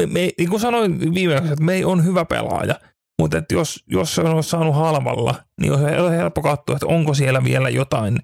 me, 0.00 0.06
me, 0.06 0.30
niin 0.38 0.50
kuin 0.50 0.60
sanoin 0.60 1.14
viimeksi, 1.14 1.52
että 1.52 1.64
me 1.64 1.74
ei 1.74 1.84
on 1.84 2.04
hyvä 2.04 2.24
pelaaja, 2.24 2.74
mutta 3.20 3.38
että 3.38 3.54
jos, 3.54 3.84
jos 3.86 4.14
se 4.14 4.20
olisi 4.20 4.50
saanut 4.50 4.74
halvalla, 4.74 5.34
niin 5.60 5.72
olisi 5.72 6.16
helppo 6.16 6.42
katsoa, 6.42 6.76
että 6.76 6.86
onko 6.86 7.14
siellä 7.14 7.44
vielä 7.44 7.68
jotain, 7.68 8.18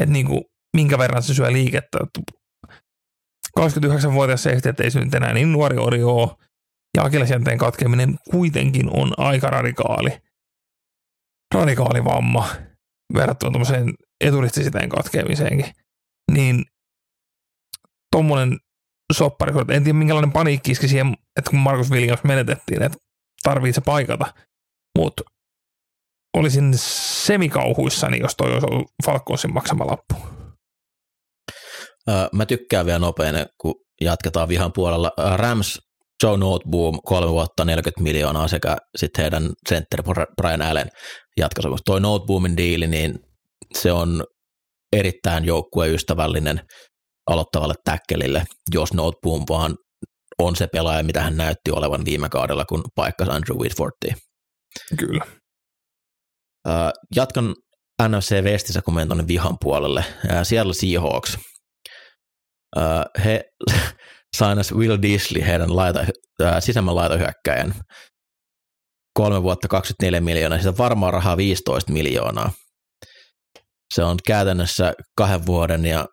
että 0.00 0.12
niin 0.12 0.26
kuin, 0.26 0.42
minkä 0.76 0.98
verran 0.98 1.22
se 1.22 1.34
syö 1.34 1.52
liikettä. 1.52 1.98
29-vuotias 3.60 4.42
safety, 4.42 4.68
että 4.68 4.84
ei 4.84 4.90
se 4.90 5.00
nyt 5.00 5.14
enää 5.14 5.32
niin 5.32 5.52
nuori 5.52 5.76
ori 5.78 6.02
ole, 6.02 6.28
ja 6.96 7.02
akillesjänteen 7.02 7.58
katkeminen 7.58 8.18
kuitenkin 8.30 8.90
on 8.96 9.12
aika 9.16 9.46
radikaali, 9.46 10.10
radikaali 11.54 12.04
vamma 12.04 12.48
verrattuna 13.14 13.50
tuommoiseen 13.50 13.94
eturistisiteen 14.20 14.88
katkeamiseenkin. 14.88 15.72
Niin 16.32 16.64
tommonen 18.10 18.58
soppari, 19.12 19.52
en 19.74 19.84
tiedä 19.84 19.98
minkälainen 19.98 20.32
paniikki 20.32 20.70
iski 20.70 20.88
siihen, 20.88 21.14
että 21.38 21.50
kun 21.50 21.58
Marcus 21.58 21.90
Williams 21.90 22.24
menetettiin, 22.24 22.82
että 22.82 22.98
tarvii 23.42 23.72
se 23.72 23.80
paikata, 23.80 24.34
mutta 24.98 25.22
olisin 26.36 26.72
semikauhuissani, 27.26 28.18
jos 28.18 28.34
toi 28.36 28.52
olisi 28.52 28.66
ollut 28.70 28.90
Falconsin 29.06 29.54
maksama 29.54 29.86
lappu. 29.86 30.14
Mä 32.32 32.46
tykkään 32.46 32.86
vielä 32.86 32.98
nopein, 32.98 33.34
kun 33.60 33.74
jatketaan 34.00 34.48
vihan 34.48 34.72
puolella. 34.72 35.12
Rams, 35.36 35.78
Joe 36.22 36.36
Noteboom, 36.36 36.98
kolme 37.04 37.30
vuotta 37.30 37.64
40 37.64 38.02
miljoonaa 38.02 38.48
sekä 38.48 38.76
sitten 38.96 39.22
heidän 39.22 39.50
center 39.68 40.02
Brian 40.36 40.62
Allen 40.62 40.90
jatkosopimus. 41.36 41.80
Toi 41.84 42.00
Noteboomin 42.00 42.56
diili, 42.56 42.86
niin 42.86 43.18
se 43.74 43.92
on 43.92 44.24
erittäin 44.92 45.44
joukkueystävällinen 45.44 46.60
aloittavalle 47.26 47.74
täkkelille, 47.84 48.44
jos 48.74 48.92
Noteboom 48.92 49.44
vaan 49.48 49.76
on 50.38 50.56
se 50.56 50.66
pelaaja, 50.66 51.02
mitä 51.02 51.22
hän 51.22 51.36
näytti 51.36 51.70
olevan 51.70 52.04
viime 52.04 52.28
kaudella, 52.28 52.64
kun 52.64 52.84
paikkasi 52.94 53.30
Andrew 53.30 53.58
Whitfordia. 53.58 54.14
Kyllä. 54.98 55.24
Jatkan 57.16 57.54
NFC 58.08 58.42
Westissä, 58.42 58.82
kun 58.82 58.94
menen 58.94 59.08
tuonne 59.08 59.28
vihan 59.28 59.56
puolelle. 59.60 60.04
Siellä 60.42 60.72
Seahawks. 60.72 61.38
He 63.24 63.44
sainas 64.38 64.72
Will 64.72 64.98
Disley, 65.02 65.46
heidän 65.46 65.76
laita, 65.76 66.06
sisämmän 66.60 66.96
laitohyökkäjän. 66.96 67.74
Kolme 69.16 69.42
vuotta 69.42 69.68
24 69.68 70.20
miljoonaa, 70.20 70.58
siitä 70.58 70.78
varmaan 70.78 71.12
rahaa 71.12 71.36
15 71.36 71.92
miljoonaa. 71.92 72.50
Se 73.94 74.04
on 74.04 74.18
käytännössä 74.26 74.92
kahden 75.16 75.46
vuoden 75.46 75.86
ja 75.86 76.06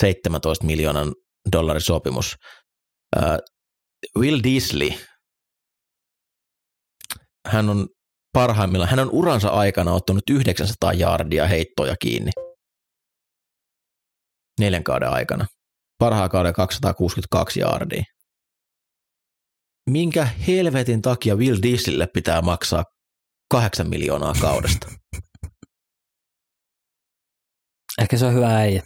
17 0.00 0.66
miljoonan 0.66 1.14
dollarin 1.52 1.80
sopimus. 1.80 2.36
Ää, 3.16 3.38
Will 4.18 4.40
Disley, 4.42 4.90
hän 7.48 7.68
on 7.68 7.88
parhaimmillaan, 8.32 8.90
hän 8.90 8.98
on 8.98 9.10
uransa 9.12 9.48
aikana 9.48 9.92
ottanut 9.92 10.30
900 10.30 10.92
jardia 10.92 11.46
heittoja 11.46 11.94
kiinni. 12.02 12.30
Neljän 14.60 14.84
kauden 14.84 15.10
aikana. 15.10 15.46
Parhaan 15.98 16.30
kauden 16.30 16.52
262 16.52 17.60
jardia. 17.60 18.02
Minkä 19.88 20.28
helvetin 20.46 21.02
takia 21.02 21.36
Will 21.36 21.58
Dieselille 21.62 22.06
pitää 22.14 22.42
maksaa 22.42 22.84
8 23.50 23.88
miljoonaa 23.88 24.34
kaudesta? 24.40 24.88
Ehkä 28.02 28.16
se 28.16 28.26
on 28.26 28.34
hyvä 28.34 28.56
äijä. 28.56 28.82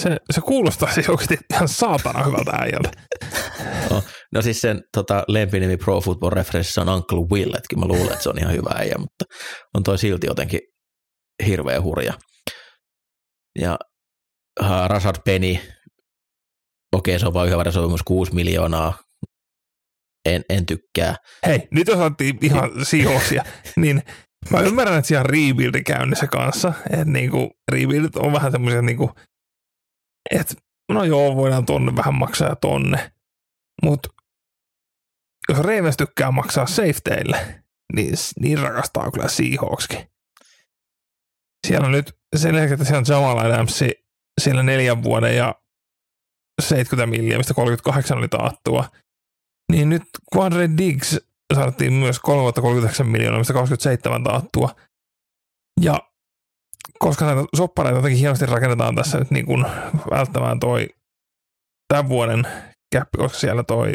Se, 0.00 0.16
se 0.30 0.40
kuulostaa 0.40 0.92
siis 0.92 1.08
oikeasti 1.08 1.38
ihan 1.54 1.68
saatana 1.68 2.24
hyvältä 2.24 2.50
äijältä. 2.50 2.90
No 4.34 4.42
siis 4.42 4.60
sen 4.60 4.82
tota, 4.96 5.24
lempinimi 5.28 5.76
Pro 5.76 6.00
Football 6.00 6.30
Reference 6.30 6.80
on 6.80 6.88
Uncle 6.88 7.18
Will, 7.18 7.54
etkin 7.54 7.80
mä 7.80 7.86
luulen, 7.86 8.12
että 8.12 8.22
se 8.22 8.28
on 8.28 8.38
ihan 8.38 8.52
hyvä 8.52 8.70
äijä, 8.74 8.94
mutta 8.98 9.24
on 9.74 9.82
toi 9.82 9.98
silti 9.98 10.26
jotenkin 10.26 10.60
hirveä 11.46 11.80
hurja. 11.80 12.14
Ja 13.58 13.78
uh, 14.60 14.86
Rashad 14.86 15.16
Penny, 15.24 15.56
okei 16.92 17.18
se 17.18 17.26
on 17.26 17.34
vain 17.34 17.52
yhden 17.52 17.72
sopimus 17.72 18.02
6 18.02 18.34
miljoonaa, 18.34 18.98
en, 20.24 20.44
en 20.48 20.66
tykkää. 20.66 21.16
Hei, 21.46 21.68
nyt 21.70 21.88
jos 21.88 21.98
otettiin 21.98 22.38
ihan 22.42 22.70
sijoisia, 22.82 23.44
niin 23.76 24.02
mä 24.50 24.60
ymmärrän, 24.60 24.98
että 24.98 25.08
siellä 25.08 25.20
on 25.20 25.30
rebuildi 25.30 25.82
käynnissä 25.82 26.26
kanssa. 26.26 26.72
Että 26.90 27.04
niinku, 27.04 27.50
rebuildit 27.72 28.16
on 28.16 28.32
vähän 28.32 28.52
semmoisia 28.52 28.82
niinku, 28.82 29.10
että 30.30 30.54
no 30.92 31.04
joo, 31.04 31.36
voidaan 31.36 31.66
tonne 31.66 31.96
vähän 31.96 32.14
maksaa 32.14 32.48
ja 32.48 32.56
tonne. 32.56 33.12
Mutta 33.82 34.08
jos 35.48 35.58
Ravens 35.58 35.96
tykkää 35.96 36.30
maksaa 36.30 36.66
safeteille, 36.66 37.62
niin, 37.94 38.14
niin 38.40 38.58
rakastaa 38.58 39.10
kyllä 39.10 39.28
Seahawkskin. 39.28 40.06
Siellä 41.66 41.86
on 41.86 41.92
nyt 41.92 42.16
sen 42.36 42.54
lisäksi, 42.54 42.74
että 42.74 42.84
siellä 42.84 42.98
on 42.98 43.04
Jamal 43.08 43.38
Adams 43.38 43.80
siellä 44.40 44.62
neljän 44.62 45.02
vuoden 45.02 45.36
ja 45.36 45.54
70 46.62 47.06
milliä, 47.06 47.38
mistä 47.38 47.54
38 47.54 48.18
oli 48.18 48.28
taattua. 48.28 48.88
Niin 49.72 49.88
nyt 49.88 50.02
Quadre 50.36 50.70
Diggs 50.78 51.20
saatiin 51.54 51.92
myös 51.92 52.20
3 52.20 52.42
vuotta 52.42 52.60
39 52.60 53.06
miljoonaa, 53.06 53.38
mistä 53.38 53.52
27 53.52 54.24
taattua. 54.24 54.74
Ja 55.80 55.98
koska 56.98 57.24
näitä 57.24 57.42
soppareita 57.56 57.98
jotenkin 57.98 58.18
hienosti 58.18 58.46
rakennetaan 58.46 58.94
tässä 58.94 59.18
nyt 59.18 59.30
niin 59.30 59.46
kuin 59.46 59.64
välttämään 60.10 60.60
toi 60.60 60.88
tämän 61.88 62.08
vuoden 62.08 62.46
käppi, 62.92 63.18
koska 63.18 63.38
siellä 63.38 63.62
toi 63.62 63.92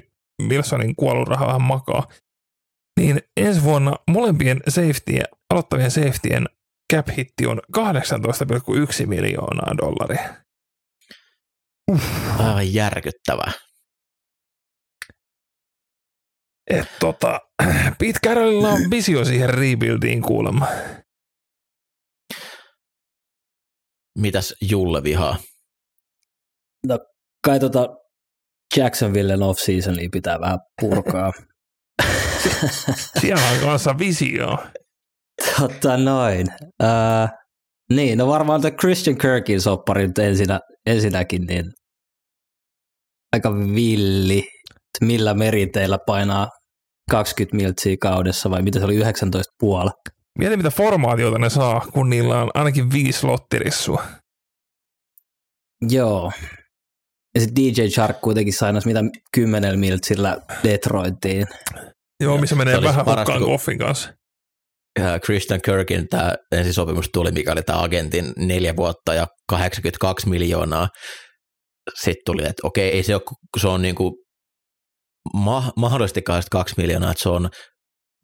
Wilsonin 0.48 0.96
kuoluraha 0.96 1.48
vähän 1.48 1.62
makaa, 1.62 2.08
niin 3.00 3.22
ensi 3.38 3.64
vuonna 3.64 3.96
molempien 4.08 4.62
safety, 4.68 5.20
aloittavien 5.50 5.92
safetyen 5.92 6.46
cap 6.94 7.08
hitti 7.18 7.48
on 7.48 7.62
18,1 7.78 9.06
miljoonaa 9.06 9.78
dollaria. 9.78 10.36
Aivan 12.40 12.74
järkyttävää. 12.74 13.67
Et 16.68 16.88
tota, 17.00 17.40
Pete 18.00 18.20
Carrollilla 18.26 18.70
on 18.70 18.90
visio 18.90 19.26
siihen 19.26 19.50
rebuildiin 19.50 20.22
kuulemma. 20.22 20.68
Mitäs 24.20 24.56
Julle 24.62 25.04
vihaa? 25.04 25.38
Kai 27.46 27.60
tota 27.60 27.88
Jacksonvillen 28.78 29.44
off-seasonia 29.44 30.10
pitää 30.12 30.40
vähän 30.40 30.60
purkaa. 30.82 31.32
Siellä 33.22 33.44
on 33.54 33.60
kanssa 33.60 33.98
visio. 33.98 34.58
Totta 35.60 35.98
noin. 35.98 36.48
Uh, 36.84 37.30
niin, 37.90 38.18
no 38.18 38.28
varmaan 38.28 38.62
tuo 38.62 38.72
Christian 38.72 39.18
Kirkin 39.18 39.62
soppari 39.62 40.08
nyt 40.08 40.18
ensinnä, 40.18 40.60
ensinnäkin, 40.86 41.46
niin 41.46 41.66
aika 43.34 43.54
villi. 43.54 44.44
Millä 45.02 45.34
meriteillä 45.34 45.98
painaa 46.08 46.50
20 47.12 47.56
miltsiä 47.56 47.96
kaudessa 48.02 48.50
vai 48.50 48.62
mitä 48.62 48.80
se 48.80 48.86
oli 48.86 48.96
19 48.96 49.54
puoli. 49.60 49.90
Mieti 50.40 50.58
mitä 50.58 50.70
formaatiota 50.70 51.40
ne 51.40 51.50
saa, 51.50 51.82
kun 51.94 52.10
niillä 52.10 52.42
on 52.42 52.50
ainakin 52.54 52.92
viisi 52.92 53.26
lottirissua. 53.26 54.04
Joo. 55.90 56.32
Ja 57.36 57.42
sitten 57.42 57.64
DJ 57.64 57.88
Shark 57.90 58.22
kuitenkin 58.22 58.54
sainas 58.54 58.86
mitä 58.86 59.00
10 59.34 59.80
miltsillä 59.80 60.38
Detroittiin. 60.64 61.48
Joo, 62.24 62.38
missä 62.38 62.56
menee 62.56 62.82
vähän 62.82 63.06
parasta, 63.06 63.34
hukkaan 63.34 63.52
Goffin 63.52 63.78
kanssa. 63.78 64.14
Ja 65.00 65.20
Christian 65.20 65.62
Kirkin 65.62 66.08
tämä 66.08 66.36
ensisopimus 66.52 67.10
tuli, 67.14 67.32
mikä 67.32 67.52
oli 67.52 67.62
tämä 67.62 67.82
agentin 67.82 68.34
neljä 68.38 68.76
vuotta 68.76 69.14
ja 69.14 69.28
82 69.50 70.30
miljoonaa. 70.30 70.88
Sitten 71.96 72.22
tuli, 72.26 72.42
että 72.42 72.68
okei, 72.68 72.92
ei 72.92 73.04
se 73.04 73.16
ole, 73.16 73.24
se 73.60 73.68
on 73.68 73.82
niinku 73.82 74.27
ma- 75.34 75.74
mahdollisesti 75.76 76.22
82 76.22 76.76
miljoonaa, 76.78 77.12
että 77.12 77.24
se 77.24 77.30
on 77.30 77.50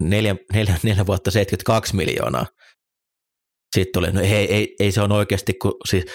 neljä, 0.02 0.36
neljä, 0.54 0.78
neljä 0.84 1.06
vuotta 1.06 1.32
72 1.32 1.96
miljoonaa. 1.96 2.46
Sitten 3.76 3.94
tuli, 3.94 4.12
no 4.12 4.22
ei, 4.22 4.54
ei, 4.54 4.76
ei 4.80 4.92
se 4.92 5.02
on 5.02 5.12
oikeasti, 5.12 5.54
kun 5.54 5.74
siis 5.90 6.06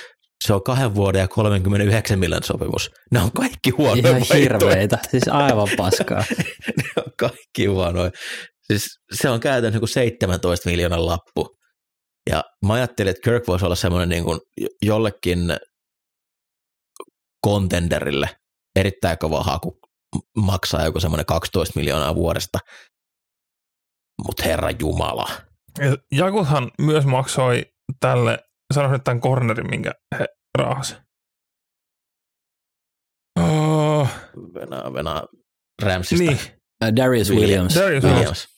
se 0.47 0.53
on 0.53 0.63
kahden 0.63 0.95
vuoden 0.95 1.21
ja 1.21 1.29
39 1.29 2.19
miljoonan 2.19 2.47
sopimus. 2.47 2.91
Ne 3.13 3.21
on 3.21 3.33
kaikki 3.33 3.71
huonoja 3.71 4.17
Ihan 4.17 4.39
hirveitä, 4.41 4.99
siis 5.11 5.29
aivan 5.29 5.69
paskaa. 5.77 6.25
ne 6.79 6.85
on 6.97 7.13
kaikki 7.19 7.67
huonoja. 7.67 8.11
Siis 8.67 8.87
se 9.15 9.29
on 9.29 9.41
käytännössä 9.41 9.79
kuin 9.79 9.89
17 9.89 10.71
miljoonan 10.71 11.07
lappu. 11.07 11.57
Ja 12.31 12.45
mä 12.67 12.73
ajattelin, 12.73 13.11
että 13.11 13.31
Kirk 13.31 13.47
voisi 13.47 13.65
olla 13.65 13.75
semmoinen 13.75 14.09
niin 14.09 14.25
kuin 14.25 14.41
jollekin 14.83 15.39
kontenderille 17.45 18.29
erittäin 18.77 19.19
kova 19.19 19.43
haku 19.43 19.79
maksaa 20.37 20.85
joku 20.85 21.01
semmoinen 21.01 21.27
12 21.27 21.79
miljoonaa 21.81 22.15
vuodesta. 22.15 22.59
Mutta 24.27 24.43
herra 24.45 24.71
Jumala. 24.81 25.29
Ja 25.79 25.97
Jakuthan 26.13 26.71
myös 26.81 27.07
maksoi 27.07 27.65
tälle, 28.01 28.39
sanoisin 28.75 28.93
nyt 28.93 29.05
tämän 29.05 29.21
cornerin, 29.21 29.71
minkä 29.71 29.93
he 30.19 30.27
raahasi. 30.59 30.97
Oh, 33.41 34.09
Venä, 34.55 34.93
venä 34.93 35.23
Ramsista. 35.83 36.25
niin, 36.25 36.39
Äh, 36.85 36.93
Darius 36.97 37.31
Williams. 37.31 37.75
Darius 37.75 38.05
Joo. 38.05 38.13
Williams. 38.15 38.49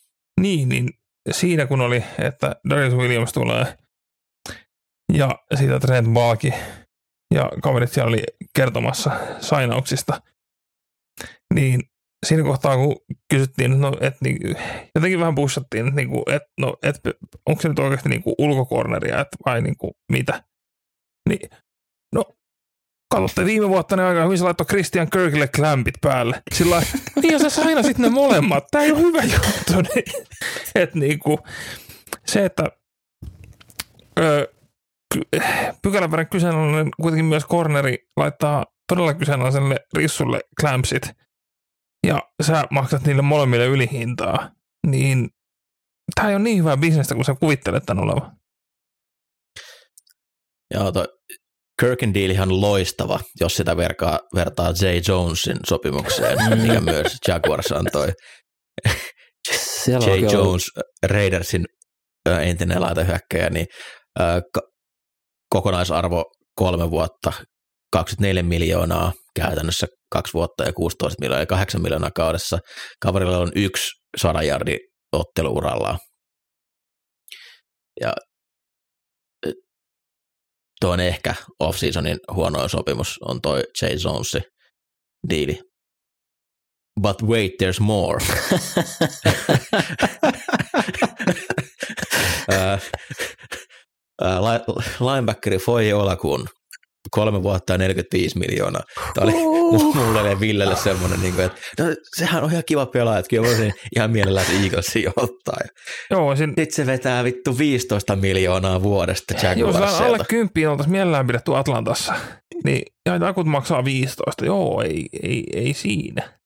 niin, 0.41 0.69
niin 0.69 0.91
siinä 1.31 1.67
kun 1.67 1.81
oli, 1.81 2.05
että 2.19 2.57
Darius 2.71 2.95
Williams 2.95 3.33
tulee 3.33 3.79
ja 5.13 5.31
siitä 5.55 5.81
Trent 5.81 6.09
Balki 6.13 6.55
ja 7.35 7.51
kaverit 7.63 7.93
siellä 7.93 8.09
oli 8.09 8.23
kertomassa 8.57 9.11
sainauksista, 9.41 10.21
niin 11.55 11.81
siinä 12.27 12.43
kohtaa, 12.43 12.77
kun 12.77 12.97
kysyttiin, 13.31 13.81
no, 13.81 13.93
että 14.01 14.19
niin, 14.25 14.57
jotenkin 14.95 15.21
vähän 15.21 15.35
pushattiin, 15.35 15.89
että, 15.89 15.97
niin 15.97 16.11
että, 16.27 16.49
no, 16.61 16.77
että 16.83 17.11
onko 17.47 17.63
se 17.63 17.69
nyt 17.69 17.79
oikeasti 17.79 18.09
niin 18.09 18.23
kuin 18.23 18.35
ulkokorneria 18.39 19.21
että 19.21 19.37
vai 19.47 19.63
niin 19.63 19.77
kuin, 19.77 19.93
mitä. 20.13 20.43
Niin, 21.29 21.51
no, 22.15 22.25
katsotte 23.15 23.45
viime 23.45 23.69
vuotta 23.69 23.97
ne 23.97 24.05
aika 24.05 24.25
hyvin 24.25 24.39
se 24.39 24.45
laittoi 24.45 24.67
Christian 24.67 25.11
Kirkille 25.11 25.49
klämpit 25.49 25.95
päälle. 26.01 26.43
Sillä 26.55 26.83
niin 27.23 27.33
jos 27.33 27.43
sä 27.43 27.51
sainasit 27.51 27.99
ne 27.99 28.09
molemmat, 28.09 28.65
tää 28.71 28.83
ei 28.83 28.93
ole 28.93 29.01
hyvä 29.01 29.23
juttu. 29.23 29.73
Niin, 29.95 30.27
että 30.75 30.99
niin 30.99 31.19
kuin, 31.19 31.39
se, 32.27 32.45
että 32.45 32.65
öö, 34.19 34.47
pykälän 35.83 36.29
kyseenalainen 36.31 36.89
kuitenkin 37.01 37.25
myös 37.25 37.47
corneri 37.47 37.99
laittaa 38.17 38.67
todella 38.89 39.15
kyseenalaiselle 39.15 39.77
rissulle 39.95 40.41
clampsit 40.61 41.03
ja 42.07 42.23
sä 42.43 42.65
maksat 42.71 43.03
niille 43.03 43.23
molemmille 43.23 43.67
ylihintaa, 43.67 44.51
niin 44.87 45.29
tämä 46.15 46.29
ei 46.29 46.35
ole 46.35 46.43
niin 46.43 46.59
hyvää 46.59 46.77
bisnestä 46.77 47.15
kuin 47.15 47.25
sä 47.25 47.35
kuvittelet 47.41 47.85
tämän 47.87 48.05
olevan. 48.05 48.37
Joo, 50.75 50.93
toi 50.93 51.05
Kirkin 51.81 52.15
diilihan 52.15 52.53
on 52.53 52.61
loistava, 52.61 53.21
jos 53.41 53.57
sitä 53.57 53.77
verkaa, 53.77 54.19
vertaa 54.35 54.73
Jay 54.83 55.01
Jonesin 55.09 55.57
sopimukseen, 55.67 56.39
mikä 56.63 56.81
myös 56.81 57.17
Jaguars 57.29 57.73
antoi. 57.73 58.13
Siellä 59.85 60.07
Jay 60.07 60.19
ollut- 60.19 60.33
Jones, 60.33 60.65
Raidersin 61.07 61.65
entinen 62.43 62.81
laitahyökkäjä, 62.81 63.51
niin 63.51 63.67
kokonaisarvo 65.55 66.25
kolme 66.57 66.91
vuotta, 66.91 67.33
24 67.93 68.43
miljoonaa 68.43 69.13
käytännössä 69.37 69.87
kaksi 70.11 70.35
vuotta 70.35 70.65
ja 70.65 70.73
16 70.73 71.21
miljoonaa 71.21 71.43
ja 71.43 71.47
8 71.47 71.83
miljoonaa 71.83 72.11
kaudessa. 72.15 72.59
Kaverilla 73.01 73.39
on 73.39 73.53
yksi 73.57 73.91
sadajardi 74.17 74.77
otteluurallaan. 75.13 75.99
Ja 78.01 78.15
ö, 79.47 79.53
tuo 80.81 80.91
on 80.91 81.01
ehkä 81.01 81.35
off-seasonin 81.61 82.19
huonoin 82.35 82.71
sopimus, 82.71 83.19
on 83.21 83.41
toi 83.41 83.63
Jay 83.83 83.97
Jonesin 84.05 84.43
diili. 85.31 85.59
But 87.01 87.23
wait, 87.23 87.53
there's 87.63 87.81
more. 87.81 88.25
Linebackeri 95.01 95.59
Foye 95.59 95.95
Olakun, 95.95 96.49
kolme 97.11 97.43
vuotta 97.43 97.73
ja 97.73 97.79
45 97.79 98.39
miljoonaa. 98.39 98.83
Tämä 99.15 99.25
oli 99.25 99.33
mulle 99.95 100.31
ja 100.31 100.41
Villelle 100.41 100.77
semmoinen, 100.77 101.21
niin 101.21 101.35
kuin, 101.35 101.45
että 101.47 101.85
no, 101.85 101.95
sehän 102.17 102.45
on 102.45 102.51
ihan 102.51 102.63
kiva 102.67 102.87
pelaaja, 102.87 103.19
että 103.19 103.31
kyllä 103.31 103.47
voisin 103.49 103.73
ihan 103.97 104.11
mielellään 104.11 104.47
se 104.47 104.53
Eaglesin 104.63 105.09
ottaa. 105.17 105.57
Ja 105.65 105.69
Joo, 106.11 106.37
siinä, 106.37 106.53
Sitten 106.59 106.73
se 106.73 106.87
vetää 106.87 107.25
vittu 107.25 107.59
15 107.59 108.17
miljoonaa 108.17 108.83
vuodesta 108.83 109.35
jos 109.35 109.45
alle 109.45 109.57
Jaguarsilta. 109.61 110.25
kymppiin 110.25 110.69
oltaisiin 110.69 110.93
mielellään 110.93 111.27
pidetty 111.27 111.57
Atlantassa, 111.57 112.15
niin 112.65 112.83
ja 113.07 113.29
akut 113.29 113.47
maksaa 113.47 113.85
15. 113.85 114.45
Joo, 114.45 114.83
ei, 114.83 115.07
ei, 115.23 115.45
ei 115.55 115.75
siinä. 115.75 116.41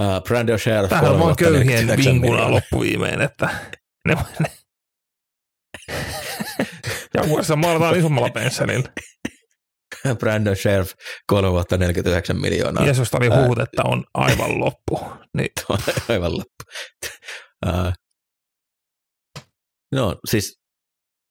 Uh, 0.00 0.22
Brandon 0.28 0.58
Sheriff, 0.58 0.88
Tämähän 0.88 1.12
on 1.12 1.20
vaan 1.20 1.36
köyhien 1.36 1.66
49 1.66 2.12
vinkuna 2.12 2.30
miljoonaa. 2.32 2.50
loppuviimein, 2.50 3.20
että 3.20 3.48
ne, 4.08 4.16
ne. 4.38 4.50
Jaguarissa 7.14 7.56
maalataan 7.56 7.98
isommalla 7.98 8.30
pensselillä. 8.30 8.88
Brandon 10.20 10.56
Sheriff, 10.56 10.92
kolme 11.26 11.50
vuotta 11.52 11.76
49 11.76 12.40
miljoonaa. 12.40 12.84
Jeesusta 12.84 13.16
oli 13.16 13.30
Ää, 13.30 13.42
huhut, 13.42 13.58
että 13.58 13.82
on 13.84 14.04
aivan 14.14 14.60
loppu. 14.60 15.00
Niin, 15.36 15.50
on 15.68 15.78
aivan 16.08 16.32
loppu. 16.32 16.64
No 19.94 20.16
siis 20.30 20.54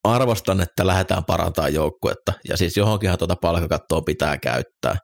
arvostan, 0.03 0.61
että 0.61 0.88
lähdetään 0.88 1.26
parantaa 1.26 1.69
joukkuetta 1.69 2.34
ja 2.49 2.57
siis 2.57 2.77
johonkinhan 2.77 3.18
tuota 3.18 3.35
palkakattoa 3.35 4.01
pitää 4.01 4.38
käyttää. 4.38 4.95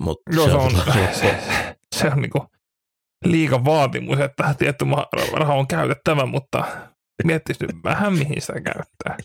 Mut 0.00 0.18
joo, 0.32 0.46
se 0.46 0.52
on, 0.54 0.72
tuota- 0.72 0.92
se, 1.12 1.40
se 1.96 2.06
on 2.06 2.20
niinku 2.22 2.46
liikan 3.24 3.64
vaatimus, 3.64 4.18
että 4.18 4.54
tietty 4.58 4.84
raha 5.32 5.54
on 5.54 5.66
käytettävä, 5.66 6.26
mutta 6.26 6.64
miettisi 7.24 7.66
nyt 7.66 7.76
vähän, 7.84 8.12
mihin 8.12 8.40
sitä 8.40 8.60
käyttää. 8.60 9.16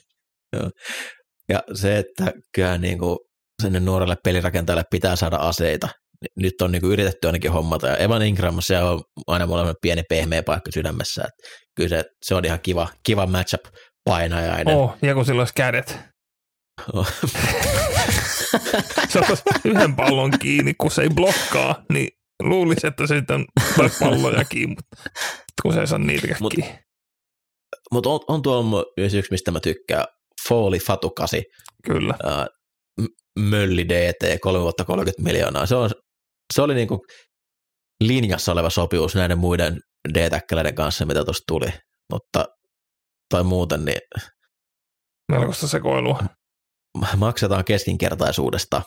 Ja 1.49 1.63
se, 1.73 1.97
että 1.97 2.33
kyllä 2.55 2.77
niin 2.77 2.99
kuin 2.99 3.17
sinne 3.61 3.79
nuorelle 3.79 4.15
pelirakentajalle 4.23 4.83
pitää 4.91 5.15
saada 5.15 5.35
aseita. 5.37 5.89
Nyt 6.35 6.61
on 6.61 6.71
niin 6.71 6.81
kuin 6.81 6.91
yritetty 6.91 7.27
ainakin 7.27 7.51
hommata. 7.51 7.87
Ja 7.87 7.97
Evan 7.97 8.21
Ingram, 8.21 8.55
se 8.59 8.81
on 8.81 9.01
aina 9.27 9.47
mulla 9.47 9.73
pieni 9.81 10.03
pehmeä 10.09 10.43
paikka 10.43 10.71
sydämessä. 10.71 11.21
Että 11.21 11.49
kyllä 11.75 11.89
se, 11.89 12.03
se 12.25 12.35
on 12.35 12.45
ihan 12.45 12.59
kiva, 12.63 12.87
kiva 13.03 13.27
matchup 13.27 13.61
painajainen. 14.05 14.75
Oh, 14.75 14.95
ja 15.01 15.13
kun 15.13 15.25
sillä 15.25 15.41
olisi 15.41 15.53
kädet. 15.53 15.99
Se 19.09 19.19
ottaisi 19.19 19.43
yhden 19.65 19.95
pallon 19.95 20.31
kiinni, 20.39 20.73
kun 20.73 20.91
se 20.91 21.01
ei 21.01 21.09
blokkaa, 21.09 21.83
niin 21.93 22.09
luulisi, 22.43 22.87
että 22.87 23.07
se 23.07 23.23
on 23.33 23.45
palloja 23.99 24.45
kiinni, 24.45 24.75
mutta 24.75 24.97
kun 25.61 25.73
se 25.73 25.79
ei 25.79 25.87
saa 25.87 25.99
niitä 25.99 26.27
Mut- 26.27 26.55
kiinni. 26.55 26.79
Mutta 27.91 28.09
on, 28.09 28.19
on 28.27 28.41
tuo 28.41 28.63
myös 28.97 29.13
yksi, 29.13 29.31
mistä 29.31 29.51
mä 29.51 29.59
tykkään. 29.59 30.05
Foley 30.49 30.79
Fatukasi, 30.79 31.43
Kyllä. 31.85 32.13
M- 33.01 33.39
Mölli 33.39 33.89
DT, 33.89 34.39
3 34.41 34.59
vuotta 34.59 34.85
30 34.85 35.23
miljoonaa. 35.23 35.65
Se, 35.65 35.75
on, 35.75 35.89
se 36.53 36.61
oli 36.61 36.75
niinku 36.75 37.05
linjassa 38.03 38.51
oleva 38.51 38.69
sopimus 38.69 39.15
näiden 39.15 39.37
muiden 39.37 39.79
D-täkkäleiden 40.13 40.75
kanssa, 40.75 41.05
mitä 41.05 41.25
tuosta 41.25 41.43
tuli. 41.47 41.67
Mutta 42.13 42.45
tai 43.29 43.43
muuten, 43.43 43.85
niin 43.85 43.99
Melkoista 45.31 45.67
sekoilua. 45.67 46.19
maksetaan 47.17 47.65
keskinkertaisuudesta. 47.65 48.81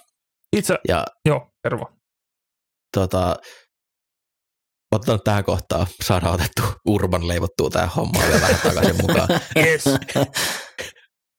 Itse, 0.57 0.75
Ja 0.89 1.07
joo, 1.25 1.51
Tervo. 1.63 1.91
tota, 2.97 3.37
nyt 5.07 5.25
tähän 5.25 5.45
kohtaan, 5.45 5.87
saadaan 6.03 6.35
otettu 6.35 6.63
Urban 6.89 7.29
leivottua 7.29 7.71
tähän 7.71 7.89
hommaan 7.89 8.29
vielä 8.29 8.41
vähän 8.41 8.61
takaisin 8.63 8.97
mukaan. 9.01 9.29
Yes. 9.67 9.85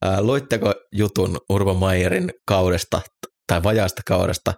Ää, 0.02 0.22
luitteko 0.22 0.74
jutun 0.96 1.38
Urban 1.50 1.78
Meyerin 1.78 2.30
kaudesta 2.48 3.02
tai 3.48 3.64
vajaasta 3.64 4.02
kaudesta 4.08 4.54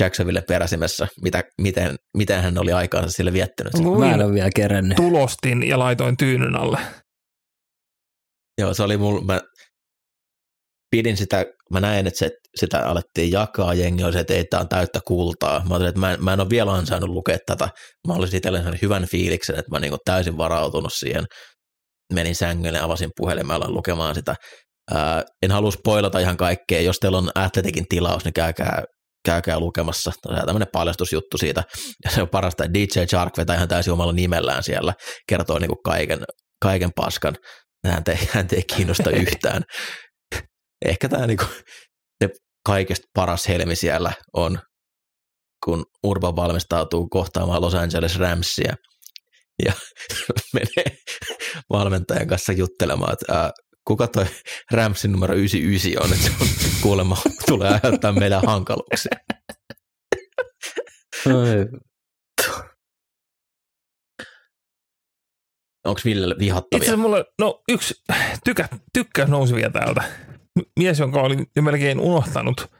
Jacksonville 0.00 0.42
peräsimessä, 0.48 1.08
mitä, 1.22 1.44
miten, 1.60 1.96
miten 2.16 2.42
hän 2.42 2.58
oli 2.58 2.72
aikaansa 2.72 3.10
sille 3.10 3.32
viettänyt? 3.32 3.72
Mä 3.72 3.78
en 3.78 3.86
Luin, 3.86 4.22
ole 4.22 4.34
vielä 4.34 4.50
kerännyt. 4.56 4.96
tulostin 4.96 5.68
ja 5.68 5.78
laitoin 5.78 6.16
tyynyn 6.16 6.56
alle. 6.56 6.78
Joo, 8.60 8.74
se 8.74 8.82
oli 8.82 8.96
mulla, 8.96 9.24
mä 9.24 9.40
pidin 10.90 11.16
sitä, 11.16 11.44
mä 11.72 11.80
näin, 11.80 12.06
että 12.06 12.18
se, 12.18 12.30
sitä 12.60 12.86
alettiin 12.88 13.32
jakaa, 13.32 13.74
jengi 13.74 14.04
oli 14.04 14.12
se, 14.12 14.20
että 14.20 14.34
ei, 14.34 14.44
tää 14.44 14.60
on 14.60 14.68
täyttä 14.68 15.00
kultaa. 15.06 15.52
Mä 15.52 15.74
ajattelin, 15.74 15.88
että 15.88 16.00
mä 16.00 16.12
en, 16.12 16.24
mä 16.24 16.32
en 16.32 16.40
ole 16.40 16.50
vielä 16.50 16.72
ansainnut 16.72 17.10
lukea 17.10 17.38
tätä. 17.46 17.68
Mä 18.08 18.14
olisin 18.14 18.36
itselleen 18.36 18.64
saanut 18.64 18.82
hyvän 18.82 19.06
fiiliksen, 19.10 19.58
että 19.58 19.70
mä 19.70 19.80
niin 19.80 19.94
täysin 20.04 20.36
varautunut 20.36 20.92
siihen. 20.92 21.24
Menin 22.14 22.34
sängylle, 22.34 22.80
avasin 22.80 23.10
puhelimen, 23.16 23.56
aloin 23.56 23.74
lukemaan 23.74 24.14
sitä. 24.14 24.34
Ää, 24.94 25.24
en 25.42 25.50
halua 25.50 25.70
spoilata 25.70 26.18
ihan 26.18 26.36
kaikkea. 26.36 26.80
Jos 26.80 26.98
teillä 26.98 27.18
on 27.18 27.30
Athletikin 27.34 27.88
tilaus, 27.88 28.24
niin 28.24 28.34
käykää, 28.34 28.84
käykää 29.24 29.60
lukemassa. 29.60 30.12
Tämä 30.22 30.40
on 30.40 30.46
tämmöinen 30.46 30.68
paljastusjuttu 30.72 31.38
siitä. 31.38 31.64
Ja 32.04 32.10
se 32.10 32.22
on 32.22 32.28
parasta, 32.28 32.64
että 32.64 32.74
DJ 32.74 33.06
Shark 33.06 33.36
vetää 33.36 33.56
ihan 33.56 33.68
täysin 33.68 33.92
omalla 33.92 34.12
nimellään 34.12 34.62
siellä. 34.62 34.94
Kertoo 35.28 35.58
niin 35.58 35.68
kuin 35.68 35.82
kaiken, 35.84 36.18
kaiken 36.62 36.90
paskan. 36.96 37.36
Häntä 37.86 38.12
ei, 38.12 38.28
häntä 38.30 38.56
ei 38.56 38.62
kiinnosta 38.62 39.10
yhtään. 39.22 39.62
Ehkä 40.84 41.08
tämä 41.08 41.26
niinku, 41.26 41.44
se 42.24 42.30
kaikesta 42.66 43.06
paras 43.14 43.48
helmi 43.48 43.76
siellä 43.76 44.12
on, 44.32 44.58
kun 45.64 45.84
Urban 46.02 46.36
valmistautuu 46.36 47.08
kohtaamaan 47.08 47.62
Los 47.62 47.74
Angeles 47.74 48.18
Ramsia 48.18 48.74
ja 49.64 49.72
menee 50.54 50.98
valmentajan 51.70 52.26
kanssa 52.26 52.52
juttelemaan, 52.52 53.12
että 53.12 53.32
ää, 53.34 53.50
kuka 53.86 54.06
toi 54.06 54.26
Ramsin 54.70 55.12
numero 55.12 55.34
99 55.34 56.04
on, 56.04 56.12
että 56.12 56.26
se 56.26 56.32
on 56.40 56.48
kuulemma 56.82 57.16
tulee 57.46 57.70
aiheuttaa 57.70 58.12
meille 58.12 58.40
hankaluuksia. 58.46 59.16
Onko 65.86 66.00
Ville 66.04 66.26
Itse 66.26 66.38
vihattavia? 66.38 66.82
asiassa 66.82 66.96
mulla, 66.96 67.24
no 67.40 67.62
yksi 67.68 67.94
tykä, 68.44 68.68
tykkäys 68.92 69.28
nousi 69.28 69.54
vielä 69.54 69.70
täältä. 69.70 70.02
Mies, 70.78 70.98
jonka 70.98 71.20
olin 71.20 71.46
jo 71.56 71.62
melkein 71.62 72.00
unohtanut. 72.00 72.70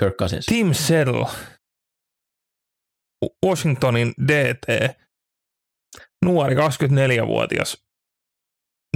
Kirk 0.00 0.16
Cousins. 0.16 0.46
Tim 0.46 0.72
Settle. 0.72 1.26
Washingtonin 3.46 4.14
DT. 4.28 4.66
Nuori 6.24 6.54
24-vuotias. 6.54 7.87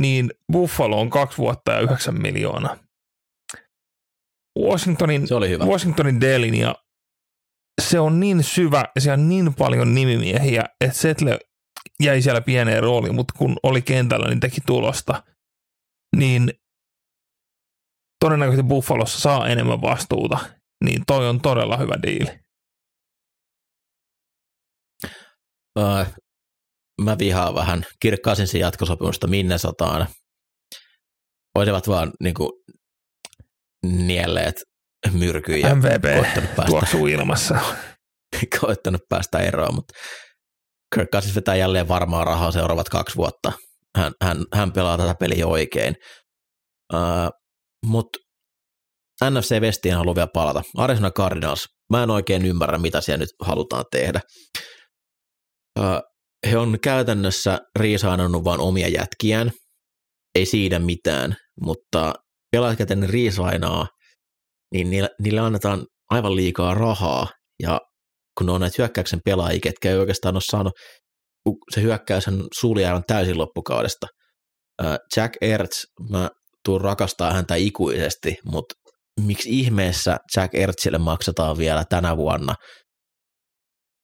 Niin 0.01 0.31
Buffalo 0.53 1.01
on 1.01 1.11
kaksi 1.11 1.39
vuotta 1.39 1.73
ja 1.73 1.81
yhdeksän 1.81 2.23
miljoonaa. 2.23 2.77
Washingtonin, 4.59 5.27
Se 5.29 5.35
oli 5.35 5.49
hyvä. 5.49 5.65
Washingtonin 5.65 6.21
D-linja, 6.21 6.75
se 7.81 8.01
on 8.01 8.21
niin 8.21 8.43
syvä 8.43 8.85
ja 8.95 9.01
siellä 9.01 9.23
on 9.23 9.29
niin 9.29 9.55
paljon 9.55 9.95
nimimiehiä, 9.95 10.65
että 10.81 10.97
Settle 10.99 11.39
jäi 12.03 12.23
siellä 12.23 12.41
pieneen 12.41 12.83
rooliin, 12.83 13.15
mutta 13.15 13.35
kun 13.39 13.57
oli 13.63 13.83
kentällä, 13.83 14.29
niin 14.29 14.41
teki 14.41 14.61
tulosta. 14.67 15.23
Niin 16.17 16.53
todennäköisesti 18.25 18.69
Buffalossa 18.69 19.21
saa 19.21 19.49
enemmän 19.49 19.83
vastuuta, 19.83 20.39
niin 20.85 21.03
toi 21.07 21.29
on 21.29 21.41
todella 21.41 21.77
hyvä 21.77 21.95
diili. 22.03 22.43
Öö, 25.79 26.05
mä 27.01 27.19
vihaan 27.19 27.55
vähän 27.55 27.87
Kirk 28.01 28.21
Cousinsin 28.21 28.61
jatkosopimusta 28.61 29.27
minne 29.27 29.59
sataan. 29.59 30.07
Olisivat 31.55 31.89
vaan 31.89 32.13
niin 32.21 32.35
kuin, 32.35 32.51
nielleet 33.87 34.63
myrkyjä 35.13 35.75
MVP 35.75 36.03
päästä, 36.57 36.63
tuoksuu 36.67 37.07
ilmassa. 37.07 37.59
koittanut 38.61 39.03
päästä 39.09 39.39
eroon, 39.39 39.75
mutta 39.75 39.95
Kirk 40.95 41.11
Cousins 41.11 41.35
vetää 41.37 41.57
jälleen 41.57 41.89
varmaa 41.89 42.25
rahaa 42.25 42.51
seuraavat 42.51 42.89
kaksi 42.89 43.17
vuotta. 43.17 43.53
Hän, 43.97 44.13
hän, 44.23 44.45
hän 44.55 44.73
pelaa 44.73 44.99
tätä 44.99 45.15
peliä 45.15 45.47
oikein. 45.47 45.95
Uh, 46.95 47.31
mutta 47.87 48.19
NFC 49.31 49.61
Westiin 49.61 49.95
haluan 49.95 50.17
vielä 50.17 50.29
palata. 50.35 50.63
Arizona 50.77 51.11
Cardinals. 51.11 51.69
Mä 51.91 52.03
en 52.03 52.11
oikein 52.11 52.47
ymmärrä, 52.47 52.79
mitä 52.79 53.01
siellä 53.01 53.23
nyt 53.23 53.31
halutaan 53.41 53.85
tehdä. 53.91 54.21
Uh, 55.79 56.12
he 56.51 56.59
on 56.59 56.79
käytännössä 56.83 57.59
riisaanannut 57.79 58.45
vain 58.45 58.61
omia 58.61 58.89
jätkiään. 58.89 59.53
Ei 60.35 60.47
siitä 60.47 60.79
mitään, 60.79 61.37
mutta 61.61 62.13
pelaajat, 62.53 62.79
ketä 62.79 62.95
ne 62.95 63.07
niin 64.73 64.91
niille, 64.91 65.09
niille 65.23 65.41
annetaan 65.41 65.87
aivan 66.11 66.37
liikaa 66.37 66.75
rahaa. 66.75 67.27
Ja 67.63 67.81
kun 68.39 68.47
ne 68.47 68.53
on 68.53 68.61
näitä 68.61 68.75
hyökkäyksen 68.79 69.21
pelaajia, 69.25 69.61
ketkä 69.63 69.91
ei 69.91 69.97
oikeastaan 69.97 70.37
ole 70.37 70.43
saanut, 70.45 70.73
kun 71.45 71.57
se 71.75 71.83
hyökkäys 71.83 72.29
on 72.29 72.47
suli 72.61 72.85
aivan 72.85 73.03
täysin 73.07 73.39
loppukaudesta. 73.39 74.07
Jack 75.17 75.35
Ertz, 75.41 75.85
mä 76.11 76.31
tuun 76.65 76.81
rakastaa 76.81 77.33
häntä 77.33 77.55
ikuisesti, 77.55 78.37
mutta 78.45 78.75
miksi 79.21 79.61
ihmeessä 79.61 80.17
Jack 80.37 80.55
Ertzille 80.55 80.99
maksetaan 80.99 81.59
vielä 81.59 81.85
tänä 81.89 82.17
vuonna 82.17 82.55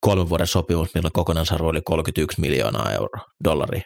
kolmen 0.00 0.28
vuoden 0.28 0.46
sopimus, 0.46 0.94
milloin 0.94 1.12
kokonaisarvo 1.12 1.68
oli 1.68 1.80
31 1.84 2.40
miljoonaa 2.40 2.92
euroa, 2.92 3.24
dollaria. 3.44 3.82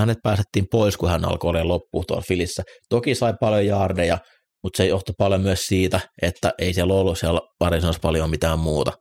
Hänet 0.00 0.18
päästettiin 0.22 0.66
pois, 0.70 0.96
kun 0.96 1.10
hän 1.10 1.24
alkoi 1.24 1.48
olla 1.48 1.68
loppu 1.68 2.04
tuolla 2.06 2.24
Filissä. 2.28 2.62
Toki 2.88 3.14
sai 3.14 3.34
paljon 3.40 3.66
jaardeja, 3.66 4.18
mutta 4.62 4.76
se 4.76 4.86
johtui 4.86 5.14
paljon 5.18 5.40
myös 5.40 5.66
siitä, 5.66 6.00
että 6.22 6.52
ei 6.58 6.74
siellä 6.74 6.94
ollut 6.94 7.18
siellä 7.18 7.40
Arizonassa 7.60 8.00
paljon 8.00 8.30
mitään 8.30 8.58
muuta. 8.58 8.92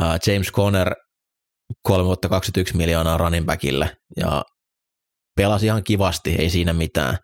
James 0.00 0.52
Conner 0.52 0.94
3 1.82 2.04
vuotta 2.04 2.28
21 2.28 2.76
miljoonaa 2.76 3.18
running 3.18 3.46
backille 3.46 3.90
ja 4.16 4.42
pelasi 5.36 5.66
ihan 5.66 5.84
kivasti, 5.84 6.34
ei 6.38 6.50
siinä 6.50 6.72
mitään. 6.72 7.16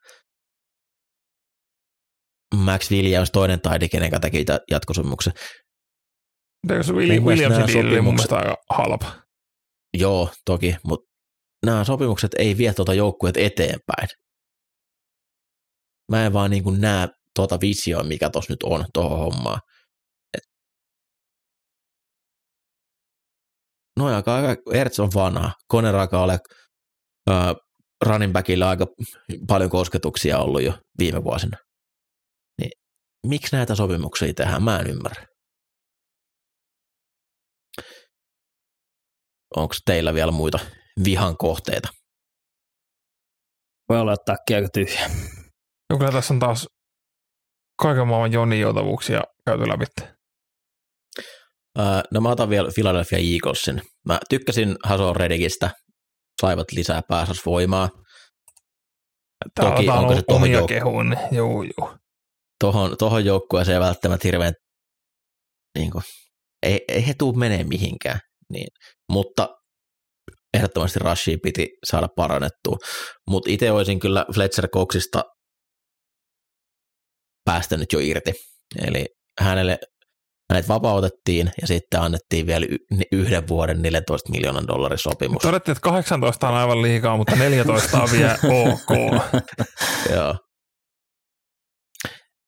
Max 2.57 2.91
Williams, 2.91 3.31
toinen 3.31 3.61
taidi, 3.61 3.89
kenen 3.89 4.11
kanssa 4.11 4.21
teki 4.31 4.45
jatkosopimuksen. 4.71 5.33
Eikö 6.71 6.83
se 6.83 6.93
Willi- 6.93 7.21
Williamsin 7.21 7.61
nämä 7.61 7.67
diili 7.67 7.81
oli 7.81 8.01
mun 8.01 8.15
sopimukset- 8.19 8.31
mielestä 8.31 8.37
aika 8.37 8.57
halpa. 8.71 9.23
Joo, 9.99 10.29
toki, 10.45 10.77
mutta 10.85 11.11
nämä 11.67 11.85
sopimukset 11.85 12.31
ei 12.39 12.59
vie 12.59 12.75
tuota 12.75 12.95
joukkueet 12.95 13.37
eteenpäin. 13.37 14.09
Mä 16.11 16.27
en 16.27 16.33
vaan 16.33 16.51
niin 16.51 16.63
kuin 16.65 16.81
näe 16.81 17.09
tuota 17.37 17.61
visioa, 17.61 18.03
mikä 18.03 18.31
tuossa 18.31 18.53
nyt 18.53 18.63
on 18.63 18.85
tuohon 18.95 19.19
hommaan. 19.19 19.61
No 23.99 24.07
aika, 24.17 24.35
aika, 24.35 24.63
Ertz 24.73 24.99
on 25.01 25.11
vanha, 25.15 25.53
Conner 25.73 25.97
alkaa 25.97 26.23
ole 26.23 26.39
äh, 27.31 27.55
running 28.07 28.33
backilla 28.33 28.69
aika 28.71 28.87
paljon 29.47 29.71
kosketuksia 29.71 30.39
ollut 30.39 30.63
jo 30.63 30.73
viime 30.99 31.25
vuosina. 31.25 31.57
Miksi 33.27 33.57
näitä 33.57 33.75
sopimuksia 33.75 34.35
tehdään? 34.35 34.63
Mä 34.63 34.79
en 34.79 34.87
ymmärrä. 34.87 35.27
Onko 39.57 39.75
teillä 39.85 40.15
vielä 40.15 40.33
muita 40.33 40.59
vihan 41.05 41.37
kohteita? 41.37 41.89
Voi 43.89 44.01
olla, 44.01 44.13
että 44.13 44.33
takki 44.33 44.55
aika 44.55 44.69
tyhjä. 44.75 45.11
Ja 45.91 45.99
kyllä 45.99 46.13
tässä 46.13 46.35
on 46.35 46.41
taas 46.41 46.69
kaiken 47.83 48.09
maailman 48.09 48.33
Joni 48.33 48.61
joutavuuksia 48.61 49.21
käyty 49.47 49.69
läpi. 49.69 49.85
Öö, 51.79 51.85
no 52.11 52.21
mä 52.21 52.29
otan 52.29 52.51
vielä 52.51 52.69
Philadelphia 52.75 53.19
Eaglesin. 53.19 53.83
Mä 54.07 54.19
tykkäsin 54.29 54.77
Hason 54.85 55.17
Redigistä, 55.17 55.71
saivat 56.41 56.73
lisää 56.73 57.03
pääsasvoimaa. 57.09 57.89
Täällä 59.55 59.77
Toki 59.77 59.89
on 59.89 59.99
onko 59.99 60.15
se 60.15 60.23
omia 60.29 60.61
jouk- 60.61 60.67
kehuun, 60.67 61.09
niin 61.09 61.37
juu, 61.37 61.63
juu. 61.63 62.02
Tohon, 62.63 62.97
tohon 62.99 63.25
joukkueeseen 63.25 63.81
välttämättä 63.81 64.29
hirveän, 64.29 64.53
niin 65.79 65.91
kuin, 65.91 66.03
ei, 66.63 66.85
ei 66.89 67.07
he 67.07 67.15
tuu 67.19 67.33
menee 67.33 67.65
mihinkään. 67.65 68.21
Niin. 68.53 68.69
Mutta 69.13 69.49
ehdottomasti 70.55 70.99
Rushia 70.99 71.37
piti 71.43 71.69
saada 71.85 72.09
parannettua. 72.17 72.77
Mutta 73.31 73.51
itse 73.51 73.71
olisin 73.71 74.01
kyllä 74.01 74.27
Fletcher 74.35 74.69
Coxista 74.69 75.25
päästänyt 77.45 77.93
jo 77.93 77.99
irti. 77.99 78.33
Eli 78.87 79.07
hänelle 79.41 79.79
hänet 80.53 80.69
vapautettiin 80.69 81.51
ja 81.61 81.67
sitten 81.67 82.01
annettiin 82.01 82.47
vielä 82.47 82.67
yhden 83.13 83.49
vuoden 83.49 83.83
14 83.83 84.33
miljoonan 84.33 84.67
dollarin 84.67 84.99
sopimus. 84.99 85.43
Todettiin, 85.43 85.73
että 85.73 85.83
18 85.83 86.49
on 86.49 86.55
aivan 86.55 86.83
liikaa, 86.83 87.17
mutta 87.17 87.37
14 87.37 88.03
on 88.03 88.09
vielä 88.13 88.39
ok. 88.45 89.23
Joo. 90.15 90.52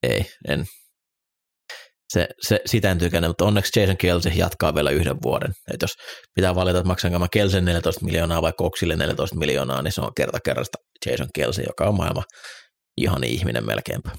Ei, 0.05 0.27
en. 0.49 0.65
Se, 2.13 2.29
se, 2.41 2.61
sitä 2.67 2.91
en 2.91 2.99
tykännyt, 2.99 3.29
mutta 3.29 3.45
onneksi 3.45 3.81
Jason 3.81 3.97
Kelsey 3.97 4.33
jatkaa 4.33 4.75
vielä 4.75 4.91
yhden 4.91 5.17
vuoden. 5.23 5.53
Et 5.75 5.83
jos 5.83 5.95
pitää 6.35 6.55
valita, 6.55 6.79
että 6.79 6.89
maksanko 6.89 7.19
mä 7.19 7.27
Kelsen 7.33 7.65
14 7.65 8.05
miljoonaa 8.05 8.43
vai 8.43 8.53
Coxille 8.53 8.97
14 8.97 9.37
miljoonaa, 9.37 9.83
niin 9.83 9.93
se 9.93 10.01
on 10.01 10.13
kerta 10.17 10.39
kerrasta 10.45 10.79
Jason 11.07 11.29
Kelsey, 11.35 11.65
joka 11.65 11.85
on 11.85 11.95
maailman 11.95 12.25
ihan 12.97 13.25
ihminen 13.25 13.67
melkeinpä. 13.67 14.11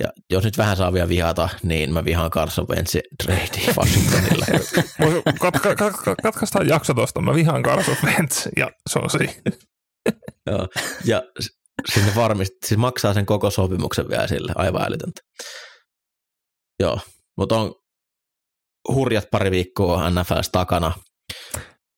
Ja 0.00 0.08
jos 0.30 0.44
nyt 0.44 0.58
vähän 0.58 0.76
saa 0.76 0.92
vielä 0.92 1.08
vihata, 1.08 1.48
niin 1.62 1.92
mä 1.92 2.04
vihaan 2.04 2.30
Carson 2.30 2.68
Wentzin 2.68 3.02
trade 3.24 3.72
Washingtonille. 3.76 4.46
Voisi 5.00 5.22
katka, 5.40 5.74
katka, 5.74 6.14
katkaistaan 6.22 6.68
jakso 6.68 6.94
tuosta. 6.94 7.20
Mä 7.20 7.34
vihaan 7.34 7.62
Carson 7.62 7.96
Wentz 8.04 8.46
ja 8.56 8.70
se 8.90 8.98
on 8.98 9.10
siinä. 9.10 9.32
Joo. 10.46 10.68
Ja 11.04 11.22
sinne 11.94 12.12
varmasti, 12.14 12.56
siis 12.64 12.78
maksaa 12.78 13.14
sen 13.14 13.26
koko 13.26 13.50
sopimuksen 13.50 14.08
vielä 14.08 14.26
sille, 14.26 14.52
aivan 14.56 14.82
älytöntä. 14.82 15.20
Joo, 16.80 17.00
mutta 17.36 17.56
on 17.56 17.74
hurjat 18.94 19.30
pari 19.30 19.50
viikkoa 19.50 20.10
NFLs 20.10 20.48
takana. 20.52 20.92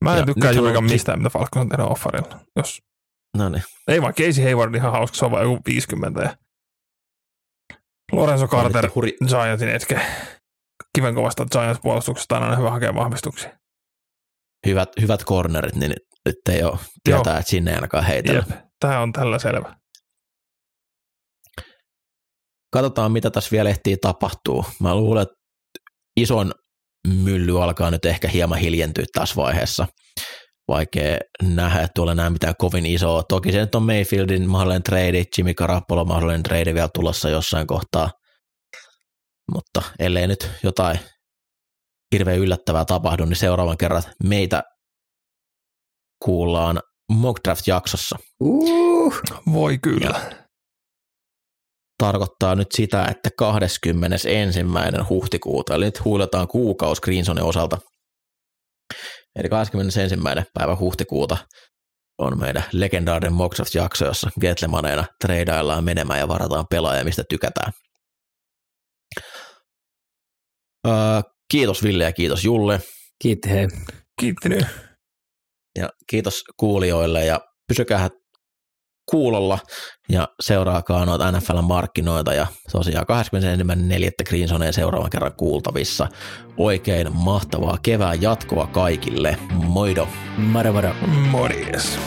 Mä 0.05 0.13
en 0.13 0.19
Ja 0.19 0.27
tykkää 0.27 0.51
on 0.51 0.57
juurikaan 0.57 0.87
ki- 0.87 0.93
mistään, 0.93 1.19
mitä 1.19 1.31
Falcons 1.31 1.57
on 1.63 1.69
tehnyt 1.69 1.87
offerilla. 1.91 2.41
Jos, 2.57 2.79
No 3.37 3.49
niin, 3.49 3.63
ei 3.89 4.03
vaan 4.03 4.15
Casey 4.15 4.45
Hayward 4.45 4.75
ihan 4.75 4.93
hauska, 4.93 5.17
se 5.17 5.25
on 5.25 5.31
vaan 5.31 5.43
joku 5.43 5.59
50. 5.67 6.21
Ja 6.23 6.37
Lorenzo 8.13 8.49
Carter, 8.49 8.91
hurri, 8.95 9.13
Giantsin 9.29 9.69
etke. 9.69 10.01
Kiven 10.97 11.15
kovasta 11.15 11.45
Giants-puolustuksesta 11.53 12.37
on 12.37 12.43
aina 12.43 12.57
hyvä 12.57 12.71
hakea 12.71 12.95
vahvistuksia. 12.95 13.59
hyvät, 14.67 14.89
hyvät 15.01 15.25
cornerit, 15.25 15.75
niin 15.75 15.89
nyt, 15.91 16.03
nyt 16.27 16.37
ei 16.49 16.63
ole 16.63 16.79
tietää, 17.05 17.39
että 17.39 17.51
sinne 17.51 17.71
ei 17.71 17.75
ainakaan 17.75 18.05
heitellä. 18.05 18.45
Jep, 18.51 18.61
tää 18.81 19.01
on 19.01 19.13
tällä 19.13 19.39
selvä. 19.39 19.77
Katsotaan, 22.73 23.13
mitä 23.13 23.31
tässä 23.31 23.51
vielä 23.51 23.71
ehtii 23.71 23.97
tapahtuu. 23.97 24.65
Mä 24.81 24.95
luulen, 24.95 25.23
että 25.23 25.35
ison 26.17 26.53
mylly 27.07 27.63
alkaa 27.63 27.91
nyt 27.91 28.05
ehkä 28.05 28.29
hieman 28.29 28.59
hiljentyä 28.59 29.05
tässä 29.13 29.37
vaiheessa. 29.37 29.87
Vaikea 30.69 31.19
nähdä, 31.43 31.83
että 31.83 31.93
tuolla 31.95 32.13
enää 32.13 32.31
mitään 32.31 32.55
kovin 32.59 32.87
isoa. 32.87 33.23
Toki 33.23 33.53
se 33.53 33.61
nyt 33.61 33.75
on 33.75 33.83
Mayfieldin 33.83 34.51
mahdollinen 34.51 34.83
trade, 34.83 35.25
Jimmy 35.39 35.55
Carapolo 35.55 36.05
mahdollinen 36.05 36.43
trade 36.43 36.75
vielä 36.75 36.89
tulossa 36.95 37.29
jossain 37.29 37.67
kohtaa. 37.67 38.11
Mutta 39.55 39.83
ellei 39.99 40.27
nyt 40.27 40.51
jotain 40.63 41.01
hirveän 42.15 42.39
yllättävää 42.39 42.85
tapahdu, 42.85 43.25
niin 43.25 43.37
seuraavan 43.37 43.77
kerran 43.77 44.03
meitä 44.25 44.63
kuullaan 46.25 46.81
Mock 47.11 47.41
Draft-jaksossa. 47.45 48.19
Uh, 48.41 49.21
Voi 49.53 49.79
kyllä. 49.79 50.21
Tarkoittaa 51.99 52.55
nyt 52.55 52.69
sitä, 52.75 53.05
että 53.05 53.31
21. 53.39 54.61
huhtikuuta, 55.09 55.75
eli 55.75 55.85
nyt 55.85 56.05
huiletaan 56.05 56.49
kuukausi 56.49 57.03
Greensonin 57.03 57.45
osalta. 57.45 57.79
Eli 59.37 59.49
21. 59.49 60.17
päivä 60.55 60.77
huhtikuuta 60.77 61.37
on 62.19 62.41
meidän 62.41 62.65
legendaarinen 62.73 63.33
Mock 63.33 63.57
Draft-jakso, 63.57 64.05
jossa 64.05 64.31
Getlemaneina 64.41 65.05
treidaillaan 65.25 65.85
menemään 65.85 66.19
ja 66.19 66.29
varataan 66.29 66.67
pelaajia, 66.71 67.05
mistä 67.05 67.25
tykätään. 67.29 67.73
Öö, 70.89 70.95
kiitos 71.51 71.83
Ville 71.83 72.05
ja 72.05 72.13
kiitos 72.13 72.45
Julle. 72.45 72.81
kiitti 73.23 73.51
hei. 73.51 73.69
Kiitti 74.21 74.49
nyt. 74.49 74.90
Ja 75.79 75.89
kiitos 76.07 76.45
kuulijoille 76.57 77.25
ja 77.25 77.41
pysykää 77.69 78.09
kuulolla 79.11 79.59
ja 80.09 80.29
seuraakaa 80.41 81.05
noita 81.05 81.33
NFL-markkinoita 81.33 82.35
ja 82.35 82.47
tosiaan 82.73 83.07
21.4. 83.09 84.29
Greensoneen 84.29 84.73
seuraavan 84.73 85.11
kerran 85.11 85.33
kuultavissa. 85.33 86.09
Oikein 86.57 87.17
mahtavaa 87.17 87.79
kevään 87.83 88.23
jatkoa 88.23 88.67
kaikille. 88.67 89.37
Moido! 89.53 90.09
Mara 90.37 90.73
mara. 90.73 90.95
Morjes. 91.31 91.99